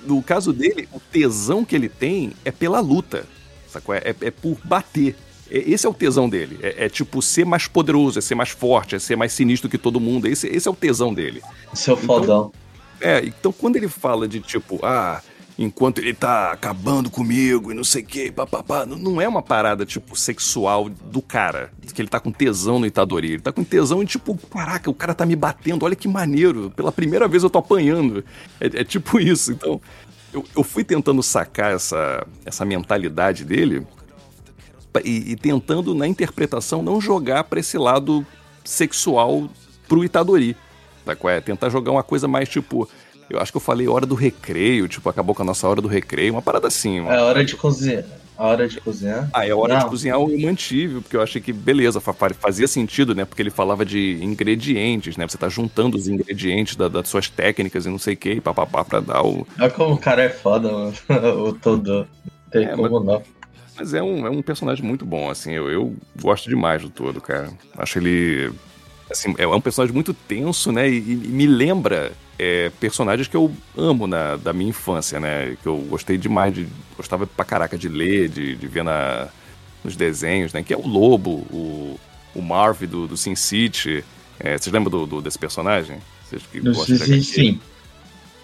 no 0.03 0.21
caso 0.23 0.51
dele, 0.51 0.89
o 0.91 0.99
tesão 0.99 1.63
que 1.63 1.75
ele 1.75 1.89
tem 1.89 2.33
é 2.43 2.51
pela 2.51 2.79
luta. 2.79 3.25
Sacou? 3.67 3.93
É, 3.93 4.15
é 4.21 4.31
por 4.31 4.57
bater. 4.63 5.15
É- 5.49 5.57
Esse 5.71 5.85
é 5.85 5.89
o 5.89 5.93
tesão 5.93 6.27
dele. 6.29 6.57
É, 6.61 6.85
é 6.85 6.89
tipo 6.89 7.21
ser 7.21 7.45
mais 7.45 7.67
poderoso, 7.67 8.19
é 8.19 8.21
ser 8.21 8.35
mais 8.35 8.49
forte, 8.49 8.95
é 8.95 8.99
ser 8.99 9.15
mais 9.15 9.33
sinistro 9.33 9.69
que 9.69 9.77
todo 9.77 9.99
mundo. 9.99 10.27
Esse, 10.27 10.47
esse 10.47 10.67
é 10.67 10.71
o 10.71 10.75
tesão 10.75 11.13
dele. 11.13 11.41
Seu 11.73 11.95
fodão. 11.97 12.51
É, 13.01 13.23
então 13.25 13.51
quando 13.51 13.75
ele 13.75 13.87
fala 13.87 14.27
de 14.27 14.39
tipo, 14.39 14.79
ah, 14.83 15.21
enquanto 15.59 15.99
ele 15.99 16.13
tá 16.13 16.51
acabando 16.51 17.09
comigo 17.09 17.71
e 17.71 17.75
não 17.75 17.83
sei 17.83 18.01
o 18.03 18.05
que, 18.05 18.31
papapá, 18.31 18.85
não- 18.85 18.97
não 18.97 19.21
é 19.21 19.27
uma 19.27 19.41
parada, 19.41 19.85
tipo, 19.85 20.15
sexual 20.17 20.89
do 20.89 21.21
cara, 21.21 21.71
que 21.93 22.01
ele 22.01 22.09
tá 22.09 22.19
com 22.19 22.31
tesão 22.31 22.79
no 22.79 22.85
Itadori. 22.85 23.33
Ele 23.33 23.41
tá 23.41 23.51
com 23.51 23.63
tesão 23.63 24.01
em, 24.01 24.05
tipo, 24.05 24.35
caraca, 24.49 24.89
o 24.89 24.93
cara 24.93 25.13
tá 25.13 25.25
me 25.25 25.35
batendo, 25.35 25.83
olha 25.85 25.95
que 25.95 26.07
maneiro, 26.07 26.71
pela 26.75 26.91
primeira 26.91 27.27
vez 27.27 27.43
eu 27.43 27.49
tô 27.49 27.59
apanhando. 27.59 28.23
É, 28.59 28.81
é 28.81 28.83
tipo 28.83 29.19
isso, 29.19 29.51
então. 29.51 29.79
Eu, 30.33 30.43
eu 30.57 30.63
fui 30.63 30.83
tentando 30.83 31.23
sacar 31.23 31.73
essa, 31.73 32.27
essa 32.45 32.65
mentalidade 32.65 33.45
dele 33.45 33.87
e, 35.03 35.31
e 35.31 35.35
tentando, 35.35 35.93
na 35.95 36.07
interpretação, 36.07 36.81
não 36.83 37.01
jogar 37.01 37.43
pra 37.45 37.59
esse 37.59 37.77
lado 37.77 38.25
sexual 38.63 39.49
pro 39.87 40.03
Itadori. 40.03 40.55
Tá? 41.05 41.15
é? 41.29 41.39
Tentar 41.41 41.69
jogar 41.69 41.91
uma 41.91 42.03
coisa 42.03 42.27
mais 42.27 42.49
tipo. 42.49 42.89
Eu 43.29 43.39
acho 43.39 43.51
que 43.51 43.57
eu 43.57 43.61
falei 43.61 43.87
hora 43.87 44.05
do 44.05 44.13
recreio, 44.13 44.87
tipo, 44.87 45.09
acabou 45.09 45.33
com 45.33 45.41
a 45.41 45.45
nossa 45.45 45.67
hora 45.67 45.81
do 45.81 45.87
recreio, 45.87 46.33
uma 46.33 46.41
parada 46.43 46.67
assim. 46.67 46.99
Uma... 46.99 47.13
É 47.13 47.19
hora 47.21 47.43
de 47.43 47.55
cozinhar. 47.55 48.03
A 48.37 48.47
hora 48.47 48.67
de 48.67 48.79
cozinhar? 48.81 49.29
Ah, 49.33 49.47
é 49.47 49.53
hora 49.53 49.77
de 49.77 49.83
Não. 49.83 49.89
cozinhar 49.89 50.19
eu 50.19 50.37
mantive, 50.39 50.99
porque 51.01 51.15
eu 51.15 51.21
achei 51.21 51.41
que, 51.41 51.53
beleza, 51.53 52.01
fa- 52.01 52.11
fa- 52.13 52.33
fazia 52.37 52.67
sentido, 52.67 53.15
né? 53.15 53.23
Porque 53.23 53.41
ele 53.41 53.49
falava 53.49 53.85
de 53.85 54.19
ingredientes, 54.21 55.15
né? 55.15 55.25
Você 55.27 55.37
tá 55.37 55.47
juntando 55.47 55.95
os 55.97 56.07
ingredientes 56.07 56.75
da- 56.75 56.89
das 56.89 57.07
suas 57.07 57.29
técnicas 57.29 57.85
e 57.85 57.89
não 57.89 57.97
sei 57.97 58.13
o 58.13 58.17
que, 58.17 58.41
papapá, 58.41 58.83
pra 58.83 58.99
dar 58.99 59.25
o. 59.25 59.47
Olha 59.59 59.69
como 59.71 59.95
o 59.95 59.97
cara 59.97 60.21
é 60.23 60.29
foda, 60.29 60.69
mano. 60.71 60.93
o 61.47 61.53
todo. 61.53 61.99
Não 61.99 62.07
tem 62.51 62.65
É, 62.65 62.75
como 62.75 62.99
não. 62.99 63.23
Mas 63.77 63.93
é 63.93 64.01
um, 64.01 64.25
é 64.25 64.29
um 64.29 64.41
personagem 64.41 64.83
muito 64.85 65.05
bom, 65.05 65.29
assim, 65.29 65.51
eu, 65.51 65.69
eu 65.69 65.95
gosto 66.21 66.49
demais 66.49 66.81
do 66.81 66.89
todo, 66.89 67.19
cara. 67.19 67.51
Acho 67.77 67.99
ele. 67.99 68.51
Assim, 69.09 69.35
é 69.37 69.45
um 69.45 69.61
personagem 69.61 69.93
muito 69.93 70.13
tenso, 70.13 70.71
né? 70.71 70.89
E, 70.89 70.97
e 70.97 71.15
me 71.27 71.45
lembra 71.45 72.11
é, 72.39 72.71
personagens 72.79 73.27
que 73.27 73.35
eu 73.37 73.51
amo 73.77 74.07
na, 74.07 74.35
da 74.37 74.51
minha 74.53 74.69
infância, 74.69 75.19
né? 75.19 75.57
Que 75.61 75.67
eu 75.67 75.77
gostei 75.89 76.17
demais 76.17 76.53
de. 76.53 76.67
Gostava 76.97 77.27
pra 77.27 77.45
caraca 77.45 77.77
de 77.77 77.87
ler, 77.89 78.29
de, 78.29 78.55
de 78.55 78.67
ver 78.67 78.83
na, 78.83 79.27
nos 79.83 79.95
desenhos, 79.95 80.53
né? 80.53 80.63
Que 80.63 80.73
é 80.73 80.77
o 80.77 80.87
Lobo, 80.87 81.31
o, 81.51 81.99
o 82.33 82.41
Marv 82.41 82.83
do, 82.83 83.07
do 83.07 83.17
Sin 83.17 83.35
City. 83.35 84.03
É, 84.39 84.57
vocês 84.57 84.73
lembram 84.73 84.89
do, 84.91 85.05
do- 85.05 85.21
desse 85.21 85.37
personagem? 85.37 85.97
Vocês 86.23 86.41
que 86.51 86.59
gostam 86.61 86.95
HQ? 86.95 87.21
sim. 87.23 87.59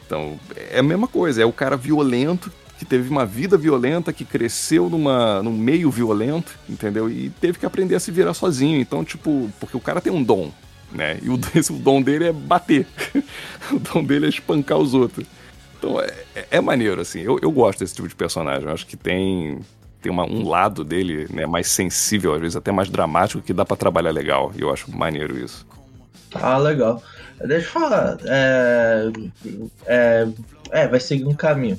Então, 0.05 0.38
é 0.69 0.79
a 0.79 0.84
mesma 0.84 1.07
coisa, 1.07 1.41
é 1.41 1.45
o 1.45 1.53
cara 1.53 1.77
violento, 1.77 2.51
que 2.82 2.86
teve 2.86 3.07
uma 3.11 3.27
vida 3.27 3.59
violenta, 3.59 4.11
que 4.11 4.25
cresceu 4.25 4.89
numa, 4.89 5.43
num 5.43 5.51
meio 5.55 5.91
violento, 5.91 6.57
entendeu? 6.67 7.07
E 7.11 7.29
teve 7.29 7.59
que 7.59 7.65
aprender 7.67 7.93
a 7.93 7.99
se 7.99 8.09
virar 8.11 8.34
sozinho. 8.34 8.82
Então, 8.82 9.03
tipo, 9.05 9.51
porque 9.59 9.77
o 9.77 9.79
cara 9.79 10.01
tem 10.01 10.11
um 10.11 10.23
dom, 10.23 10.51
né? 10.91 11.19
E 11.21 11.29
o, 11.29 11.36
o 11.69 11.73
dom 11.79 12.01
dele 12.01 12.25
é 12.25 12.32
bater. 12.34 12.88
o 13.71 13.77
dom 13.77 14.03
dele 14.03 14.25
é 14.25 14.29
espancar 14.29 14.79
os 14.79 14.95
outros. 14.95 15.27
Então, 15.77 16.01
é, 16.01 16.07
é- 16.36 16.47
é 16.53 16.59
maneiro, 16.59 16.99
assim. 16.99 17.19
Eu, 17.19 17.38
eu 17.39 17.51
gosto 17.51 17.82
desse 17.82 17.93
tipo 17.93 18.07
de 18.07 18.15
personagem. 18.15 18.63
Eu 18.67 18.73
acho 18.73 18.88
que 18.88 18.97
tem, 18.97 19.59
tem 20.01 20.11
uma- 20.11 20.25
um 20.25 20.49
lado 20.49 20.84
dele 20.84 21.27
né, 21.29 21.45
mais 21.45 21.67
sensível, 21.67 22.34
às 22.34 22.41
vezes 22.41 22.55
até 22.55 22.71
mais 22.71 22.89
dramático, 22.89 23.43
que 23.43 23.53
dá 23.53 23.63
pra 23.63 23.77
trabalhar 23.77 24.09
legal. 24.09 24.51
E 24.57 24.61
eu 24.61 24.73
acho 24.73 24.89
maneiro 24.89 25.38
isso. 25.38 25.67
Ah, 26.34 26.57
legal. 26.57 26.99
Deixa 27.45 27.67
eu 27.67 27.71
falar. 27.71 28.17
É, 28.25 29.11
é, 29.86 30.27
é, 30.71 30.88
vai 30.88 30.99
seguir 30.99 31.25
um 31.27 31.36
caminho. 31.36 31.77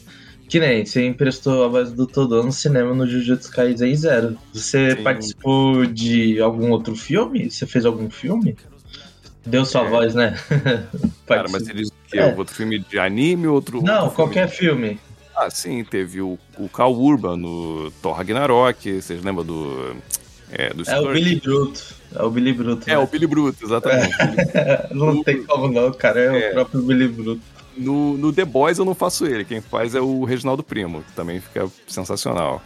Que 0.52 0.60
nem 0.60 0.84
você 0.84 1.06
emprestou 1.06 1.64
a 1.64 1.68
voz 1.68 1.92
do 1.92 2.06
Todô 2.06 2.42
no 2.42 2.52
cinema 2.52 2.94
no 2.94 3.06
Jujutsu 3.08 3.50
Kaisen 3.50 3.96
Zero. 3.96 4.36
Você 4.52 4.94
Sim. 4.94 5.02
participou 5.02 5.86
de 5.86 6.38
algum 6.42 6.70
outro 6.72 6.94
filme? 6.94 7.50
Você 7.50 7.64
fez 7.66 7.86
algum 7.86 8.10
filme? 8.10 8.54
Deu 9.46 9.64
sua 9.64 9.86
É. 9.86 9.88
voz, 9.88 10.14
né? 10.14 10.36
Cara, 11.26 11.48
mas 11.50 11.62
você 11.64 11.72
diz 11.72 11.88
que 12.06 12.18
É. 12.18 12.28
é 12.28 12.34
outro 12.36 12.54
filme 12.54 12.78
de 12.80 12.98
anime, 12.98 13.46
outro. 13.46 13.80
Não, 13.82 14.02
outro 14.04 14.10
filme 14.10 14.14
qualquer 14.14 14.48
filme. 14.50 15.00
Ah, 15.34 15.48
sim, 15.48 15.82
teve 15.84 16.20
o, 16.20 16.38
o 16.58 16.68
Cal 16.68 16.92
Urban 16.92 17.38
no 17.38 17.90
Thor 18.02 18.12
Ragnarok, 18.12 19.00
vocês 19.00 19.24
lembram 19.24 19.46
do. 19.46 19.96
É, 20.50 20.68
do 20.74 20.82
É 20.86 21.00
o? 21.00 21.12
Billy 21.14 21.36
Bruto. 21.40 21.82
É 22.14 22.22
o 22.22 22.30
Billy 22.30 22.52
Bruto. 22.52 22.90
É, 22.90 22.92
né? 22.92 22.98
o 22.98 23.06
Billy 23.06 23.26
Bruto, 23.26 23.64
exatamente. 23.64 24.14
Não 24.92 25.24
tem 25.24 25.42
como 25.44 25.68
não, 25.72 25.90
cara. 25.94 26.20
É, 26.20 26.42
É. 26.42 26.50
o 26.50 26.52
próprio 26.52 26.82
Billy 26.82 27.08
Bruto. 27.08 27.40
No, 27.76 28.16
no 28.18 28.32
The 28.32 28.44
Boys 28.44 28.78
eu 28.78 28.84
não 28.84 28.94
faço 28.94 29.26
ele, 29.26 29.44
quem 29.44 29.60
faz 29.60 29.94
é 29.94 30.00
o 30.00 30.24
Reginaldo 30.24 30.62
Primo, 30.62 31.02
que 31.02 31.12
também 31.12 31.40
fica 31.40 31.68
sensacional. 31.86 32.62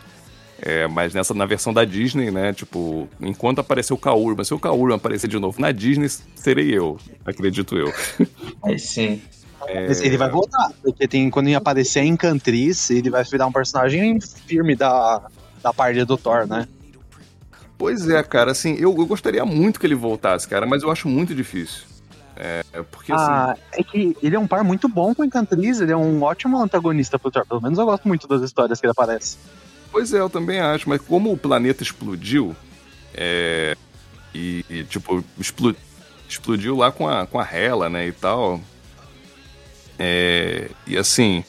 É, 0.60 0.86
mas 0.88 1.12
nessa, 1.12 1.34
na 1.34 1.44
versão 1.44 1.72
da 1.72 1.84
Disney, 1.84 2.30
né, 2.30 2.52
tipo, 2.52 3.08
enquanto 3.20 3.60
apareceu 3.60 3.94
o 3.94 3.98
Cal 3.98 4.20
Urban, 4.20 4.42
se 4.42 4.54
o 4.54 4.58
Cal 4.58 4.78
Urban 4.78 4.96
aparecer 4.96 5.28
de 5.28 5.38
novo 5.38 5.60
na 5.60 5.70
Disney, 5.70 6.08
serei 6.34 6.76
eu, 6.76 6.98
acredito 7.24 7.76
eu. 7.76 7.92
Aí 8.62 8.78
sim. 8.78 9.20
É, 9.68 9.90
ele 10.02 10.18
vai 10.18 10.30
voltar, 10.30 10.70
porque 10.82 11.08
tem, 11.08 11.30
quando 11.30 11.46
ele 11.46 11.56
aparecer 11.56 12.00
em 12.00 12.14
Cantriz, 12.14 12.90
ele 12.90 13.08
vai 13.08 13.24
virar 13.24 13.46
um 13.46 13.52
personagem 13.52 14.20
firme 14.20 14.76
da, 14.76 15.22
da 15.62 15.72
parte 15.72 16.04
do 16.04 16.16
Thor, 16.16 16.46
né? 16.46 16.68
Pois 17.78 18.08
é, 18.08 18.22
cara, 18.22 18.52
assim, 18.52 18.74
eu, 18.74 18.94
eu 18.96 19.06
gostaria 19.06 19.44
muito 19.44 19.80
que 19.80 19.86
ele 19.86 19.94
voltasse, 19.94 20.46
cara, 20.46 20.66
mas 20.66 20.82
eu 20.82 20.90
acho 20.90 21.08
muito 21.08 21.34
difícil. 21.34 21.82
É, 22.36 22.62
porque 22.90 23.12
assim. 23.12 23.24
Ah, 23.24 23.56
é 23.72 23.82
que 23.82 24.16
ele 24.22 24.36
é 24.36 24.38
um 24.38 24.46
par 24.46 24.62
muito 24.62 24.88
bom 24.88 25.14
com 25.14 25.24
Encantriz, 25.24 25.80
ele 25.80 25.92
é 25.92 25.96
um 25.96 26.22
ótimo 26.22 26.60
antagonista 26.60 27.18
pro 27.18 27.30
Thor. 27.30 27.46
Pelo 27.46 27.62
menos 27.62 27.78
eu 27.78 27.86
gosto 27.86 28.06
muito 28.06 28.28
das 28.28 28.42
histórias 28.42 28.78
que 28.78 28.86
ele 28.86 28.92
aparece. 28.92 29.38
Pois 29.90 30.12
é, 30.12 30.20
eu 30.20 30.28
também 30.28 30.60
acho, 30.60 30.88
mas 30.88 31.00
como 31.00 31.32
o 31.32 31.38
planeta 31.38 31.82
explodiu, 31.82 32.54
é, 33.14 33.74
e, 34.34 34.62
e, 34.68 34.84
tipo, 34.84 35.24
explo- 35.38 35.74
explodiu 36.28 36.76
lá 36.76 36.92
com 36.92 37.08
a, 37.08 37.26
com 37.26 37.40
a 37.40 37.48
Hela, 37.50 37.88
né, 37.88 38.06
e 38.06 38.12
tal, 38.12 38.60
é, 39.98 40.68
e 40.86 40.98
assim, 40.98 41.42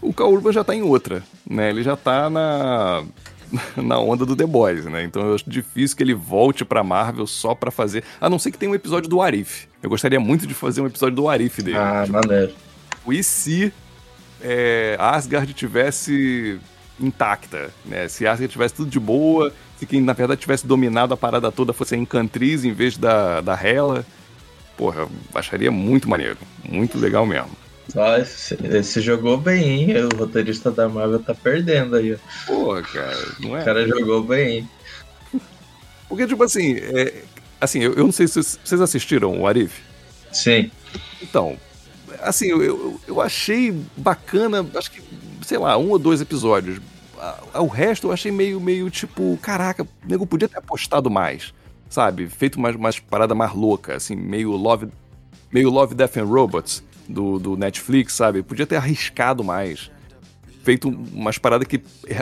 o 0.00 0.14
Kaurba 0.14 0.52
já 0.52 0.64
tá 0.64 0.74
em 0.74 0.80
outra, 0.80 1.22
né, 1.48 1.68
ele 1.68 1.82
já 1.82 1.96
tá 1.96 2.30
na, 2.30 3.04
na 3.76 3.98
onda 3.98 4.24
do 4.24 4.36
The 4.36 4.46
Boys, 4.46 4.84
né, 4.84 5.04
então 5.04 5.22
eu 5.22 5.34
acho 5.34 5.48
difícil 5.48 5.96
que 5.96 6.02
ele 6.02 6.14
volte 6.14 6.64
pra 6.64 6.82
Marvel 6.82 7.26
só 7.26 7.54
pra 7.54 7.70
fazer, 7.70 8.04
a 8.20 8.28
não 8.28 8.38
ser 8.38 8.50
que 8.50 8.58
tenha 8.58 8.70
um 8.70 8.74
episódio 8.74 9.08
do 9.08 9.20
Arif, 9.20 9.66
eu 9.82 9.90
gostaria 9.90 10.20
muito 10.20 10.46
de 10.46 10.54
fazer 10.54 10.80
um 10.80 10.86
episódio 10.86 11.16
do 11.16 11.28
Arif 11.28 11.62
dele. 11.62 11.78
Ah, 11.78 12.04
maneiro. 12.08 12.52
E 13.08 13.22
se 13.22 13.72
é, 14.42 14.96
Asgard 14.98 15.52
tivesse 15.54 16.58
intacta, 16.98 17.70
né? 17.84 18.08
Se 18.08 18.26
Asgard 18.26 18.50
tivesse 18.50 18.74
tudo 18.74 18.90
de 18.90 18.98
boa, 18.98 19.52
se 19.78 19.86
quem 19.86 20.00
na 20.00 20.12
verdade 20.12 20.40
tivesse 20.40 20.66
dominado 20.66 21.14
a 21.14 21.16
parada 21.16 21.52
toda 21.52 21.72
fosse 21.72 21.94
a 21.94 21.98
Encantriz 21.98 22.64
em 22.64 22.72
vez 22.72 22.96
da, 22.96 23.40
da 23.40 23.54
Hela, 23.54 24.04
porra, 24.76 25.02
eu 25.02 25.10
acharia 25.34 25.70
muito 25.70 26.08
maneiro. 26.08 26.38
Muito 26.68 26.98
legal 26.98 27.26
mesmo. 27.26 27.50
Ó, 27.94 28.16
esse, 28.16 28.54
esse 28.64 29.00
jogou 29.00 29.36
bem, 29.36 29.62
hein? 29.90 29.94
O 30.12 30.16
roteirista 30.16 30.70
da 30.70 30.88
Marvel 30.88 31.20
tá 31.20 31.34
perdendo 31.34 31.96
aí. 31.96 32.14
ó. 32.14 32.16
Porra, 32.46 32.82
cara, 32.82 33.26
não 33.40 33.50
O 33.50 33.56
é? 33.56 33.64
cara 33.64 33.86
jogou 33.86 34.22
bem? 34.22 34.68
Porque, 36.08 36.26
tipo 36.26 36.42
assim, 36.42 36.76
é, 36.76 37.22
assim, 37.60 37.80
eu, 37.82 37.94
eu 37.94 38.04
não 38.04 38.12
sei 38.12 38.26
se 38.28 38.42
vocês- 38.42 38.80
assistiram 38.80 39.40
o 39.40 39.46
Arif. 39.46 39.80
Sim. 40.32 40.70
Então, 41.22 41.56
assim, 42.20 42.46
eu, 42.48 42.62
eu, 42.62 43.00
eu 43.06 43.20
achei 43.20 43.72
bacana, 43.96 44.66
acho 44.74 44.90
que, 44.90 45.02
sei 45.44 45.58
lá, 45.58 45.76
um 45.78 45.90
ou 45.90 45.98
dois 45.98 46.20
episódios. 46.20 46.80
O 47.54 47.66
resto 47.66 48.08
eu 48.08 48.12
achei 48.12 48.30
meio, 48.30 48.60
meio 48.60 48.90
tipo, 48.90 49.38
caraca, 49.40 49.82
o 49.84 49.88
nego 50.06 50.26
podia 50.26 50.48
ter 50.48 50.58
apostado 50.58 51.10
mais, 51.10 51.52
sabe? 51.88 52.28
Feito 52.28 52.56
umas, 52.56 52.76
umas 52.76 52.98
paradas 53.00 53.36
mais 53.36 53.52
loucas, 53.54 53.96
assim, 53.96 54.14
meio 54.14 54.50
Love, 54.52 54.88
meio 55.50 55.70
Love, 55.70 55.94
Death 55.94 56.18
and 56.18 56.24
Robots 56.24 56.84
do, 57.08 57.38
do 57.38 57.56
Netflix, 57.56 58.14
sabe? 58.14 58.42
Podia 58.42 58.66
ter 58.66 58.76
arriscado 58.76 59.42
mais. 59.44 59.90
Feito 60.62 60.88
umas 60.88 61.38
paradas 61.38 61.66
que 61.68 61.80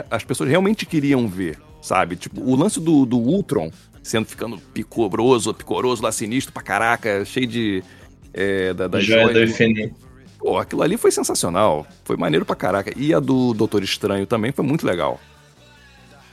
as 0.09 0.23
pessoas 0.23 0.49
realmente 0.49 0.85
queriam 0.85 1.27
ver, 1.27 1.59
sabe? 1.81 2.15
Tipo, 2.15 2.41
o 2.41 2.55
lance 2.55 2.79
do, 2.79 3.05
do 3.05 3.17
Ultron 3.17 3.71
sendo 4.05 4.27
ficando 4.27 4.59
picoroso, 4.59 5.51
picoroso 5.51 6.03
lá, 6.03 6.11
sinistro 6.11 6.53
pra 6.53 6.61
caraca, 6.61 7.25
cheio 7.25 7.47
de. 7.47 7.83
É, 8.31 8.73
da, 8.73 8.87
das 8.87 9.03
Joia 9.03 9.33
do 9.33 9.43
infinito. 9.43 9.95
Pô, 10.37 10.59
aquilo 10.59 10.83
ali 10.83 10.95
foi 10.95 11.09
sensacional. 11.09 11.87
Foi 12.03 12.15
maneiro 12.15 12.45
pra 12.45 12.55
caraca. 12.55 12.93
E 12.95 13.13
a 13.13 13.19
do 13.19 13.53
Doutor 13.53 13.81
Estranho 13.81 14.27
também 14.27 14.51
foi 14.51 14.63
muito 14.63 14.85
legal. 14.85 15.19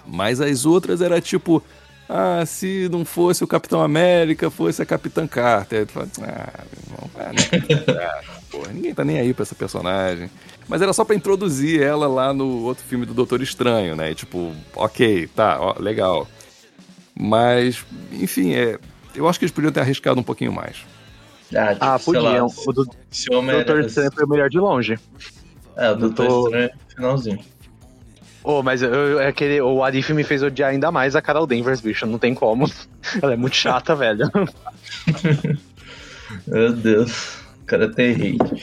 Mas 0.06 0.40
as 0.40 0.66
outras 0.66 1.00
era 1.00 1.20
tipo. 1.20 1.62
Ah, 2.08 2.44
se 2.44 2.90
não 2.90 3.06
fosse 3.06 3.42
o 3.42 3.46
Capitão 3.46 3.80
América, 3.80 4.50
fosse 4.50 4.82
a 4.82 4.86
Capitã 4.86 5.26
Carter. 5.26 5.86
Fala, 5.86 6.06
ah, 6.20 6.64
irmão, 6.84 7.10
ah, 7.16 7.32
não, 7.32 7.94
ah, 7.96 8.41
porra, 8.52 8.72
ninguém 8.72 8.94
tá 8.94 9.04
nem 9.04 9.18
aí 9.18 9.34
pra 9.34 9.42
essa 9.42 9.54
personagem. 9.56 10.30
Mas 10.68 10.80
era 10.80 10.92
só 10.92 11.04
pra 11.04 11.16
introduzir 11.16 11.82
ela 11.82 12.06
lá 12.06 12.32
no 12.32 12.62
outro 12.62 12.84
filme 12.84 13.04
do 13.04 13.12
Doutor 13.14 13.42
Estranho, 13.42 13.96
né? 13.96 14.12
E, 14.12 14.14
tipo, 14.14 14.52
ok, 14.76 15.26
tá, 15.34 15.58
ó, 15.60 15.74
legal. 15.80 16.28
Mas, 17.18 17.84
enfim, 18.12 18.54
é, 18.54 18.78
eu 19.14 19.28
acho 19.28 19.38
que 19.38 19.44
eles 19.44 19.52
podiam 19.54 19.72
ter 19.72 19.80
arriscado 19.80 20.20
um 20.20 20.22
pouquinho 20.22 20.52
mais. 20.52 20.76
Ah, 21.54 21.72
tipo, 21.74 21.84
Ah, 21.84 21.98
sei 21.98 22.14
lá, 22.20 22.30
podiam. 22.30 22.46
O 22.66 22.72
do 22.72 22.88
se 23.10 23.28
o 23.30 23.38
Homem 23.38 23.54
Doutor 23.56 23.80
Estranho 23.80 24.12
foi 24.12 24.24
o 24.24 24.28
melhor 24.28 24.48
de 24.48 24.58
longe. 24.58 24.98
É, 25.76 25.90
o 25.90 25.96
Doutor 25.96 26.26
Doutor- 26.26 26.46
Estranho 26.48 26.64
é 26.64 26.94
finalzinho. 26.94 27.38
Ô, 28.44 28.62
mas 28.62 28.82
eu, 28.82 28.92
eu- 28.92 29.20
é 29.20 29.28
aquele, 29.28 29.60
o 29.60 29.84
Arif 29.84 30.12
me 30.12 30.24
fez 30.24 30.42
odiar 30.42 30.70
ainda 30.70 30.90
mais 30.90 31.14
a 31.14 31.22
Carol 31.22 31.46
Danvers, 31.46 31.80
bicho. 31.80 32.06
Não 32.06 32.18
tem 32.18 32.34
como. 32.34 32.68
Ela 33.22 33.34
é 33.34 33.36
muito 33.36 33.54
chata, 33.56 33.94
velho. 33.94 34.28
Meu 36.46 36.72
Deus. 36.72 37.41
O 37.62 37.64
cara 37.66 37.88
tem 37.92 38.12
hate. 38.12 38.62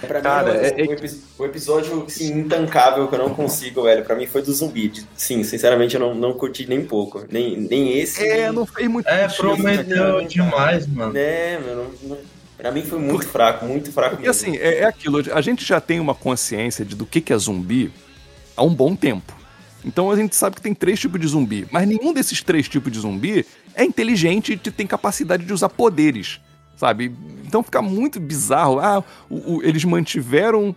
Pra 0.00 0.20
Cara, 0.20 0.52
mim, 0.52 0.58
é- 0.58 0.84
o, 0.84 0.88
o 0.88 0.92
epi- 0.92 1.20
o 1.38 1.44
episódio 1.46 2.04
assim, 2.06 2.38
intancável 2.40 3.08
que 3.08 3.14
eu 3.14 3.18
não 3.18 3.30
consigo, 3.34 3.82
velho, 3.84 4.04
pra 4.04 4.14
mim 4.14 4.26
foi 4.26 4.42
do 4.42 4.52
zumbi. 4.52 4.92
Sim, 5.16 5.42
sinceramente 5.42 5.94
eu 5.94 6.00
não, 6.00 6.14
não 6.14 6.32
curti 6.34 6.66
nem 6.68 6.84
pouco. 6.84 7.24
Nem, 7.30 7.56
nem 7.56 7.98
esse. 7.98 8.22
É, 8.22 8.44
nem- 8.46 8.52
não 8.52 8.66
fez 8.66 8.88
muito 8.88 9.08
É, 9.08 9.28
sentido, 9.28 9.56
né, 9.62 9.74
prometeu 9.84 9.96
cara? 10.14 10.24
demais, 10.26 10.86
mano. 10.86 11.12
Né, 11.14 11.58
meu, 11.60 11.76
não, 11.76 11.90
não- 12.10 12.18
pra 12.58 12.70
mim 12.70 12.82
foi 12.82 12.98
muito 12.98 13.26
fraco, 13.26 13.64
muito 13.64 13.90
fraco 13.92 14.16
Porque 14.16 14.28
mesmo. 14.28 14.48
assim, 14.50 14.58
é, 14.58 14.80
é 14.80 14.84
aquilo, 14.84 15.22
a 15.32 15.40
gente 15.40 15.64
já 15.64 15.80
tem 15.80 15.98
uma 16.00 16.14
consciência 16.14 16.84
de 16.84 16.94
do 16.94 17.06
que, 17.06 17.20
que 17.20 17.32
é 17.32 17.38
zumbi 17.38 17.90
há 18.56 18.62
um 18.62 18.74
bom 18.74 18.94
tempo. 18.94 19.34
Então 19.84 20.10
a 20.10 20.16
gente 20.16 20.34
sabe 20.36 20.56
que 20.56 20.62
tem 20.62 20.74
três 20.74 20.98
tipos 20.98 21.20
de 21.20 21.28
zumbi, 21.28 21.66
mas 21.70 21.86
nenhum 21.86 22.12
desses 22.12 22.42
três 22.42 22.68
tipos 22.68 22.92
de 22.92 22.98
zumbi 22.98 23.46
é 23.74 23.84
inteligente 23.84 24.52
e 24.52 24.70
tem 24.70 24.86
capacidade 24.86 25.44
de 25.44 25.52
usar 25.52 25.68
poderes, 25.68 26.40
sabe? 26.76 27.14
Então 27.44 27.62
fica 27.62 27.80
muito 27.82 28.20
bizarro. 28.20 28.78
Ah, 28.78 29.02
o- 29.30 29.56
o- 29.56 29.62
eles 29.62 29.84
mantiveram 29.84 30.74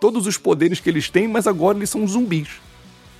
todos 0.00 0.26
os 0.26 0.36
poderes 0.36 0.78
que 0.80 0.88
eles 0.90 1.08
têm, 1.08 1.26
mas 1.26 1.46
agora 1.46 1.78
eles 1.78 1.90
são 1.90 2.06
zumbis. 2.06 2.48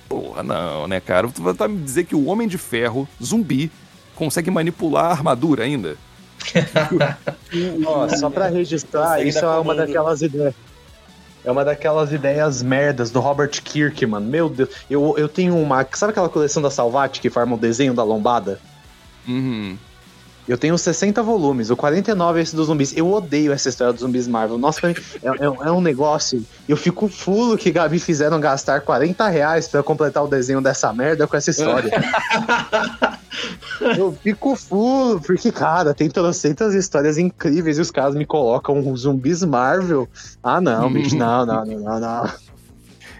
Porra, 0.07 0.43
não, 0.43 0.87
né, 0.87 0.99
cara? 0.99 1.27
Tu 1.27 1.41
vai 1.41 1.53
tá 1.53 1.67
me 1.67 1.81
dizer 1.81 2.03
que 2.05 2.15
o 2.15 2.25
Homem 2.25 2.47
de 2.47 2.57
Ferro, 2.57 3.07
zumbi, 3.23 3.71
consegue 4.15 4.51
manipular 4.51 5.05
a 5.05 5.11
armadura 5.11 5.63
ainda? 5.63 5.97
Ó, 7.85 8.07
só 8.09 8.29
pra 8.29 8.47
registrar, 8.47 9.25
isso 9.25 9.39
é 9.39 9.57
uma 9.59 9.73
daquelas 9.75 10.21
ideias. 10.21 10.53
É 11.45 11.51
uma 11.51 11.65
daquelas 11.65 12.11
ideias 12.13 12.61
merdas 12.63 13.11
do 13.11 13.19
Robert 13.19 13.49
Kirk, 13.49 14.05
mano. 14.05 14.25
Meu 14.29 14.47
Deus. 14.47 14.69
Eu, 14.89 15.13
eu 15.17 15.27
tenho 15.27 15.57
uma. 15.57 15.85
Sabe 15.91 16.11
aquela 16.11 16.29
coleção 16.29 16.61
da 16.61 16.69
Salvat 16.69 17.19
que 17.19 17.29
forma 17.29 17.55
o 17.55 17.59
desenho 17.59 17.93
da 17.93 18.03
lombada? 18.03 18.61
Uhum. 19.27 19.77
Eu 20.47 20.57
tenho 20.57 20.77
60 20.77 21.23
volumes, 21.23 21.69
o 21.69 21.75
49 21.77 22.39
é 22.39 22.43
esse 22.43 22.53
dos 22.55 22.67
zumbis. 22.67 22.95
Eu 22.97 23.09
odeio 23.11 23.53
essa 23.53 23.69
história 23.69 23.93
dos 23.93 24.01
zumbis 24.01 24.27
Marvel. 24.27 24.57
Nossa, 24.57 24.81
pra 24.81 24.89
mim, 24.89 24.95
é, 25.23 25.27
é- 25.29 25.67
é 25.67 25.71
um 25.71 25.79
negócio. 25.79 26.45
Eu 26.67 26.75
fico 26.75 27.07
fulo 27.07 27.57
que 27.57 27.71
Gabi 27.71 27.97
fizeram 27.97 28.39
gastar 28.41 28.81
40 28.81 29.27
reais 29.29 29.67
pra 29.69 29.81
completar 29.81 30.21
o 30.23 30.27
desenho 30.27 30.59
dessa 30.61 30.91
merda 30.91 31.25
com 31.27 31.37
essa 31.37 31.49
história. 31.49 31.91
eu 33.97 34.11
fico 34.21 34.55
fulo, 34.55 35.19
porque, 35.21 35.51
cara, 35.51 35.93
tem 35.93 36.09
trocentas 36.09 36.73
histórias 36.73 37.17
incríveis 37.17 37.77
e 37.77 37.81
os 37.81 37.91
caras 37.91 38.15
me 38.15 38.25
colocam 38.25 38.95
zumbis 38.95 39.43
Marvel. 39.43 40.07
Ah, 40.43 40.59
não, 40.59 40.91
bicho, 40.91 41.15
não, 41.15 41.45
não, 41.45 41.65
não, 41.65 41.79
não, 41.79 41.99
não. 41.99 42.29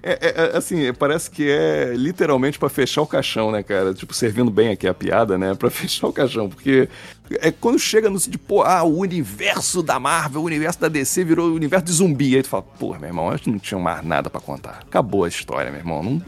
É, 0.05 0.11
é- 0.21 0.51
é, 0.53 0.57
assim, 0.57 0.93
parece 0.93 1.31
que 1.31 1.49
é 1.49 1.93
literalmente 1.95 2.59
pra 2.59 2.67
fechar 2.67 3.01
o 3.01 3.07
caixão, 3.07 3.51
né, 3.53 3.63
cara? 3.63 3.93
Tipo, 3.93 4.13
servindo 4.13 4.51
bem 4.51 4.67
aqui 4.69 4.85
a 4.85 4.93
piada, 4.93 5.37
né? 5.37 5.55
Pra 5.57 5.69
fechar 5.69 6.07
o 6.07 6.11
caixão. 6.11 6.49
Porque 6.49 6.89
é 7.39 7.49
quando 7.51 7.79
chega 7.79 8.09
no 8.09 8.19
de, 8.19 8.37
pô, 8.37 8.63
ah, 8.63 8.83
o 8.83 8.97
universo 8.99 9.81
da 9.81 9.97
Marvel, 10.01 10.41
o 10.41 10.45
universo 10.45 10.81
da 10.81 10.89
DC 10.89 11.23
virou 11.23 11.51
o 11.51 11.55
universo 11.55 11.85
de 11.85 11.93
zumbi. 11.93 12.35
Aí 12.35 12.43
tu 12.43 12.49
fala, 12.49 12.63
pô, 12.63 12.93
meu 12.95 13.07
irmão, 13.07 13.29
acho 13.29 13.43
que 13.43 13.49
não 13.49 13.57
tinha 13.59 13.79
mais 13.79 14.03
nada 14.05 14.29
pra 14.29 14.41
contar. 14.41 14.79
Acabou 14.85 15.23
a 15.23 15.29
história, 15.29 15.71
meu 15.71 15.79
irmão. 15.79 16.03
Não, 16.03 16.21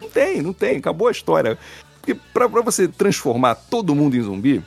não 0.00 0.08
tem, 0.08 0.40
não 0.40 0.54
tem. 0.54 0.78
Acabou 0.78 1.08
a 1.08 1.12
história. 1.12 1.58
Porque 2.00 2.14
pra, 2.32 2.48
pra 2.48 2.62
você 2.62 2.88
transformar 2.88 3.54
todo 3.54 3.94
mundo 3.94 4.16
em 4.16 4.22
zumbi, 4.22 4.62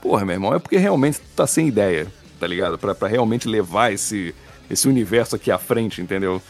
porra, 0.00 0.24
meu 0.24 0.34
irmão, 0.34 0.54
é 0.54 0.58
porque 0.58 0.78
realmente 0.78 1.18
tu 1.20 1.26
tá 1.36 1.46
sem 1.46 1.68
ideia, 1.68 2.06
tá 2.40 2.46
ligado? 2.46 2.78
Pra, 2.78 2.94
pra 2.94 3.06
realmente 3.06 3.46
levar 3.46 3.92
esse, 3.92 4.34
esse 4.70 4.88
universo 4.88 5.36
aqui 5.36 5.50
à 5.50 5.58
frente, 5.58 6.00
entendeu? 6.00 6.40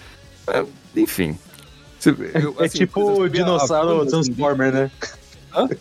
É, 0.48 0.64
enfim. 1.00 1.38
Você- 1.98 2.10
eu, 2.34 2.54
É 2.60 2.64
assim, 2.66 2.78
tipo 2.78 3.00
você 3.14 3.20
o 3.22 3.28
dinossauro 3.28 4.08
zumbi- 4.08 4.10
Transformer, 4.10 4.72
né? 4.72 4.90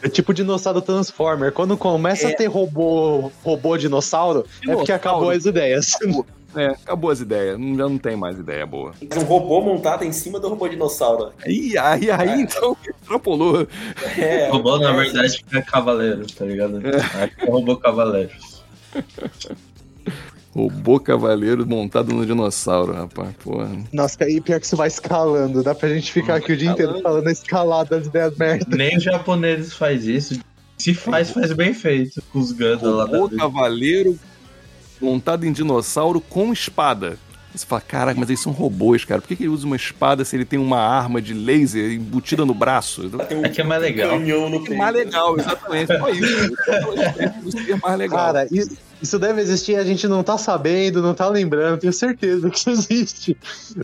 É 0.00 0.08
tipo 0.08 0.30
o 0.30 0.34
dinossauro 0.34 0.80
Transformer. 0.80 1.50
Quando 1.50 1.76
começa 1.76 2.28
a 2.28 2.32
ter 2.34 2.46
robô, 2.46 3.32
robô 3.42 3.76
dinossauro, 3.76 4.40
é 4.40 4.42
porque 4.42 4.62
Dinossauro. 4.66 4.92
acabou 4.94 5.30
as 5.30 5.44
ideias. 5.44 5.96
É, 6.56 6.68
acabou 6.68 7.10
as 7.10 7.20
ideias. 7.20 7.58
Já 7.58 7.88
não 7.88 7.98
tem 7.98 8.16
mais 8.16 8.38
ideia 8.38 8.64
boa. 8.64 8.92
Um 9.16 9.22
robô 9.24 9.60
montado 9.60 10.02
em 10.02 10.12
cima 10.12 10.40
do 10.40 10.48
robô 10.48 10.66
dinossauro. 10.66 11.30
Aí, 11.44 11.76
aí, 11.76 12.10
aí 12.10 12.40
então, 12.40 12.74
extrapolou. 12.88 13.68
É, 14.16 14.48
Robô, 14.48 14.78
na 14.78 14.88
é, 14.90 14.96
verdade, 14.96 15.44
é 15.52 15.60
cavaleiro, 15.60 16.26
tá 16.26 16.46
ligado? 16.46 16.80
É 16.86 17.44
robô 17.50 17.76
cavaleiro. 17.76 18.30
Robô 20.54 20.98
cavaleiro 20.98 21.66
montado 21.66 22.12
no 22.12 22.24
dinossauro, 22.24 22.92
rapaz. 22.92 23.34
Porra. 23.42 23.70
Nossa, 23.92 24.24
aí 24.24 24.40
pior 24.40 24.58
que 24.58 24.66
isso 24.66 24.76
vai 24.76 24.88
escalando. 24.88 25.62
Dá 25.62 25.74
pra 25.74 25.88
gente 25.88 26.10
ficar 26.10 26.36
aqui 26.36 26.52
o 26.52 26.56
dia 26.56 26.70
inteiro 26.70 27.00
falando 27.00 27.28
escalada 27.28 27.96
das 27.96 28.06
ideias 28.06 28.36
merda. 28.36 28.76
Nem 28.76 28.96
os 28.96 29.04
japoneses 29.04 29.74
faz 29.74 30.06
isso. 30.06 30.40
Se 30.78 30.94
faz, 30.94 31.30
faz 31.30 31.52
bem 31.52 31.74
feito. 31.74 32.22
Com 32.32 32.38
os 32.38 32.52
Gundam 32.52 32.96
lá 32.96 33.04
Robô 33.04 33.28
cavaleiro 33.36 34.18
montado 35.00 35.44
em 35.44 35.52
dinossauro 35.52 36.20
com 36.20 36.52
espada. 36.52 37.18
Você 37.54 37.66
fala, 37.66 37.80
caraca, 37.80 38.20
mas 38.20 38.28
eles 38.28 38.40
são 38.42 38.52
robôs, 38.52 39.04
cara. 39.04 39.20
Por 39.20 39.28
que, 39.28 39.34
que 39.36 39.42
ele 39.44 39.48
usa 39.50 39.66
uma 39.66 39.74
espada 39.74 40.24
se 40.24 40.36
ele 40.36 40.44
tem 40.44 40.58
uma 40.58 40.78
arma 40.78 41.20
de 41.20 41.32
laser 41.34 41.90
embutida 41.92 42.44
no 42.44 42.54
braço? 42.54 43.10
um 43.32 43.44
É 43.44 43.48
que 43.48 43.60
é 43.60 43.64
mais 43.64 43.80
legal. 43.82 44.10
canhão 44.10 44.48
no 44.50 44.64
É 44.66 44.76
mais 44.76 44.94
legal, 44.94 45.38
exatamente. 45.38 45.98
Só 45.98 46.08
isso. 46.10 46.52
Isso 47.46 47.72
é 47.72 47.76
mais 47.76 47.98
legal. 47.98 48.18
Cara, 48.18 48.48
isso, 49.00 49.18
deve 49.18 49.40
existir, 49.40 49.76
a 49.76 49.84
gente 49.84 50.06
não 50.06 50.22
tá 50.22 50.36
sabendo, 50.36 51.00
não 51.02 51.14
tá 51.14 51.28
lembrando, 51.28 51.80
tenho 51.80 51.92
certeza 51.92 52.50
que 52.50 52.58
isso 52.58 52.70
existe. 52.70 53.36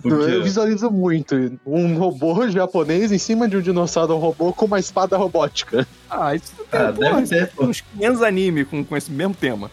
Eu 0.05 0.43
visualizo 0.43 0.91
muito 0.91 1.35
um 1.67 1.97
robô 1.97 2.49
japonês 2.49 3.13
em 3.13 3.19
cima 3.19 3.49
de 3.49 3.57
um 3.57 3.61
dinossauro 3.63 4.17
robô 4.17 4.53
com 4.53 4.67
uma 4.67 4.79
espada 4.79 5.17
robótica. 5.17 5.87
Ah, 6.11 6.35
isso 6.35 6.53
tem, 6.71 6.81
Ah, 6.81 6.93
porra, 6.93 7.23
deve 7.23 7.27
ter, 7.29 7.47
pô. 7.53 7.65
uns 7.65 7.81
500 7.81 8.23
anime 8.23 8.65
com, 8.65 8.85
com 8.85 8.97
esse 8.97 9.11
mesmo 9.11 9.35
tema. 9.35 9.71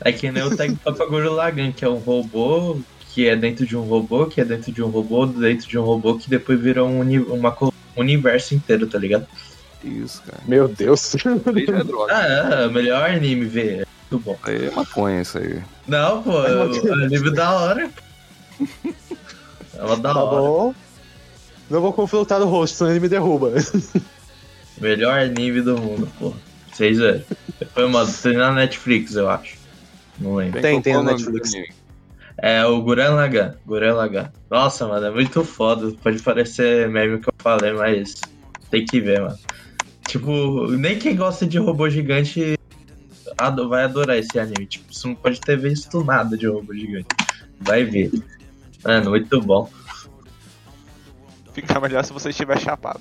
É 0.00 0.12
que 0.12 0.30
nem 0.30 0.42
o 0.42 0.56
Tegapaguro 0.56 1.32
Lagan, 1.32 1.72
que 1.72 1.84
é 1.84 1.88
um 1.88 1.98
robô 1.98 2.78
que 3.18 3.26
é 3.26 3.34
dentro 3.34 3.66
de 3.66 3.76
um 3.76 3.80
robô, 3.82 4.26
que 4.26 4.40
é 4.40 4.44
dentro 4.44 4.70
de 4.70 4.80
um 4.80 4.86
robô, 4.86 5.26
dentro 5.26 5.66
de 5.66 5.76
um 5.76 5.82
robô, 5.82 6.14
que 6.16 6.30
depois 6.30 6.60
virou 6.60 6.88
um, 6.88 7.00
uni- 7.00 7.18
uma, 7.18 7.52
um 7.64 7.70
universo 7.96 8.54
inteiro, 8.54 8.86
tá 8.86 8.96
ligado? 8.96 9.26
Isso, 9.82 10.22
cara. 10.22 10.38
Meu 10.46 10.68
Deus. 10.68 11.16
Isso 11.16 11.28
é 11.28 11.82
droga. 11.82 12.14
Ah, 12.14 12.62
é, 12.62 12.66
o 12.68 12.70
melhor 12.70 13.10
anime, 13.10 13.44
velho. 13.46 13.80
É 13.82 13.86
muito 14.08 14.24
bom. 14.24 14.38
Aí 14.44 14.66
é 14.66 14.70
maconha, 14.70 15.20
isso 15.22 15.36
aí. 15.36 15.60
Não, 15.88 16.22
pô, 16.22 16.44
é 16.46 16.64
o 16.64 16.92
anime 16.92 17.32
da 17.34 17.50
hora. 17.58 17.90
É 19.76 19.82
uma 19.84 19.96
da 19.96 20.14
Tá 20.14 20.22
hora. 20.22 20.40
bom? 20.40 20.74
Não 21.68 21.80
vou 21.80 21.92
confrontar 21.92 22.40
o 22.40 22.46
rosto, 22.46 22.76
senão 22.76 22.92
ele 22.92 23.00
me 23.00 23.08
derruba. 23.08 23.52
Melhor 24.80 25.18
anime 25.18 25.60
do 25.60 25.76
mundo, 25.76 26.08
pô. 26.20 26.32
Vocês 26.72 26.98
viram. 26.98 27.20
Foi, 27.74 27.88
mano, 27.88 28.12
tem 28.22 28.34
na 28.34 28.52
Netflix, 28.52 29.16
eu 29.16 29.28
acho. 29.28 29.56
Não 30.20 30.36
lembro. 30.36 30.60
Tem, 30.62 30.80
tem 30.80 30.92
qual 30.94 31.02
na 31.02 31.10
Netflix. 31.14 31.52
É 32.40 32.64
o 32.64 32.80
Guren 32.80 33.10
Lagan. 33.10 33.54
Guren 33.66 33.92
Lagan. 33.92 34.32
Nossa, 34.50 34.86
mano, 34.86 35.06
é 35.06 35.10
muito 35.10 35.44
foda. 35.44 35.92
Pode 36.02 36.22
parecer 36.22 36.88
meme 36.88 37.18
que 37.20 37.28
eu 37.28 37.34
falei, 37.38 37.72
mas 37.72 38.30
tem 38.70 38.84
que 38.84 39.00
ver, 39.00 39.20
mano. 39.22 39.38
Tipo, 40.06 40.68
nem 40.70 40.98
quem 40.98 41.16
gosta 41.16 41.44
de 41.46 41.58
robô 41.58 41.88
gigante 41.90 42.54
vai 43.68 43.84
adorar 43.84 44.16
esse 44.18 44.38
anime. 44.38 44.66
Tipo, 44.66 44.92
você 44.92 45.08
não 45.08 45.14
pode 45.14 45.40
ter 45.40 45.58
visto 45.58 46.02
nada 46.04 46.36
de 46.36 46.46
robô 46.46 46.72
gigante. 46.74 47.06
Vai 47.60 47.84
ver. 47.84 48.10
Mano, 48.84 49.10
muito 49.10 49.40
bom. 49.42 49.68
Fica 51.52 51.80
melhor 51.80 52.04
se 52.04 52.12
você 52.12 52.30
estiver 52.30 52.58
chapado. 52.60 53.00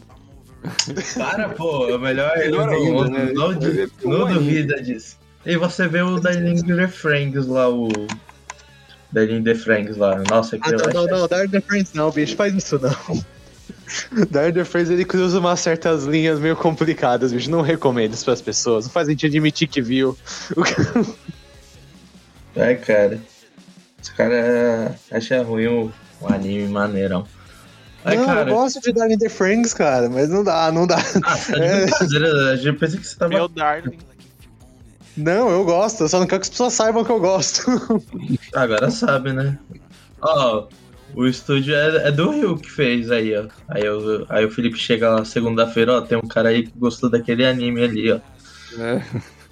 Para, 1.15 1.49
pô, 1.49 1.88
é 1.89 1.95
o 1.95 1.99
melhor 1.99 2.31
ainda, 2.35 2.64
mundo. 2.80 3.09
né? 3.11 3.31
Não, 3.34 3.53
di- 3.53 3.88
não 4.03 4.27
duvida 4.34 4.81
disso. 4.81 5.18
E 5.45 5.55
você 5.55 5.88
vê 5.88 6.01
o 6.01 6.19
Darling 6.19 6.61
the 6.64 6.88
Franks 6.88 7.45
lá, 7.47 7.69
o. 7.69 7.88
Darling 9.12 9.44
the 9.44 9.56
Franks 9.56 9.98
lá. 9.98 10.22
Nossa, 10.30 10.58
que 10.58 10.70
Ah, 10.70 10.74
eu 10.74 10.94
não, 10.94 11.06
não, 11.06 11.18
não, 11.20 11.28
Dark 11.28 11.50
Friends 11.66 11.94
não, 11.94 12.12
bicho, 12.12 12.36
faz 12.36 12.54
isso 12.54 12.80
não. 12.80 13.24
Dark 14.30 14.56
Friends 14.66 14.90
ele 14.90 15.06
cruza 15.06 15.40
umas 15.40 15.60
certas 15.60 16.04
linhas 16.06 16.40
meio 16.40 16.56
complicadas, 16.56 17.32
bicho. 17.32 17.50
Não 17.50 17.62
recomendo 17.62 18.14
isso 18.14 18.26
pras 18.26 18.42
pessoas. 18.42 18.86
Não 18.86 18.92
faz 18.92 19.08
a 19.08 19.12
gente 19.12 19.26
admitir 19.26 19.68
que 19.68 19.82
viu. 19.82 20.18
O 20.56 20.62
cara- 20.64 21.06
É, 22.56 22.76
cara. 22.76 23.20
Os 24.02 24.10
caras 24.10 24.96
acham 25.12 25.44
ruim 25.44 25.68
o, 25.68 25.92
o 26.22 26.28
anime 26.34 26.68
maneirão. 26.68 27.26
Não, 28.06 28.26
cara, 28.26 28.50
eu 28.50 28.56
gosto 28.56 28.80
de 28.80 28.94
Darling 28.94 29.18
the 29.18 29.28
Franks, 29.28 29.74
cara, 29.74 30.08
mas 30.10 30.30
não 30.30 30.42
dá, 30.44 30.72
não 30.72 30.88
dá. 30.88 30.98
ah, 30.98 31.38
tá 31.38 32.06
de 32.06 32.18
É. 32.18 32.70
eu 32.70 32.74
pensei 32.76 33.00
que 33.00 33.06
você 33.08 33.18
tava. 33.18 33.34
Meu 33.34 33.48
Darling. 33.50 33.98
Não, 35.18 35.49
eu 35.49 35.64
gosto, 35.65 36.03
eu 36.03 36.07
só 36.10 36.19
não 36.19 36.27
quero 36.27 36.41
que 36.41 36.45
as 36.45 36.49
pessoas 36.49 36.73
saibam 36.73 37.03
que 37.03 37.11
eu 37.11 37.19
gosto. 37.19 37.64
Agora 38.53 38.89
sabe, 38.91 39.34
né? 39.34 39.57
Ó, 40.22 40.68
o 41.15 41.26
estúdio 41.26 41.73
é, 41.76 42.07
é 42.07 42.11
do 42.11 42.30
Rio 42.31 42.56
que 42.57 42.69
fez 42.69 43.10
aí, 43.10 43.35
ó. 43.35 43.45
Aí, 43.68 43.89
o- 43.89 44.26
aí 44.30 44.45
o 44.45 44.52
Felipe 44.52 44.77
chega 44.77 45.10
lá 45.10 45.26
segunda-feira, 45.26 45.94
ó, 45.98 46.02
tem 46.02 46.18
um 46.18 46.27
cara 46.27 46.49
aí 46.49 46.64
que 46.68 46.73
gostou 46.77 47.10
daquele 47.10 47.45
anime 47.45 47.84
ali, 47.84 48.11
ó. 48.11 48.19
É. 48.80 49.02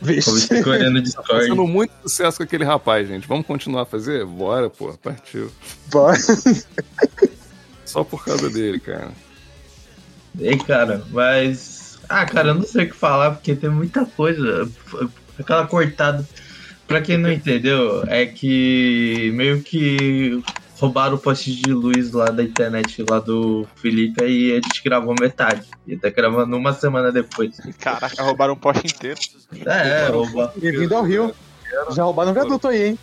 Vixe. 0.01 0.29
No 0.29 0.63
Tá 0.93 0.99
Discord. 0.99 1.27
fazendo 1.27 1.65
muito 1.65 1.91
sucesso 2.03 2.37
com 2.37 2.43
aquele 2.43 2.65
rapaz, 2.65 3.07
gente. 3.07 3.27
Vamos 3.27 3.47
continuar 3.47 3.83
a 3.83 3.85
fazer? 3.85 4.25
Bora, 4.25 4.69
pô. 4.69 4.93
Partiu. 5.01 5.49
Bora. 5.89 6.17
Só 7.85 8.03
por 8.03 8.23
causa 8.23 8.49
dele, 8.49 8.79
cara. 8.79 9.11
Ei, 10.37 10.57
cara, 10.57 11.01
mas. 11.11 11.97
Ah, 12.09 12.25
cara, 12.25 12.49
eu 12.49 12.55
não 12.55 12.63
sei 12.63 12.85
o 12.85 12.89
que 12.89 12.95
falar, 12.95 13.31
porque 13.31 13.55
tem 13.55 13.69
muita 13.69 14.05
coisa. 14.05 14.69
Aquela 15.39 15.67
cortada. 15.67 16.25
Pra 16.87 17.01
quem 17.01 17.17
não 17.17 17.31
entendeu, 17.31 18.03
é 18.07 18.25
que 18.27 19.31
meio 19.33 19.61
que 19.61 20.39
roubaram 20.79 21.15
o 21.15 21.17
poste 21.17 21.55
de 21.55 21.73
luz 21.73 22.11
lá 22.11 22.29
da 22.29 22.43
internet 22.43 23.03
lá 23.09 23.19
do 23.19 23.65
Felipe 23.77 24.23
e 24.23 24.51
a 24.51 24.55
gente 24.55 24.83
gravou 24.83 25.15
metade. 25.19 25.63
E 25.87 25.97
tá 25.97 26.09
gravando 26.09 26.55
uma 26.55 26.73
semana 26.73 27.11
depois. 27.11 27.57
Caraca, 27.79 28.21
roubaram 28.21 28.53
um 28.53 28.57
poste 28.57 28.85
inteiro. 28.85 29.19
É, 29.65 30.05
é, 30.05 30.07
rouba- 30.09 30.53
Bem-vindo 30.55 30.95
ao 30.95 31.03
Rio. 31.03 31.33
Já 31.91 32.03
roubaram 32.03 32.31
um 32.31 32.33
viaduto 32.33 32.67
aí, 32.67 32.89
hein? 32.89 32.99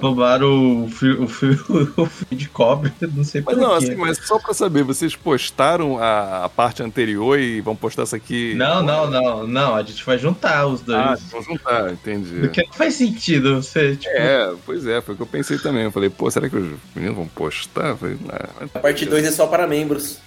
Roubaram 0.00 0.84
o 0.84 0.88
fio, 0.88 1.24
o 1.24 1.28
fio, 1.28 1.58
o 1.96 2.06
fio 2.06 2.36
de 2.36 2.48
cobre, 2.48 2.92
não 3.14 3.24
sei 3.24 3.42
Mas 3.44 3.56
não, 3.56 3.74
assim, 3.74 3.94
mas 3.94 4.18
só 4.26 4.38
pra 4.38 4.54
saber, 4.54 4.82
vocês 4.82 5.14
postaram 5.14 5.98
a, 5.98 6.44
a 6.44 6.48
parte 6.48 6.82
anterior 6.82 7.38
e 7.38 7.60
vão 7.60 7.76
postar 7.76 8.02
essa 8.02 8.16
aqui? 8.16 8.54
Não, 8.54 8.82
não, 8.82 9.10
não, 9.10 9.46
não, 9.46 9.74
a 9.74 9.82
gente 9.82 10.04
vai 10.04 10.18
juntar 10.18 10.66
os 10.66 10.80
dois. 10.80 10.98
Ah, 10.98 11.18
vão 11.30 11.42
juntar, 11.42 11.92
entendi. 11.92 12.40
Porque 12.40 12.62
não 12.62 12.72
faz 12.72 12.94
sentido 12.94 13.62
você, 13.62 13.96
tipo. 13.96 14.14
É, 14.14 14.54
pois 14.64 14.86
é, 14.86 15.00
foi 15.00 15.14
o 15.14 15.16
que 15.16 15.22
eu 15.22 15.26
pensei 15.26 15.58
também. 15.58 15.84
Eu 15.84 15.92
falei, 15.92 16.10
pô, 16.10 16.30
será 16.30 16.48
que 16.48 16.56
os 16.56 16.78
meninos 16.94 17.16
vão 17.16 17.26
postar? 17.28 17.96
Falei, 17.96 18.16
ah, 18.30 18.48
A 18.74 18.78
parte 18.78 19.04
2 19.06 19.24
é 19.24 19.30
só 19.30 19.46
para 19.46 19.66
membros. 19.66 20.18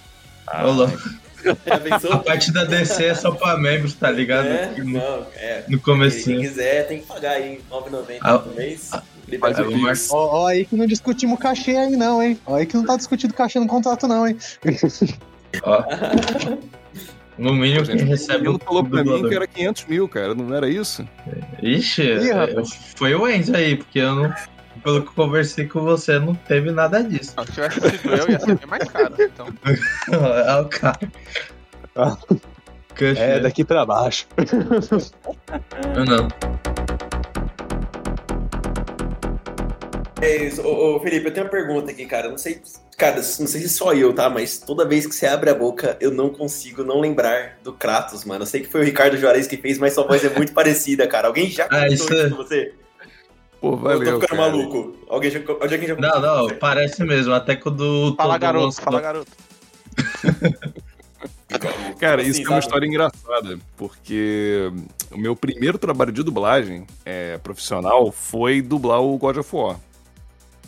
louco. 0.64 0.98
Já 1.42 1.56
A 2.14 2.18
parte 2.18 2.52
da 2.52 2.64
DC 2.64 3.04
é 3.04 3.14
só 3.14 3.32
pra 3.32 3.56
membros, 3.58 3.94
tá 3.94 4.10
ligado? 4.10 4.46
É, 4.46 4.74
no, 4.78 4.84
não, 4.84 5.26
é. 5.34 5.62
no 5.62 5.68
Quem 5.70 5.78
comecinho. 5.78 6.40
quiser 6.40 6.86
tem 6.86 7.00
que 7.00 7.06
pagar 7.06 7.32
aí 7.32 7.54
R$ 7.54 7.62
9,90 7.70 8.18
Ah, 8.20 8.38
por 8.38 8.54
mês. 8.54 8.90
Faz 9.38 9.58
o 9.58 9.64
Pix. 9.66 10.10
Ó, 10.10 10.42
ó 10.42 10.46
aí 10.48 10.64
que 10.64 10.76
não 10.76 10.86
discutimos 10.86 11.38
cachê 11.38 11.76
aí 11.76 11.96
não, 11.96 12.22
hein? 12.22 12.38
Ó 12.46 12.56
aí 12.56 12.66
que 12.66 12.76
não 12.76 12.84
tá 12.84 12.96
discutindo 12.96 13.34
cachê 13.34 13.58
no 13.58 13.66
contrato 13.66 14.06
não, 14.06 14.26
hein? 14.26 14.36
ó. 15.62 15.84
No 17.38 17.54
mínimo 17.54 17.84
quem 17.84 17.96
recebe 18.04 18.48
o 18.48 18.58
falou 18.58 18.84
pra 18.84 19.02
mim 19.02 19.28
que 19.28 19.34
era 19.34 19.46
500 19.46 19.86
mil, 19.86 20.08
cara, 20.08 20.34
não 20.34 20.54
era 20.54 20.68
isso? 20.68 21.06
Ixi, 21.62 22.02
Ih, 22.02 22.32
rapaz. 22.32 22.70
foi 22.96 23.14
o 23.14 23.28
Enzo 23.28 23.56
aí, 23.56 23.76
porque 23.76 23.98
eu 23.98 24.14
não. 24.14 24.34
Pelo 24.82 25.02
que 25.02 25.08
eu 25.08 25.12
conversei 25.12 25.66
com 25.66 25.82
você, 25.82 26.18
não 26.18 26.34
teve 26.34 26.70
nada 26.70 27.02
disso. 27.04 27.34
Não, 27.36 27.44
se 27.44 27.52
tivesse 27.52 27.80
sido 27.80 28.14
eu, 28.14 28.30
ia 28.30 28.40
ser 28.40 28.56
bem 28.56 28.66
mais 28.66 28.88
caro. 28.88 29.14
Então, 29.18 29.46
é 30.12 30.60
o 30.60 30.68
cara. 30.68 30.98
Ah. 31.94 32.16
É, 33.18 33.38
daqui 33.40 33.64
pra 33.64 33.84
baixo. 33.84 34.26
Eu 35.94 36.04
não. 36.06 36.28
Mas, 40.22 40.56
ô, 40.60 40.96
ô, 40.96 41.00
Felipe, 41.00 41.26
eu 41.26 41.34
tenho 41.34 41.46
uma 41.46 41.50
pergunta 41.50 41.90
aqui, 41.90 42.06
cara. 42.06 42.28
Não 42.28 42.38
sei, 42.38 42.60
cara, 42.96 43.16
não 43.16 43.22
sei 43.22 43.46
se 43.62 43.68
só 43.68 43.92
eu, 43.92 44.14
tá? 44.14 44.30
Mas 44.30 44.58
toda 44.58 44.86
vez 44.86 45.04
que 45.04 45.12
você 45.14 45.26
abre 45.26 45.50
a 45.50 45.54
boca, 45.54 45.96
eu 46.00 46.12
não 46.12 46.30
consigo 46.30 46.84
não 46.84 47.00
lembrar 47.00 47.58
do 47.64 47.72
Kratos, 47.72 48.24
mano. 48.24 48.42
Eu 48.42 48.46
sei 48.46 48.60
que 48.60 48.68
foi 48.68 48.82
o 48.82 48.84
Ricardo 48.84 49.16
Juarez 49.16 49.48
que 49.48 49.56
fez, 49.56 49.78
mas 49.78 49.94
sua 49.94 50.06
voz 50.06 50.24
é 50.24 50.28
muito 50.30 50.52
parecida, 50.54 51.08
cara. 51.08 51.26
Alguém 51.26 51.50
já 51.50 51.64
Ah, 51.64 51.68
comentou 51.70 51.94
isso 51.94 52.04
isso 52.04 52.14
é- 52.14 52.30
com 52.30 52.36
você? 52.36 52.74
Pô, 53.60 53.68
Ou 53.70 53.72
eu 53.74 53.78
valeu, 53.78 53.98
tô 54.14 54.20
ficando 54.20 54.38
cara. 54.38 54.50
maluco? 54.50 54.96
Alguém 55.08 55.30
já, 55.30 55.40
alguém 55.60 55.86
já 55.88 55.94
Não, 55.96 56.20
não, 56.20 56.48
parece 56.56 57.02
mesmo. 57.04 57.32
Até 57.34 57.56
quando. 57.56 58.14
fala 58.16 58.38
garoto, 58.38 58.64
lançou- 58.66 58.84
fala 58.84 59.00
garoto. 59.00 59.30
Cara, 62.00 62.22
isso 62.22 62.40
é 62.42 62.48
uma 62.48 62.58
história 62.58 62.86
engraçada, 62.86 63.58
porque 63.76 64.72
o 65.12 65.18
meu 65.18 65.36
primeiro 65.36 65.78
trabalho 65.78 66.10
de 66.10 66.22
dublagem 66.22 66.86
é, 67.04 67.36
profissional 67.38 68.10
foi 68.10 68.62
dublar 68.62 69.02
o 69.02 69.16
God 69.18 69.36
of 69.36 69.54
War. 69.54 69.76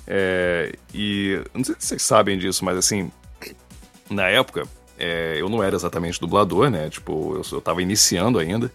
É, 0.07 0.73
e 0.93 1.41
não 1.55 1.65
sei 1.65 1.75
se 1.79 1.87
vocês 1.87 2.03
sabem 2.03 2.39
disso, 2.39 2.65
mas 2.65 2.77
assim, 2.77 3.11
na 4.11 4.29
época, 4.29 4.67
é, 4.99 5.37
eu 5.39 5.49
não 5.49 5.63
era 5.63 5.75
exatamente 5.75 6.21
dublador, 6.21 6.71
né? 6.71 6.89
Tipo, 6.91 7.37
eu, 7.37 7.43
eu 7.53 7.61
tava 7.61 7.83
iniciando 7.83 8.39
ainda. 8.39 8.71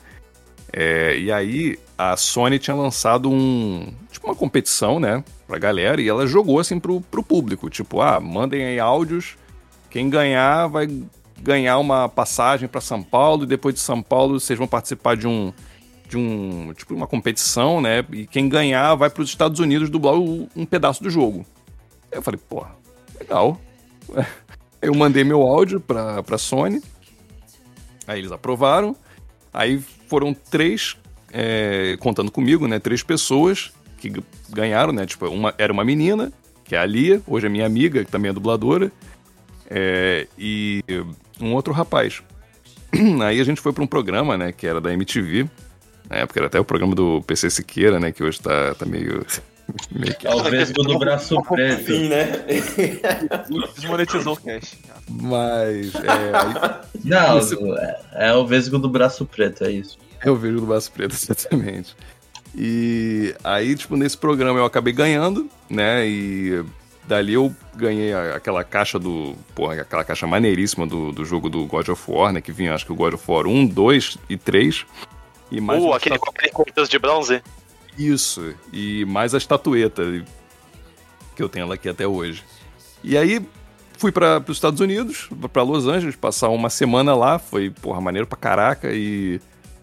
É, 0.72 1.18
e 1.18 1.32
aí 1.32 1.80
a 1.98 2.16
Sony 2.16 2.60
tinha 2.60 2.76
lançado 2.76 3.30
um. 3.30 3.92
Tipo, 4.12 4.28
uma 4.28 4.36
competição, 4.36 5.00
né? 5.00 5.24
Pra 5.48 5.58
galera, 5.58 6.00
e 6.02 6.08
ela 6.08 6.28
jogou 6.28 6.60
assim 6.60 6.80
pro, 6.80 7.02
pro 7.02 7.24
público. 7.24 7.70
Tipo, 7.70 8.02
ah, 8.02 8.20
mandem 8.20 8.66
aí 8.66 8.80
áudios. 8.80 9.36
Quem 9.90 10.10
ganhar 10.10 10.68
vai 10.68 10.88
ganhar 11.42 11.78
uma 11.80 12.08
passagem 12.08 12.68
pra 12.68 12.82
São 12.82 13.02
Paulo, 13.02 13.44
e 13.44 13.48
depois 13.48 13.74
de 13.74 13.82
São 13.82 14.02
Paulo 14.02 14.40
vocês 14.40 14.58
vão 14.60 14.68
participar 14.68 15.16
de 15.18 15.28
um. 15.28 15.54
De 16.10 16.18
um. 16.18 16.74
Tipo, 16.74 16.94
uma 16.96 17.08
competição, 17.08 17.80
né? 17.80 18.04
E 18.12 18.28
quem 18.28 18.50
ganhar 18.50 18.96
vai 18.96 19.10
pros 19.10 19.30
Estados 19.30 19.60
Unidos 19.60 19.90
dublar 19.90 20.16
um 20.16 20.66
pedaço 20.66 21.02
do 21.02 21.10
jogo. 21.10 21.46
Eu 22.12 22.22
falei, 22.22 22.40
pô, 22.50 22.66
legal. 23.18 23.60
Eu 24.82 24.96
mandei 24.96 25.24
meu 25.24 25.42
áudio 25.42 25.80
pra, 25.80 26.24
pra 26.24 26.38
Sony. 26.38 26.82
Aí 28.08 28.20
eles 28.20 28.32
aprovaram. 28.32 28.96
Aí 29.54 29.80
foram 30.08 30.34
três, 30.34 30.98
é, 31.32 31.98
contando 32.00 32.32
comigo, 32.32 32.68
né? 32.68 32.80
Três 32.80 33.04
pessoas 33.04 33.72
que 33.98 34.12
ganharam, 34.50 34.94
né? 34.94 35.06
Tipo, 35.06 35.28
uma 35.28 35.54
era 35.58 35.72
uma 35.72 35.84
menina, 35.84 36.32
que 36.64 36.76
é 36.76 36.80
a 36.80 36.86
Lia, 36.86 37.22
hoje 37.28 37.46
é 37.46 37.50
minha 37.50 37.66
amiga, 37.66 38.04
que 38.04 38.12
também 38.12 38.30
é 38.30 38.34
dubladora. 38.34 38.92
é, 39.70 40.28
e 40.38 40.82
um 41.40 41.54
outro 41.54 41.74
rapaz. 41.74 42.24
Aí 43.24 43.40
a 43.40 43.44
gente 43.44 43.62
foi 43.62 43.72
pra 43.74 43.84
um 43.84 43.88
programa, 43.88 44.38
né? 44.38 44.52
Que 44.52 44.66
era 44.66 44.82
da 44.82 44.94
MTV. 44.94 45.48
Na 46.10 46.18
época 46.18 46.40
era 46.40 46.48
até 46.48 46.60
o 46.60 46.66
programa 46.66 46.96
do 46.96 47.22
PC 47.28 47.50
Siqueira, 47.50 48.00
né? 48.00 48.12
Que 48.12 48.24
hoje 48.24 48.40
tá, 48.40 48.74
tá 48.76 48.86
meio. 48.86 49.26
meio 49.92 50.16
que... 50.18 50.28
É 50.28 50.34
o 50.34 50.44
vesgo 50.44 50.82
do 50.84 50.98
braço 50.98 51.42
preto. 51.44 51.82
Enfim, 51.82 52.10
né? 52.10 52.26
Desmonetizou 53.76 54.34
o 54.34 54.38
cash. 54.38 54.76
Mas. 55.08 55.94
É, 55.96 56.82
Não, 57.06 57.38
é, 57.78 58.00
é 58.30 58.34
o 58.34 58.46
vesgo 58.46 58.78
do 58.80 58.90
braço 58.90 59.26
preto, 59.26 59.64
é 59.64 59.72
isso. 59.72 59.98
Eu 60.24 60.36
vejo 60.36 60.60
do 60.60 60.66
Baço 60.66 60.92
Preto, 60.92 61.14
exatamente. 61.14 61.96
E 62.54 63.34
aí, 63.44 63.74
tipo, 63.76 63.96
nesse 63.96 64.18
programa 64.18 64.60
eu 64.60 64.66
acabei 64.66 64.92
ganhando, 64.92 65.50
né? 65.70 66.06
E 66.06 66.62
dali 67.08 67.34
eu 67.36 67.56
ganhei 67.76 68.12
a- 68.12 68.36
aquela 68.36 68.64
caixa 68.64 69.00
do. 69.00 69.34
Porra, 69.56 69.76
aquela 69.82 70.04
caixa 70.04 70.28
maneiríssima 70.28 70.86
do, 70.86 71.14
do 71.14 71.24
jogo 71.24 71.50
do 71.50 71.66
God 71.66 71.88
of 71.88 72.04
War, 72.12 72.34
né? 72.34 72.42
Que 72.42 72.52
vinha, 72.52 72.74
acho 72.74 72.86
que 72.86 72.92
o 72.92 72.96
God 72.96 73.14
of 73.14 73.24
War 73.32 73.48
1, 73.48 73.68
2 73.68 74.18
e 74.30 74.36
3. 74.36 74.86
E 75.52 75.60
mais 75.60 75.82
Uh, 75.84 75.94
aquele 75.94 76.16
estatu- 76.16 76.52
com 76.54 76.62
aquele 76.64 76.88
de 76.88 77.00
bronze. 77.00 77.42
Isso. 77.98 78.54
E 78.72 79.04
mais 79.06 79.34
a 79.34 79.38
estatueta 79.38 80.04
que 81.36 81.42
eu 81.44 81.50
tenho 81.50 81.64
ela 81.64 81.76
aqui 81.76 81.90
até 81.90 82.08
hoje. 82.08 82.44
E 83.04 83.18
aí 83.18 83.42
fui 83.98 84.12
para 84.12 84.44
os 84.48 84.58
Estados 84.58 84.80
Unidos, 84.80 85.30
para 85.52 85.64
Los 85.64 85.88
Angeles, 85.88 86.16
passar 86.16 86.50
uma 86.50 86.70
semana 86.70 87.16
lá. 87.16 87.40
Foi, 87.40 87.70
porra, 87.70 88.00
maneiro 88.00 88.28
pra 88.28 88.38
caraca. 88.38 88.90
E 88.94 89.40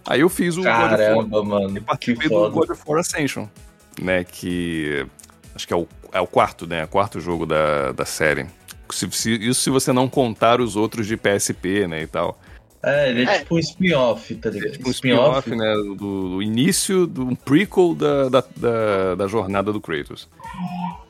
aí 0.07 0.21
eu 0.21 0.29
fiz 0.29 0.57
o 0.57 0.63
God 0.63 0.69
of 0.71 0.81
War. 0.81 0.91
Caramba, 0.91 1.43
mano. 1.45 1.75
Que 1.75 1.81
participei 1.81 2.29
do. 2.29 2.51
God 2.51 2.71
of 2.71 2.83
War 2.87 3.01
Ascension, 3.01 3.47
né? 4.01 4.23
Que 4.25 5.07
acho 5.55 5.67
que 5.67 5.73
é 5.73 5.77
o, 5.77 5.87
é 6.13 6.21
o 6.21 6.27
quarto, 6.27 6.67
né? 6.67 6.85
O 6.85 6.89
quarto 6.89 7.21
jogo 7.21 7.45
da, 7.45 7.93
da 7.93 8.05
série. 8.05 8.47
Se- 8.91 9.11
se- 9.11 9.35
isso 9.49 9.63
se 9.63 9.71
você 9.71 9.93
não 9.93 10.09
contar 10.09 10.61
os 10.61 10.77
outros 10.77 11.07
de 11.07 11.17
PSP, 11.17 11.87
né? 11.89 12.03
E 12.03 12.07
tal. 12.07 12.39
É, 12.83 13.11
ele 13.11 13.25
é, 13.25 13.39
tipo 13.39 13.57
um 13.57 13.59
spin-off, 13.59 14.35
tá 14.37 14.51
ligado? 14.51 14.73
Tipo 14.73 14.89
um 14.89 14.93
spin-off, 14.93 15.51
né? 15.51 15.75
Do, 15.75 15.95
do 15.95 16.43
início, 16.43 17.07
do 17.07 17.25
um 17.25 17.35
prequel 17.35 17.95
da, 17.95 18.29
da, 18.29 18.45
da, 18.57 19.15
da 19.15 19.27
jornada 19.27 19.73
do 19.73 19.81
Kratos. 19.81 20.29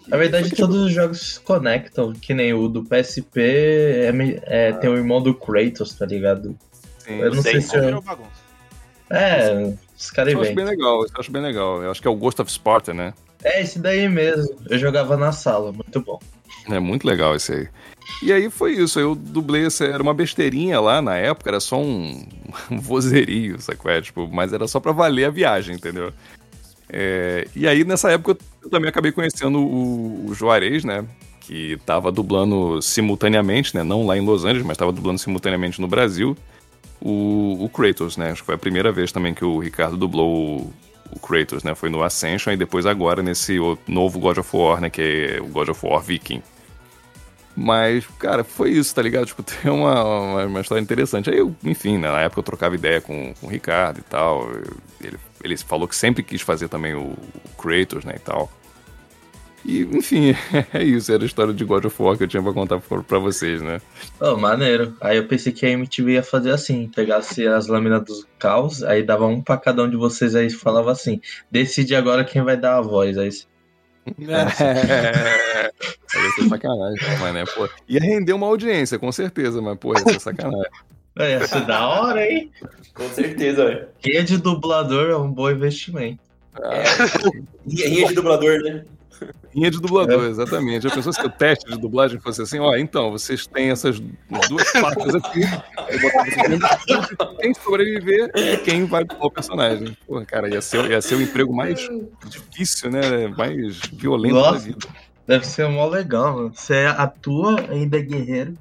Na 0.09 0.17
verdade, 0.17 0.55
todos 0.55 0.77
os 0.77 0.93
jogos 0.93 1.35
se 1.35 1.41
conectam, 1.41 2.13
que 2.13 2.33
nem 2.33 2.55
o 2.55 2.69
do 2.69 2.85
PSP 2.85 3.41
é, 3.41 4.13
é, 4.45 4.73
tem 4.73 4.89
o 4.89 4.97
irmão 4.97 5.21
do 5.21 5.35
Kratos, 5.35 5.95
tá 5.95 6.07
ligado? 6.07 6.57
Sim, 6.99 7.19
Eu 7.19 7.35
não 7.35 7.43
sei 7.43 7.61
sei, 7.61 7.61
se 7.63 7.77
eu... 7.77 8.01
Bagunça. 8.01 8.47
É, 9.09 9.75
os 9.97 10.11
caras 10.11 10.33
eu 10.33 10.41
acho 10.41 10.55
bem 10.55 10.65
legal, 10.65 11.03
eu 11.03 11.11
acho 11.19 11.31
bem 11.31 11.43
legal. 11.43 11.83
Eu 11.83 11.91
acho 11.91 12.03
que 12.03 12.09
é 12.09 12.11
o 12.11 12.17
Ghost 12.17 12.41
of 12.43 12.51
Sparta, 12.51 12.93
né? 12.93 13.15
É 13.45 13.63
esse 13.63 13.79
daí 13.79 14.09
mesmo. 14.09 14.57
Eu 14.69 14.79
jogava 14.79 15.17
na 15.17 15.33
sala, 15.33 15.73
muito 15.73 16.01
bom. 16.01 16.19
É 16.69 16.79
muito 16.81 17.07
legal 17.07 17.35
esse 17.37 17.53
aí. 17.53 17.69
E 18.23 18.33
aí 18.33 18.51
foi 18.51 18.73
isso, 18.73 18.99
eu 18.99 19.15
dublei, 19.15 19.67
essa- 19.67 19.85
era 19.85 20.03
uma 20.03 20.15
besteirinha 20.15 20.81
lá 20.81 21.03
na 21.03 21.17
época, 21.17 21.51
era 21.51 21.61
só 21.61 21.79
um, 21.81 22.25
um 22.71 22.79
vozerio, 22.81 23.61
sacou? 23.61 23.91
É, 23.91 24.01
tipo, 24.01 24.29
mas 24.33 24.53
era 24.53 24.67
só 24.67 24.81
pra 24.81 24.93
valer 24.93 25.25
a 25.27 25.31
viagem, 25.31 25.75
entendeu? 25.77 26.13
É, 26.89 27.47
e 27.55 27.67
aí 27.67 27.85
nessa 27.85 28.11
época 28.13 28.37
eu 28.63 28.71
também 28.71 28.89
acabei 28.89 29.11
conhecendo 29.13 29.59
o, 29.59 30.27
o 30.29 30.35
Juarez, 30.35 30.85
né? 30.85 31.05
que 31.41 31.79
tava 31.87 32.11
dublando 32.11 32.83
simultaneamente, 32.83 33.73
né? 33.77 33.85
Não 33.85 34.05
lá 34.05 34.17
em 34.17 34.21
Los 34.21 34.45
Angeles, 34.45 34.67
mas 34.67 34.77
tava 34.77 34.91
dublando 34.91 35.21
simultaneamente 35.21 35.81
no 35.81 35.87
Brasil 35.87 36.37
o, 37.01 37.65
o 37.65 37.69
Kratos, 37.69 38.17
né? 38.17 38.33
Acho 38.33 38.43
que 38.43 38.47
foi 38.47 38.57
a 38.57 38.59
primeira 38.59 38.91
vez 38.91 39.13
também 39.13 39.33
que 39.33 39.45
o 39.45 39.61
Ricardo 39.61 39.97
dublou 39.97 40.73
o, 41.11 41.19
Kratos, 41.19 41.63
né? 41.63 41.75
Foi 41.75 41.89
no 41.89 42.03
Ascension 42.03 42.53
e 42.53 42.57
depois 42.57 42.87
agora 42.87 43.23
nesse 43.23 43.57
novo 43.87 44.19
God 44.19 44.39
of 44.39 44.57
War, 44.57 44.81
né? 44.81 44.91
Que 44.91 45.37
é 45.37 45.41
o 45.41 45.47
God 45.47 45.69
of 45.69 45.87
War 45.87 46.01
Viking. 46.01 46.43
Mas, 47.57 48.07
cara, 48.19 48.45
foi 48.45 48.71
isso, 48.73 48.95
tá 48.95 49.01
ligado? 49.01 49.27
Tipo, 49.27 49.43
tem 49.45 49.71
uma, 49.71 50.05
uma, 50.05 50.45
uma 50.45 50.61
história 50.61 50.83
interessante. 50.83 51.31
Aí, 51.31 51.39
eu, 51.39 51.55
enfim, 51.65 51.97
né, 51.97 52.11
na 52.11 52.21
época 52.21 52.41
eu 52.41 52.45
trocava 52.45 52.75
ideia 52.75 53.01
com, 53.01 53.33
com 53.41 53.47
o 53.47 53.51
Ricardo 53.51 53.99
e 54.01 54.03
tal. 54.03 54.51
Ele, 55.01 55.17
ele 55.43 55.57
falou 55.57 55.89
que 55.89 55.97
sempre 55.97 56.23
quis 56.23 56.43
fazer 56.43 56.69
também 56.69 56.95
o, 56.95 57.01
o 57.13 57.57
Kratos, 57.57 58.05
né, 58.05 58.15
e 58.17 58.21
tal. 58.21 58.51
E, 59.67 59.83
enfim, 59.83 60.35
é 60.73 60.85
isso. 60.85 61.13
Era 61.13 61.25
a 61.25 61.27
história 61.27 61.53
de 61.53 61.65
God 61.65 61.85
of 61.85 62.03
War 62.03 62.17
que 62.17 62.23
eu 62.23 62.29
tinha 62.29 62.43
pra 62.43 62.53
contar 62.53 62.79
pra 62.79 63.19
vocês, 63.19 63.61
né? 63.61 63.81
Oh, 64.21 64.37
maneiro. 64.37 64.97
Aí 65.01 65.17
eu 65.17 65.27
pensei 65.27 65.53
que 65.53 65.67
a 65.67 65.71
MTV 65.71 66.13
ia 66.13 66.23
fazer 66.23 66.53
assim: 66.53 66.89
pegasse 66.95 67.47
as 67.49 67.67
lâminas 67.67 68.05
dos 68.05 68.27
caos, 68.39 68.85
aí 68.85 69.03
dava 69.03 69.27
um 69.27 69.43
pra 69.43 69.57
cada 69.57 69.83
um 69.83 69.91
de 69.91 69.97
vocês, 69.97 70.37
aí 70.37 70.49
falava 70.51 70.93
assim: 70.93 71.21
decide 71.51 71.97
agora 71.97 72.25
quem 72.25 72.43
vai 72.43 72.57
dar 72.57 72.79
a 72.79 72.81
voz. 72.81 73.19
Aí 73.19 73.31
é. 74.07 75.71
Ia 76.17 76.31
ser 76.37 76.49
sacanagem, 76.49 77.19
mas 77.21 77.35
né, 77.35 77.45
pô. 77.45 77.69
Ia 77.89 78.01
render 78.01 78.33
uma 78.33 78.47
audiência, 78.47 78.99
com 78.99 79.11
certeza, 79.11 79.61
mas, 79.61 79.77
pô, 79.77 79.93
ia 79.93 79.99
ser 79.99 80.21
sacanagem. 80.21 80.71
É, 81.19 81.31
ia 81.31 81.47
ser 81.47 81.65
da 81.65 81.89
hora, 81.89 82.31
hein? 82.31 82.53
Com 82.93 83.09
certeza, 83.09 83.65
velho. 83.65 83.89
Rinha 84.05 84.23
de 84.23 84.37
dublador 84.37 85.09
é 85.09 85.17
um 85.17 85.33
bom 85.33 85.51
investimento. 85.51 86.21
É. 86.61 86.83
Rinha 87.67 88.09
de 88.09 88.15
dublador, 88.15 88.61
né? 88.61 88.85
Rinha 89.55 89.71
de 89.71 89.81
dublador, 89.81 90.25
exatamente. 90.25 90.83
Já 90.83 90.95
pensou 90.95 91.13
se 91.13 91.21
o 91.23 91.31
teste 91.31 91.71
de 91.71 91.79
dublagem 91.79 92.21
fosse 92.21 92.43
assim, 92.43 92.59
ó, 92.59 92.77
então, 92.77 93.11
vocês 93.11 93.47
têm 93.47 93.71
essas 93.71 93.99
duas 94.49 94.71
partes 94.73 95.15
aqui, 95.15 95.41
quem 97.41 97.55
sobreviver 97.55 98.31
é 98.35 98.57
quem 98.59 98.85
vai 98.85 99.05
dublar 99.05 99.27
o 99.27 99.31
personagem. 99.31 99.97
Pô, 100.07 100.23
cara, 100.27 100.49
ia 100.49 100.61
ser, 100.61 100.91
ia 100.91 101.01
ser 101.01 101.15
o 101.15 101.23
emprego 101.23 101.55
mais 101.55 101.89
difícil, 102.27 102.91
né? 102.91 103.29
Mais 103.29 103.81
violento 103.93 104.35
Nossa, 104.35 104.53
da 104.53 104.59
vida. 104.59 104.89
Deve 105.27 105.47
ser 105.47 105.69
mó 105.69 105.87
legal, 105.87 106.35
mano. 106.35 106.53
Você 106.55 106.85
atua, 106.97 107.61
ainda 107.71 107.99
é 107.99 108.03
guerreiro. 108.03 108.55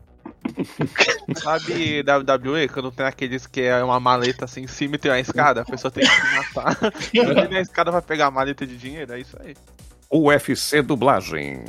Sabe 1.35 2.01
WWE, 2.01 2.67
quando 2.69 2.91
tem 2.91 3.05
aqueles 3.05 3.47
que 3.47 3.61
é 3.61 3.83
uma 3.83 3.99
maleta 3.99 4.45
assim 4.45 4.61
em 4.61 4.67
cima 4.67 4.95
e 4.95 4.99
tem 4.99 5.11
uma 5.11 5.19
escada, 5.19 5.61
a 5.61 5.65
pessoa 5.65 5.91
tem 5.91 6.03
que 6.03 6.09
se 6.09 6.35
matar. 6.35 6.77
Imagina 7.13 7.57
a 7.57 7.61
escada 7.61 7.91
vai 7.91 8.01
pegar 8.01 8.27
a 8.27 8.31
maleta 8.31 8.65
de 8.65 8.77
dinheiro, 8.77 9.13
é 9.13 9.19
isso 9.19 9.37
aí. 9.43 9.55
UFC 10.11 10.81
dublagem. 10.81 11.63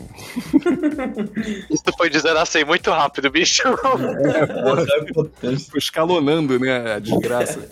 Isso 1.71 1.85
foi 1.97 2.11
de 2.11 2.19
0 2.19 2.39
a 2.39 2.47
100 2.47 2.65
muito 2.65 2.91
rápido, 2.91 3.31
bicho. 3.31 3.63
Foi 5.71 5.79
escalonando, 5.79 6.59
né? 6.59 6.95
A 6.95 6.99
desgraça. 6.99 7.69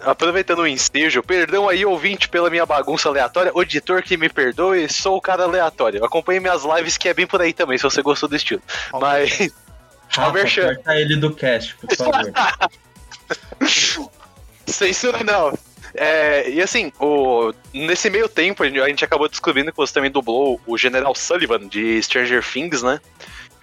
Aproveitando 0.00 0.60
o 0.60 0.66
ensejo, 0.66 1.22
perdão 1.22 1.68
aí, 1.68 1.84
ouvinte, 1.84 2.28
pela 2.28 2.50
minha 2.50 2.66
bagunça 2.66 3.08
aleatória. 3.08 3.52
O 3.54 3.62
editor 3.62 4.02
que 4.02 4.16
me 4.16 4.28
perdoe, 4.28 4.88
sou 4.88 5.16
o 5.16 5.20
cara 5.20 5.44
aleatório. 5.44 6.04
Acompanhe 6.04 6.40
minhas 6.40 6.64
lives 6.64 6.96
que 6.96 7.08
é 7.08 7.14
bem 7.14 7.26
por 7.26 7.40
aí 7.40 7.52
também, 7.52 7.78
se 7.78 7.84
você 7.84 8.02
gostou 8.02 8.28
do 8.28 8.36
estilo. 8.36 8.62
Mas. 8.92 9.50
Rafa, 10.10 10.32
corta 10.32 10.96
ele 10.96 11.16
do 11.16 11.34
cast, 11.34 11.76
por 11.76 11.94
favor. 11.94 12.32
Censura 14.66 15.22
não. 15.22 15.52
É, 15.94 16.48
e 16.50 16.60
assim, 16.60 16.92
o, 17.00 17.52
nesse 17.72 18.10
meio 18.10 18.28
tempo, 18.28 18.62
a 18.62 18.88
gente 18.88 19.04
acabou 19.04 19.28
descobrindo 19.28 19.70
que 19.70 19.76
você 19.76 19.92
também 19.92 20.10
dublou 20.10 20.60
o 20.66 20.78
General 20.78 21.14
Sullivan 21.14 21.66
de 21.68 22.02
Stranger 22.02 22.44
Things, 22.44 22.82
né? 22.82 23.00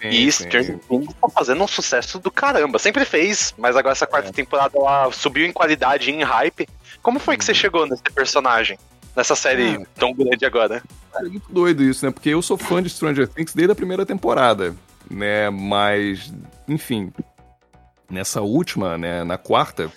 Sim, 0.00 0.08
e 0.08 0.32
sim. 0.32 0.44
Stranger 0.44 0.78
Things 0.88 1.14
tá 1.14 1.28
fazendo 1.28 1.62
um 1.62 1.68
sucesso 1.68 2.18
do 2.18 2.30
caramba. 2.30 2.78
Sempre 2.78 3.04
fez, 3.04 3.54
mas 3.56 3.76
agora 3.76 3.92
essa 3.92 4.06
quarta 4.06 4.32
temporada 4.32 4.76
ela 4.76 5.10
subiu 5.12 5.46
em 5.46 5.52
qualidade 5.52 6.10
e 6.10 6.14
em 6.14 6.22
hype. 6.22 6.68
Como 7.02 7.18
foi 7.18 7.36
que 7.36 7.44
você 7.44 7.54
chegou 7.54 7.86
nesse 7.86 8.02
personagem? 8.02 8.78
Nessa 9.14 9.34
série 9.34 9.82
tão 9.94 10.12
grande 10.12 10.44
agora? 10.44 10.82
É 11.14 11.22
muito 11.22 11.50
doido 11.50 11.82
isso, 11.82 12.04
né? 12.04 12.12
Porque 12.12 12.28
eu 12.28 12.42
sou 12.42 12.58
fã 12.58 12.82
de 12.82 12.90
Stranger 12.90 13.26
Things 13.26 13.54
desde 13.54 13.72
a 13.72 13.74
primeira 13.74 14.04
temporada, 14.04 14.74
né? 15.10 15.48
Mas, 15.48 16.30
enfim, 16.68 17.10
nessa 18.10 18.42
última, 18.42 18.98
né? 18.98 19.24
Na 19.24 19.38
quarta, 19.38 19.90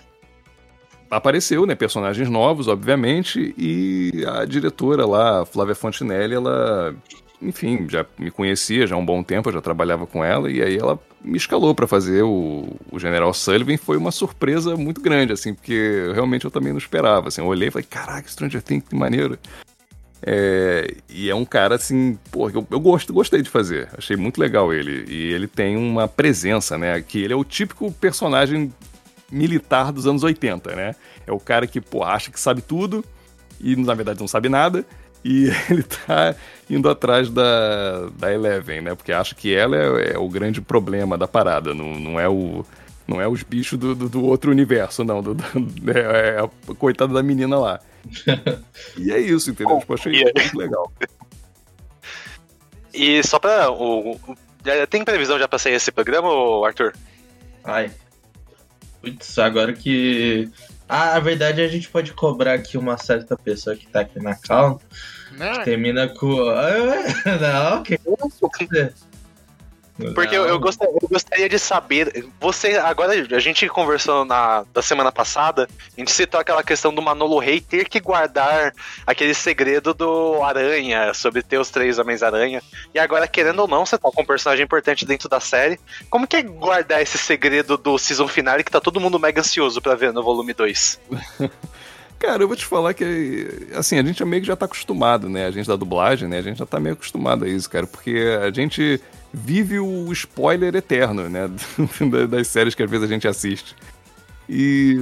apareceu, 1.10 1.66
né? 1.66 1.76
Personagens 1.76 2.30
novos, 2.30 2.68
obviamente, 2.68 3.54
e 3.58 4.24
a 4.28 4.46
diretora 4.46 5.06
lá, 5.06 5.46
Flávia 5.46 5.76
Fontinelli, 5.76 6.36
ela, 6.36 6.96
enfim, 7.42 7.88
já 7.90 8.06
me 8.18 8.30
conhecia 8.32 8.86
já 8.86 8.96
há 8.96 8.98
um 8.98 9.06
bom 9.06 9.24
tempo, 9.24 9.50
eu 9.50 9.54
já 9.54 9.62
trabalhava 9.62 10.06
com 10.06 10.24
ela, 10.24 10.52
e 10.52 10.62
aí 10.62 10.78
ela 10.78 11.00
me 11.24 11.38
escalou 11.38 11.76
para 11.76 11.88
fazer 11.88 12.24
o, 12.24 12.68
o 12.92 13.00
General 13.00 13.34
Sullivan. 13.34 13.78
Foi 13.78 13.98
uma 13.98 14.12
surpresa 14.12 14.76
muito 14.76 15.02
grande, 15.02 15.34
assim, 15.34 15.54
porque 15.54 16.12
realmente 16.14 16.46
eu 16.46 16.52
também 16.52 16.72
não 16.72 16.78
esperava. 16.78 17.28
Assim, 17.28 17.42
eu 17.42 17.48
olhei 17.48 17.68
e 17.68 17.72
falei, 17.72 17.88
caraca, 17.90 18.30
Stranger 18.30 18.62
Things, 18.62 18.86
que 18.88 18.96
maneiro. 18.96 19.38
É, 20.22 20.96
e 21.10 21.30
é 21.30 21.36
um 21.36 21.46
cara 21.46 21.76
assim, 21.76 22.18
pô, 22.32 22.50
eu, 22.50 22.66
eu 22.70 22.80
gosto, 22.80 23.14
gostei 23.14 23.42
de 23.42 23.50
fazer. 23.50 23.90
Achei 23.98 24.16
muito 24.16 24.40
legal 24.40 24.74
ele. 24.74 25.06
E 25.08 25.34
ele 25.34 25.48
tem 25.48 25.78
uma 25.78 26.08
presença, 26.08 26.78
né? 26.78 27.02
Que 27.02 27.24
ele 27.24 27.34
é 27.34 27.36
o 27.36 27.44
típico 27.44 27.92
personagem 27.92 28.72
militar 29.32 29.92
dos 29.92 30.08
anos 30.08 30.24
80, 30.24 30.76
né? 30.76 30.96
É 31.26 31.32
o 31.32 31.40
cara 31.40 31.68
que, 31.68 31.80
pô, 31.82 32.04
acha 32.04 32.32
que 32.32 32.40
sabe 32.40 32.62
tudo 32.62 33.04
e 33.60 33.76
na 33.76 33.94
verdade 33.94 34.20
não 34.20 34.28
sabe 34.28 34.50
nada. 34.50 34.86
E 35.24 35.50
ele 35.70 35.84
tá 35.84 36.34
indo 36.70 36.90
atrás 36.90 37.30
da, 37.30 38.08
da 38.18 38.34
Eleven, 38.34 38.82
né? 38.82 38.96
Porque 38.96 39.12
acha 39.12 39.36
que 39.36 39.54
ela 39.54 39.76
é, 39.76 40.14
é 40.14 40.18
o 40.18 40.30
grande 40.30 40.62
problema 40.62 41.18
da 41.18 41.28
parada, 41.28 41.74
não, 41.74 42.00
não 42.00 42.20
é 42.20 42.28
o. 42.30 42.66
Não 43.08 43.20
é 43.20 43.28
os 43.28 43.42
bichos 43.42 43.80
do, 43.80 43.96
do, 43.96 44.08
do 44.08 44.24
outro 44.24 44.52
universo, 44.52 45.04
não. 45.04 45.22
Do, 45.24 45.34
do- 45.34 45.44
é, 45.92 46.36
é 46.36 46.40
a 46.40 46.76
coitada 46.76 47.12
da 47.12 47.24
menina 47.24 47.58
lá. 47.58 47.80
e 48.96 49.12
é 49.12 49.20
isso, 49.20 49.50
entendeu? 49.50 49.80
Tipo, 49.80 49.96
achei 49.96 50.14
e- 50.14 50.24
muito 50.24 50.56
legal. 50.58 50.92
E 52.94 53.22
só 53.24 53.40
pra. 53.40 53.72
O, 53.72 54.12
o- 54.12 54.20
tem 54.90 55.04
previsão 55.04 55.40
já 55.40 55.48
pra 55.48 55.58
sair 55.58 55.74
esse 55.74 55.92
programa, 55.92 56.30
Arthur? 56.66 56.94
Ai. 57.64 57.92
Putz, 59.02 59.38
agora 59.40 59.74
que. 59.74 60.50
Ah, 60.88 61.16
a 61.16 61.20
verdade 61.20 61.62
é 61.62 61.66
a 61.66 61.70
gente 61.70 61.90
pode 61.90 62.14
cobrar 62.14 62.54
aqui 62.54 62.78
uma 62.78 62.98
certa 62.98 63.38
pessoa 63.38 63.76
que 63.76 63.88
tá 63.88 64.02
aqui 64.02 64.20
na 64.20 64.36
cal. 64.36 64.82
Né? 65.32 65.64
Termina 65.64 66.08
com. 66.08 66.28
Não, 67.40 67.84
que 67.84 68.00
Porque 70.14 70.36
eu, 70.36 70.46
eu 70.46 70.60
gostaria, 70.60 70.94
eu 71.02 71.10
gostaria 71.10 71.50
de 71.50 71.60
saber. 71.60 72.26
Você. 72.40 72.78
Agora, 72.78 73.14
a 73.14 73.40
gente 73.40 73.68
conversou 73.68 74.24
na 74.24 74.64
da 74.74 74.82
semana 74.82 75.12
passada, 75.12 75.68
a 75.96 76.00
gente 76.00 76.12
citou 76.12 76.40
aquela 76.40 76.64
questão 76.64 76.94
do 76.94 77.02
Manolo 77.02 77.38
Rey 77.40 77.60
ter 77.60 77.88
que 77.90 78.00
guardar 78.00 78.74
aquele 79.06 79.34
segredo 79.34 79.94
do 79.94 80.42
Aranha, 80.44 81.14
sobre 81.14 81.42
ter 81.42 81.58
os 81.58 81.70
três 81.70 82.00
Homens-Aranha. 82.00 82.64
E 82.94 83.00
agora, 83.00 83.28
querendo 83.28 83.60
ou 83.60 83.68
não, 83.68 83.86
você 83.86 83.98
tá 83.98 84.10
com 84.10 84.22
um 84.22 84.26
personagem 84.26 84.64
importante 84.64 85.06
dentro 85.06 85.28
da 85.28 85.40
série. 85.40 85.80
Como 86.10 86.28
que 86.28 86.38
é 86.38 86.42
guardar 86.42 87.02
esse 87.02 87.18
segredo 87.18 87.78
do 87.78 87.98
season 87.98 88.28
finale 88.28 88.64
que 88.64 88.72
tá 88.72 88.80
todo 88.80 89.00
mundo 89.00 89.20
mega 89.20 89.42
ansioso 89.42 89.82
pra 89.82 89.96
ver 89.96 90.14
no 90.14 90.24
volume 90.24 90.54
2? 90.54 91.00
Cara, 92.20 92.44
eu 92.44 92.48
vou 92.50 92.58
te 92.58 92.66
falar 92.66 92.94
que, 92.94 93.48
assim, 93.74 93.98
a 93.98 94.04
gente 94.04 94.24
meio 94.26 94.42
que 94.42 94.48
já 94.48 94.56
tá 94.56 94.66
acostumado, 94.66 95.30
né? 95.30 95.46
A 95.46 95.52
gente 95.52 95.68
da 95.68 95.78
dublagem, 95.78 96.28
né? 96.28 96.40
A 96.40 96.42
gente 96.42 96.58
já 96.58 96.66
tá 96.66 96.78
meio 96.80 96.94
acostumado 96.94 97.46
a 97.46 97.48
isso, 97.48 97.70
cara, 97.70 97.88
porque 97.88 98.38
a 98.46 98.52
gente 98.52 99.00
vive 99.34 99.80
o 99.80 100.12
spoiler 100.12 100.76
eterno, 100.76 101.30
né? 101.30 101.50
da- 102.12 102.26
Das 102.26 102.48
séries 102.48 102.76
que 102.76 102.84
às 102.84 102.90
vezes 102.90 103.10
a 103.10 103.14
gente 103.14 103.26
assiste. 103.28 103.74
E, 104.50 104.98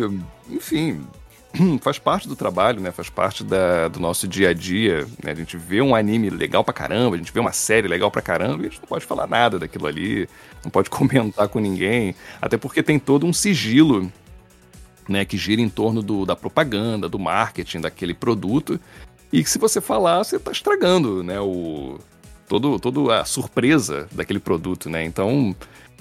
enfim, 0.48 1.02
faz 1.81 1.98
parte 1.98 2.27
do 2.27 2.35
trabalho, 2.35 2.80
né? 2.80 2.91
Faz 2.91 3.10
parte 3.10 3.44
da- 3.44 3.88
do 3.88 3.99
nosso 3.99 4.27
dia 4.27 4.49
a 4.49 4.53
dia, 4.53 5.07
né? 5.23 5.31
A 5.31 5.35
gente 5.35 5.57
vê 5.57 5.81
um 5.81 5.95
anime 5.95 6.30
legal 6.30 6.64
pra 6.64 6.73
caramba, 6.73 7.15
a 7.15 7.18
gente 7.18 7.34
vê 7.34 7.39
uma 7.39 7.52
série 7.52 7.88
legal 7.88 8.11
pra 8.11 8.22
caramba 8.22 8.61
e 8.64 8.68
a 8.68 8.69
gente 8.69 8.80
não 8.81 8.88
pode 8.88 9.06
falar 9.07 9.26
nada 9.26 9.57
daquilo 9.57 9.88
ali, 9.88 10.30
não 10.64 10.69
pode 10.69 10.88
comentar 10.91 11.48
com 11.48 11.60
ninguém, 11.60 12.14
até 12.39 12.57
porque 12.57 12.84
tem 12.84 12.99
todo 12.99 13.26
um 13.26 13.34
sigilo 13.34 14.11
né, 15.07 15.25
que 15.25 15.38
gira 15.38 15.61
em 15.61 15.69
torno 15.69 16.01
do, 16.01 16.25
da 16.25 16.35
propaganda, 16.35 17.07
do 17.07 17.19
marketing 17.19 17.81
daquele 17.81 18.13
produto, 18.13 18.79
e 19.31 19.43
que 19.43 19.49
se 19.49 19.57
você 19.57 19.81
falar, 19.81 20.23
você 20.23 20.38
está 20.38 20.51
estragando, 20.51 21.23
né, 21.23 21.39
o, 21.39 21.99
todo, 22.47 22.79
toda 22.79 23.21
a 23.21 23.25
surpresa 23.25 24.07
daquele 24.11 24.39
produto, 24.39 24.89
né, 24.89 25.03
então 25.03 25.55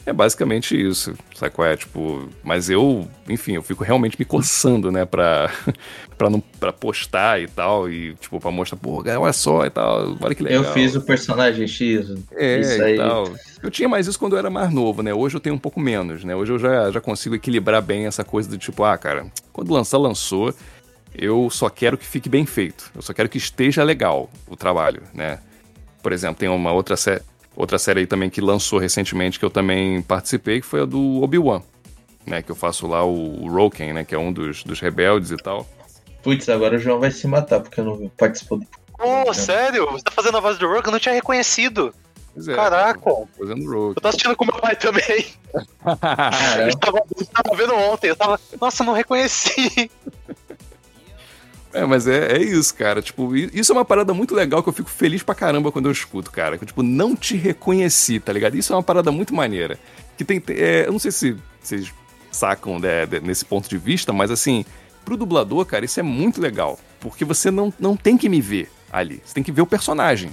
é 0.07 0.13
basicamente 0.13 0.81
isso, 0.81 1.15
sabe 1.35 1.53
qual 1.53 1.67
é, 1.67 1.77
tipo, 1.77 2.29
mas 2.45 2.71
eu, 2.71 3.09
enfim, 3.29 3.57
eu 3.57 3.63
fico 3.63 3.83
realmente 3.83 4.17
me 4.17 4.25
coçando, 4.25 4.93
né, 4.93 5.05
pra, 5.05 5.51
pra, 6.17 6.31
não, 6.31 6.41
pra 6.41 6.73
postar 6.73 7.41
e 7.41 7.49
tal, 7.49 7.91
e 7.91 8.15
tipo, 8.15 8.39
pra 8.39 8.53
mostrar, 8.53 8.79
pô, 8.79 9.03
olha 9.05 9.33
só 9.33 9.67
e 9.67 9.71
tal, 9.71 10.17
olha 10.21 10.35
que 10.35 10.45
legal. 10.45 10.63
Eu 10.63 10.73
fiz 10.73 10.95
o 10.95 11.01
personagem 11.01 11.67
X. 11.67 12.15
É, 12.33 12.61
isso 12.61 12.83
aí. 12.83 12.97
tal. 12.97 13.29
Eu 13.61 13.69
tinha 13.69 13.89
mais 13.89 14.07
isso 14.07 14.19
quando 14.19 14.35
eu 14.35 14.39
era 14.39 14.49
mais 14.49 14.73
novo, 14.73 15.03
né? 15.03 15.13
Hoje 15.13 15.37
eu 15.37 15.41
tenho 15.41 15.57
um 15.57 15.59
pouco 15.59 15.81
menos, 15.81 16.23
né? 16.23 16.37
Hoje 16.37 16.53
eu 16.53 16.59
já, 16.59 16.89
já 16.93 17.01
consigo 17.01 17.35
equilibrar 17.35 17.83
bem 17.83 18.07
essa 18.07 18.23
coisa 18.23 18.49
do 18.49 18.57
tipo, 18.57 18.85
ah, 18.85 18.97
cara, 18.97 19.27
quando 19.53 19.73
lançar, 19.73 19.99
lançou. 19.99 20.55
Eu 21.19 21.49
só 21.51 21.71
quero 21.71 21.97
que 21.97 22.05
fique 22.05 22.29
bem 22.29 22.45
feito. 22.45 22.93
Eu 22.95 23.01
só 23.01 23.15
quero 23.15 23.29
que 23.29 23.39
esteja 23.39 23.83
legal 23.83 24.31
o 24.47 24.55
trabalho, 24.55 25.03
né? 25.15 25.39
Por 26.03 26.13
exemplo, 26.13 26.37
tem 26.37 26.49
uma 26.49 26.73
outra 26.73 26.95
série. 26.95 27.23
Outra 27.57 27.79
série 27.79 28.01
aí 28.01 28.07
também 28.07 28.31
que 28.31 28.41
lançou 28.41 28.79
recentemente, 28.79 29.39
que 29.39 29.45
eu 29.45 29.51
também 29.51 30.03
participei, 30.03 30.61
que 30.61 30.67
foi 30.67 30.83
a 30.83 30.85
do 30.85 31.23
Obi-Wan, 31.23 31.63
né? 32.27 32.43
Que 32.43 32.53
eu 32.53 32.57
faço 32.57 32.87
lá 32.87 33.05
o, 33.05 33.45
o 33.45 33.49
Roken, 33.49 33.95
né? 33.95 34.05
Que 34.05 34.15
é 34.15 34.19
um 34.19 34.33
dos, 34.33 34.63
dos 34.63 34.79
rebeldes 34.79 35.31
e 35.31 35.37
tal. 35.37 35.67
Putz, 36.23 36.49
agora 36.49 36.77
o 36.77 36.79
João 36.79 37.01
vai 37.01 37.11
se 37.11 37.27
matar 37.27 37.61
porque 37.61 37.81
eu 37.81 37.85
não 37.85 38.09
participou 38.11 38.59
do. 38.59 38.67
Pô, 38.99 39.33
sério? 39.33 39.91
Você 39.93 40.05
tá 40.05 40.11
fazendo 40.11 40.37
a 40.37 40.41
voz 40.41 40.59
do 40.59 40.67
Rogue? 40.67 40.87
Eu 40.87 40.93
não 40.93 40.99
tinha 40.99 41.15
reconhecido. 41.15 41.95
Pois 42.35 42.49
é, 42.49 42.55
Caraca. 42.55 43.01
Fazendo 43.39 43.65
Roken. 43.65 43.95
Eu 43.97 44.03
tô 44.03 44.09
assistindo 44.09 44.37
com 44.37 44.45
meu 44.45 44.61
pai 44.61 44.77
também. 44.77 45.27
Eu 46.67 46.77
tava, 46.79 46.99
eu 47.19 47.27
tava 47.27 47.57
vendo 47.57 47.75
ontem, 47.75 48.09
eu 48.09 48.17
tava. 48.17 48.39
Nossa, 48.61 48.85
não 48.85 48.93
reconheci. 48.93 49.91
É, 51.77 51.85
mas 51.85 52.07
é, 52.07 52.39
é 52.39 52.43
isso, 52.43 52.75
cara. 52.75 53.03
Tipo, 53.03 53.37
isso 53.37 53.71
é 53.71 53.75
uma 53.75 53.85
parada 53.85 54.15
muito 54.15 54.35
legal 54.35 54.63
que 54.63 54.69
eu 54.71 54.73
fico 54.73 54.89
feliz 54.89 55.23
pra 55.23 55.35
caramba 55.35 55.71
quando 55.71 55.87
eu 55.87 55.93
escuto, 55.93 56.31
cara. 56.31 56.57
Que, 56.57 56.65
tipo, 56.65 56.83
não 56.83 57.15
te 57.15 57.37
reconheci, 57.37 58.19
tá 58.19 58.33
ligado? 58.33 58.57
Isso 58.57 58.73
é 58.73 58.77
uma 58.77 58.83
parada 58.83 59.13
muito 59.13 59.35
maneira. 59.35 59.79
Que 60.17 60.25
tem. 60.25 60.43
é, 60.49 60.87
eu 60.87 60.93
não 60.93 60.99
sei 60.99 61.11
se 61.11 61.37
vocês 61.61 61.93
sacam 62.33 62.79
né, 62.79 63.05
nesse 63.23 63.45
ponto 63.45 63.69
de 63.69 63.77
vista, 63.77 64.11
mas 64.11 64.31
assim, 64.31 64.65
pro 65.05 65.19
dublador, 65.19 65.67
cara, 65.67 65.85
isso 65.85 66.01
é 66.01 66.03
muito 66.03 66.41
legal. 66.41 66.79
Porque 66.99 67.27
você 67.27 67.51
não, 67.51 67.71
não 67.79 67.95
tem 67.95 68.17
que 68.17 68.27
me 68.27 68.41
ver 68.41 68.71
ali. 68.91 69.21
Você 69.23 69.35
tem 69.35 69.45
que 69.45 69.53
ver 69.53 69.61
o 69.61 69.67
personagem. 69.67 70.31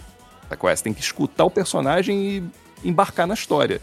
Tá 0.47 0.55
qual 0.55 0.71
é? 0.71 0.75
Você 0.77 0.83
tem 0.83 0.93
que 0.93 1.01
escutar 1.01 1.43
o 1.43 1.51
personagem 1.51 2.25
e 2.83 2.87
embarcar 2.87 3.27
na 3.27 3.33
história. 3.33 3.81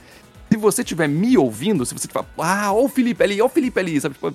Se 0.50 0.56
você 0.56 0.80
estiver 0.80 1.10
me 1.10 1.36
ouvindo, 1.36 1.84
se 1.84 1.92
você 1.92 2.08
tiver, 2.08 2.24
ah, 2.38 2.72
ó 2.72 2.84
o 2.84 2.88
Felipe 2.88 3.22
ali, 3.22 3.42
ó 3.42 3.44
o 3.44 3.50
Felipe 3.50 3.78
ali, 3.78 4.00
sabe? 4.00 4.14
Tipo, 4.14 4.34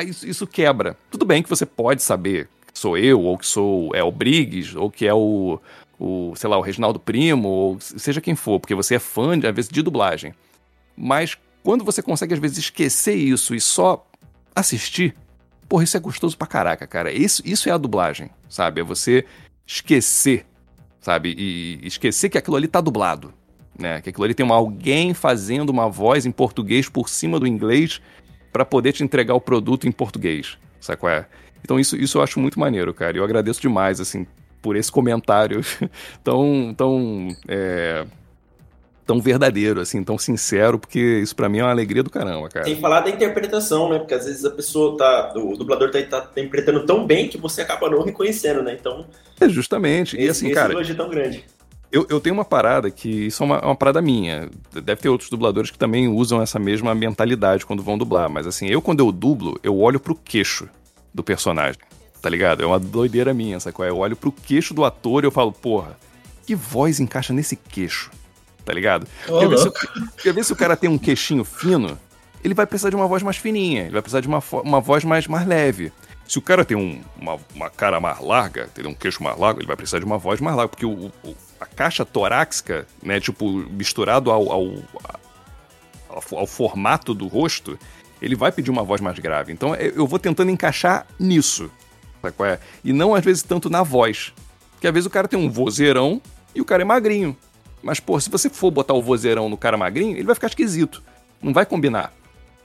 isso, 0.00 0.26
isso 0.26 0.46
quebra. 0.46 0.96
Tudo 1.10 1.26
bem 1.26 1.42
que 1.42 1.50
você 1.50 1.66
pode 1.66 2.02
saber 2.02 2.48
sou 2.72 2.96
eu, 2.96 3.20
ou 3.20 3.38
que 3.38 3.46
sou 3.46 3.94
é 3.94 4.02
o 4.02 4.10
Briggs, 4.10 4.76
ou 4.76 4.90
que 4.90 5.06
é 5.06 5.14
o, 5.14 5.60
o 5.98 6.34
sei 6.36 6.48
lá, 6.48 6.58
o 6.58 6.62
Reginaldo 6.62 6.98
Primo, 6.98 7.48
ou 7.48 7.80
seja 7.80 8.20
quem 8.20 8.34
for, 8.34 8.58
porque 8.58 8.74
você 8.74 8.96
é 8.96 8.98
fã, 8.98 9.34
às 9.36 9.54
vezes, 9.54 9.70
de 9.70 9.82
dublagem. 9.82 10.34
Mas 10.96 11.36
quando 11.62 11.84
você 11.84 12.02
consegue, 12.02 12.34
às 12.34 12.40
vezes, 12.40 12.58
esquecer 12.58 13.14
isso 13.14 13.54
e 13.54 13.60
só 13.60 14.06
assistir, 14.54 15.14
porra, 15.68 15.84
isso 15.84 15.96
é 15.96 16.00
gostoso 16.00 16.36
pra 16.36 16.46
caraca, 16.46 16.86
cara. 16.86 17.12
Isso, 17.12 17.42
isso 17.44 17.68
é 17.68 17.72
a 17.72 17.78
dublagem, 17.78 18.30
sabe? 18.48 18.80
É 18.80 18.84
você 18.84 19.24
esquecer, 19.66 20.44
sabe? 21.00 21.34
E 21.36 21.86
esquecer 21.86 22.28
que 22.28 22.38
aquilo 22.38 22.56
ali 22.56 22.68
tá 22.68 22.80
dublado, 22.80 23.32
né? 23.78 24.00
Que 24.00 24.10
aquilo 24.10 24.24
ali 24.24 24.34
tem 24.34 24.44
uma, 24.44 24.56
alguém 24.56 25.14
fazendo 25.14 25.70
uma 25.70 25.88
voz 25.88 26.26
em 26.26 26.32
português 26.32 26.88
por 26.88 27.08
cima 27.08 27.38
do 27.38 27.46
inglês 27.46 28.00
pra 28.52 28.64
poder 28.64 28.92
te 28.92 29.02
entregar 29.02 29.34
o 29.34 29.40
produto 29.40 29.88
em 29.88 29.92
português, 29.92 30.58
sabe 30.78 30.98
qual 30.98 31.12
é? 31.12 31.26
Então 31.64 31.78
isso, 31.78 31.96
isso 31.96 32.18
eu 32.18 32.22
acho 32.22 32.40
muito 32.40 32.58
maneiro, 32.58 32.92
cara. 32.92 33.16
E 33.16 33.20
eu 33.20 33.24
agradeço 33.24 33.60
demais, 33.60 34.00
assim, 34.00 34.26
por 34.60 34.76
esse 34.76 34.90
comentário 34.90 35.60
tão, 36.22 36.74
tão, 36.76 37.28
é, 37.48 38.04
tão 39.06 39.20
verdadeiro, 39.20 39.80
assim, 39.80 40.02
tão 40.02 40.16
sincero, 40.16 40.78
porque 40.78 40.98
isso 40.98 41.34
pra 41.34 41.48
mim 41.48 41.58
é 41.58 41.64
uma 41.64 41.70
alegria 41.70 42.02
do 42.02 42.10
caramba, 42.10 42.48
cara. 42.48 42.64
Sem 42.64 42.76
falar 42.76 43.00
da 43.00 43.10
interpretação, 43.10 43.88
né? 43.90 43.98
Porque 43.98 44.14
às 44.14 44.24
vezes 44.24 44.44
a 44.44 44.50
pessoa 44.50 44.96
tá. 44.96 45.32
O 45.36 45.56
dublador 45.56 45.90
tá, 45.90 46.02
tá 46.02 46.28
interpretando 46.36 46.86
tão 46.86 47.06
bem 47.06 47.28
que 47.28 47.38
você 47.38 47.62
acaba 47.62 47.90
não 47.90 48.02
reconhecendo, 48.02 48.62
né? 48.62 48.76
Então, 48.78 49.06
É, 49.40 49.48
justamente. 49.48 50.16
E 50.16 50.20
esse, 50.20 50.30
assim, 50.30 50.46
esse 50.46 50.54
cara, 50.54 50.72
elogio 50.72 50.96
tão 50.96 51.08
grande. 51.08 51.44
Eu, 51.90 52.06
eu 52.08 52.18
tenho 52.20 52.34
uma 52.34 52.44
parada 52.44 52.90
que 52.90 53.26
isso 53.26 53.42
é 53.42 53.46
uma, 53.46 53.56
é 53.58 53.66
uma 53.66 53.76
parada 53.76 54.00
minha. 54.00 54.48
Deve 54.72 55.02
ter 55.02 55.10
outros 55.10 55.28
dubladores 55.28 55.70
que 55.70 55.78
também 55.78 56.08
usam 56.08 56.40
essa 56.40 56.58
mesma 56.58 56.94
mentalidade 56.94 57.66
quando 57.66 57.82
vão 57.82 57.98
dublar. 57.98 58.30
Mas 58.30 58.46
assim, 58.46 58.66
eu 58.66 58.80
quando 58.80 59.00
eu 59.00 59.12
dublo, 59.12 59.60
eu 59.62 59.78
olho 59.78 60.00
pro 60.00 60.14
queixo 60.14 60.70
do 61.12 61.22
personagem. 61.22 61.80
Tá 62.20 62.28
ligado? 62.30 62.62
É 62.62 62.66
uma 62.66 62.78
doideira 62.78 63.34
minha, 63.34 63.58
sacou? 63.58 63.84
Eu 63.84 63.98
olho 63.98 64.16
pro 64.16 64.30
queixo 64.30 64.72
do 64.72 64.84
ator 64.84 65.24
e 65.24 65.26
eu 65.26 65.30
falo, 65.32 65.52
porra, 65.52 65.98
que 66.46 66.54
voz 66.54 67.00
encaixa 67.00 67.32
nesse 67.32 67.56
queixo? 67.56 68.10
Tá 68.64 68.72
ligado? 68.72 69.06
Quer 69.26 69.48
ver, 69.48 69.58
se, 69.58 69.70
quer 70.22 70.32
ver 70.32 70.44
se 70.44 70.52
o 70.52 70.56
cara 70.56 70.76
tem 70.76 70.88
um 70.88 70.98
queixinho 70.98 71.42
fino, 71.44 71.98
ele 72.44 72.54
vai 72.54 72.64
precisar 72.66 72.90
de 72.90 72.96
uma 72.96 73.08
voz 73.08 73.22
mais 73.24 73.36
fininha, 73.36 73.82
ele 73.82 73.90
vai 73.92 74.02
precisar 74.02 74.20
de 74.20 74.28
uma, 74.28 74.42
uma 74.62 74.80
voz 74.80 75.02
mais, 75.04 75.26
mais 75.26 75.44
leve. 75.46 75.92
Se 76.28 76.38
o 76.38 76.42
cara 76.42 76.64
tem 76.64 76.76
um- 76.76 77.02
uma, 77.20 77.36
uma 77.54 77.68
cara 77.68 78.00
mais 78.00 78.20
larga, 78.20 78.68
tem 78.72 78.86
um 78.86 78.94
queixo 78.94 79.20
mais 79.22 79.36
largo, 79.36 79.58
ele 79.60 79.66
vai 79.66 79.76
precisar 79.76 79.98
de 79.98 80.04
uma 80.04 80.16
voz 80.18 80.40
mais 80.40 80.56
larga, 80.56 80.68
porque 80.68 80.86
o, 80.86 81.10
o- 81.24 81.36
a 81.60 81.66
caixa 81.66 82.04
torácica, 82.04 82.86
né, 83.02 83.18
tipo, 83.18 83.50
misturado 83.50 84.30
ao, 84.30 84.50
ao, 84.52 84.64
ao, 86.08 86.38
ao 86.38 86.46
formato 86.46 87.14
do 87.14 87.26
rosto, 87.26 87.76
ele 88.22 88.36
vai 88.36 88.52
pedir 88.52 88.70
uma 88.70 88.84
voz 88.84 89.00
mais 89.00 89.18
grave. 89.18 89.52
Então 89.52 89.74
é- 89.74 89.92
eu 89.94 90.06
vou 90.06 90.18
tentando 90.18 90.50
encaixar 90.50 91.06
nisso, 91.18 91.68
é? 92.46 92.58
E 92.84 92.92
não 92.92 93.14
às 93.14 93.24
vezes 93.24 93.42
tanto 93.42 93.68
na 93.68 93.82
voz. 93.82 94.32
Porque 94.70 94.86
às 94.86 94.94
vezes 94.94 95.06
o 95.06 95.10
cara 95.10 95.26
tem 95.26 95.38
um 95.38 95.50
vozeirão 95.50 96.22
e 96.54 96.60
o 96.60 96.64
cara 96.64 96.82
é 96.82 96.84
magrinho. 96.84 97.36
Mas, 97.82 97.98
pô, 97.98 98.18
se 98.20 98.30
você 98.30 98.48
for 98.48 98.70
botar 98.70 98.94
o 98.94 99.02
vozeirão 99.02 99.48
no 99.48 99.56
cara 99.56 99.76
magrinho, 99.76 100.16
ele 100.16 100.22
vai 100.22 100.36
ficar 100.36 100.46
esquisito. 100.46 101.02
Não 101.42 101.52
vai 101.52 101.66
combinar. 101.66 102.12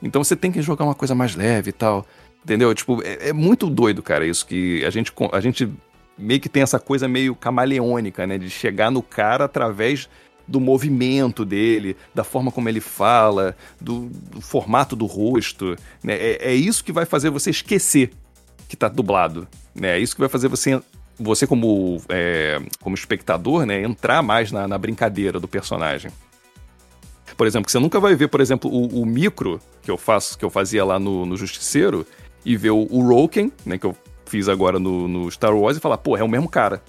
Então 0.00 0.22
você 0.22 0.36
tem 0.36 0.52
que 0.52 0.62
jogar 0.62 0.84
uma 0.84 0.94
coisa 0.94 1.12
mais 1.12 1.34
leve 1.34 1.70
e 1.70 1.72
tal. 1.72 2.06
Entendeu? 2.44 2.72
Tipo, 2.72 3.02
é, 3.02 3.30
é 3.30 3.32
muito 3.32 3.68
doido, 3.68 4.00
cara, 4.00 4.24
isso 4.24 4.46
que 4.46 4.84
a 4.84 4.90
gente, 4.90 5.12
a 5.32 5.40
gente 5.40 5.68
meio 6.16 6.40
que 6.40 6.48
tem 6.48 6.62
essa 6.62 6.78
coisa 6.78 7.08
meio 7.08 7.34
camaleônica, 7.34 8.26
né? 8.28 8.38
De 8.38 8.48
chegar 8.48 8.92
no 8.92 9.02
cara 9.02 9.44
através 9.44 10.08
do 10.48 10.58
movimento 10.58 11.44
dele, 11.44 11.96
da 12.14 12.24
forma 12.24 12.50
como 12.50 12.68
ele 12.68 12.80
fala, 12.80 13.54
do, 13.78 14.06
do 14.08 14.40
formato 14.40 14.96
do 14.96 15.04
rosto. 15.04 15.76
Né? 16.02 16.14
É, 16.14 16.52
é 16.52 16.54
isso 16.54 16.82
que 16.82 16.90
vai 16.90 17.04
fazer 17.04 17.28
você 17.28 17.50
esquecer 17.50 18.10
que 18.66 18.76
tá 18.76 18.88
dublado. 18.88 19.46
Né? 19.74 19.90
É 19.90 19.98
isso 19.98 20.14
que 20.14 20.20
vai 20.20 20.28
fazer 20.28 20.48
você, 20.48 20.80
você 21.18 21.46
como, 21.46 22.00
é, 22.08 22.60
como 22.80 22.94
espectador, 22.94 23.66
né, 23.66 23.82
entrar 23.82 24.22
mais 24.22 24.50
na, 24.50 24.66
na 24.66 24.78
brincadeira 24.78 25.38
do 25.38 25.46
personagem. 25.46 26.10
Por 27.36 27.46
exemplo, 27.46 27.66
que 27.66 27.72
você 27.72 27.78
nunca 27.78 28.00
vai 28.00 28.14
ver, 28.14 28.28
por 28.28 28.40
exemplo, 28.40 28.70
o, 28.70 29.02
o 29.02 29.06
micro 29.06 29.60
que 29.82 29.90
eu 29.90 29.98
faço, 29.98 30.36
que 30.36 30.44
eu 30.44 30.50
fazia 30.50 30.84
lá 30.84 30.98
no, 30.98 31.26
no 31.26 31.36
Justiceiro, 31.36 32.06
e 32.44 32.56
ver 32.56 32.70
o, 32.70 32.86
o 32.90 33.06
Roken, 33.06 33.52
né, 33.66 33.76
que 33.76 33.84
eu 33.84 33.94
fiz 34.24 34.48
agora 34.48 34.78
no, 34.78 35.06
no 35.06 35.30
Star 35.30 35.54
Wars, 35.54 35.76
e 35.76 35.80
falar, 35.80 35.98
pô, 35.98 36.16
é 36.16 36.22
o 36.22 36.28
mesmo 36.28 36.48
cara. 36.48 36.82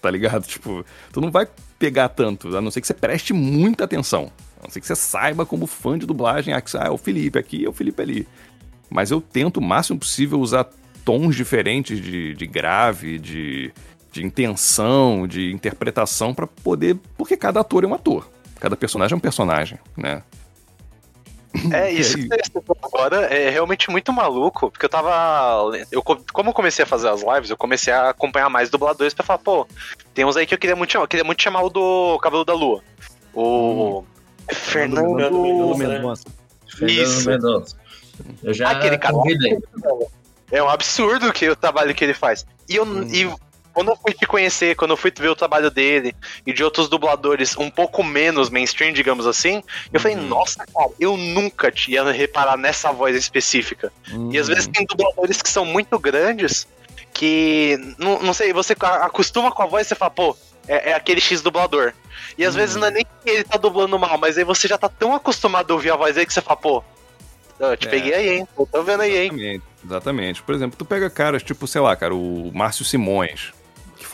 Tá 0.00 0.10
ligado? 0.10 0.44
Tipo, 0.46 0.84
tu 1.12 1.20
não 1.20 1.30
vai 1.30 1.48
pegar 1.78 2.08
tanto, 2.08 2.56
a 2.56 2.60
não 2.60 2.70
ser 2.70 2.80
que 2.80 2.86
você 2.86 2.94
preste 2.94 3.32
muita 3.32 3.84
atenção. 3.84 4.30
A 4.60 4.64
não 4.64 4.70
ser 4.70 4.80
que 4.80 4.86
você 4.86 4.96
saiba 4.96 5.44
como 5.44 5.66
fã 5.66 5.98
de 5.98 6.06
dublagem, 6.06 6.54
ah, 6.54 6.62
ah, 6.78 6.86
é 6.86 6.90
o 6.90 6.96
Felipe 6.96 7.38
aqui, 7.38 7.64
é 7.64 7.68
o 7.68 7.72
Felipe 7.72 8.00
ali. 8.00 8.28
Mas 8.90 9.10
eu 9.10 9.20
tento 9.20 9.58
o 9.58 9.62
máximo 9.62 9.98
possível 9.98 10.40
usar 10.40 10.68
tons 11.04 11.36
diferentes 11.36 12.00
de, 12.00 12.34
de 12.34 12.46
grave, 12.46 13.18
de, 13.18 13.72
de 14.10 14.24
intenção, 14.24 15.26
de 15.26 15.52
interpretação 15.52 16.32
pra 16.32 16.46
poder. 16.46 16.96
Porque 17.16 17.36
cada 17.36 17.60
ator 17.60 17.84
é 17.84 17.86
um 17.86 17.94
ator. 17.94 18.28
Cada 18.58 18.76
personagem 18.76 19.14
é 19.14 19.16
um 19.16 19.20
personagem, 19.20 19.78
né? 19.96 20.22
É, 21.72 21.90
isso 21.92 22.16
que 22.16 22.26
você 22.28 22.60
falou 22.60 22.78
agora 22.82 23.16
é 23.34 23.48
realmente 23.50 23.90
muito 23.90 24.12
maluco, 24.12 24.70
porque 24.70 24.84
eu 24.86 24.88
tava. 24.90 25.62
Eu, 25.90 26.02
co- 26.02 26.22
como 26.32 26.50
eu 26.50 26.54
comecei 26.54 26.82
a 26.82 26.86
fazer 26.86 27.08
as 27.08 27.22
lives, 27.22 27.50
eu 27.50 27.56
comecei 27.56 27.92
a 27.92 28.10
acompanhar 28.10 28.48
mais 28.50 28.70
dubladores 28.70 29.14
pra 29.14 29.24
falar, 29.24 29.38
pô, 29.38 29.66
tem 30.12 30.24
uns 30.24 30.36
aí 30.36 30.46
que 30.46 30.54
eu 30.54 30.58
queria 30.58 30.76
muito 30.76 30.92
chamar. 30.92 31.04
Eu 31.04 31.08
queria 31.08 31.24
muito 31.24 31.42
chamar 31.42 31.62
o 31.62 31.70
do 31.70 32.18
Cabelo 32.20 32.44
da 32.44 32.54
Lua. 32.54 32.82
O. 33.34 34.04
Fernando. 34.52 35.16
Fernando 35.16 35.76
Mendonça. 35.78 36.24
Fernando 36.68 36.90
Isso. 36.90 37.28
Mendonça. 37.30 37.76
Eu 38.42 38.52
já 38.54 38.70
Aquele 38.70 38.98
cara- 38.98 39.14
convidei. 39.14 39.58
É 40.52 40.62
um 40.62 40.68
absurdo 40.68 41.32
que 41.32 41.48
o 41.48 41.56
trabalho 41.56 41.94
que 41.94 42.04
ele 42.04 42.14
faz. 42.14 42.46
E, 42.68 42.76
eu, 42.76 42.84
e 43.08 43.24
quando 43.74 43.90
eu 43.90 43.96
fui 43.96 44.14
te 44.14 44.24
conhecer, 44.26 44.76
quando 44.76 44.92
eu 44.92 44.96
fui 44.96 45.12
ver 45.14 45.28
o 45.28 45.34
trabalho 45.36 45.70
dele 45.70 46.14
e 46.46 46.52
de 46.52 46.62
outros 46.62 46.88
dubladores 46.88 47.56
um 47.58 47.68
pouco 47.68 48.02
menos 48.04 48.48
mainstream, 48.48 48.92
digamos 48.92 49.26
assim, 49.26 49.62
eu 49.92 49.98
falei, 50.00 50.16
nossa, 50.16 50.64
cara, 50.64 50.90
eu 51.00 51.16
nunca 51.16 51.70
tinha 51.72 52.04
reparar 52.12 52.56
nessa 52.56 52.92
voz 52.92 53.16
específica. 53.16 53.92
E 54.30 54.38
às 54.38 54.46
vezes 54.46 54.68
tem 54.68 54.86
dubladores 54.86 55.42
que 55.42 55.50
são 55.50 55.64
muito 55.64 55.98
grandes 55.98 56.66
que, 57.12 57.78
não, 57.98 58.20
não 58.22 58.32
sei, 58.32 58.52
você 58.52 58.74
acostuma 58.80 59.50
com 59.50 59.62
a 59.62 59.66
voz 59.66 59.86
e 59.86 59.88
você 59.88 59.94
fala, 59.94 60.10
pô, 60.10 60.36
é, 60.66 60.90
é 60.90 60.94
aquele 60.94 61.20
X 61.20 61.42
dublador. 61.42 61.92
E 62.38 62.44
às 62.44 62.54
vezes 62.54 62.76
não 62.76 62.86
é 62.86 62.90
nem 62.90 63.04
que 63.04 63.30
ele 63.30 63.44
tá 63.44 63.56
dublando 63.58 63.98
mal, 63.98 64.16
mas 64.18 64.38
aí 64.38 64.44
você 64.44 64.66
já 64.66 64.78
tá 64.78 64.88
tão 64.88 65.14
acostumado 65.14 65.70
a 65.70 65.74
ouvir 65.74 65.90
a 65.90 65.96
voz 65.96 66.14
dele 66.14 66.26
que 66.26 66.32
você 66.32 66.40
fala, 66.40 66.56
pô, 66.56 66.82
eu 67.58 67.76
te 67.76 67.86
É. 67.86 67.90
peguei 67.90 68.14
aí, 68.14 68.28
hein? 68.38 68.48
Tô 68.70 68.82
vendo 68.82 69.02
aí, 69.02 69.26
hein? 69.26 69.62
Exatamente. 69.84 70.42
Por 70.42 70.54
exemplo, 70.54 70.76
tu 70.76 70.84
pega 70.84 71.08
caras 71.10 71.42
tipo, 71.42 71.66
sei 71.66 71.80
lá, 71.80 71.94
cara, 71.94 72.14
o 72.14 72.50
Márcio 72.52 72.84
Simões, 72.84 73.52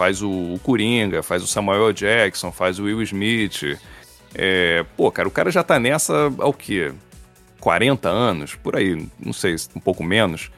faz 0.01 0.23
o, 0.23 0.31
o 0.31 0.59
Coringa, 0.63 1.23
faz 1.23 1.43
o 1.43 1.47
Samuel. 1.47 1.93
Jackson, 1.93 2.51
faz 2.51 2.79
o 2.79 2.85
Will 2.85 3.03
Smith. 3.03 3.79
É, 4.35 4.83
pô, 4.97 5.13
cara, 5.13 5.29
o 5.29 5.31
cara 5.31 5.51
já 5.51 5.63
tá 5.63 5.79
nessa 5.79 6.33
há 6.39 6.47
o 6.47 6.55
quê? 6.55 6.91
40 7.61 8.09
anos? 8.09 8.55
Por 8.55 8.77
aí, 8.77 9.07
não 9.23 9.35
sei, 9.35 9.55
um 9.77 9.81
pouco 9.81 10.03
menos. 10.03 10.51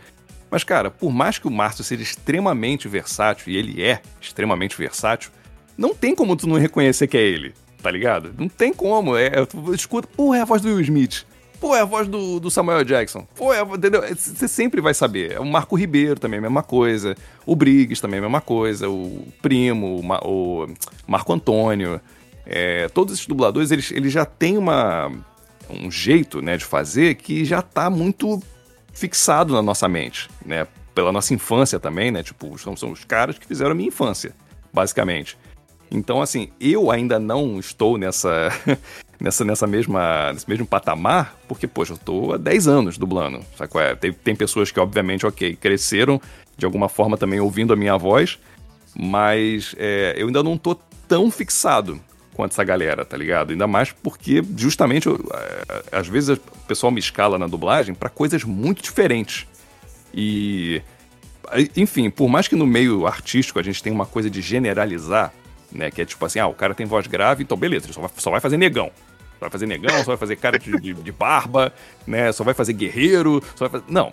Mas, 0.49 0.63
cara, 0.63 0.93
por 0.93 1.11
mais 1.11 1.41
que 1.41 1.49
o 1.49 1.51
Márcio 1.51 1.83
seja 1.83 2.05
extremamente 2.05 2.87
versátil, 2.87 3.53
e 3.53 3.57
ele 3.57 3.83
é 3.83 4.01
extremamente 4.21 4.79
versátil, 4.79 5.33
não 5.77 5.93
tem 5.93 6.15
como 6.15 6.37
tu 6.37 6.47
não 6.47 6.57
reconhecer 6.57 7.09
que 7.09 7.17
é 7.17 7.23
ele, 7.23 7.53
tá 7.83 7.91
ligado? 7.91 8.33
Não 8.39 8.49
tem 8.49 8.73
como. 8.73 9.17
É, 9.17 9.45
tu 9.45 9.75
escuta, 9.75 10.07
pô, 10.17 10.33
é 10.33 10.43
a 10.43 10.45
voz 10.45 10.63
do 10.63 10.69
Will 10.69 10.81
Smith. 10.83 11.27
Pô, 11.63 11.77
é 11.77 11.81
a 11.81 11.85
voz 11.85 12.09
do, 12.09 12.41
do 12.41 12.51
Samuel 12.51 12.83
Jackson. 12.83 13.25
Pô, 13.37 13.55
é 13.55 13.63
entendeu? 13.63 14.03
Você 14.17 14.49
sempre 14.49 14.81
vai 14.81 14.93
saber. 14.93 15.31
É 15.35 15.39
o 15.39 15.45
Marco 15.47 15.77
Ribeiro 15.77 16.19
também, 16.19 16.39
a 16.39 16.43
mesma 16.43 16.63
coisa. 16.63 17.17
O 17.47 17.55
Briggs 17.55 18.03
também, 18.03 18.19
a 18.19 18.23
mesma 18.23 18.41
coisa. 18.41 18.89
O 18.91 19.25
Primo, 19.41 20.01
o, 20.01 20.03
Ma- 20.03 20.21
o 20.25 20.67
Marco 21.07 21.33
Antônio. 21.33 22.01
é, 22.45 22.89
todos 22.89 23.15
esses 23.15 23.27
dubladores, 23.29 23.71
eles, 23.71 23.93
eles 23.93 24.13
já 24.13 24.25
têm 24.25 24.59
uma, 24.59 25.13
um 25.71 25.89
jeito 25.89 26.43
né, 26.43 26.57
de 26.57 26.65
fazer 26.65 27.15
que 27.15 27.45
já 27.45 27.63
tá 27.63 27.89
muito 27.89 28.43
fixado 28.93 29.55
na 29.55 29.63
nossa 29.63 29.87
mente, 29.89 30.29
né? 30.45 30.67
Pela 30.93 31.13
nossa 31.13 31.33
infância 31.33 31.79
também, 31.79 32.11
né? 32.11 32.25
Tipo, 32.25 32.59
são, 32.59 32.77
são 32.77 32.91
os 32.91 33.05
caras 33.05 33.39
que 33.39 33.47
fizeram 33.47 33.71
a 33.71 33.75
minha 33.75 33.89
infância, 33.89 34.35
basicamente. 34.73 35.39
Então, 35.93 36.23
assim, 36.23 36.49
eu 36.59 36.91
ainda 36.91 37.19
não 37.19 37.61
estou 37.61 37.99
nessa, 37.99 38.49
nessa, 39.21 39.45
nessa 39.45 39.67
mesma, 39.67 40.33
nesse 40.33 40.49
mesmo 40.49 40.67
patamar, 40.67 41.37
porque, 41.47 41.67
poxa, 41.67 41.93
eu 41.93 41.97
estou 41.97 42.33
há 42.33 42.39
10 42.39 42.67
anos 42.67 42.97
dublando, 42.97 43.45
sabe 43.59 43.71
é? 43.79 43.95
Tem, 43.95 44.11
tem 44.11 44.35
pessoas 44.35 44.71
que, 44.71 44.81
obviamente, 44.81 45.27
ok, 45.27 45.55
cresceram 45.55 46.19
de 46.57 46.65
alguma 46.65 46.89
forma 46.89 47.19
também 47.19 47.41
ouvindo 47.41 47.75
a 47.75 47.77
minha 47.77 47.97
voz, 47.99 48.39
mas 48.99 49.75
é, 49.79 50.15
eu 50.17 50.29
ainda 50.29 50.43
não 50.43 50.57
tô 50.57 50.75
tão 51.07 51.31
fixado 51.31 52.01
quanto 52.33 52.53
essa 52.53 52.65
galera, 52.65 53.05
tá 53.05 53.17
ligado? 53.17 53.51
Ainda 53.51 53.67
mais 53.67 53.93
porque, 53.93 54.43
justamente, 54.57 55.07
eu, 55.09 55.23
é, 55.35 55.99
às 55.99 56.09
vezes 56.09 56.39
o 56.39 56.67
pessoal 56.67 56.91
me 56.91 57.01
escala 57.01 57.39
na 57.39 57.47
dublagem 57.47 57.95
para 57.95 58.09
coisas 58.09 58.45
muito 58.45 58.83
diferentes. 58.83 59.47
E. 60.15 60.81
Enfim, 61.77 62.09
por 62.09 62.31
mais 62.31 62.49
que 62.49 62.57
no 62.57 62.67
meio 62.67 63.07
artístico 63.07 63.59
a 63.59 63.63
gente 63.63 63.83
tenha 63.83 63.95
uma 63.95 64.07
coisa 64.07 64.31
de 64.31 64.41
generalizar, 64.41 65.35
né? 65.73 65.91
Que 65.91 66.03
é 66.03 66.05
tipo 66.05 66.25
assim, 66.25 66.39
ah, 66.39 66.47
o 66.47 66.55
cara 66.55 66.75
tem 66.75 66.87
voz 66.87 67.07
grave, 67.07 67.43
então 67.43 67.57
beleza, 67.57 67.87
ele 67.87 67.93
só 67.93 68.01
vai, 68.01 68.11
só 68.17 68.31
vai 68.31 68.41
fazer 68.41 68.57
negão. 68.57 68.91
Só 69.35 69.41
vai 69.41 69.51
fazer 69.51 69.67
negão, 69.67 69.99
só 69.99 70.05
vai 70.05 70.17
fazer 70.17 70.37
cara 70.37 70.59
de, 70.59 70.71
de, 70.81 70.95
de 70.95 71.13
barba, 71.13 71.73
né? 72.07 72.31
Só 72.33 72.45
vai 72.45 72.55
fazer 72.55 72.73
guerreiro, 72.73 73.43
só 73.57 73.69
vai 73.69 73.81
fazer. 73.81 73.93
Não. 73.93 74.13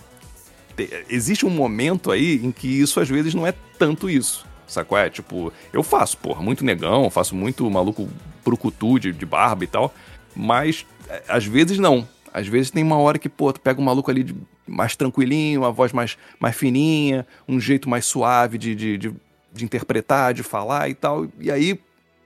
Existe 1.09 1.45
um 1.45 1.49
momento 1.49 2.09
aí 2.09 2.35
em 2.43 2.51
que 2.51 2.67
isso 2.67 2.99
às 2.99 3.09
vezes 3.09 3.33
não 3.33 3.45
é 3.45 3.53
tanto 3.77 4.09
isso. 4.09 4.47
Sacou? 4.65 4.97
É 4.97 5.09
tipo, 5.09 5.51
eu 5.73 5.83
faço, 5.83 6.17
porra, 6.17 6.41
muito 6.41 6.63
negão, 6.63 7.09
faço 7.09 7.35
muito 7.35 7.69
maluco 7.69 8.07
brucutu 8.45 8.99
de, 8.99 9.11
de 9.11 9.25
barba 9.25 9.63
e 9.63 9.67
tal, 9.67 9.93
mas 10.35 10.85
é, 11.09 11.23
às 11.27 11.45
vezes 11.45 11.79
não. 11.79 12.07
Às 12.31 12.47
vezes 12.47 12.69
tem 12.69 12.83
uma 12.83 12.97
hora 12.97 13.17
que, 13.17 13.27
pô, 13.27 13.51
tu 13.51 13.59
pega 13.59 13.81
um 13.81 13.83
maluco 13.83 14.11
ali 14.11 14.23
de, 14.23 14.35
mais 14.67 14.95
tranquilinho, 14.95 15.61
uma 15.61 15.71
voz 15.71 15.91
mais, 15.91 16.17
mais 16.39 16.55
fininha, 16.55 17.25
um 17.47 17.59
jeito 17.59 17.89
mais 17.89 18.05
suave 18.05 18.57
de, 18.57 18.75
de, 18.75 18.97
de, 18.97 19.13
de 19.59 19.65
interpretar, 19.65 20.33
de 20.33 20.43
falar 20.43 20.89
e 20.89 20.95
tal. 20.95 21.27
E 21.39 21.51
aí 21.51 21.79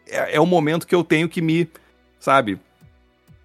é, 0.08 0.36
é 0.36 0.40
o 0.40 0.46
momento 0.46 0.88
que 0.88 0.96
eu 0.96 1.04
tenho 1.04 1.28
que 1.28 1.42
me, 1.42 1.68
sabe, 2.20 2.60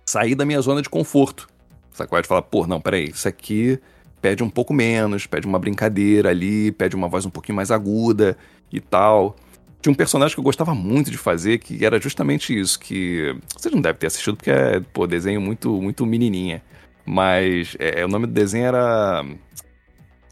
sair 0.07 0.35
da 0.35 0.45
minha 0.45 0.61
zona 0.61 0.83
de 0.83 0.89
conforto. 0.89 1.49
Sacou? 1.91 2.21
De 2.21 2.29
falar, 2.29 2.43
pô, 2.43 2.67
não, 2.67 2.81
peraí, 2.81 3.11
isso 3.11 3.27
aqui 3.27 3.81
pede 4.21 4.43
um 4.43 4.51
pouco 4.51 4.73
menos, 4.73 5.27
pede 5.27 5.47
uma 5.47 5.59
brincadeira 5.59 6.31
ali, 6.31 6.73
pede 6.73 6.97
uma 6.97 7.09
voz 7.09 7.25
um 7.25 7.31
pouquinho 7.31 7.57
mais 7.57 7.71
aguda 7.71 8.37
e 8.73 8.81
tal. 8.81 9.37
Tinha 9.81 9.93
um 9.93 9.97
personagem 9.97 10.35
que 10.35 10.41
eu 10.41 10.45
gostava 10.45 10.75
muito 10.75 11.11
de 11.11 11.17
fazer, 11.17 11.59
que 11.59 11.85
era 11.85 12.01
justamente 12.01 12.59
isso, 12.59 12.79
que 12.81 13.37
você 13.57 13.71
não 13.71 13.81
deve 13.81 13.99
ter 13.99 14.09
assistido 14.09 14.37
porque 14.37 14.51
é, 14.51 14.81
pô, 14.93 15.07
desenho 15.07 15.41
muito, 15.41 15.81
muito 15.81 16.05
menininha. 16.05 16.63
Mas 17.07 17.77
é, 17.79 18.01
é, 18.01 18.05
o 18.05 18.09
nome 18.09 18.27
do 18.27 18.33
desenho 18.33 18.67
era 18.67 19.25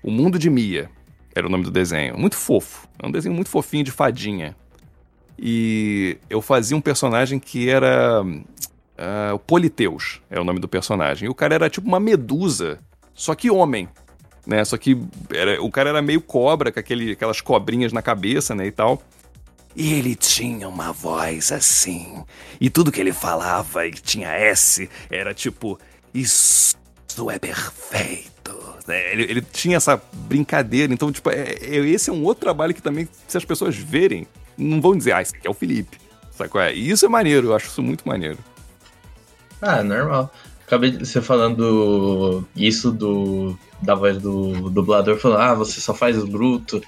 O 0.03 0.11
Mundo 0.11 0.39
de 0.39 0.51
Mia. 0.51 0.91
Era 1.37 1.47
o 1.47 1.51
nome 1.51 1.63
do 1.63 1.71
desenho. 1.71 2.19
Muito 2.19 2.37
fofo. 2.37 2.89
É 3.01 3.07
um 3.07 3.11
desenho 3.13 3.35
muito 3.35 3.51
fofinho 3.51 3.85
de 3.85 3.93
fadinha. 3.93 4.57
E 5.39 6.19
eu 6.29 6.43
fazia 6.43 6.77
um 6.77 6.81
personagem 6.81 7.39
que 7.39 7.69
era 7.69 8.23
uh, 8.25 9.35
o 9.35 9.39
Politeus, 9.39 10.23
é 10.31 10.41
o 10.41 10.45
nome 10.45 10.59
do 10.59 10.67
personagem. 10.67 11.27
E 11.27 11.29
o 11.29 11.35
cara 11.35 11.55
era 11.55 11.71
tipo 11.71 11.87
uma 11.87 12.01
medusa, 12.01 12.81
só 13.15 13.35
que 13.35 13.51
homem 13.51 13.89
né? 14.47 14.65
Só 14.65 14.79
que 14.79 14.97
era, 15.35 15.61
o 15.61 15.71
cara 15.71 15.91
era 15.91 16.01
meio 16.01 16.21
cobra, 16.21 16.71
com 16.71 16.79
aquele, 16.79 17.13
aquelas 17.13 17.41
cobrinhas 17.41 17.93
na 17.93 18.01
cabeça, 18.01 18.55
né, 18.55 18.67
e 18.67 18.71
tal. 18.71 19.03
E 19.75 19.93
ele 19.93 20.15
tinha 20.15 20.69
uma 20.69 20.93
voz 20.93 21.53
assim. 21.53 22.25
E 22.59 22.71
tudo 22.71 22.93
que 22.93 23.01
ele 23.01 23.13
falava 23.13 23.87
e 23.87 23.91
tinha 23.91 24.29
S 24.29 24.89
era 25.11 25.35
tipo, 25.35 25.79
isso 26.15 26.77
é 27.31 27.39
perfeito. 27.39 28.36
Né? 28.87 29.13
Ele, 29.13 29.23
ele, 29.25 29.43
tinha 29.43 29.77
essa 29.77 30.01
brincadeira. 30.13 30.93
Então, 30.93 31.11
tipo, 31.11 31.31
é, 31.31 31.57
é, 31.61 31.77
esse 31.77 32.11
é 32.11 32.13
um 32.13 32.23
outro 32.25 32.43
trabalho 32.43 32.75
que 32.75 32.83
também, 32.83 33.09
se 33.27 33.37
as 33.37 33.45
pessoas 33.45 33.77
verem, 33.77 34.27
não 34.57 34.81
vão 34.81 34.97
dizer, 34.97 35.13
ah, 35.13 35.23
esse 35.23 35.35
aqui 35.35 35.47
é 35.47 35.51
o 35.51 35.55
Felipe. 35.55 35.99
É? 36.61 36.75
E 36.75 36.91
isso 36.91 37.07
é 37.07 37.09
maneiro, 37.09 37.49
eu 37.49 37.57
acho 37.57 37.67
isso 37.67 37.83
muito 37.83 38.07
maneiro. 38.07 38.39
Ah, 39.61 39.83
normal. 39.83 40.31
Acabei 40.67 40.91
de 40.91 41.07
você 41.07 41.23
falando 41.23 42.45
isso 42.55 42.91
do 42.91 43.57
da 43.81 43.95
voz 43.95 44.19
do 44.19 44.71
dublador 44.71 45.19
falando, 45.19 45.41
ah, 45.41 45.55
você 45.55 45.81
só 45.81 45.95
faz 45.95 46.19
o 46.19 46.27
bruto, 46.27 46.83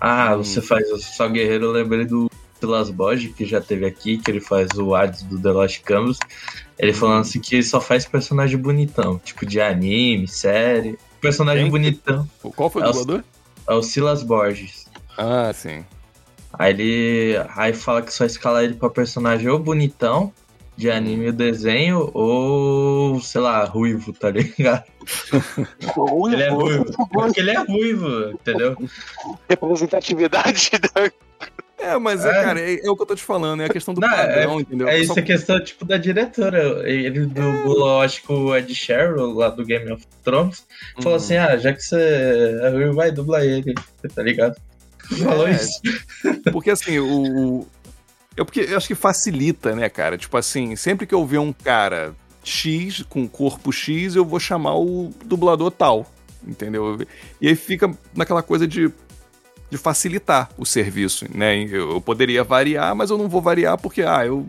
ah, 0.00 0.34
hum. 0.34 0.38
você 0.38 0.60
faz 0.60 0.86
só 1.02 1.28
guerreiro, 1.28 1.66
eu 1.66 1.72
lembrei 1.72 2.04
do 2.04 2.30
Silas 2.58 2.90
Borges, 2.90 3.34
que 3.34 3.44
já 3.44 3.60
teve 3.60 3.86
aqui, 3.86 4.18
que 4.18 4.30
ele 4.30 4.40
faz 4.40 4.70
o 4.78 4.94
Hades 4.94 5.22
do 5.22 5.40
The 5.40 5.50
Lost 5.50 5.82
Canvas, 5.82 6.18
ele 6.78 6.92
falando 6.92 7.20
assim 7.20 7.40
que 7.40 7.56
ele 7.56 7.62
só 7.62 7.80
faz 7.80 8.04
personagem 8.04 8.58
bonitão, 8.58 9.18
tipo 9.18 9.44
de 9.46 9.60
anime, 9.60 10.26
série, 10.26 10.98
personagem 11.20 11.64
Quem? 11.64 11.70
bonitão. 11.70 12.28
Qual 12.54 12.70
foi 12.70 12.82
o 12.82 12.84
é 12.84 12.88
dublador? 12.88 13.24
É 13.68 13.74
o 13.74 13.82
Silas 13.82 14.22
Borges. 14.22 14.86
Ah, 15.16 15.52
sim. 15.52 15.84
Aí 16.52 16.72
ele 16.72 17.36
aí 17.54 17.72
fala 17.72 18.02
que 18.02 18.12
só 18.12 18.24
escala 18.24 18.64
ele 18.64 18.74
pra 18.74 18.88
personagem 18.88 19.48
ou 19.48 19.58
bonitão, 19.58 20.32
de 20.76 20.90
anime 20.90 21.28
o 21.28 21.32
desenho 21.32 22.10
ou, 22.12 23.18
sei 23.20 23.40
lá, 23.40 23.64
ruivo, 23.64 24.12
tá 24.12 24.30
ligado? 24.30 24.84
ele 26.32 26.42
é 26.42 26.50
ruivo. 26.50 26.84
Porque 27.10 27.40
ele 27.40 27.50
é 27.50 27.58
ruivo, 27.58 28.30
entendeu? 28.30 28.76
Representatividade 29.48 30.70
da. 30.94 31.10
É, 31.78 31.98
mas 31.98 32.24
é, 32.24 32.32
cara, 32.32 32.60
é, 32.60 32.86
é, 32.86 32.90
o 32.90 32.96
que 32.96 33.02
eu 33.02 33.06
tô 33.06 33.14
te 33.14 33.22
falando, 33.22 33.62
é 33.62 33.66
a 33.66 33.68
questão 33.68 33.92
do 33.92 34.00
Não, 34.00 34.08
padrão, 34.08 34.58
é, 34.58 34.62
entendeu? 34.62 34.88
É 34.88 34.98
isso, 34.98 35.18
é 35.18 35.22
questão, 35.22 35.62
tipo, 35.62 35.84
da 35.84 35.98
diretora. 35.98 36.88
Ele 36.88 37.26
dublou, 37.26 38.00
acho 38.00 38.22
que 38.22 38.32
o 38.32 38.56
Ed 38.56 38.74
Sheryl, 38.74 39.34
lá 39.34 39.50
do 39.50 39.64
Game 39.64 39.90
of 39.92 40.04
Thrones, 40.24 40.64
falou 40.96 41.10
uhum. 41.10 41.16
assim, 41.16 41.36
ah, 41.36 41.56
já 41.56 41.72
que 41.72 41.82
você 41.82 42.58
é 42.62 42.70
ruivo, 42.70 42.94
vai, 42.94 43.10
dubla 43.10 43.44
ele, 43.44 43.74
tá 44.14 44.22
ligado? 44.22 44.56
Falou 45.22 45.46
é, 45.46 45.52
isso. 45.52 45.80
Porque 46.50 46.70
assim, 46.70 46.98
o, 46.98 47.66
eu, 48.36 48.44
porque, 48.44 48.60
eu 48.60 48.76
acho 48.76 48.86
que 48.86 48.94
facilita, 48.94 49.74
né, 49.74 49.88
cara? 49.88 50.18
Tipo 50.18 50.36
assim, 50.36 50.76
sempre 50.76 51.06
que 51.06 51.14
eu 51.14 51.24
ver 51.24 51.38
um 51.38 51.52
cara 51.52 52.14
X, 52.44 53.02
com 53.08 53.26
corpo 53.26 53.72
X, 53.72 54.14
eu 54.14 54.24
vou 54.24 54.38
chamar 54.38 54.76
o 54.76 55.10
dublador 55.24 55.70
tal, 55.70 56.06
entendeu? 56.46 56.98
E 57.40 57.48
aí 57.48 57.56
fica 57.56 57.90
naquela 58.14 58.42
coisa 58.42 58.66
de, 58.68 58.92
de 59.76 59.82
facilitar 59.82 60.50
o 60.56 60.64
serviço, 60.64 61.26
né? 61.34 61.62
Eu, 61.64 61.92
eu 61.92 62.00
poderia 62.00 62.42
variar, 62.42 62.94
mas 62.94 63.10
eu 63.10 63.18
não 63.18 63.28
vou 63.28 63.40
variar 63.40 63.78
porque, 63.78 64.02
ah, 64.02 64.24
eu 64.24 64.46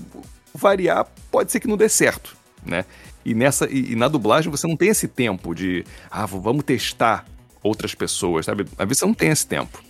variar 0.53 1.05
pode 1.31 1.51
ser 1.51 1.59
que 1.59 1.67
não 1.67 1.77
dê 1.77 1.89
certo, 1.89 2.35
né? 2.65 2.85
E, 3.23 3.33
nessa, 3.33 3.69
e, 3.69 3.91
e 3.91 3.95
na 3.95 4.07
dublagem 4.07 4.49
você 4.49 4.67
não 4.67 4.77
tem 4.77 4.89
esse 4.89 5.07
tempo 5.07 5.53
de, 5.53 5.85
ah, 6.09 6.25
vamos 6.25 6.63
testar 6.63 7.25
outras 7.61 7.93
pessoas, 7.93 8.45
sabe? 8.45 8.65
Às 8.77 8.87
vezes 8.87 8.99
você 8.99 9.05
não 9.05 9.13
tem 9.13 9.29
esse 9.29 9.45
tempo. 9.45 9.83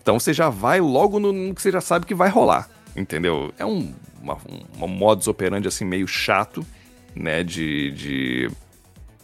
Então 0.00 0.18
você 0.18 0.32
já 0.32 0.48
vai 0.48 0.80
logo 0.80 1.18
no, 1.18 1.32
no 1.32 1.54
que 1.54 1.60
você 1.60 1.70
já 1.70 1.80
sabe 1.80 2.06
que 2.06 2.14
vai 2.14 2.28
rolar 2.30 2.70
entendeu? 3.00 3.52
É 3.58 3.64
um, 3.64 3.94
uma, 4.20 4.38
um 4.80 4.86
modus 4.86 5.28
operandi 5.28 5.68
assim 5.68 5.84
meio 5.84 6.06
chato, 6.06 6.66
né, 7.14 7.42
de, 7.42 7.90
de 7.92 8.50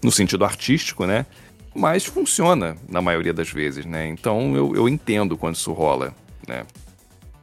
no 0.02 0.10
sentido 0.10 0.44
artístico, 0.44 1.06
né? 1.06 1.26
Mas 1.74 2.04
funciona 2.04 2.76
na 2.88 3.02
maioria 3.02 3.32
das 3.32 3.50
vezes, 3.50 3.84
né? 3.84 4.06
Então 4.06 4.54
eu, 4.54 4.76
eu 4.76 4.88
entendo 4.88 5.36
quando 5.36 5.56
isso 5.56 5.72
rola, 5.72 6.14
né? 6.46 6.64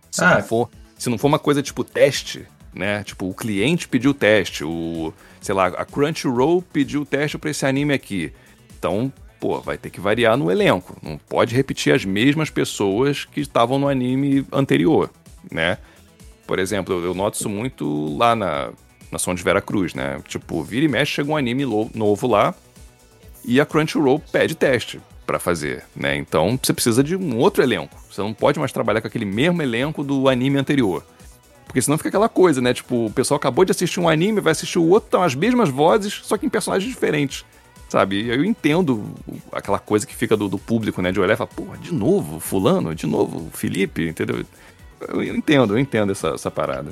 Se, 0.10 0.24
ah. 0.24 0.36
não 0.36 0.44
for, 0.44 0.70
se 0.98 1.10
não 1.10 1.18
for 1.18 1.28
uma 1.28 1.40
coisa 1.40 1.62
tipo 1.62 1.84
teste, 1.84 2.48
né? 2.74 3.04
Tipo, 3.04 3.30
o 3.30 3.34
cliente 3.34 3.88
pediu 3.90 4.14
teste, 4.14 4.64
o, 4.64 5.14
sei 5.42 5.54
lá, 5.54 5.68
a 5.68 5.86
Crunchyroll 5.86 6.62
pediu 6.62 7.06
teste 7.06 7.38
para 7.38 7.50
esse 7.50 7.66
anime 7.66 7.94
aqui. 7.94 8.32
Então, 8.78 9.12
pô, 9.40 9.60
vai 9.60 9.78
ter 9.78 9.90
que 9.90 10.00
variar 10.00 10.38
no 10.38 10.50
elenco. 10.50 10.98
Não 11.02 11.18
pode 11.18 11.54
repetir 11.54 11.94
as 11.94 12.06
mesmas 12.06 12.50
pessoas 12.50 13.26
que 13.26 13.42
estavam 13.42 13.78
no 13.78 13.90
anime 13.90 14.46
anterior, 14.52 15.10
né? 15.52 15.78
Por 16.48 16.58
exemplo, 16.58 17.04
eu 17.04 17.14
noto 17.14 17.36
isso 17.36 17.50
muito 17.50 18.16
lá 18.18 18.34
na, 18.36 18.72
na 19.12 19.20
Som 19.20 19.36
de 19.36 19.44
Vera 19.44 19.62
Cruz, 19.62 19.94
né? 19.94 20.22
Tipo, 20.26 20.64
vira 20.64 20.86
e 20.86 20.88
mexe, 20.88 21.14
chega 21.14 21.32
um 21.32 21.38
anime 21.38 21.66
novo 21.94 22.28
lá 22.28 22.56
e 23.44 23.60
a 23.60 23.66
Crunchyroll 23.66 24.22
pede 24.32 24.56
teste 24.56 25.02
para 25.26 25.40
fazer, 25.40 25.84
né? 25.96 26.16
Então 26.16 26.60
você 26.62 26.74
precisa 26.74 27.04
de 27.04 27.16
um 27.16 27.38
outro 27.38 27.64
elenco. 27.64 27.96
Você 28.10 28.22
não 28.22 28.34
pode 28.34 28.60
mais 28.60 28.72
trabalhar 28.72 29.02
com 29.02 29.08
aquele 29.08 29.26
mesmo 29.26 29.62
elenco 29.62 30.04
do 30.04 30.28
anime 30.28 30.58
anterior. 30.58 31.06
Porque 31.66 31.82
senão 31.82 31.98
fica 31.98 32.10
aquela 32.10 32.28
coisa, 32.28 32.60
né? 32.60 32.74
Tipo, 32.74 33.06
o 33.06 33.12
pessoal 33.12 33.38
acabou 33.38 33.64
de 33.64 33.72
assistir 33.72 34.00
um 34.00 34.10
anime, 34.10 34.42
vai 34.42 34.52
assistir 34.52 34.78
o 34.78 34.88
outro, 34.90 35.08
estão 35.08 35.24
as 35.24 35.34
mesmas 35.34 35.70
vozes, 35.70 36.20
só 36.24 36.38
que 36.38 36.46
em 36.46 36.50
personagens 36.50 36.92
diferentes. 36.92 37.46
Sabe? 37.88 38.22
E 38.22 38.30
eu 38.30 38.44
entendo 38.44 39.14
aquela 39.52 39.80
coisa 39.80 40.06
que 40.06 40.16
fica 40.16 40.36
do, 40.36 40.48
do 40.48 40.58
público, 40.58 41.02
né? 41.02 41.12
De 41.12 41.20
olhar 41.20 41.34
e 41.34 41.38
falar, 41.38 41.50
porra, 41.50 41.78
de 41.78 41.94
novo, 41.94 42.40
fulano, 42.40 42.94
de 42.94 43.06
novo, 43.06 43.50
Felipe, 43.54 44.08
entendeu? 44.08 44.46
eu 45.08 45.24
entendo, 45.24 45.74
eu 45.74 45.80
entendo 45.80 46.12
essa, 46.12 46.30
essa 46.30 46.52
parada. 46.52 46.92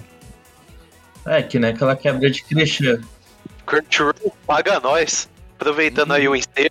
É, 1.26 1.42
que 1.42 1.60
nem 1.60 1.72
aquela 1.72 1.96
quebra 1.96 2.30
de 2.30 2.42
clichê. 2.44 3.00
Crunchyroll 3.66 4.34
paga 4.48 4.80
nós. 4.80 5.30
Aproveitando 5.60 6.12
uhum. 6.12 6.16
aí 6.16 6.28
o 6.30 6.36
ensejo. 6.36 6.70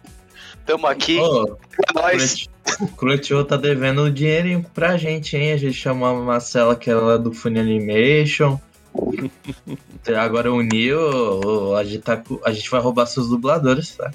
Tamo 0.65 0.87
aqui. 0.87 1.19
Oh, 1.19 1.57
nós. 1.95 2.49
Crunchyroll 2.97 3.45
tá 3.45 3.57
devendo 3.57 4.05
um 4.05 4.13
dinheirinho 4.13 4.65
pra 4.75 4.97
gente, 4.97 5.37
hein? 5.37 5.53
A 5.53 5.57
gente 5.57 5.75
chamou 5.75 6.09
a 6.09 6.15
Marcela, 6.15 6.75
que 6.75 6.91
é 6.91 6.95
lá 6.95 7.17
do 7.17 7.33
Funny 7.33 7.61
Animation. 7.61 8.59
Agora 10.19 10.53
o 10.53 10.63
Neo, 10.63 11.75
a 11.77 11.85
gente, 11.85 12.01
tá, 12.01 12.23
a 12.45 12.53
gente 12.53 12.71
vai 12.71 12.81
roubar 12.81 13.07
seus 13.07 13.29
dubladores, 13.29 13.97
tá? 13.97 14.11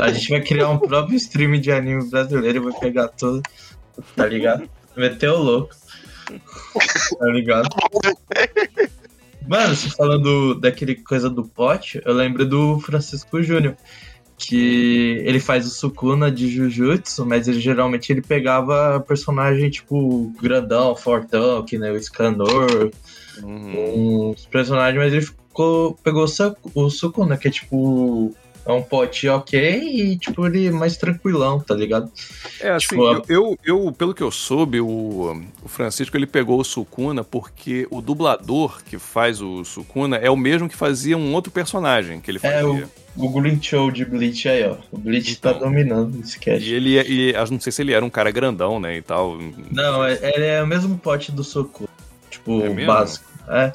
A 0.00 0.12
gente 0.12 0.30
vai 0.30 0.40
criar 0.40 0.68
um 0.70 0.78
próprio 0.78 1.16
stream 1.16 1.60
de 1.60 1.70
anime 1.70 2.08
brasileiro 2.08 2.58
e 2.58 2.70
vai 2.70 2.80
pegar 2.80 3.08
todo, 3.08 3.42
tá 4.16 4.26
ligado? 4.26 4.68
Meter 4.96 5.30
o 5.30 5.38
louco. 5.38 5.74
Tá 7.18 7.26
ligado? 7.26 7.68
Mano, 9.46 9.74
você 9.74 9.88
falando 9.90 10.54
daquele 10.54 10.94
coisa 10.94 11.28
do 11.28 11.44
pote, 11.44 12.00
eu 12.04 12.12
lembro 12.14 12.46
do 12.46 12.78
Francisco 12.80 13.42
Júnior. 13.42 13.76
Que 14.42 15.22
ele 15.26 15.38
faz 15.38 15.66
o 15.66 15.70
Sukuna 15.70 16.30
de 16.30 16.48
Jujutsu, 16.48 17.26
mas 17.26 17.46
ele 17.46 17.60
geralmente 17.60 18.10
ele 18.10 18.22
pegava 18.22 18.98
personagem 19.06 19.68
tipo 19.68 20.32
grandão, 20.40 20.96
fortão, 20.96 21.62
que 21.62 21.76
nem 21.76 21.90
o 21.90 22.02
Scanor, 22.02 22.90
Uhum. 23.42 24.30
uns 24.32 24.46
personagens, 24.46 24.98
mas 24.98 25.12
ele 25.12 25.20
ficou, 25.26 25.92
pegou 26.02 26.24
o 26.24 26.26
Su- 26.28 26.56
o 26.74 26.88
Sukuna, 26.88 27.36
que 27.36 27.48
é 27.48 27.50
tipo. 27.50 28.34
É 28.66 28.72
um 28.72 28.82
pote 28.82 29.26
ok 29.26 29.58
e, 29.82 30.18
tipo, 30.18 30.46
ele 30.46 30.66
é 30.66 30.70
mais 30.70 30.96
tranquilão, 30.96 31.58
tá 31.58 31.74
ligado? 31.74 32.10
É, 32.60 32.70
assim, 32.70 32.88
Tipo, 32.88 33.02
eu, 33.04 33.24
eu, 33.28 33.58
eu, 33.86 33.92
pelo 33.92 34.14
que 34.14 34.22
eu 34.22 34.30
soube, 34.30 34.80
o, 34.80 35.42
o 35.62 35.68
Francisco 35.68 36.16
ele 36.16 36.26
pegou 36.26 36.60
o 36.60 36.64
Sukuna 36.64 37.24
porque 37.24 37.88
o 37.90 38.02
dublador 38.02 38.82
que 38.84 38.98
faz 38.98 39.40
o 39.40 39.64
Sukuna 39.64 40.16
é 40.16 40.30
o 40.30 40.36
mesmo 40.36 40.68
que 40.68 40.76
fazia 40.76 41.16
um 41.16 41.32
outro 41.34 41.50
personagem 41.50 42.20
que 42.20 42.30
ele 42.30 42.38
fazia. 42.38 42.58
É, 42.58 42.64
o, 42.64 42.88
o 43.16 43.28
Green 43.30 43.60
Show 43.60 43.90
de 43.90 44.04
Bleach 44.04 44.46
aí, 44.48 44.64
ó. 44.68 44.76
O 44.92 44.98
Bleach 44.98 45.36
tá 45.40 45.50
Então. 45.50 45.62
dominando 45.62 46.20
esse 46.20 46.38
cast. 46.38 46.62
E 46.68 46.72
ele, 46.74 47.00
e, 47.00 47.32
eu 47.32 47.46
não 47.50 47.58
sei 47.58 47.72
se 47.72 47.80
ele 47.82 47.92
era 47.92 48.04
um 48.04 48.10
cara 48.10 48.30
grandão, 48.30 48.78
né, 48.78 48.96
e 48.96 49.02
tal. 49.02 49.38
Não, 49.70 50.04
é, 50.04 50.18
ele 50.34 50.44
é 50.44 50.62
o 50.62 50.66
mesmo 50.66 50.98
pote 50.98 51.32
do 51.32 51.42
Soku. 51.42 51.88
Tipo, 52.30 52.62
É 52.62 52.86
básico. 52.86 53.24
É. 53.48 53.72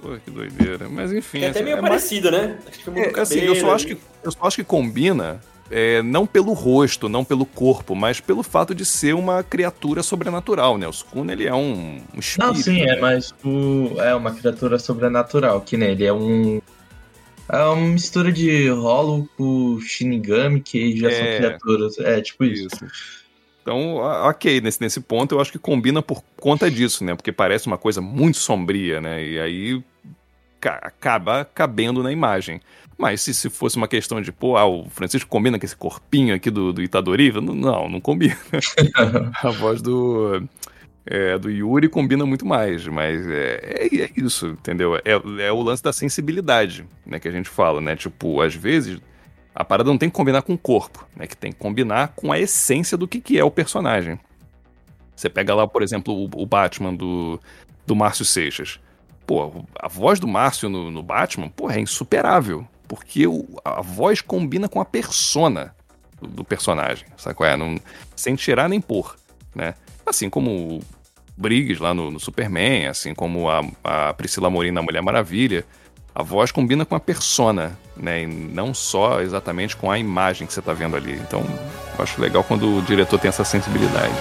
Pô, 0.00 0.16
que 0.24 0.30
doideira. 0.30 0.88
Mas 0.88 1.12
enfim. 1.12 1.40
É 1.40 1.48
até 1.48 1.58
assim, 1.58 1.64
meio 1.64 1.76
é 1.76 1.80
mais- 1.80 1.88
parecido, 1.94 2.30
né? 2.30 2.58
Acho 2.66 2.78
que 2.80 2.90
muda 2.90 3.00
o 3.08 3.18
É, 3.18 3.20
assim, 3.20 3.40
eu 3.40 3.54
só 3.56 3.74
acho 3.74 3.86
que, 3.86 3.98
eu 4.24 4.32
só 4.32 4.38
acho 4.42 4.56
que 4.56 4.64
combina, 4.64 5.40
é, 5.70 6.02
não 6.02 6.26
pelo 6.26 6.52
rosto, 6.52 7.08
não 7.08 7.24
pelo 7.24 7.44
corpo, 7.44 7.94
mas 7.94 8.18
pelo 8.20 8.42
fato 8.42 8.74
de 8.74 8.84
ser 8.84 9.14
uma 9.14 9.42
criatura 9.42 10.02
sobrenatural, 10.02 10.78
né? 10.78 10.88
O 10.88 10.92
Sukuna, 10.92 11.32
ele 11.32 11.46
é 11.46 11.54
um, 11.54 12.00
um 12.14 12.18
espírito. 12.18 12.46
Não, 12.46 12.54
sim, 12.54 12.84
né? 12.84 12.96
é, 12.96 13.00
mas 13.00 13.34
o, 13.44 14.00
é 14.00 14.14
uma 14.14 14.32
criatura 14.32 14.78
sobrenatural, 14.78 15.60
que 15.60 15.76
nem 15.76 15.90
ele 15.90 16.04
é 16.06 16.12
um. 16.12 16.60
É 17.52 17.64
uma 17.64 17.88
mistura 17.88 18.30
de 18.32 18.68
Hollow 18.68 19.28
com 19.36 19.78
Shinigami, 19.80 20.60
que 20.60 20.96
já 20.96 21.10
são 21.10 21.24
É. 21.26 21.36
criaturas. 21.36 21.98
É, 21.98 22.20
tipo 22.20 22.44
isso. 22.44 22.68
Isso. 22.68 22.86
Então, 23.60 23.96
ok, 23.96 24.60
nesse, 24.60 24.80
nesse 24.80 25.00
ponto 25.00 25.34
eu 25.34 25.40
acho 25.40 25.52
que 25.52 25.58
combina 25.58 26.00
por 26.00 26.22
conta 26.40 26.70
disso, 26.70 27.04
né? 27.04 27.14
Porque 27.14 27.30
parece 27.30 27.66
uma 27.66 27.76
coisa 27.76 28.00
muito 28.00 28.38
sombria, 28.38 29.00
né? 29.00 29.22
E 29.24 29.38
aí 29.38 29.82
acaba 30.68 31.44
cabendo 31.44 32.02
na 32.02 32.12
imagem. 32.12 32.60
Mas 32.96 33.22
se, 33.22 33.32
se 33.32 33.48
fosse 33.48 33.76
uma 33.76 33.88
questão 33.88 34.20
de, 34.20 34.30
pô, 34.30 34.58
ah, 34.58 34.66
o 34.66 34.88
Francisco 34.90 35.30
combina 35.30 35.58
com 35.58 35.64
esse 35.64 35.74
corpinho 35.76 36.34
aqui 36.34 36.50
do, 36.50 36.72
do 36.72 36.82
Itadori, 36.82 37.32
não, 37.32 37.54
não, 37.54 37.88
não 37.88 38.00
combina. 38.00 38.36
a 39.42 39.50
voz 39.50 39.80
do, 39.80 40.46
é, 41.06 41.38
do 41.38 41.50
Yuri 41.50 41.88
combina 41.88 42.26
muito 42.26 42.44
mais, 42.44 42.86
mas 42.86 43.26
é, 43.26 43.88
é, 43.90 44.02
é 44.02 44.10
isso, 44.14 44.48
entendeu? 44.48 44.96
É, 44.96 45.12
é 45.46 45.50
o 45.50 45.62
lance 45.62 45.82
da 45.82 45.94
sensibilidade, 45.94 46.84
né, 47.06 47.18
que 47.18 47.26
a 47.26 47.32
gente 47.32 47.48
fala, 47.48 47.80
né? 47.80 47.96
Tipo, 47.96 48.42
às 48.42 48.54
vezes 48.54 49.00
a 49.54 49.64
parada 49.64 49.90
não 49.90 49.98
tem 49.98 50.08
que 50.08 50.16
combinar 50.16 50.42
com 50.42 50.54
o 50.54 50.58
corpo, 50.58 51.06
né? 51.16 51.26
Que 51.26 51.36
tem 51.36 51.52
que 51.52 51.58
combinar 51.58 52.12
com 52.14 52.30
a 52.30 52.38
essência 52.38 52.96
do 52.96 53.08
que, 53.08 53.20
que 53.20 53.38
é 53.38 53.44
o 53.44 53.50
personagem. 53.50 54.18
Você 55.16 55.28
pega 55.28 55.54
lá, 55.54 55.66
por 55.66 55.82
exemplo, 55.82 56.14
o, 56.14 56.30
o 56.42 56.46
Batman 56.46 56.94
do, 56.94 57.40
do 57.86 57.96
Márcio 57.96 58.24
Seixas. 58.24 58.78
Pô, 59.30 59.64
a 59.78 59.86
voz 59.86 60.18
do 60.18 60.26
Márcio 60.26 60.68
no, 60.68 60.90
no 60.90 61.04
Batman, 61.04 61.48
porra, 61.48 61.76
é 61.76 61.80
insuperável. 61.80 62.66
Porque 62.88 63.28
o- 63.28 63.46
a 63.64 63.80
voz 63.80 64.20
combina 64.20 64.68
com 64.68 64.80
a 64.80 64.84
persona 64.84 65.72
do, 66.20 66.26
do 66.26 66.44
personagem, 66.44 67.06
sabe 67.16 67.36
qual 67.36 67.48
é? 67.48 67.56
Não, 67.56 67.78
sem 68.16 68.34
tirar 68.34 68.68
nem 68.68 68.80
pôr, 68.80 69.14
né? 69.54 69.74
Assim 70.04 70.28
como 70.28 70.50
o 70.50 70.80
Briggs 71.36 71.80
lá 71.80 71.94
no, 71.94 72.10
no 72.10 72.18
Superman, 72.18 72.88
assim 72.88 73.14
como 73.14 73.48
a, 73.48 73.60
a 73.84 74.12
Priscila 74.14 74.50
Morim 74.50 74.72
na 74.72 74.82
Mulher 74.82 75.00
Maravilha. 75.00 75.64
A 76.12 76.24
voz 76.24 76.50
combina 76.50 76.84
com 76.84 76.96
a 76.96 77.00
persona, 77.00 77.78
né? 77.96 78.24
E 78.24 78.26
não 78.26 78.74
só 78.74 79.20
exatamente 79.20 79.76
com 79.76 79.92
a 79.92 79.96
imagem 79.96 80.44
que 80.44 80.52
você 80.52 80.60
tá 80.60 80.72
vendo 80.72 80.96
ali. 80.96 81.12
Então, 81.12 81.44
eu 81.96 82.02
acho 82.02 82.20
legal 82.20 82.42
quando 82.42 82.78
o 82.78 82.82
diretor 82.82 83.16
tem 83.20 83.28
essa 83.28 83.44
sensibilidade. 83.44 84.12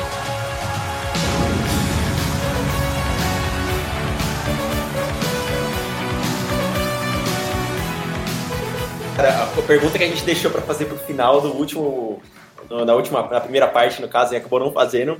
Cara, 9.19 9.43
a 9.43 9.61
pergunta 9.63 9.97
que 9.97 10.03
a 10.05 10.07
gente 10.07 10.23
deixou 10.23 10.49
pra 10.49 10.61
fazer 10.61 10.85
pro 10.85 10.97
final 10.97 11.41
do 11.41 11.49
último. 11.53 12.21
Na 12.69 12.95
última, 12.95 13.21
na 13.27 13.41
primeira 13.41 13.67
parte, 13.67 14.01
no 14.01 14.07
caso, 14.07 14.33
e 14.33 14.37
acabou 14.37 14.61
não 14.61 14.71
fazendo. 14.71 15.17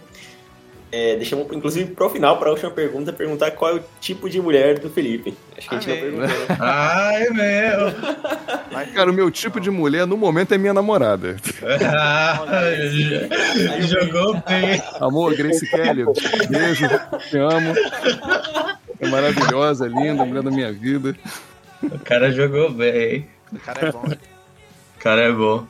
É, 0.90 1.18
deixamos, 1.18 1.52
inclusive, 1.52 1.94
pro 1.94 2.10
final, 2.10 2.38
pra 2.38 2.50
última 2.50 2.72
pergunta, 2.72 3.12
perguntar 3.12 3.52
qual 3.52 3.72
é 3.72 3.74
o 3.76 3.84
tipo 4.00 4.30
de 4.30 4.42
mulher 4.42 4.80
do 4.80 4.90
Felipe. 4.90 5.36
Acho 5.58 5.68
que 5.68 5.76
a 5.76 5.80
gente 5.80 5.90
não 5.90 6.00
perguntou, 6.00 6.28
né? 6.28 6.58
Ai, 6.60 7.30
meu! 7.30 8.88
Cara, 8.94 9.12
o 9.12 9.14
meu 9.14 9.30
tipo 9.30 9.60
de 9.60 9.70
mulher 9.70 10.08
no 10.08 10.16
momento 10.16 10.54
é 10.54 10.58
minha 10.58 10.74
namorada. 10.74 11.36
Ah, 11.92 12.46
jogou 13.82 14.42
bem. 14.48 14.82
Amor, 15.02 15.36
Grace 15.36 15.70
Kelly, 15.70 16.06
beijo, 16.50 16.88
te 17.30 17.38
amo. 17.38 17.74
É 19.00 19.08
maravilhosa, 19.10 19.88
linda, 19.88 20.24
mulher 20.26 20.44
da 20.44 20.52
minha 20.52 20.72
vida. 20.72 21.16
O 21.84 22.00
cara 22.00 22.32
jogou 22.32 22.72
bem. 22.72 23.28
O 23.52 23.60
cara 23.60 23.88
é 23.88 23.92
bom. 23.92 24.08
né? 24.08 24.18
O 24.96 25.00
cara 25.00 25.22
é 25.22 25.32
bom. 25.32 25.68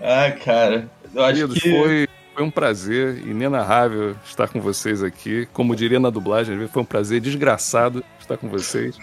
Ah, 0.00 0.30
cara. 0.32 0.88
Eu 1.14 1.24
acho 1.24 1.34
Queridos, 1.34 1.58
que. 1.62 1.70
foi, 1.70 2.08
foi 2.34 2.44
um 2.44 2.50
prazer 2.50 3.26
inenarrável 3.26 4.14
estar 4.24 4.48
com 4.48 4.60
vocês 4.60 5.02
aqui. 5.02 5.48
Como 5.52 5.74
diria 5.74 5.98
na 5.98 6.10
dublagem, 6.10 6.68
foi 6.68 6.82
um 6.82 6.84
prazer 6.84 7.20
desgraçado 7.20 8.04
estar 8.20 8.36
com 8.36 8.48
vocês. 8.48 8.96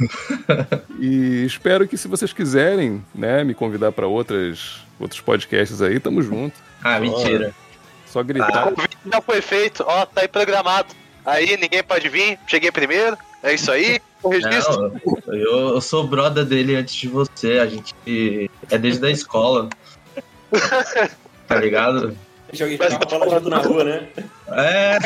e 0.99 1.43
espero 1.45 1.87
que, 1.87 1.97
se 1.97 2.07
vocês 2.07 2.31
quiserem, 2.31 3.03
né, 3.13 3.43
me 3.43 3.53
convidar 3.53 3.91
para 3.91 4.07
outras 4.07 4.83
outros 4.99 5.19
podcasts 5.19 5.81
aí, 5.81 5.99
tamo 5.99 6.21
junto. 6.21 6.55
Ah, 6.83 6.99
mentira. 6.99 7.53
Só 8.05 8.23
gritar. 8.23 8.69
O 8.69 8.75
convite 8.75 8.97
já 9.11 9.21
foi 9.21 9.41
feito, 9.41 9.83
ó, 9.85 10.05
tá 10.05 10.21
aí 10.21 10.27
programado. 10.27 10.95
Aí 11.25 11.57
ninguém 11.57 11.83
pode 11.83 12.07
vir, 12.07 12.39
cheguei 12.47 12.71
primeiro, 12.71 13.17
é 13.43 13.53
isso 13.53 13.71
aí. 13.71 13.99
O 14.25 14.29
registro. 14.29 14.91
Não, 15.27 15.33
eu, 15.33 15.69
eu 15.75 15.81
sou 15.81 16.05
brother 16.07 16.43
dele 16.45 16.75
antes 16.75 16.95
de 16.95 17.07
você. 17.07 17.59
A 17.59 17.65
gente 17.67 17.93
é 18.69 18.77
desde 18.77 19.05
a 19.05 19.09
escola. 19.11 19.69
Tá 21.47 21.57
ligado? 21.57 22.17
Joguei 22.51 22.75
jogava 22.75 23.05
bola 23.05 23.29
junto 23.29 23.49
na 23.51 23.57
rua, 23.59 23.83
né? 23.83 24.07
É, 24.47 24.97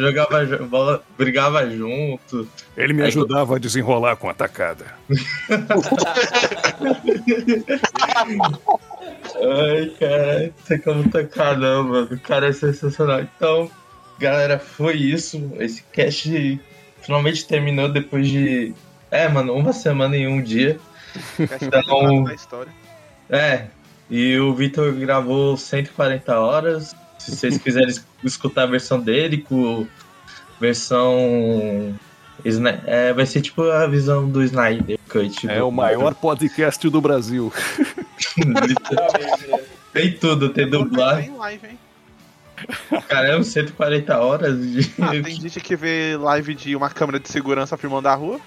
jogava 0.00 0.46
jo- 0.46 0.64
bola, 0.66 1.02
brigava 1.18 1.68
junto. 1.68 2.48
Ele 2.76 2.92
me 2.92 3.02
Aí- 3.02 3.08
ajudava 3.08 3.56
a 3.56 3.58
desenrolar 3.58 4.14
com 4.14 4.30
a 4.30 4.34
tacada. 4.34 4.84
Ai, 9.42 9.92
cara, 9.98 10.52
tem 10.66 10.78
como 10.78 11.08
tocar 11.10 11.56
não, 11.58 11.84
mano. 11.84 12.08
O 12.14 12.20
cara 12.20 12.48
é 12.48 12.52
sensacional. 12.52 13.20
Então, 13.20 13.70
galera, 14.18 14.58
foi 14.58 14.94
isso. 14.94 15.50
Esse 15.58 15.82
cast 15.92 16.60
finalmente 17.06 17.46
terminou 17.46 17.88
depois 17.88 18.28
de. 18.28 18.74
É, 19.10 19.28
mano, 19.28 19.54
uma 19.54 19.72
semana 19.72 20.16
e 20.16 20.26
um 20.26 20.42
dia. 20.42 20.78
Então-. 21.38 22.24
É, 23.30 23.66
e 24.10 24.36
o 24.38 24.54
Vitor 24.54 24.92
gravou 24.92 25.56
140 25.56 26.38
horas. 26.38 26.94
Se 27.18 27.34
vocês 27.34 27.58
quiserem 27.58 27.88
es- 27.88 28.04
escutar 28.22 28.64
a 28.64 28.66
versão 28.66 29.00
dele, 29.00 29.38
com 29.38 29.86
versão. 30.60 31.94
É, 32.86 33.12
vai 33.12 33.24
ser 33.26 33.40
tipo 33.40 33.62
a 33.62 33.86
visão 33.86 34.28
do 34.28 34.42
Snyder 34.44 34.98
Cut. 35.08 35.48
É 35.48 35.58
do- 35.58 35.68
o 35.68 35.72
maior 35.72 36.14
podcast 36.14 36.88
do 36.88 37.00
Brasil. 37.00 37.52
Né? 38.36 38.60
Tem 39.92 40.12
tudo, 40.12 40.50
tem 40.50 40.68
dublagem. 40.68 41.30
Tem 41.30 41.38
live, 41.38 41.66
hein? 41.68 41.78
Caramba, 43.08 43.44
140 43.44 44.18
horas 44.18 44.60
de. 44.60 44.92
Ah, 45.00 45.10
tem 45.10 45.40
gente 45.40 45.60
que 45.60 45.76
vê 45.76 46.16
live 46.16 46.54
de 46.54 46.76
uma 46.76 46.90
câmera 46.90 47.20
de 47.20 47.28
segurança 47.28 47.76
filmando 47.76 48.08
a 48.08 48.14
rua. 48.14 48.40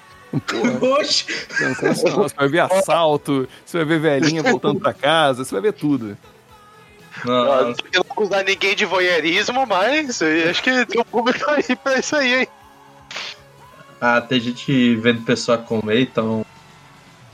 Oxe! 0.99 1.25
Sensacional. 1.49 2.23
Você 2.23 2.35
vai 2.35 2.47
ver 2.47 2.59
assalto, 2.59 3.47
você 3.65 3.77
vai 3.77 3.85
ver 3.85 3.99
velhinha 3.99 4.43
voltando 4.43 4.79
pra 4.79 4.93
casa, 4.93 5.43
você 5.43 5.51
vai 5.51 5.61
ver 5.61 5.73
tudo. 5.73 6.17
Não, 7.25 7.33
Eu 7.33 7.75
não 7.95 8.15
vou 8.15 8.25
usar 8.25 8.43
ninguém 8.43 8.75
de 8.75 8.85
voyeurismo, 8.85 9.65
mas 9.65 10.21
acho 10.21 10.63
que 10.63 10.85
tem 10.85 11.01
um 11.01 11.03
público 11.03 11.49
aí 11.49 11.75
pra 11.75 11.99
isso 11.99 12.15
aí, 12.15 12.41
hein? 12.41 12.47
ah, 13.99 14.21
tem 14.21 14.39
gente 14.39 14.95
vendo 14.95 15.21
pessoa 15.23 15.57
comer, 15.57 16.01
então. 16.01 16.45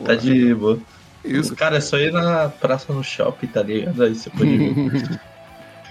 Tá 0.03 0.15
de 0.15 0.53
boa. 0.53 0.79
Isso. 1.23 1.55
Cara, 1.55 1.77
é 1.77 1.81
só 1.81 1.97
ir 1.97 2.11
na 2.11 2.49
praça 2.49 2.91
no 2.91 3.03
shopping, 3.03 3.47
tá 3.47 3.63
ligado? 3.63 4.03
Aí 4.03 4.15
você 4.15 4.29
pode 4.29 4.57
ver. 4.57 5.21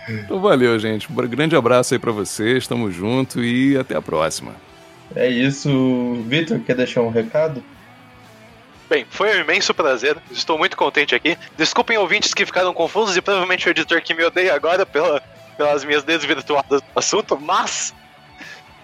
Então 0.08 0.40
valeu, 0.40 0.78
gente. 0.78 1.10
Um 1.10 1.14
grande 1.14 1.56
abraço 1.56 1.94
aí 1.94 1.98
pra 1.98 2.12
vocês, 2.12 2.66
tamo 2.66 2.90
junto 2.90 3.42
e 3.42 3.76
até 3.76 3.96
a 3.96 4.02
próxima. 4.02 4.54
É 5.14 5.28
isso. 5.28 6.22
Vitor, 6.26 6.60
quer 6.60 6.76
deixar 6.76 7.02
um 7.02 7.10
recado? 7.10 7.62
Bem, 8.88 9.06
foi 9.08 9.36
um 9.36 9.40
imenso 9.40 9.72
prazer. 9.72 10.16
Estou 10.30 10.58
muito 10.58 10.76
contente 10.76 11.14
aqui. 11.14 11.36
Desculpem 11.56 11.96
ouvintes 11.96 12.34
que 12.34 12.44
ficaram 12.44 12.74
confusos 12.74 13.16
e 13.16 13.22
provavelmente 13.22 13.66
o 13.66 13.70
editor 13.70 14.00
que 14.02 14.14
me 14.14 14.24
odeia 14.24 14.54
agora 14.54 14.84
pela, 14.84 15.22
pelas 15.56 15.84
minhas 15.84 16.04
desvirtuadas 16.04 16.80
do 16.80 16.86
assunto, 16.94 17.38
mas. 17.40 17.94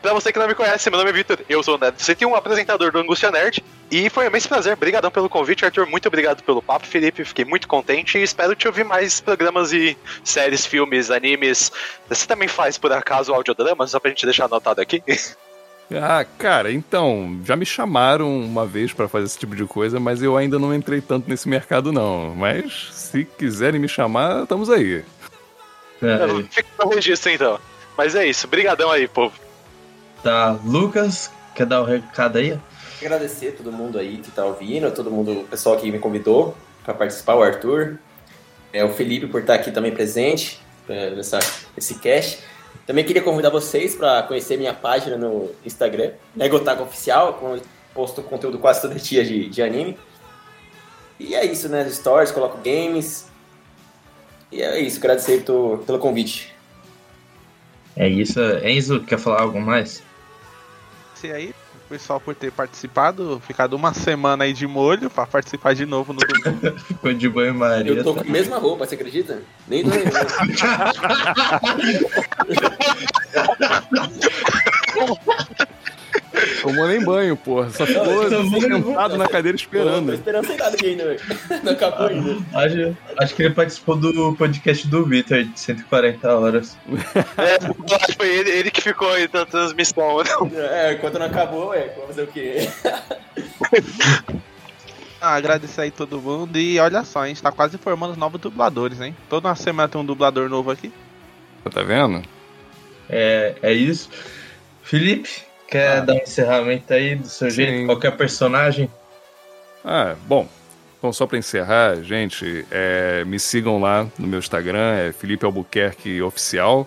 Pra 0.00 0.14
você 0.14 0.32
que 0.32 0.38
não 0.38 0.48
me 0.48 0.54
conhece, 0.54 0.88
meu 0.88 0.98
nome 0.98 1.10
é 1.10 1.12
Vitor, 1.12 1.38
eu 1.46 1.62
sou 1.62 1.74
o 1.74 1.78
Neto 1.78 2.02
101, 2.02 2.34
apresentador 2.34 2.90
do 2.90 2.98
Angústia 2.98 3.30
Nerd. 3.30 3.62
E 3.90 4.08
foi 4.08 4.24
um 4.24 4.28
imenso 4.28 4.48
prazer. 4.48 4.72
Obrigadão 4.72 5.10
pelo 5.10 5.28
convite, 5.28 5.64
Arthur. 5.64 5.86
Muito 5.86 6.06
obrigado 6.06 6.42
pelo 6.42 6.62
papo, 6.62 6.86
Felipe. 6.86 7.24
Fiquei 7.24 7.44
muito 7.44 7.68
contente 7.68 8.16
e 8.16 8.22
espero 8.22 8.54
te 8.54 8.66
ouvir 8.66 8.84
mais 8.84 9.20
programas 9.20 9.72
e 9.72 9.98
séries, 10.24 10.64
filmes, 10.64 11.10
animes. 11.10 11.70
Você 12.08 12.26
também 12.26 12.48
faz, 12.48 12.78
por 12.78 12.92
acaso, 12.92 13.34
audiodramas? 13.34 13.90
Só 13.90 14.00
pra 14.00 14.10
gente 14.10 14.24
deixar 14.24 14.46
anotado 14.46 14.80
aqui. 14.80 15.02
Ah, 15.92 16.24
cara, 16.38 16.70
então, 16.70 17.40
já 17.44 17.56
me 17.56 17.66
chamaram 17.66 18.32
uma 18.32 18.64
vez 18.64 18.92
pra 18.92 19.08
fazer 19.08 19.26
esse 19.26 19.36
tipo 19.36 19.56
de 19.56 19.64
coisa, 19.64 19.98
mas 19.98 20.22
eu 20.22 20.36
ainda 20.36 20.56
não 20.56 20.72
entrei 20.72 21.00
tanto 21.00 21.28
nesse 21.28 21.48
mercado, 21.48 21.90
não. 21.90 22.32
Mas 22.32 22.90
se 22.92 23.24
quiserem 23.24 23.80
me 23.80 23.88
chamar, 23.88 24.44
estamos 24.44 24.70
aí. 24.70 25.04
É, 26.00 26.44
Fica 26.48 26.68
no 26.78 26.90
registro 26.90 27.32
então. 27.32 27.58
Mas 27.98 28.14
é 28.14 28.24
isso. 28.24 28.46
Brigadão 28.46 28.88
aí, 28.88 29.08
povo. 29.08 29.34
Tá. 30.22 30.58
Lucas, 30.64 31.30
quer 31.54 31.66
dar 31.66 31.82
um 31.82 31.84
recado 31.84 32.38
aí? 32.38 32.58
Agradecer 33.00 33.48
a 33.48 33.52
todo 33.52 33.72
mundo 33.72 33.98
aí 33.98 34.18
que 34.18 34.30
tá 34.30 34.44
ouvindo, 34.44 34.90
todo 34.90 35.10
mundo, 35.10 35.40
o 35.40 35.44
pessoal 35.44 35.76
que 35.76 35.90
me 35.90 35.98
convidou 35.98 36.54
para 36.84 36.94
participar, 36.94 37.34
o 37.34 37.42
Arthur, 37.42 37.98
é, 38.72 38.84
o 38.84 38.90
Felipe 38.90 39.26
por 39.26 39.40
estar 39.40 39.54
aqui 39.54 39.70
também 39.70 39.92
presente 39.92 40.60
é, 40.88 41.10
nessa, 41.10 41.38
nesse 41.76 41.94
cast. 41.98 42.42
Também 42.86 43.04
queria 43.04 43.22
convidar 43.22 43.50
vocês 43.50 43.94
para 43.94 44.22
conhecer 44.24 44.56
minha 44.56 44.74
página 44.74 45.16
no 45.16 45.50
Instagram, 45.64 46.12
Negotaco 46.34 46.82
Oficial, 46.82 47.34
com 47.34 47.56
eu 47.56 47.62
posto 47.94 48.22
conteúdo 48.22 48.58
quase 48.58 48.82
todo 48.82 48.94
dia 48.94 49.24
de, 49.24 49.48
de 49.48 49.62
anime. 49.62 49.98
E 51.18 51.34
é 51.34 51.44
isso, 51.44 51.68
né? 51.68 51.88
Stories, 51.88 52.30
coloco 52.30 52.58
games. 52.58 53.28
E 54.50 54.62
é 54.62 54.80
isso, 54.80 54.98
agradecer 54.98 55.44
pelo 55.44 55.98
convite. 55.98 56.54
É 57.96 58.08
isso. 58.08 58.40
Enzo, 58.64 59.00
quer 59.00 59.18
falar 59.18 59.42
algo 59.42 59.60
mais? 59.60 60.02
Esse 61.20 61.30
aí, 61.32 61.54
o 61.74 61.88
pessoal 61.90 62.18
por 62.18 62.34
ter 62.34 62.50
participado, 62.50 63.42
ficado 63.46 63.74
uma 63.74 63.92
semana 63.92 64.44
aí 64.44 64.54
de 64.54 64.66
molho 64.66 65.10
pra 65.10 65.26
participar 65.26 65.74
de 65.74 65.84
novo 65.84 66.14
no 66.14 66.20
domingo. 66.20 66.78
Ficou 66.80 67.12
de 67.12 67.28
banho-maria. 67.28 67.92
Eu 67.92 68.02
tô 68.02 68.14
com 68.14 68.20
a 68.20 68.24
mesma 68.24 68.56
roupa, 68.56 68.86
você 68.86 68.94
acredita? 68.94 69.42
Nem 69.68 69.82
lembrando. 69.82 70.30
Tomou 76.62 76.86
nem 76.86 77.02
banho, 77.02 77.36
porra. 77.36 77.70
Só 77.70 77.86
ficou 77.86 78.28
sentado 78.28 79.16
na 79.16 79.28
cadeira 79.28 79.56
Tô 79.56 79.62
esperando. 79.64 80.12
esperando 80.14 80.46
sem 80.46 80.56
nada 80.56 80.76
aqui 80.76 80.86
ainda, 80.86 81.04
velho. 81.04 81.20
Não 81.62 81.72
acabou 81.72 82.06
ainda. 82.06 82.36
Acho, 82.54 82.96
acho 83.18 83.34
que 83.34 83.42
ele 83.42 83.54
participou 83.54 83.96
do 83.96 84.34
podcast 84.36 84.86
do 84.88 85.04
Vitor 85.04 85.42
de 85.44 85.58
140 85.58 86.34
horas. 86.34 86.76
É, 87.36 87.56
eu 87.64 87.96
acho 87.96 88.06
que 88.06 88.16
foi 88.16 88.28
ele, 88.28 88.50
ele 88.50 88.70
que 88.70 88.82
ficou 88.82 89.10
aí 89.10 89.28
na 89.32 89.46
transmissão. 89.46 90.20
É, 90.54 90.92
enquanto 90.92 91.18
não 91.18 91.26
acabou, 91.26 91.72
é, 91.74 91.88
vamos 91.88 92.08
fazer 92.08 92.22
o 92.22 92.26
quê? 92.26 92.68
Ah, 95.22 95.34
agradecer 95.34 95.82
aí 95.82 95.90
todo 95.90 96.18
mundo 96.18 96.58
e 96.58 96.78
olha 96.78 97.04
só, 97.04 97.20
a 97.20 97.28
gente 97.28 97.42
tá 97.42 97.52
quase 97.52 97.76
formando 97.76 98.12
os 98.12 98.16
novos 98.16 98.40
dubladores, 98.40 99.02
hein? 99.02 99.14
Toda 99.28 99.54
semana 99.54 99.86
tem 99.86 100.00
um 100.00 100.04
dublador 100.04 100.48
novo 100.48 100.70
aqui. 100.70 100.90
Tá 101.70 101.82
vendo? 101.82 102.22
É, 103.06 103.54
é 103.62 103.70
isso. 103.70 104.08
Felipe, 104.82 105.42
quer 105.70 105.98
Ah. 105.98 106.00
dar 106.00 106.14
um 106.14 106.18
encerramento 106.18 106.92
aí 106.92 107.14
do 107.16 107.28
seu 107.28 107.50
Sim. 107.50 107.56
jeito? 107.56 107.86
Qualquer 107.86 108.16
personagem? 108.16 108.90
Ah, 109.84 110.14
bom. 110.26 110.46
Então, 110.98 111.12
só 111.12 111.26
pra 111.26 111.38
encerrar, 111.38 112.02
gente, 112.02 112.66
é, 112.70 113.24
me 113.24 113.38
sigam 113.38 113.80
lá 113.80 114.06
no 114.18 114.26
meu 114.26 114.38
Instagram, 114.38 114.92
é 114.96 115.12
Felipe 115.12 115.46
Albuquerque 115.46 116.20
Oficial. 116.20 116.86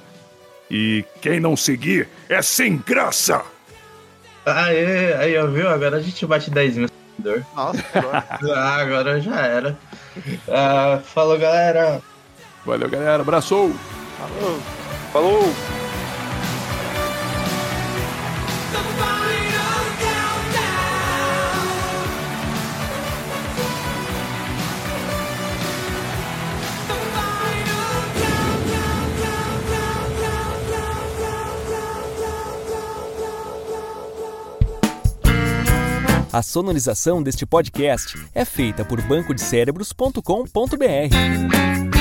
E 0.69 1.03
quem 1.21 1.39
não 1.39 1.55
seguir 1.57 2.07
é 2.29 2.41
sem 2.41 2.77
graça! 2.77 3.41
Aê, 4.45 5.13
aí, 5.15 5.37
ó, 5.37 5.47
viu? 5.47 5.67
Agora 5.69 5.97
a 5.97 6.01
gente 6.01 6.25
bate 6.25 6.51
10 6.51 6.77
mil 6.77 6.87
seguidores. 7.15 7.43
Nossa, 7.55 7.83
agora. 7.93 8.23
Ah, 8.55 8.75
agora 8.81 9.21
já 9.21 9.39
era. 9.41 9.77
Ah, 10.47 10.99
falou, 11.03 11.37
galera. 11.39 12.01
Valeu, 12.65 12.89
galera. 12.89 13.21
Abraçou! 13.21 13.73
falou. 14.19 14.59
Falou! 15.11 15.82
A 36.33 36.41
sonorização 36.41 37.21
deste 37.21 37.45
podcast 37.45 38.17
é 38.33 38.43
feita 38.43 38.83
por 38.83 38.99
bancodecérebros.com.br. 39.03 41.92